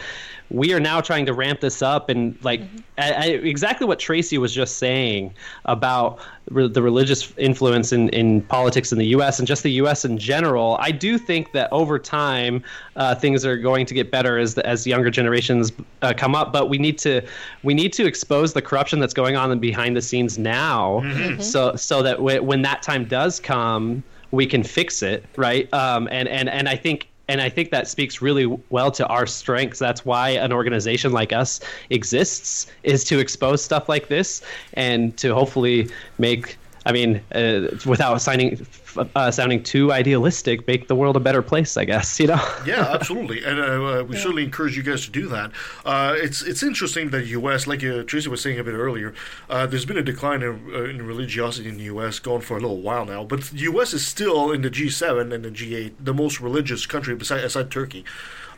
we 0.50 0.72
are 0.72 0.78
now 0.80 1.00
trying 1.00 1.26
to 1.26 1.32
ramp 1.34 1.60
this 1.60 1.82
up 1.82 2.08
and 2.08 2.38
like 2.44 2.60
I, 2.98 3.12
I, 3.12 3.24
exactly 3.26 3.86
what 3.86 3.98
Tracie 3.98 4.38
was 4.38 4.54
just 4.54 4.78
saying 4.78 5.34
about 5.64 6.20
re- 6.50 6.68
the 6.68 6.80
religious 6.82 7.32
influence 7.36 7.92
in, 7.92 8.08
in 8.10 8.42
politics 8.42 8.92
in 8.92 8.98
the 8.98 9.06
U.S. 9.08 9.38
and 9.38 9.46
just 9.48 9.62
the 9.64 9.72
U.S. 9.72 10.04
in 10.04 10.16
general. 10.18 10.76
I 10.80 10.92
do 10.92 11.18
think 11.18 11.52
that 11.52 11.68
over 11.72 11.98
time 11.98 12.62
uh, 12.94 13.14
things 13.14 13.44
are 13.44 13.56
going 13.56 13.86
to 13.86 13.94
get 13.94 14.10
better 14.10 14.38
as 14.38 14.54
the, 14.54 14.64
as 14.66 14.86
younger 14.86 15.10
generations 15.10 15.72
uh, 16.02 16.14
come 16.16 16.34
up, 16.34 16.52
but 16.52 16.68
we 16.68 16.78
need 16.78 16.98
to 16.98 17.22
we 17.62 17.74
need 17.74 17.92
to 17.94 18.06
expose 18.06 18.52
the 18.52 18.62
corruption 18.62 19.00
that's 19.00 19.14
going 19.14 19.36
on 19.36 19.58
behind 19.58 19.96
the 19.96 20.02
scenes 20.02 20.38
now, 20.38 21.00
Mhm. 21.04 21.42
so 21.42 21.74
so 21.76 22.02
that 22.02 22.18
w- 22.18 22.42
when 22.42 22.62
that 22.62 22.82
time 22.82 23.04
does 23.04 23.40
come, 23.40 24.02
we 24.30 24.46
can 24.46 24.62
fix 24.62 25.02
it, 25.02 25.24
right? 25.36 25.72
Um, 25.74 26.08
and 26.12 26.28
and 26.28 26.48
and 26.48 26.68
I 26.68 26.76
think 26.76 27.08
and 27.28 27.40
I 27.40 27.48
think 27.48 27.70
that 27.70 27.88
speaks 27.88 28.22
really 28.22 28.46
well 28.70 28.90
to 28.92 29.06
our 29.08 29.26
strengths. 29.26 29.78
That's 29.78 30.04
why 30.04 30.30
an 30.30 30.52
organization 30.52 31.12
like 31.12 31.32
us 31.32 31.60
exists, 31.90 32.66
is 32.82 33.04
to 33.04 33.18
expose 33.18 33.62
stuff 33.62 33.88
like 33.88 34.08
this 34.08 34.42
and 34.74 35.16
to 35.18 35.34
hopefully 35.34 35.88
make. 36.18 36.56
I 36.84 36.92
mean, 36.92 37.20
uh, 37.34 37.76
without 37.84 38.22
signing, 38.22 38.64
uh, 39.14 39.30
sounding 39.30 39.62
too 39.62 39.92
idealistic, 39.92 40.66
make 40.66 40.88
the 40.88 40.94
world 40.94 41.16
a 41.16 41.20
better 41.20 41.42
place. 41.42 41.76
I 41.76 41.84
guess 41.84 42.18
you 42.20 42.26
know. 42.26 42.40
yeah, 42.66 42.90
absolutely, 42.92 43.44
and 43.44 43.60
uh, 43.60 43.62
uh, 43.62 44.02
we 44.04 44.16
certainly 44.16 44.44
encourage 44.44 44.76
you 44.76 44.82
guys 44.82 45.04
to 45.04 45.10
do 45.10 45.28
that. 45.28 45.50
Uh, 45.84 46.14
it's 46.16 46.42
it's 46.42 46.62
interesting 46.62 47.10
that 47.10 47.18
the 47.18 47.26
U.S., 47.28 47.66
like 47.66 47.82
uh, 47.84 48.02
Tracie 48.04 48.28
was 48.28 48.40
saying 48.40 48.58
a 48.58 48.64
bit 48.64 48.74
earlier, 48.74 49.14
uh, 49.50 49.66
there's 49.66 49.84
been 49.84 49.98
a 49.98 50.02
decline 50.02 50.42
in, 50.42 50.70
uh, 50.72 50.84
in 50.84 51.06
religiosity 51.06 51.68
in 51.68 51.76
the 51.76 51.84
U.S. 51.84 52.18
going 52.18 52.42
for 52.42 52.56
a 52.56 52.60
little 52.60 52.80
while 52.80 53.04
now, 53.04 53.24
but 53.24 53.42
the 53.42 53.58
U.S. 53.60 53.92
is 53.92 54.06
still 54.06 54.52
in 54.52 54.62
the 54.62 54.70
G7 54.70 55.32
and 55.32 55.44
the 55.44 55.50
G8 55.50 55.92
the 56.00 56.14
most 56.14 56.40
religious 56.40 56.86
country 56.86 57.14
beside 57.14 57.44
aside 57.44 57.70
Turkey. 57.70 58.04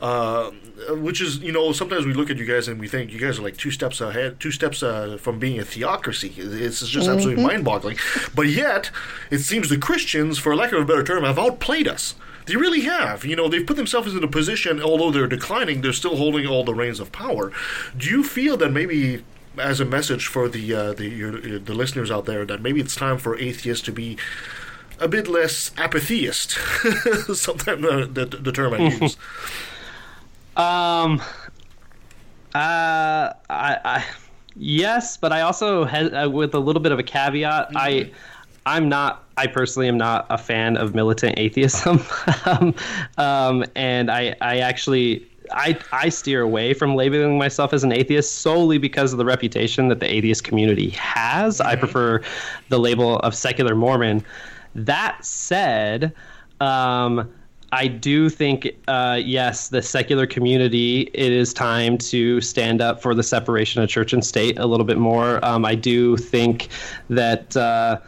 Uh, 0.01 0.51
which 0.91 1.19
is, 1.21 1.39
you 1.39 1.51
know, 1.51 1.73
sometimes 1.73 2.05
we 2.05 2.13
look 2.13 2.29
at 2.29 2.37
you 2.37 2.45
guys 2.45 2.69
and 2.69 2.79
we 2.79 2.87
think 2.87 3.11
you 3.11 3.19
guys 3.19 3.37
are 3.37 3.41
like 3.41 3.57
two 3.57 3.69
steps 3.69 3.99
ahead, 3.99 4.39
two 4.39 4.49
steps 4.51 4.81
uh, 4.81 5.17
from 5.19 5.39
being 5.39 5.59
a 5.59 5.65
theocracy. 5.65 6.33
It's 6.37 6.87
just 6.87 7.09
absolutely 7.09 7.43
Mhm. 7.43 7.47
mind-boggling. 7.47 7.97
But 8.33 8.47
yet, 8.47 8.91
it 9.29 9.39
seems 9.39 9.67
the 9.67 9.77
Christians, 9.77 10.37
for 10.39 10.55
lack 10.55 10.71
of 10.71 10.81
a 10.81 10.85
better 10.85 11.03
term, 11.03 11.25
have 11.25 11.37
outplayed 11.37 11.85
us. 11.87 12.15
They 12.45 12.55
really 12.55 12.81
have. 12.81 13.25
You 13.25 13.35
know, 13.35 13.49
they've 13.49 13.65
put 13.67 13.75
themselves 13.75 14.15
in 14.15 14.23
a 14.23 14.27
position, 14.27 14.81
although 14.81 15.11
they're 15.11 15.27
declining, 15.27 15.81
they're 15.81 15.91
still 15.93 16.15
holding 16.15 16.47
all 16.47 16.63
the 16.63 16.73
reins 16.73 17.01
of 17.01 17.11
power. 17.11 17.51
Do 17.97 18.09
you 18.09 18.23
feel 18.23 18.55
that 18.57 18.71
maybe, 18.71 19.23
as 19.57 19.81
a 19.81 19.85
message 19.85 20.27
for 20.27 20.47
the 20.47 20.73
uh, 20.73 20.93
the 20.93 21.09
your, 21.09 21.59
the 21.59 21.73
listeners 21.73 22.09
out 22.09 22.25
there, 22.25 22.45
that 22.45 22.61
maybe 22.61 22.79
it's 22.79 22.95
time 22.95 23.17
for 23.17 23.37
atheists 23.37 23.83
to 23.85 23.91
be 23.91 24.17
a 24.97 25.07
bit 25.09 25.27
less 25.27 25.71
apatheist? 25.77 26.51
Sometimes 27.35 27.81
the, 28.13 28.25
the 28.25 28.51
term 28.53 28.73
I 28.73 28.77
use. 29.01 29.17
Um. 30.59 31.21
Uh. 32.53 33.31
I. 33.49 33.77
I 33.85 34.05
yes, 34.55 35.15
but 35.15 35.31
I 35.31 35.41
also 35.41 35.85
had 35.85 36.13
uh, 36.13 36.29
with 36.29 36.53
a 36.53 36.59
little 36.59 36.81
bit 36.81 36.91
of 36.91 36.99
a 36.99 37.03
caveat. 37.03 37.69
I. 37.75 38.11
I'm 38.65 38.89
not. 38.89 39.23
I 39.37 39.47
personally 39.47 39.87
am 39.87 39.97
not 39.97 40.27
a 40.29 40.37
fan 40.37 40.75
of 40.75 40.93
militant 40.93 41.39
atheism, 41.39 42.03
um, 42.45 42.75
um, 43.17 43.65
and 43.75 44.11
I. 44.11 44.35
I 44.41 44.57
actually. 44.57 45.25
I, 45.51 45.79
I 45.91 46.09
steer 46.09 46.41
away 46.41 46.75
from 46.75 46.95
labeling 46.95 47.39
myself 47.39 47.73
as 47.73 47.83
an 47.83 47.91
atheist 47.91 48.35
solely 48.35 48.77
because 48.77 49.13
of 49.13 49.17
the 49.17 49.25
reputation 49.25 49.87
that 49.87 49.99
the 49.99 50.05
atheist 50.05 50.43
community 50.43 50.91
has. 50.91 51.59
I 51.59 51.75
prefer 51.75 52.21
the 52.67 52.77
label 52.77 53.17
of 53.21 53.33
secular 53.33 53.73
Mormon. 53.73 54.23
That 54.75 55.25
said, 55.25 56.13
um, 56.59 57.33
I 57.71 57.87
do 57.87 58.29
think, 58.29 58.67
uh, 58.87 59.19
yes, 59.23 59.69
the 59.69 59.81
secular 59.81 60.25
community, 60.25 61.09
it 61.13 61.31
is 61.31 61.53
time 61.53 61.97
to 61.99 62.41
stand 62.41 62.81
up 62.81 63.01
for 63.01 63.13
the 63.13 63.23
separation 63.23 63.81
of 63.81 63.89
church 63.89 64.13
and 64.13 64.25
state 64.25 64.57
a 64.57 64.65
little 64.65 64.85
bit 64.85 64.97
more. 64.97 65.43
Um, 65.45 65.65
I 65.65 65.75
do 65.75 66.17
think 66.17 66.69
that. 67.09 67.55
Uh, 67.55 67.99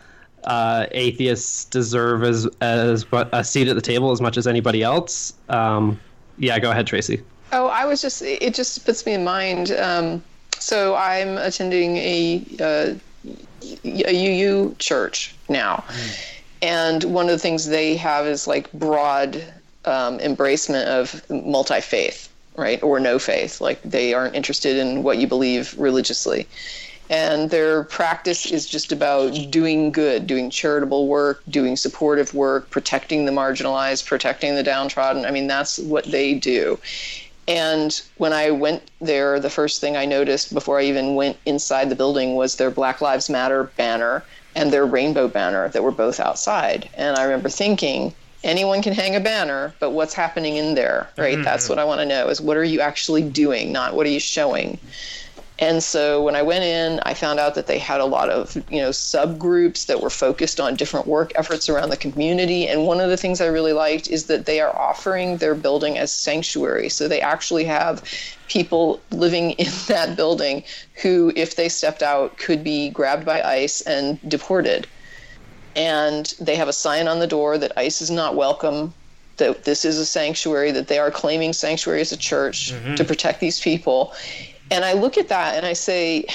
uh, 0.43 0.87
atheists 0.93 1.65
deserve 1.65 2.23
as 2.23 2.47
as 2.61 3.05
a 3.11 3.43
seat 3.43 3.67
at 3.67 3.75
the 3.75 3.81
table 3.81 4.09
as 4.11 4.19
much 4.19 4.37
as 4.37 4.47
anybody 4.47 4.81
else. 4.81 5.33
Um, 5.49 5.99
yeah, 6.39 6.57
go 6.57 6.71
ahead, 6.71 6.87
Tracie. 6.87 7.21
Oh, 7.51 7.67
I 7.67 7.85
was 7.85 8.01
just, 8.01 8.21
it 8.21 8.53
just 8.53 8.85
puts 8.85 9.05
me 9.05 9.13
in 9.13 9.23
mind. 9.23 9.71
Um, 9.71 10.23
so 10.57 10.95
I'm 10.95 11.37
attending 11.37 11.97
a, 11.97 12.45
uh, 12.59 12.93
a 13.83 14.43
UU 14.43 14.75
church 14.79 15.35
now. 15.49 15.83
And 16.61 17.03
one 17.05 17.25
of 17.25 17.31
the 17.31 17.39
things 17.39 17.65
they 17.65 17.95
have 17.95 18.27
is 18.27 18.47
like 18.47 18.71
broad 18.73 19.43
um, 19.85 20.19
embracement 20.19 20.85
of 20.85 21.27
multi 21.29 21.81
faith, 21.81 22.29
right? 22.55 22.81
Or 22.83 22.99
no 22.99 23.17
faith. 23.19 23.59
Like 23.61 23.81
they 23.83 24.13
aren't 24.13 24.35
interested 24.35 24.77
in 24.77 25.03
what 25.03 25.17
you 25.17 25.27
believe 25.27 25.73
religiously. 25.77 26.47
and 27.11 27.49
their 27.49 27.83
practice 27.83 28.45
is 28.45 28.65
just 28.65 28.93
about 28.93 29.33
doing 29.49 29.91
good, 29.91 30.25
doing 30.25 30.49
charitable 30.49 31.07
work, 31.07 31.43
doing 31.49 31.75
supportive 31.75 32.33
work, 32.33 32.69
protecting 32.69 33.25
the 33.25 33.33
marginalized, 33.33 34.05
protecting 34.05 34.55
the 34.55 34.63
downtrodden. 34.63 35.25
I 35.25 35.31
mean, 35.31 35.47
that's 35.47 35.77
what 35.77 36.05
they 36.05 36.33
do. 36.33 36.79
And 37.49 38.01
when 38.15 38.31
I 38.31 38.51
went 38.51 38.83
there, 39.01 39.41
the 39.41 39.49
first 39.49 39.81
thing 39.81 39.97
I 39.97 40.05
noticed 40.05 40.53
before 40.53 40.79
I 40.79 40.83
even 40.83 41.15
went 41.15 41.35
inside 41.45 41.89
the 41.89 41.95
building 41.95 42.35
was 42.35 42.55
their 42.55 42.71
Black 42.71 43.01
Lives 43.01 43.29
Matter 43.29 43.63
banner 43.75 44.23
and 44.55 44.71
their 44.71 44.85
rainbow 44.85 45.27
banner 45.27 45.69
that 45.69 45.83
were 45.83 45.91
both 45.91 46.19
outside. 46.19 46.89
And 46.95 47.15
I 47.17 47.23
remember 47.23 47.49
thinking, 47.49 48.13
anyone 48.43 48.81
can 48.81 48.93
hang 48.93 49.15
a 49.15 49.19
banner, 49.19 49.73
but 49.79 49.91
what's 49.91 50.13
happening 50.13 50.57
in 50.57 50.75
there, 50.75 51.09
right? 51.17 51.37
Mhm. 51.37 51.43
That's 51.43 51.69
what 51.69 51.79
I 51.79 51.83
want 51.83 52.01
to 52.01 52.05
know 52.05 52.27
is 52.27 52.41
what 52.41 52.57
are 52.57 52.63
you 52.63 52.81
actually 52.81 53.21
doing, 53.21 53.71
not 53.71 53.93
what 53.93 54.05
are 54.05 54.09
you 54.09 54.19
showing. 54.19 54.77
And 55.61 55.83
so 55.83 56.23
when 56.23 56.35
I 56.35 56.41
went 56.41 56.63
in, 56.63 56.99
I 57.03 57.13
found 57.13 57.39
out 57.39 57.53
that 57.53 57.67
they 57.67 57.77
had 57.77 58.01
a 58.01 58.05
lot 58.05 58.31
of, 58.31 58.55
you 58.67 58.81
know, 58.81 58.89
subgroups 58.89 59.85
that 59.85 60.01
were 60.01 60.09
focused 60.09 60.59
on 60.59 60.75
different 60.75 61.05
work 61.05 61.31
efforts 61.35 61.69
around 61.69 61.91
the 61.91 61.97
community. 61.97 62.67
And 62.67 62.87
one 62.87 62.99
of 62.99 63.11
the 63.11 63.15
things 63.15 63.39
I 63.39 63.45
really 63.45 63.71
liked 63.71 64.07
is 64.07 64.25
that 64.25 64.47
they 64.47 64.59
are 64.59 64.75
offering 64.75 65.37
their 65.37 65.53
building 65.53 65.99
as 65.99 66.11
sanctuary. 66.11 66.89
So 66.89 67.07
they 67.07 67.21
actually 67.21 67.63
have 67.65 68.03
people 68.47 69.05
living 69.11 69.51
in 69.63 69.71
that 69.87 70.17
building 70.17 70.63
who, 71.03 71.31
if 71.35 71.55
they 71.55 71.69
stepped 71.69 72.01
out, 72.01 72.37
could 72.39 72.63
be 72.63 72.89
grabbed 72.89 73.23
by 73.23 73.43
ICE 73.43 73.81
and 73.81 74.19
deported. 74.27 74.87
And 75.75 76.33
they 76.39 76.55
have 76.55 76.69
a 76.69 76.73
sign 76.73 77.07
on 77.07 77.19
the 77.19 77.27
door 77.27 77.59
that 77.59 77.71
ICE 77.77 78.01
is 78.01 78.09
not 78.09 78.35
welcome, 78.35 78.95
that 79.37 79.63
this 79.63 79.85
is 79.85 79.99
a 79.99 80.07
sanctuary, 80.07 80.71
that 80.71 80.87
they 80.87 80.97
are 80.97 81.11
claiming 81.11 81.53
sanctuary 81.53 82.01
as 82.01 82.11
a 82.11 82.17
church 82.17 82.71
Mhm. 82.73 82.95
to 82.95 83.03
protect 83.05 83.39
these 83.39 83.59
people. 83.59 84.13
And 84.71 84.85
I 84.85 84.93
look 84.93 85.17
at 85.17 85.27
that 85.27 85.55
and 85.55 85.65
I 85.65 85.73
say, 85.73 86.25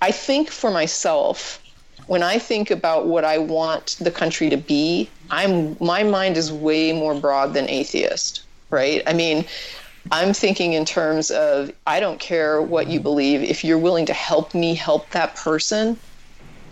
I 0.00 0.10
think 0.10 0.50
for 0.50 0.70
myself, 0.70 1.62
when 2.06 2.22
I 2.22 2.38
think 2.38 2.70
about 2.70 3.06
what 3.06 3.24
I 3.24 3.38
want 3.38 3.96
the 4.00 4.10
country 4.10 4.48
to 4.50 4.56
be, 4.56 5.08
I'm 5.30 5.76
my 5.80 6.02
mind 6.02 6.36
is 6.36 6.52
way 6.52 6.92
more 6.92 7.14
broad 7.14 7.52
than 7.52 7.68
atheist, 7.68 8.42
right? 8.70 9.02
I 9.06 9.12
mean, 9.12 9.44
I'm 10.12 10.32
thinking 10.32 10.72
in 10.72 10.84
terms 10.84 11.30
of 11.30 11.72
I 11.86 12.00
don't 12.00 12.20
care 12.20 12.62
what 12.62 12.86
you 12.88 13.00
believe. 13.00 13.42
If 13.42 13.64
you're 13.64 13.78
willing 13.78 14.06
to 14.06 14.12
help 14.12 14.54
me 14.54 14.74
help 14.74 15.10
that 15.10 15.36
person, 15.36 15.98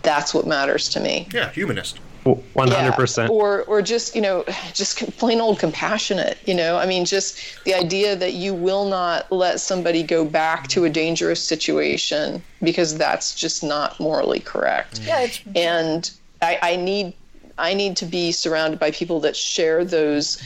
that's 0.01 0.33
what 0.33 0.47
matters 0.47 0.89
to 0.89 0.99
me. 0.99 1.27
Yeah, 1.33 1.51
humanist. 1.51 1.99
One 2.25 2.69
hundred 2.69 2.93
percent. 2.93 3.29
Or, 3.29 3.63
or 3.63 3.83
just 3.83 4.15
you 4.15 4.21
know, 4.21 4.43
just 4.73 4.97
plain 5.17 5.39
old 5.39 5.59
compassionate. 5.59 6.37
You 6.45 6.55
know, 6.55 6.77
I 6.77 6.85
mean, 6.85 7.05
just 7.05 7.39
the 7.65 7.73
idea 7.73 8.15
that 8.15 8.33
you 8.33 8.53
will 8.53 8.85
not 8.85 9.31
let 9.31 9.59
somebody 9.59 10.01
go 10.01 10.25
back 10.25 10.67
to 10.69 10.85
a 10.85 10.89
dangerous 10.89 11.41
situation 11.43 12.41
because 12.63 12.97
that's 12.97 13.35
just 13.35 13.63
not 13.63 13.99
morally 13.99 14.39
correct. 14.39 15.01
Mm. 15.01 15.07
Yeah, 15.07 15.19
it's 15.21 15.41
and 15.55 16.11
I, 16.41 16.59
I 16.61 16.75
need 16.77 17.13
I 17.57 17.73
need 17.75 17.95
to 17.97 18.05
be 18.05 18.31
surrounded 18.31 18.79
by 18.79 18.91
people 18.91 19.19
that 19.21 19.35
share 19.35 19.85
those 19.85 20.41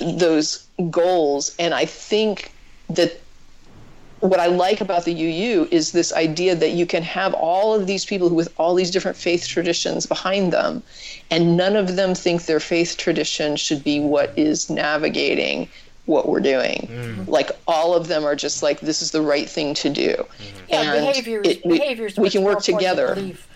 those 0.00 0.66
goals. 0.90 1.54
And 1.58 1.72
I 1.72 1.84
think 1.84 2.52
that 2.90 3.20
what 4.20 4.40
I 4.40 4.46
like 4.46 4.80
about 4.80 5.04
the 5.04 5.12
UU 5.12 5.68
is 5.70 5.92
this 5.92 6.12
idea 6.12 6.54
that 6.54 6.70
you 6.70 6.86
can 6.86 7.02
have 7.02 7.34
all 7.34 7.74
of 7.74 7.86
these 7.86 8.04
people 8.04 8.28
with 8.30 8.52
all 8.58 8.74
these 8.74 8.90
different 8.90 9.16
faith 9.16 9.46
traditions 9.46 10.06
behind 10.06 10.52
them, 10.52 10.82
and 11.30 11.56
none 11.56 11.76
of 11.76 11.96
them 11.96 12.14
think 12.14 12.46
their 12.46 12.60
faith 12.60 12.96
tradition 12.96 13.56
should 13.56 13.84
be 13.84 14.00
what 14.00 14.32
is 14.38 14.70
navigating 14.70 15.68
what 16.06 16.28
we're 16.28 16.40
doing. 16.40 16.88
Mm. 16.90 17.28
Like 17.28 17.50
all 17.66 17.94
of 17.94 18.06
them 18.08 18.24
are 18.24 18.36
just 18.36 18.62
like 18.62 18.80
this 18.80 19.02
is 19.02 19.10
the 19.10 19.20
right 19.22 19.48
thing 19.48 19.74
to 19.74 19.90
do. 19.90 20.24
Yeah, 20.68 20.80
and 20.94 21.06
behavior 21.06 21.40
is- 21.42 21.56
it- 21.56 21.66
we, 21.66 21.78
behavior 21.78 22.08
we 22.16 22.30
can 22.30 22.42
work 22.42 22.62
together. 22.62 23.14
belief. 23.16 23.46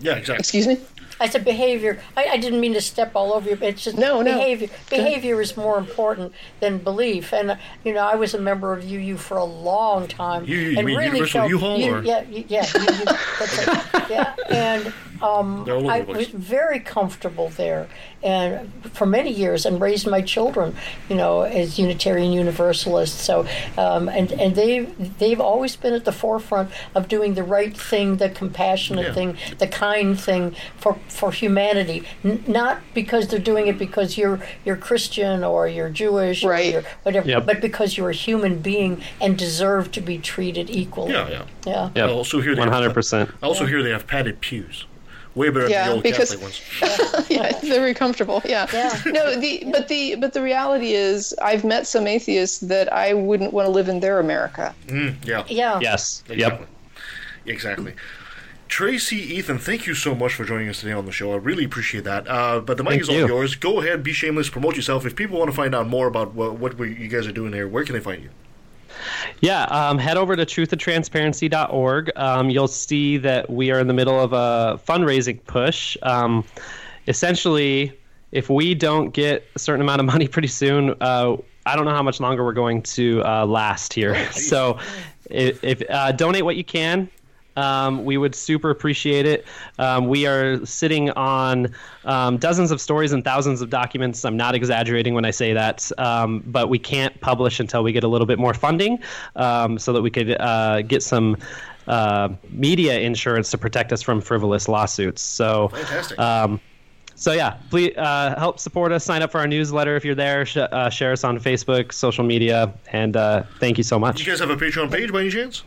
Yeah, 0.00 0.16
exactly. 0.16 0.40
Excuse 0.40 0.66
me. 0.66 0.78
I 1.20 1.28
said 1.28 1.44
behavior. 1.44 2.00
I, 2.16 2.24
I 2.32 2.36
didn't 2.38 2.60
mean 2.60 2.74
to 2.74 2.80
step 2.80 3.12
all 3.14 3.32
over 3.32 3.48
you. 3.50 3.56
But 3.56 3.68
it's 3.68 3.84
just 3.84 3.96
No, 3.96 4.20
no. 4.22 4.32
behavior. 4.34 4.66
Go. 4.66 4.96
Behavior 4.96 5.40
is 5.40 5.56
more 5.56 5.78
important 5.78 6.32
than 6.60 6.78
belief. 6.78 7.32
And 7.32 7.52
uh, 7.52 7.56
you 7.84 7.92
know, 7.94 8.00
I 8.06 8.16
was 8.16 8.34
a 8.34 8.40
member 8.40 8.72
of 8.72 8.84
UU 8.84 9.16
for 9.18 9.36
a 9.36 9.44
long 9.44 10.08
time. 10.08 10.42
UU, 10.44 10.48
you 10.54 10.78
and 10.78 10.86
mean 10.86 10.96
really 10.96 11.06
Universal 11.18 11.40
felt, 11.40 11.50
U-Haul, 11.50 11.78
you- 11.78 11.94
or? 11.94 12.02
Yeah, 12.02 12.22
you- 12.22 12.44
yeah, 12.48 12.66
that's 13.38 13.58
it. 13.58 13.68
yeah. 14.10 14.34
And 14.48 14.92
um, 15.24 15.64
They're 15.64 15.74
all 15.74 15.90
over 15.90 15.92
I 15.92 16.00
was 16.18 16.28
very 16.28 16.80
comfortable 16.80 17.48
there, 17.62 17.88
and 18.22 18.70
for 18.98 19.06
many 19.06 19.30
years, 19.42 19.60
and 19.66 19.80
raised 19.80 20.06
my 20.06 20.20
children, 20.34 20.68
you 21.08 21.16
know, 21.16 21.42
as 21.42 21.78
Unitarian 21.78 22.32
Universalists. 22.32 23.20
So, 23.22 23.46
um, 23.84 24.08
and 24.18 24.28
and 24.42 24.54
they 24.54 24.80
they've 25.20 25.40
always 25.40 25.74
been 25.76 25.94
at 25.94 26.04
the 26.04 26.12
forefront 26.12 26.68
of 26.94 27.08
doing 27.08 27.34
the 27.34 27.42
right 27.58 27.74
thing, 27.90 28.16
the 28.18 28.28
compassionate 28.42 29.06
Yeah. 29.06 29.14
thing, 29.18 29.30
the 29.58 29.66
kind 29.66 30.18
thing 30.28 30.54
for 30.82 30.92
for 31.08 31.32
humanity. 31.32 31.98
N- 32.24 32.44
not 32.46 32.78
because 32.94 33.28
they're 33.28 33.38
doing 33.52 33.66
it 33.66 33.78
because 33.78 34.18
you're 34.18 34.40
you're 34.64 34.76
Christian 34.88 35.42
or 35.44 35.66
you're 35.68 35.90
Jewish 35.90 36.44
or 36.44 36.54
you're 36.58 36.84
whatever, 37.02 37.28
Yep. 37.28 37.46
but 37.46 37.60
because 37.60 37.96
you're 37.96 38.10
a 38.10 38.20
human 38.28 38.58
being 38.60 39.02
and 39.20 39.38
deserve 39.38 39.90
to 39.92 40.00
be 40.00 40.18
treated 40.18 40.68
equally. 40.70 41.12
Yeah, 41.12 41.28
yeah. 41.30 41.42
Yeah. 41.66 41.90
Yep. 41.94 42.08
I 42.08 42.12
also 42.12 42.40
hear 42.40 42.54
they 42.54 42.60
one 42.60 42.68
have- 42.68 42.78
hundred 42.82 42.94
percent. 42.94 43.30
I 43.42 43.46
also 43.46 43.64
hear 43.66 43.82
they 43.82 43.90
have 43.98 44.06
padded 44.06 44.40
pews. 44.40 44.84
Way 45.34 45.48
better 45.48 45.62
than 45.62 45.70
Yeah, 45.72 45.88
the 45.88 45.94
old 45.94 46.02
because- 46.04 46.30
Catholic 46.30 46.42
ones. 46.42 47.28
yeah, 47.30 47.46
it's 47.46 47.66
very 47.66 47.92
comfortable. 47.94 48.40
Yeah. 48.44 48.66
yeah. 48.72 49.00
No, 49.06 49.34
the 49.38 49.64
but 49.72 49.88
the 49.88 50.14
but 50.16 50.32
the 50.32 50.42
reality 50.42 50.92
is, 50.92 51.34
I've 51.42 51.64
met 51.64 51.86
some 51.86 52.06
atheists 52.06 52.60
that 52.60 52.92
I 52.92 53.14
wouldn't 53.14 53.52
want 53.52 53.66
to 53.66 53.70
live 53.72 53.88
in 53.88 54.00
their 54.00 54.20
America. 54.20 54.74
Mm, 54.86 55.16
yeah. 55.26 55.44
Yeah. 55.48 55.80
Yes. 55.80 56.22
Exactly. 56.28 56.66
Exactly. 57.46 57.94
Tracie, 58.68 59.16
Ethan, 59.36 59.58
thank 59.58 59.86
you 59.86 59.94
so 59.94 60.14
much 60.14 60.34
for 60.34 60.44
joining 60.44 60.68
us 60.68 60.80
today 60.80 60.92
on 60.92 61.04
the 61.04 61.12
show. 61.12 61.32
I 61.32 61.36
really 61.36 61.64
appreciate 61.64 62.04
that. 62.04 62.26
Uh, 62.26 62.60
but 62.60 62.76
the 62.76 62.82
mic 62.82 62.92
Thank 62.92 63.02
is 63.02 63.08
all 63.08 63.14
you. 63.16 63.26
yours. 63.28 63.54
Go 63.54 63.80
ahead, 63.80 64.02
be 64.02 64.12
shameless, 64.12 64.48
promote 64.48 64.74
yourself. 64.74 65.04
If 65.06 65.14
people 65.14 65.38
want 65.38 65.50
to 65.50 65.56
find 65.56 65.74
out 65.74 65.86
more 65.86 66.06
about 66.06 66.34
what, 66.34 66.58
what 66.58 66.78
you 66.78 67.06
guys 67.08 67.26
are 67.26 67.32
doing 67.32 67.52
here, 67.52 67.68
where 67.68 67.84
can 67.84 67.92
they 67.94 68.00
find 68.00 68.22
you? 68.22 68.30
Yeah, 69.40 69.64
um, 69.64 69.98
head 69.98 70.16
over 70.16 70.36
to 70.36 70.46
truthandtransparency.org. 70.46 72.12
Um, 72.16 72.50
you'll 72.50 72.68
see 72.68 73.16
that 73.18 73.50
we 73.50 73.70
are 73.70 73.78
in 73.78 73.86
the 73.86 73.94
middle 73.94 74.18
of 74.18 74.32
a 74.32 74.80
fundraising 74.86 75.44
push. 75.46 75.96
Um, 76.02 76.44
essentially, 77.06 77.92
if 78.32 78.50
we 78.50 78.74
don't 78.74 79.10
get 79.10 79.46
a 79.54 79.58
certain 79.58 79.80
amount 79.80 80.00
of 80.00 80.06
money 80.14 80.28
pretty 80.28 80.48
soon, 80.48 80.94
uh, 81.00 81.36
I 81.66 81.76
don't 81.76 81.84
know 81.84 81.94
how 81.94 82.02
much 82.02 82.20
longer 82.20 82.44
we're 82.44 82.52
going 82.52 82.82
to 82.82 83.22
uh, 83.24 83.46
last 83.46 83.92
here. 83.92 84.30
so, 84.32 84.78
if, 85.30 85.62
if 85.64 85.82
uh, 85.90 86.12
donate 86.12 86.44
what 86.44 86.56
you 86.56 86.64
can. 86.64 87.08
Um, 87.56 88.04
we 88.04 88.16
would 88.16 88.34
super 88.34 88.70
appreciate 88.70 89.26
it. 89.26 89.46
Um, 89.78 90.08
we 90.08 90.26
are 90.26 90.64
sitting 90.64 91.10
on 91.10 91.74
um, 92.04 92.36
dozens 92.38 92.70
of 92.70 92.80
stories 92.80 93.12
and 93.12 93.24
thousands 93.24 93.60
of 93.60 93.70
documents. 93.70 94.24
I'm 94.24 94.36
not 94.36 94.54
exaggerating 94.54 95.14
when 95.14 95.24
I 95.24 95.30
say 95.30 95.52
that, 95.52 95.90
um, 95.98 96.42
but 96.46 96.68
we 96.68 96.78
can't 96.78 97.18
publish 97.20 97.60
until 97.60 97.82
we 97.82 97.92
get 97.92 98.04
a 98.04 98.08
little 98.08 98.26
bit 98.26 98.38
more 98.38 98.54
funding 98.54 98.98
um, 99.36 99.78
so 99.78 99.92
that 99.92 100.02
we 100.02 100.10
could 100.10 100.40
uh, 100.40 100.82
get 100.82 101.02
some 101.02 101.36
uh, 101.86 102.28
media 102.50 103.00
insurance 103.00 103.50
to 103.50 103.58
protect 103.58 103.92
us 103.92 104.02
from 104.02 104.20
frivolous 104.20 104.68
lawsuits. 104.68 105.22
So, 105.22 105.68
Fantastic. 105.68 106.18
um, 106.18 106.60
so 107.14 107.32
yeah, 107.32 107.58
please 107.70 107.96
uh, 107.96 108.34
help 108.36 108.58
support 108.58 108.92
us. 108.92 109.04
Sign 109.04 109.22
up 109.22 109.30
for 109.30 109.38
our 109.38 109.46
newsletter 109.46 109.96
if 109.96 110.04
you're 110.04 110.14
there. 110.14 110.44
Sh- 110.44 110.56
uh, 110.56 110.90
share 110.90 111.12
us 111.12 111.24
on 111.24 111.38
Facebook, 111.38 111.92
social 111.92 112.24
media, 112.24 112.74
and 112.92 113.16
uh, 113.16 113.44
thank 113.60 113.78
you 113.78 113.84
so 113.84 113.98
much. 113.98 114.16
Do 114.16 114.24
you 114.24 114.30
guys 114.30 114.40
have 114.40 114.50
a 114.50 114.56
Patreon 114.56 114.90
page 114.90 115.12
by 115.12 115.20
any 115.20 115.30
chance? 115.30 115.62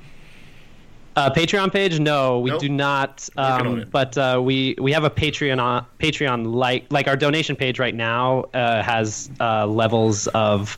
Uh, 1.18 1.34
Patreon 1.34 1.74
page? 1.74 2.00
No, 2.00 2.40
we 2.40 2.52
Nope. 2.52 2.60
do 2.62 2.70
not. 2.70 3.28
Um, 3.38 3.86
but 3.92 4.16
uh, 4.20 4.40
we 4.44 4.76
we 4.80 4.92
have 4.92 5.04
a 5.04 5.10
Patreon 5.10 5.60
on 5.60 5.84
Patreon 6.00 6.54
like 6.54 6.86
like 6.92 7.08
our 7.08 7.16
donation 7.18 7.56
page 7.56 7.80
right 7.80 7.96
now 7.96 8.42
uh, 8.54 8.84
has 8.84 9.32
uh, 9.40 9.66
levels 9.66 10.28
of 10.28 10.78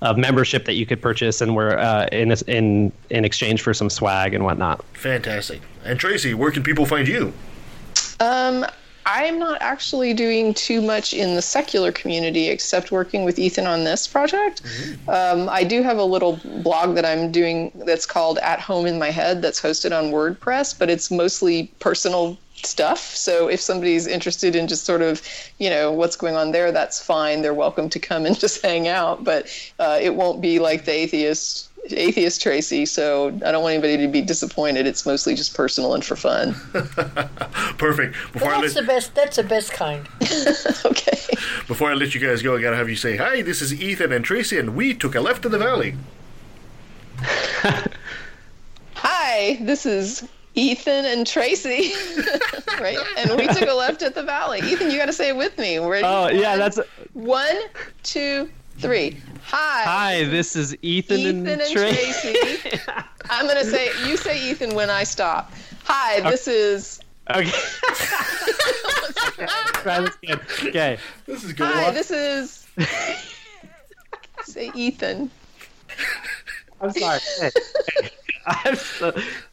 of 0.00 0.16
membership 0.16 0.64
that 0.66 0.74
you 0.74 0.86
could 0.86 1.02
purchase, 1.02 1.40
and 1.40 1.56
we're 1.56 1.76
uh, 1.76 2.06
in 2.12 2.30
in 2.46 2.92
in 3.10 3.24
exchange 3.24 3.62
for 3.62 3.74
some 3.74 3.90
swag 3.90 4.32
and 4.32 4.44
whatnot. 4.44 4.84
Fantastic. 4.94 5.60
And 5.84 5.98
Tracie, 5.98 6.34
where 6.34 6.52
can 6.52 6.62
people 6.62 6.86
find 6.86 7.08
you? 7.08 7.32
Um, 8.20 8.64
I'm 9.12 9.40
not 9.40 9.60
actually 9.60 10.14
doing 10.14 10.54
too 10.54 10.80
much 10.80 11.12
in 11.12 11.34
the 11.34 11.42
secular 11.42 11.90
community 11.90 12.48
except 12.48 12.92
working 12.92 13.24
with 13.24 13.40
Ethan 13.40 13.66
on 13.66 13.82
this 13.82 14.06
project. 14.06 14.62
Um, 15.08 15.48
I 15.48 15.64
do 15.64 15.82
have 15.82 15.98
a 15.98 16.04
little 16.04 16.38
blog 16.62 16.94
that 16.94 17.04
I'm 17.04 17.32
doing 17.32 17.72
that's 17.74 18.06
called 18.06 18.38
At 18.38 18.60
Home 18.60 18.86
in 18.86 19.00
My 19.00 19.10
Head 19.10 19.42
that's 19.42 19.60
hosted 19.60 19.90
on 19.90 20.12
WordPress, 20.12 20.78
but 20.78 20.88
it's 20.88 21.10
mostly 21.10 21.72
personal 21.80 22.38
stuff. 22.54 23.00
So 23.00 23.48
if 23.48 23.60
somebody's 23.60 24.06
interested 24.06 24.54
in 24.54 24.68
just 24.68 24.84
sort 24.84 25.02
of, 25.02 25.22
you 25.58 25.70
know, 25.70 25.90
what's 25.90 26.14
going 26.14 26.36
on 26.36 26.52
there, 26.52 26.70
that's 26.70 27.02
fine. 27.02 27.42
They're 27.42 27.52
welcome 27.52 27.88
to 27.88 27.98
come 27.98 28.26
and 28.26 28.38
just 28.46 28.62
hang 28.62 28.86
out, 28.86 29.24
but 29.24 29.48
uh, 29.80 29.98
it 30.00 30.14
won't 30.14 30.40
be 30.40 30.60
like 30.60 30.84
the 30.84 30.92
atheist 30.92 31.69
atheist 31.88 32.42
Tracie. 32.42 32.86
So 32.86 33.28
I 33.44 33.52
don't 33.52 33.62
want 33.62 33.74
anybody 33.74 33.96
to 33.98 34.08
be 34.08 34.20
disappointed. 34.22 34.86
It's 34.86 35.04
mostly 35.06 35.34
just 35.34 35.54
personal 35.54 35.94
and 35.94 36.04
for 36.04 36.16
fun. 36.16 36.52
Perfect. 37.78 38.16
Before 38.32 38.52
I 38.52 38.60
That's 38.60 38.74
let 38.74 38.82
the 38.82 38.86
best. 38.86 39.14
That's 39.14 39.36
the 39.36 39.44
best 39.44 39.72
kind. 39.72 40.06
Okay. 40.84 41.18
Before 41.66 41.90
I 41.90 41.94
let 41.94 42.14
you 42.14 42.20
guys 42.20 42.42
go, 42.42 42.56
I 42.56 42.60
gotta 42.60 42.76
have 42.76 42.88
you 42.88 42.96
say 42.96 43.16
hi. 43.16 43.42
This 43.42 43.62
is 43.62 43.72
Ethan 43.80 44.12
and 44.12 44.24
Tracie, 44.24 44.58
and 44.58 44.74
we 44.74 44.94
took 44.94 45.14
a 45.14 45.20
left 45.20 45.44
in 45.44 45.52
the 45.52 45.58
valley. 45.58 45.94
Hi, 48.94 49.58
this 49.60 49.86
is 49.86 50.28
Ethan 50.54 51.04
and 51.06 51.26
Tracie, 51.26 51.92
right? 52.80 52.98
And 53.18 53.36
we 53.36 53.46
took 53.46 53.68
a 53.68 53.72
left 53.72 54.02
at 54.02 54.14
the 54.14 54.22
valley. 54.22 54.60
Ethan, 54.60 54.90
you 54.90 54.98
got 54.98 55.06
to 55.06 55.12
say 55.12 55.28
it 55.28 55.36
with 55.36 55.56
me. 55.58 55.78
Ready? 55.78 56.04
Oh 56.06 56.28
yeah, 56.28 56.56
that's 56.56 56.78
One, 57.12 57.56
two, 58.02 58.50
three. 58.80 59.16
Hi. 59.44 59.82
hi. 59.82 60.24
This 60.24 60.56
is 60.56 60.76
Ethan, 60.82 61.18
Ethan 61.20 61.46
and, 61.46 61.60
and 61.60 61.72
Trey. 61.72 61.92
Tracie. 61.92 62.80
I'm 63.30 63.46
gonna 63.46 63.64
say 63.64 63.90
you 64.06 64.16
say 64.16 64.50
Ethan 64.50 64.74
when 64.74 64.90
I 64.90 65.04
stop. 65.04 65.52
Hi, 65.84 66.20
this 66.20 66.48
is. 66.48 67.00
Okay. 67.28 67.50
Try 69.82 70.00
this 70.00 70.16
again. 70.22 70.40
Okay. 70.64 70.98
This 71.26 71.44
is 71.44 71.52
good. 71.52 71.66
Hi, 71.66 71.90
this 71.90 72.10
is. 72.10 72.66
say 74.44 74.70
Ethan. 74.74 75.30
I'm 76.80 76.92
sorry. 76.92 77.20
Hey, 77.38 77.50
hey. 78.00 78.10
I'm 78.46 78.74
so- 78.76 79.12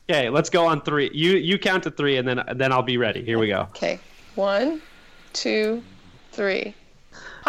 okay, 0.09 0.29
let's 0.29 0.49
go 0.49 0.65
on 0.65 0.81
three. 0.81 1.11
You 1.13 1.31
you 1.33 1.59
count 1.59 1.83
to 1.83 1.91
three, 1.91 2.17
and 2.17 2.27
then 2.27 2.41
then 2.55 2.71
I'll 2.71 2.81
be 2.83 2.97
ready. 2.97 3.23
Here 3.23 3.37
we 3.37 3.47
go. 3.47 3.61
Okay. 3.75 3.99
One, 4.35 4.81
two, 5.33 5.83
three. 6.31 6.73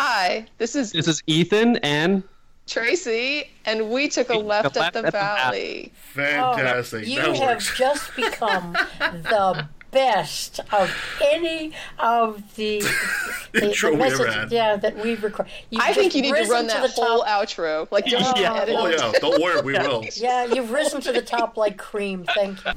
Hi, 0.00 0.46
this 0.58 0.76
is 0.76 0.92
This 0.92 1.08
is 1.08 1.24
Ethan 1.26 1.78
and 1.78 2.22
Tracie, 2.68 3.50
and 3.64 3.90
we 3.90 4.08
took 4.08 4.28
a 4.28 4.38
left, 4.38 4.76
at 4.76 4.92
the 4.92 5.10
valley. 5.10 5.92
Fantastic. 6.14 7.02
Oh, 7.02 7.04
you 7.04 7.16
that 7.16 7.36
have 7.36 7.40
works. 7.40 7.76
just 7.76 8.14
become 8.14 8.74
the 9.00 9.66
best 9.90 10.60
of 10.72 10.94
any 11.20 11.72
of 11.98 12.40
the, 12.54 12.78
the, 13.52 13.60
the 13.60 13.66
Intro 13.66 13.96
we 13.96 14.02
ever 14.02 14.30
had. 14.30 14.52
yeah, 14.52 14.76
that 14.76 14.96
we've 15.02 15.24
recorded. 15.24 15.52
I 15.76 15.92
think 15.92 16.14
you 16.14 16.22
need 16.22 16.36
to 16.36 16.44
run 16.44 16.68
that 16.68 16.90
whole 16.90 17.24
outro. 17.24 17.90
Like, 17.90 18.06
don't 18.06 18.38
Yeah. 18.38 18.66
Oh, 18.68 18.76
oh 18.76 18.86
yeah, 18.86 19.12
don't 19.18 19.42
worry, 19.42 19.62
we 19.62 19.72
will. 19.80 20.04
Yeah, 20.14 20.44
you've 20.44 20.70
risen 20.70 21.00
to 21.00 21.12
the 21.12 21.22
top 21.22 21.56
like 21.56 21.76
cream. 21.76 22.24
Thank 22.36 22.64
you. 22.64 22.70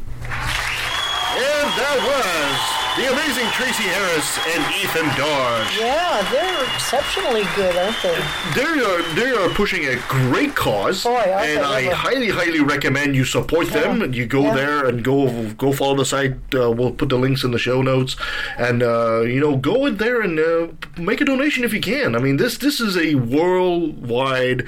And 1.33 1.67
that 1.79 1.97
was 2.03 2.59
the 2.99 3.07
amazing 3.13 3.47
Tracie 3.55 3.83
Harris 3.87 4.37
and 4.51 4.61
Ethan 4.83 5.07
Dodge. 5.17 5.77
Yeah, 5.79 6.27
they're 6.29 6.63
exceptionally 6.75 7.43
good, 7.55 7.73
aren't 7.77 7.95
they? 8.03 8.19
They 8.53 8.81
are 8.83 9.01
they 9.15 9.31
are 9.31 9.47
pushing 9.49 9.85
a 9.85 9.95
great 10.09 10.55
cause, 10.55 11.03
Boy, 11.03 11.17
and 11.19 11.61
I 11.63 11.83
highly 11.93 12.29
highly 12.29 12.59
recommend 12.59 13.15
you 13.15 13.23
support 13.23 13.67
them. 13.69 14.13
You 14.13 14.25
go 14.25 14.41
Yeah. 14.43 14.55
there 14.55 14.85
and 14.87 15.03
go 15.05 15.49
go 15.53 15.71
follow 15.71 15.95
the 15.95 16.05
site. 16.05 16.33
Uh, 16.53 16.69
we'll 16.71 16.91
put 16.91 17.07
the 17.07 17.17
links 17.17 17.43
in 17.45 17.51
the 17.51 17.59
show 17.59 17.81
notes, 17.81 18.17
and 18.57 18.83
uh, 18.83 19.21
you 19.21 19.39
know 19.39 19.55
go 19.55 19.85
in 19.85 19.95
there 19.97 20.19
and 20.21 20.37
uh, 20.37 20.67
make 20.97 21.21
a 21.21 21.25
donation 21.25 21.63
if 21.63 21.73
you 21.73 21.79
can. 21.81 22.13
I 22.15 22.19
mean 22.19 22.35
this 22.37 22.57
this 22.57 22.81
is 22.81 22.97
a 22.97 23.15
worldwide 23.15 24.65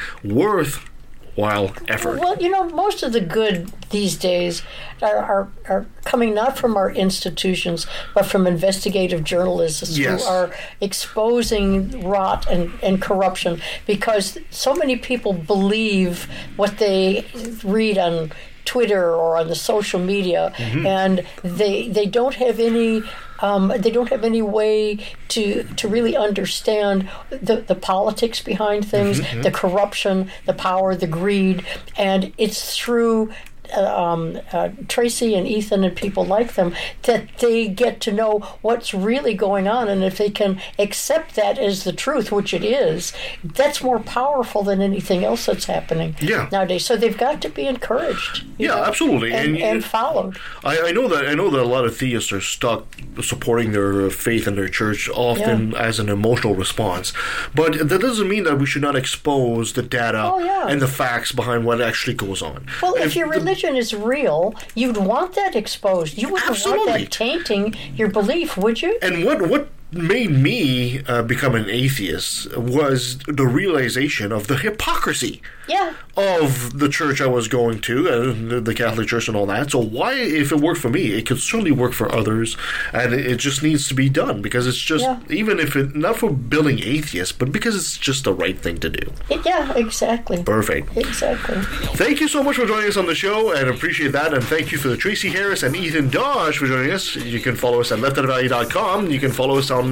worthwhile 1.38 1.74
effort. 1.88 2.20
Well, 2.20 2.36
you 2.42 2.50
know, 2.50 2.70
most 2.70 3.04
of 3.04 3.14
the 3.14 3.22
good 3.22 3.72
these 3.90 4.16
days 4.16 4.62
are, 5.02 5.18
are, 5.18 5.48
are 5.70 5.86
coming 6.06 6.34
not 6.34 6.58
from 6.58 6.76
our 6.78 6.92
institutions, 6.92 7.86
but 8.16 8.26
from 8.26 8.48
investigative 8.48 9.24
journalists 9.24 9.98
Yes. 9.98 10.24
who 10.24 10.30
are 10.30 10.52
exposing 10.82 12.04
rot 12.08 12.48
and, 12.50 12.72
and 12.82 13.02
corruption 13.02 13.62
because 13.86 14.38
so 14.50 14.74
many 14.74 14.96
people 14.96 15.34
believe 15.34 16.28
what 16.56 16.78
they 16.78 17.26
read 17.64 17.98
on 17.98 18.32
Twitter 18.66 19.14
or 19.14 19.38
on 19.38 19.48
the 19.50 19.56
social 19.56 20.00
media, 20.00 20.54
Mm-hmm. 20.58 20.80
Mhm. 20.80 20.86
and 20.86 21.26
they 21.58 21.90
they 21.90 22.06
don't 22.06 22.36
have 22.36 22.60
any. 22.60 23.04
Um, 23.44 23.74
they 23.78 23.92
don't 23.92 24.10
have 24.10 24.24
any 24.24 24.42
way 24.42 25.00
to 25.34 25.64
to 25.80 25.88
really 25.88 26.16
understand 26.16 27.10
the, 27.30 27.58
the 27.58 27.76
politics 27.76 28.42
behind 28.42 28.88
things, 28.90 29.20
Mhm. 29.20 29.44
the 29.44 29.52
corruption, 29.52 30.32
the 30.46 30.54
power, 30.54 30.96
the 30.96 31.08
greed, 31.08 31.58
and 31.98 32.32
it's 32.38 32.76
through 32.78 33.32
um, 33.74 34.40
uh, 34.52 34.70
Tracie 34.88 35.36
and 35.36 35.48
Ethan 35.48 35.84
and 35.84 35.96
people 35.96 36.26
like 36.26 36.54
them 36.56 36.74
that 37.04 37.38
they 37.40 37.68
get 37.68 38.00
to 38.02 38.12
know 38.12 38.40
what's 38.62 38.94
really 38.94 39.34
going 39.34 39.68
on, 39.68 39.88
and 39.88 40.04
if 40.04 40.18
they 40.18 40.30
can 40.30 40.62
accept 40.80 41.36
that 41.36 41.58
as 41.58 41.84
the 41.84 41.94
truth, 41.94 42.32
which 42.32 42.54
it 42.54 42.64
is, 42.64 43.14
that's 43.44 43.82
more 43.84 44.00
powerful 44.00 44.64
than 44.64 44.82
anything 44.82 45.24
else 45.24 45.46
that's 45.46 45.66
happening 45.66 46.16
Yeah. 46.22 46.50
nowadays. 46.52 46.86
So 46.86 46.96
they've 46.96 47.18
got 47.18 47.42
to 47.42 47.50
be 47.50 47.66
encouraged. 47.68 48.44
Yeah, 48.58 48.70
know, 48.76 48.84
absolutely. 48.84 49.34
and, 49.34 49.56
And- 49.56 49.64
and 49.64 49.86
followed. 49.86 50.38
I, 50.64 50.80
I 50.88 50.92
know 50.92 51.08
that 51.08 51.28
I 51.28 51.34
know 51.34 51.50
that 51.50 51.62
a 51.62 51.66
lot 51.68 51.86
of 51.86 51.98
theists 51.98 52.32
are 52.32 52.42
stuck 52.42 52.86
supporting 53.22 53.72
their 53.72 54.10
faith 54.10 54.48
in 54.48 54.56
their 54.56 54.70
church 54.70 55.10
often 55.10 55.76
as 55.76 56.00
an 56.00 56.10
emotional 56.10 56.56
response, 56.56 57.14
but 57.54 57.90
that 57.90 58.02
doesn't 58.02 58.28
mean 58.28 58.44
that 58.44 58.58
we 58.60 58.66
should 58.66 58.82
not 58.82 58.96
expose 58.96 59.74
the 59.74 59.82
data 59.82 60.22
Oh, 60.32 60.40
yeah. 60.40 60.68
and 60.68 60.82
the 60.82 60.88
facts 60.88 61.32
behind 61.32 61.66
what 61.66 61.82
actually 61.82 62.14
goes 62.16 62.42
on. 62.42 62.66
Well, 62.82 62.96
if 62.96 63.16
your 63.16 63.28
religion 63.64 63.78
is 63.80 63.94
real, 63.94 64.56
you'd 64.76 64.98
want 64.98 65.34
that 65.36 65.56
exposed. 65.56 66.18
You 66.18 66.30
wouldn't 66.30 66.66
want 66.66 66.88
that 66.88 67.12
tainting 67.12 67.76
your 67.96 68.10
belief, 68.10 68.58
would 68.58 68.82
you? 68.82 68.98
And 69.02 69.26
what 69.26 69.48
what 69.48 69.70
made 69.92 70.32
me 70.32 71.04
uh, 71.08 71.22
become 71.22 71.54
an 71.54 71.70
atheist 71.70 72.56
was 72.58 73.20
the 73.28 73.46
realization 73.46 74.32
of 74.32 74.48
the 74.48 74.58
hypocrisy 74.58 75.40
Yeah. 75.68 75.94
of 76.18 76.78
the 76.78 76.90
church 76.90 77.22
I 77.22 77.28
was 77.28 77.48
going 77.48 77.80
to, 77.82 78.10
uh, 78.10 78.20
the- 78.50 78.62
the 78.62 78.74
Catholic 78.74 79.08
Church 79.08 79.28
and 79.28 79.36
all 79.38 79.46
that. 79.48 79.72
So 79.72 79.80
why, 79.80 80.14
if 80.14 80.52
it 80.52 80.60
worked 80.60 80.80
for 80.82 80.90
me, 80.90 81.14
it 81.14 81.26
could 81.26 81.40
certainly 81.40 81.72
work 81.72 81.94
for 81.94 82.14
others, 82.14 82.56
and 82.92 83.14
it, 83.14 83.26
it 83.26 83.38
just 83.38 83.64
needs 83.64 83.88
to 83.88 83.94
be 83.94 84.10
done 84.10 84.42
because 84.42 84.68
it's 84.68 84.78
just 84.78 85.04
Yeah. 85.04 85.18
even 85.30 85.60
if 85.60 85.76
it 85.76 85.96
not 85.96 86.18
for 86.20 86.30
building 86.32 86.80
atheists, 86.84 87.32
but 87.32 87.52
because 87.52 87.76
it's 87.76 87.98
just 87.98 88.24
the 88.26 88.34
right 88.34 88.60
thing 88.60 88.78
to 88.80 88.90
do. 88.90 89.12
Yeah, 89.46 89.74
exactly. 89.76 90.44
Perfect. 90.44 90.96
Exactly. 90.98 91.58
Thank 91.96 92.20
you 92.20 92.28
so 92.28 92.44
much 92.44 92.58
for 92.58 92.66
joining 92.66 92.90
us 92.90 92.98
on 92.98 93.06
the 93.08 93.16
show, 93.16 93.52
and 93.52 93.70
appreciate 93.70 94.12
that. 94.12 94.34
And 94.34 94.44
thank 94.44 94.72
you 94.72 94.78
for 94.78 94.96
Tracie 94.96 95.30
Harris 95.30 95.64
and 95.64 95.76
Ethan 95.76 96.10
Dodge 96.10 96.58
for 96.58 96.68
joining 96.68 96.92
us. 96.92 97.16
You 97.16 97.40
can 97.40 97.56
follow 97.56 97.80
us 97.82 97.92
at 97.92 98.00
leftatthevalley.com. 98.00 99.10
You 99.10 99.20
can 99.20 99.32
follow 99.32 99.58
us 99.58 99.72
on 99.72 99.92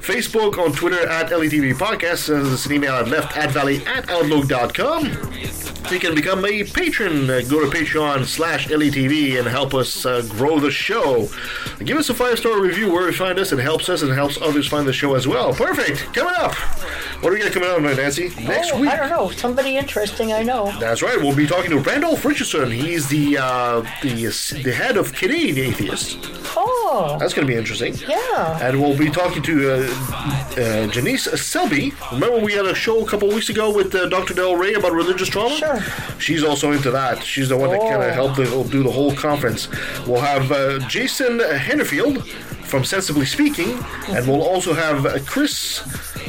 Facebook, 0.00 0.58
on 0.58 0.72
Twitter 0.72 1.06
at 1.08 1.30
LETV 1.30 1.74
Podcast. 1.74 2.18
Send 2.18 2.46
us 2.46 2.66
an 2.66 2.72
email 2.72 2.94
at 2.94 3.06
leftatvalley 3.06 3.84
at 3.86 4.08
outlook.com. 4.10 4.99
You 5.90 5.98
can 5.98 6.14
become 6.14 6.44
a 6.44 6.62
patron. 6.62 7.26
Go 7.26 7.68
to 7.68 7.76
Patreon 7.76 8.24
slash 8.24 8.68
LETV 8.68 9.38
and 9.38 9.48
help 9.48 9.74
us 9.74 10.06
uh, 10.06 10.22
grow 10.28 10.60
the 10.60 10.70
show. 10.70 11.28
Give 11.80 11.96
us 11.96 12.08
a 12.10 12.14
five 12.14 12.38
star 12.38 12.60
review 12.60 12.92
where 12.92 13.06
you 13.06 13.12
find 13.12 13.38
us. 13.40 13.50
It 13.50 13.58
helps 13.58 13.88
us 13.88 14.02
and 14.02 14.12
helps 14.12 14.40
others 14.40 14.68
find 14.68 14.86
the 14.86 14.92
show 14.92 15.14
as 15.14 15.26
well. 15.26 15.52
Perfect. 15.52 16.14
Coming 16.14 16.34
up. 16.38 16.54
What 17.22 17.32
are 17.32 17.36
we 17.36 17.42
got 17.42 17.52
coming 17.52 17.68
up, 17.68 17.80
my 17.82 17.92
Nancy? 17.92 18.28
Next 18.40 18.70
oh, 18.72 18.80
week. 18.80 18.90
I 18.90 18.96
don't 18.96 19.10
know. 19.10 19.30
Somebody 19.30 19.76
interesting, 19.76 20.32
I 20.32 20.42
know. 20.42 20.72
That's 20.78 21.02
right. 21.02 21.18
We'll 21.18 21.36
be 21.36 21.46
talking 21.46 21.70
to 21.70 21.78
Randolph 21.78 22.24
Richardson. 22.24 22.70
He's 22.70 23.08
the 23.08 23.38
uh, 23.38 23.80
the 24.02 24.26
the 24.62 24.72
head 24.72 24.96
of 24.96 25.12
Canadian 25.12 25.58
Atheists. 25.58 26.16
Oh. 26.56 27.16
That's 27.20 27.34
going 27.34 27.46
to 27.46 27.52
be 27.52 27.58
interesting. 27.58 27.94
Yeah. 28.08 28.58
And 28.60 28.80
we'll 28.80 28.96
be 28.96 29.10
talking 29.10 29.42
to 29.42 29.72
uh, 29.72 29.76
uh, 29.76 30.86
Janice 30.88 31.28
Selbie. 31.28 31.94
Remember 32.12 32.38
we 32.38 32.52
had 32.52 32.66
a 32.66 32.74
show 32.74 33.04
a 33.04 33.08
couple 33.08 33.28
weeks 33.28 33.48
ago 33.48 33.74
with 33.74 33.94
uh, 33.94 34.08
Dr. 34.08 34.34
Darrel 34.34 34.56
Ray 34.56 34.74
about 34.74 34.89
religious 34.92 35.28
trauma? 35.28 35.54
Sure. 35.56 35.80
She's 36.18 36.42
also 36.44 36.72
into 36.72 36.90
that. 36.90 37.22
She's 37.22 37.48
the 37.48 37.56
one 37.56 37.70
that 37.70 37.80
kind 37.80 38.02
Oh. 38.02 38.08
of 38.08 38.14
helped 38.14 38.36
the, 38.36 38.44
do 38.70 38.82
the 38.82 38.90
whole 38.90 39.14
conference. 39.14 39.68
We'll 40.06 40.20
have 40.20 40.50
uh, 40.52 40.78
Jason 40.88 41.38
Hennerfield 41.38 42.26
from 42.66 42.84
Sensibly 42.84 43.26
Speaking, 43.26 43.78
and 44.08 44.26
we'll 44.28 44.42
also 44.42 44.72
have 44.74 45.04
uh, 45.06 45.18
Chris 45.26 45.80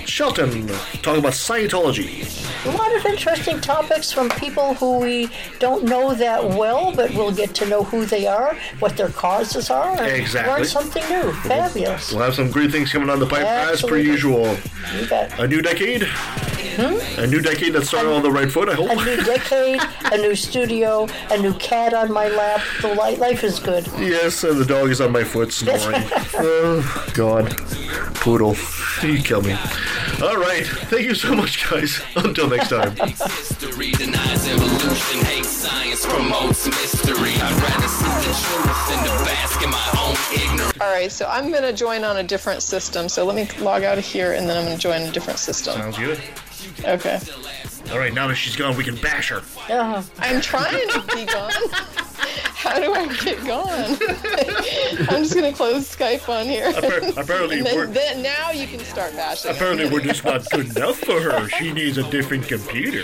Shelton 0.05 0.67
talking 1.01 1.19
about 1.19 1.33
Scientology. 1.33 2.27
A 2.65 2.69
lot 2.77 2.95
of 2.95 3.05
interesting 3.05 3.59
topics 3.59 4.11
from 4.11 4.29
people 4.29 4.73
who 4.75 4.99
we 4.99 5.29
don't 5.59 5.83
know 5.85 6.13
that 6.13 6.43
well, 6.43 6.93
but 6.95 7.11
we'll 7.13 7.31
get 7.31 7.55
to 7.55 7.65
know 7.67 7.83
who 7.83 8.05
they 8.05 8.27
are, 8.27 8.55
what 8.79 8.95
their 8.97 9.09
causes 9.09 9.69
are, 9.69 9.91
and 9.97 10.11
Exactly. 10.11 10.53
learn 10.53 10.65
something 10.65 11.03
new. 11.09 11.31
Fabulous. 11.33 12.11
We'll 12.11 12.23
have 12.23 12.35
some 12.35 12.51
great 12.51 12.71
things 12.71 12.91
coming 12.91 13.09
on 13.09 13.19
the 13.19 13.25
pipe 13.27 13.45
as 13.45 13.81
per 13.81 13.97
usual. 13.97 14.55
You 14.99 15.07
bet. 15.09 15.39
A 15.39 15.47
new 15.47 15.61
decade. 15.61 16.03
Hmm? 16.03 17.19
A 17.19 17.27
new 17.27 17.41
decade 17.41 17.73
that 17.73 17.85
started 17.85 18.11
on 18.13 18.21
the 18.23 18.31
right 18.31 18.49
foot, 18.49 18.69
I 18.69 18.75
hope. 18.75 18.91
A 18.91 18.95
new 18.95 19.17
decade, 19.23 19.81
a 20.11 20.17
new 20.17 20.35
studio, 20.35 21.07
a 21.29 21.37
new 21.37 21.53
cat 21.55 21.93
on 21.93 22.11
my 22.13 22.29
lap. 22.29 22.61
The 22.81 22.89
li- 22.89 23.17
life 23.17 23.43
is 23.43 23.59
good. 23.59 23.87
Yes, 23.99 24.43
and 24.43 24.57
the 24.59 24.65
dog 24.65 24.89
is 24.89 25.01
on 25.01 25.11
my 25.11 25.23
foot 25.23 25.51
snoring. 25.51 26.01
oh, 26.35 27.11
God. 27.13 27.57
Poodle. 28.15 28.55
You 29.03 29.21
kill 29.21 29.41
me. 29.41 29.57
All 30.22 30.38
right. 30.38 30.65
Thank 30.65 31.03
you 31.03 31.15
so 31.15 31.34
much, 31.35 31.69
guys. 31.69 32.01
Until 32.15 32.49
next 32.49 32.69
time. 32.69 32.95
History 32.95 33.91
denies 33.91 34.47
evolution, 34.47 35.26
hates 35.26 35.49
science, 35.49 36.05
promotes 36.05 36.68
mystery. 36.68 37.34
I'd 37.35 37.61
rather 37.61 37.88
see 37.88 38.05
the 38.05 38.34
truth 38.38 38.91
in 38.93 39.03
the 39.03 39.26
basket, 39.26 39.69
my 39.69 39.89
own 39.99 40.15
ignorance. 40.34 40.80
All 40.81 40.91
right, 40.91 41.11
so 41.11 41.27
I'm 41.27 41.49
going 41.49 41.63
to 41.63 41.73
join 41.73 42.03
on 42.03 42.18
a 42.18 42.23
different 42.23 42.61
system. 42.61 43.09
So 43.09 43.26
let 43.26 43.35
me 43.35 43.47
log 43.63 43.84
out 43.84 43.97
of 43.97 44.05
here, 44.05 44.34
and 44.34 44.47
then 44.49 44.57
I'm 44.57 44.65
going 44.65 44.77
to 44.77 44.81
join 44.81 45.01
a 45.01 45.11
different 45.11 45.39
system. 45.39 45.73
Sounds 45.76 45.97
good. 45.97 46.19
Okay. 46.85 47.19
All 47.91 47.99
right, 47.99 48.13
now 48.13 48.27
that 48.27 48.35
she's 48.35 48.55
gone, 48.55 48.77
we 48.77 48.84
can 48.84 48.95
bash 48.95 49.30
her. 49.30 49.41
Yeah. 49.68 50.03
I'm 50.19 50.41
trying 50.41 50.88
to 50.89 51.01
be 51.15 51.26
gone. 51.26 51.51
How 52.61 52.79
do 52.79 52.93
I 52.93 53.07
get 53.23 53.43
gone? 53.45 53.97
I'm 55.09 55.23
just 55.23 55.33
going 55.33 55.49
to 55.51 55.57
close 55.57 55.93
Skype 55.95 56.29
on 56.29 56.45
here. 56.45 56.71
Appar- 56.71 57.17
apparently 57.17 57.57
and 57.57 57.65
then, 57.65 57.75
we're- 57.75 57.91
then 57.91 58.21
now 58.21 58.51
you 58.51 58.67
can 58.67 58.79
start 58.81 59.13
bashing. 59.13 59.49
Apparently, 59.51 59.89
we're 59.89 60.01
just 60.01 60.23
not 60.23 60.47
good 60.51 60.75
enough 60.77 60.97
for 60.99 61.19
her. 61.19 61.49
She 61.49 61.71
needs 61.73 61.97
a 61.97 62.03
different 62.11 62.47
computer. 62.47 63.03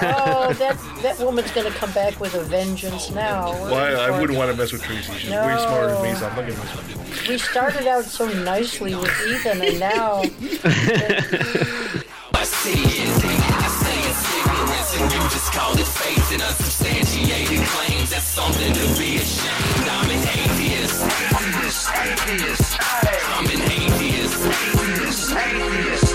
Oh, 0.00 0.52
that 0.58 0.78
that 1.02 1.18
woman's 1.18 1.50
going 1.52 1.70
to 1.70 1.78
come 1.78 1.92
back 1.92 2.18
with 2.20 2.34
a 2.34 2.42
vengeance 2.44 3.10
now. 3.10 3.52
Why? 3.70 3.92
I 3.92 4.18
wouldn't 4.18 4.38
want 4.38 4.50
to 4.50 4.56
mess 4.56 4.72
with 4.72 4.82
Tracie. 4.82 5.12
She's 5.18 5.30
way 5.30 5.36
smarter 5.58 5.92
than 5.94 6.02
me, 6.02 6.14
so 6.14 6.26
I'm 6.28 6.36
not 6.36 6.46
gonna 6.48 6.58
mess 6.58 6.76
with 6.76 6.92
her. 7.26 7.30
We 7.32 7.38
started 7.38 7.86
out 7.86 8.04
so 8.04 8.26
nicely 8.42 8.94
with 8.94 9.10
Ethan, 9.26 9.60
and 9.62 9.78
now 9.80 10.18
I 12.34 12.44
see 12.44 12.72
it. 12.72 13.24
I 13.24 13.68
say 13.68 13.98
it's 14.08 14.22
ignorance, 14.38 14.94
and 15.00 15.12
you 15.12 15.20
just 15.30 15.52
call 15.52 15.72
it 15.76 15.86
faith 15.86 16.32
and 16.32 16.42
unsubstantiated 16.42 16.46
claims. 16.46 16.77
That's 16.77 16.77
something 18.38 18.72
to 18.72 18.86
be 18.94 19.16
ashamed. 19.18 19.88
I'm 19.90 20.10
an 20.14 20.22
atheist. 20.38 21.02
Atheist, 21.02 21.90
atheist. 21.90 22.70
I'm 23.34 23.46
an 23.54 23.62
atheist. 23.74 24.38
Atheist, 24.46 25.34
atheist. 25.34 26.08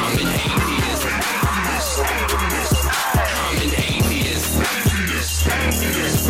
I'm 0.00 0.16
an 0.20 0.28
atheist. 0.44 1.04
Atheist, 1.24 1.94
atheist. 2.12 2.80
I'm 3.40 3.56
an 3.64 3.72
atheist. 3.88 4.50
Atheist, 4.60 5.36
atheist. 5.56 6.24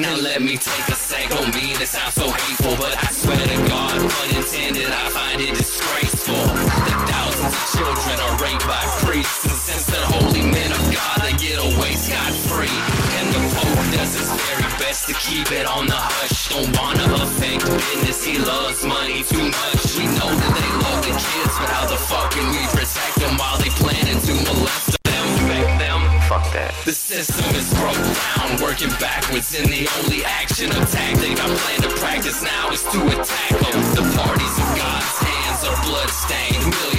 Now 0.00 0.16
let 0.16 0.40
me 0.40 0.56
take 0.56 0.88
a 0.88 0.96
sec. 0.96 1.28
Don't 1.28 1.54
mean 1.54 1.76
it 1.76 1.88
so 1.88 2.26
hateful, 2.30 2.74
but 2.80 2.96
I 2.96 3.08
swear 3.12 3.44
to 3.52 3.58
God, 3.68 4.00
unintended, 4.22 4.88
I 4.88 5.04
find 5.10 5.38
it 5.42 5.54
disgraceful. 5.54 6.44
That 6.86 7.00
thousands 7.12 7.52
of 7.60 7.64
children 7.76 8.16
are 8.24 8.34
raped 8.40 8.66
by 8.66 8.82
priests, 9.04 9.44
and 9.44 9.58
since 9.68 9.84
they're 9.84 10.08
holy 10.16 10.44
men 10.56 10.72
of 10.72 10.82
God, 10.96 11.16
they 11.20 11.36
get 11.36 11.58
away 11.60 11.92
scot 11.92 12.43
does 13.94 14.14
his 14.18 14.30
very 14.50 14.70
best 14.82 15.06
to 15.06 15.14
keep 15.14 15.50
it 15.52 15.66
on 15.66 15.86
the 15.86 15.96
hush. 15.96 16.50
Don't 16.50 16.70
wanna 16.76 17.06
affect 17.22 17.62
business, 17.64 18.24
he 18.24 18.38
loves 18.38 18.84
money 18.84 19.22
too 19.22 19.46
much. 19.46 19.82
We 19.94 20.06
know 20.18 20.30
that 20.30 20.52
they 20.58 20.70
love 20.82 21.00
the 21.06 21.14
kids, 21.14 21.54
but 21.58 21.70
how 21.70 21.86
the 21.86 21.96
fuck 21.96 22.34
can 22.34 22.46
we 22.50 22.62
protect 22.74 23.14
them 23.22 23.38
while 23.38 23.58
they 23.58 23.70
planning 23.78 24.18
to 24.18 24.32
molest 24.50 24.98
them? 25.04 25.24
Infect 25.38 25.78
them? 25.78 26.00
Fuck 26.26 26.44
that. 26.52 26.74
The 26.84 26.92
system 26.92 27.46
is 27.54 27.70
broke 27.78 27.94
down, 27.94 28.58
working 28.62 28.92
backwards, 28.98 29.54
and 29.54 29.68
the 29.70 29.86
only 30.02 30.24
action 30.24 30.70
or 30.74 30.84
tactic 30.90 31.38
I 31.38 31.46
plan 31.46 31.78
to 31.86 31.92
practice 32.02 32.42
now 32.42 32.70
is 32.74 32.82
to 32.90 32.98
attack 33.14 33.54
them. 33.62 33.78
The 33.94 34.06
parties 34.18 34.54
of 34.58 34.68
God's 34.74 35.16
hands 35.22 35.60
are 35.68 35.78
bloodstained, 35.86 36.64
millions 36.66 36.93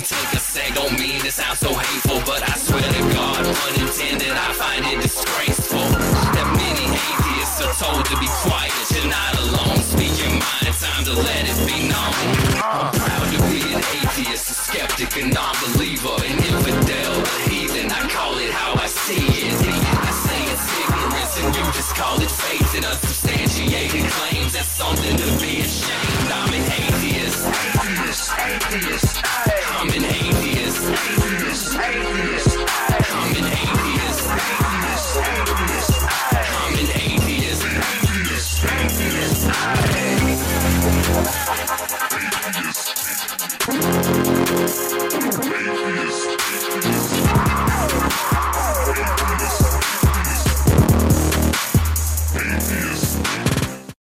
Take 0.00 0.32
a 0.32 0.40
sec, 0.40 0.74
don't 0.74 0.98
mean 0.98 1.20
to 1.20 1.30
sound 1.30 1.58
so 1.58 1.74
hateful, 1.74 2.22
but 2.24 2.42
I 2.42 2.56
swear 2.56 2.80
to 2.80 3.02
God, 3.12 3.44
unintended, 3.44 4.32
I 4.32 4.52
find 4.54 4.82
it 4.86 5.02
disgraceful 5.02 5.84
that 6.32 6.48
many 6.56 6.88
atheists 6.88 7.60
are 7.60 7.74
told 7.76 8.06
to 8.06 8.16
be 8.16 8.26
quiet. 8.40 8.72
You're 8.96 9.12
not 9.12 9.36
alone, 9.44 9.76
speak 9.84 10.16
your 10.16 10.32
mind, 10.32 10.72
time 10.80 11.04
to 11.04 11.12
let 11.12 11.44
it 11.44 11.58
be 11.68 11.92
known. 11.92 12.16
I'm 12.64 12.88
proud 12.96 13.28
to 13.28 13.38
be 13.52 13.60
an 13.76 13.84
atheist, 14.00 14.48
a 14.48 14.54
skeptic, 14.54 15.14
a 15.20 15.28
non-believer, 15.28 16.16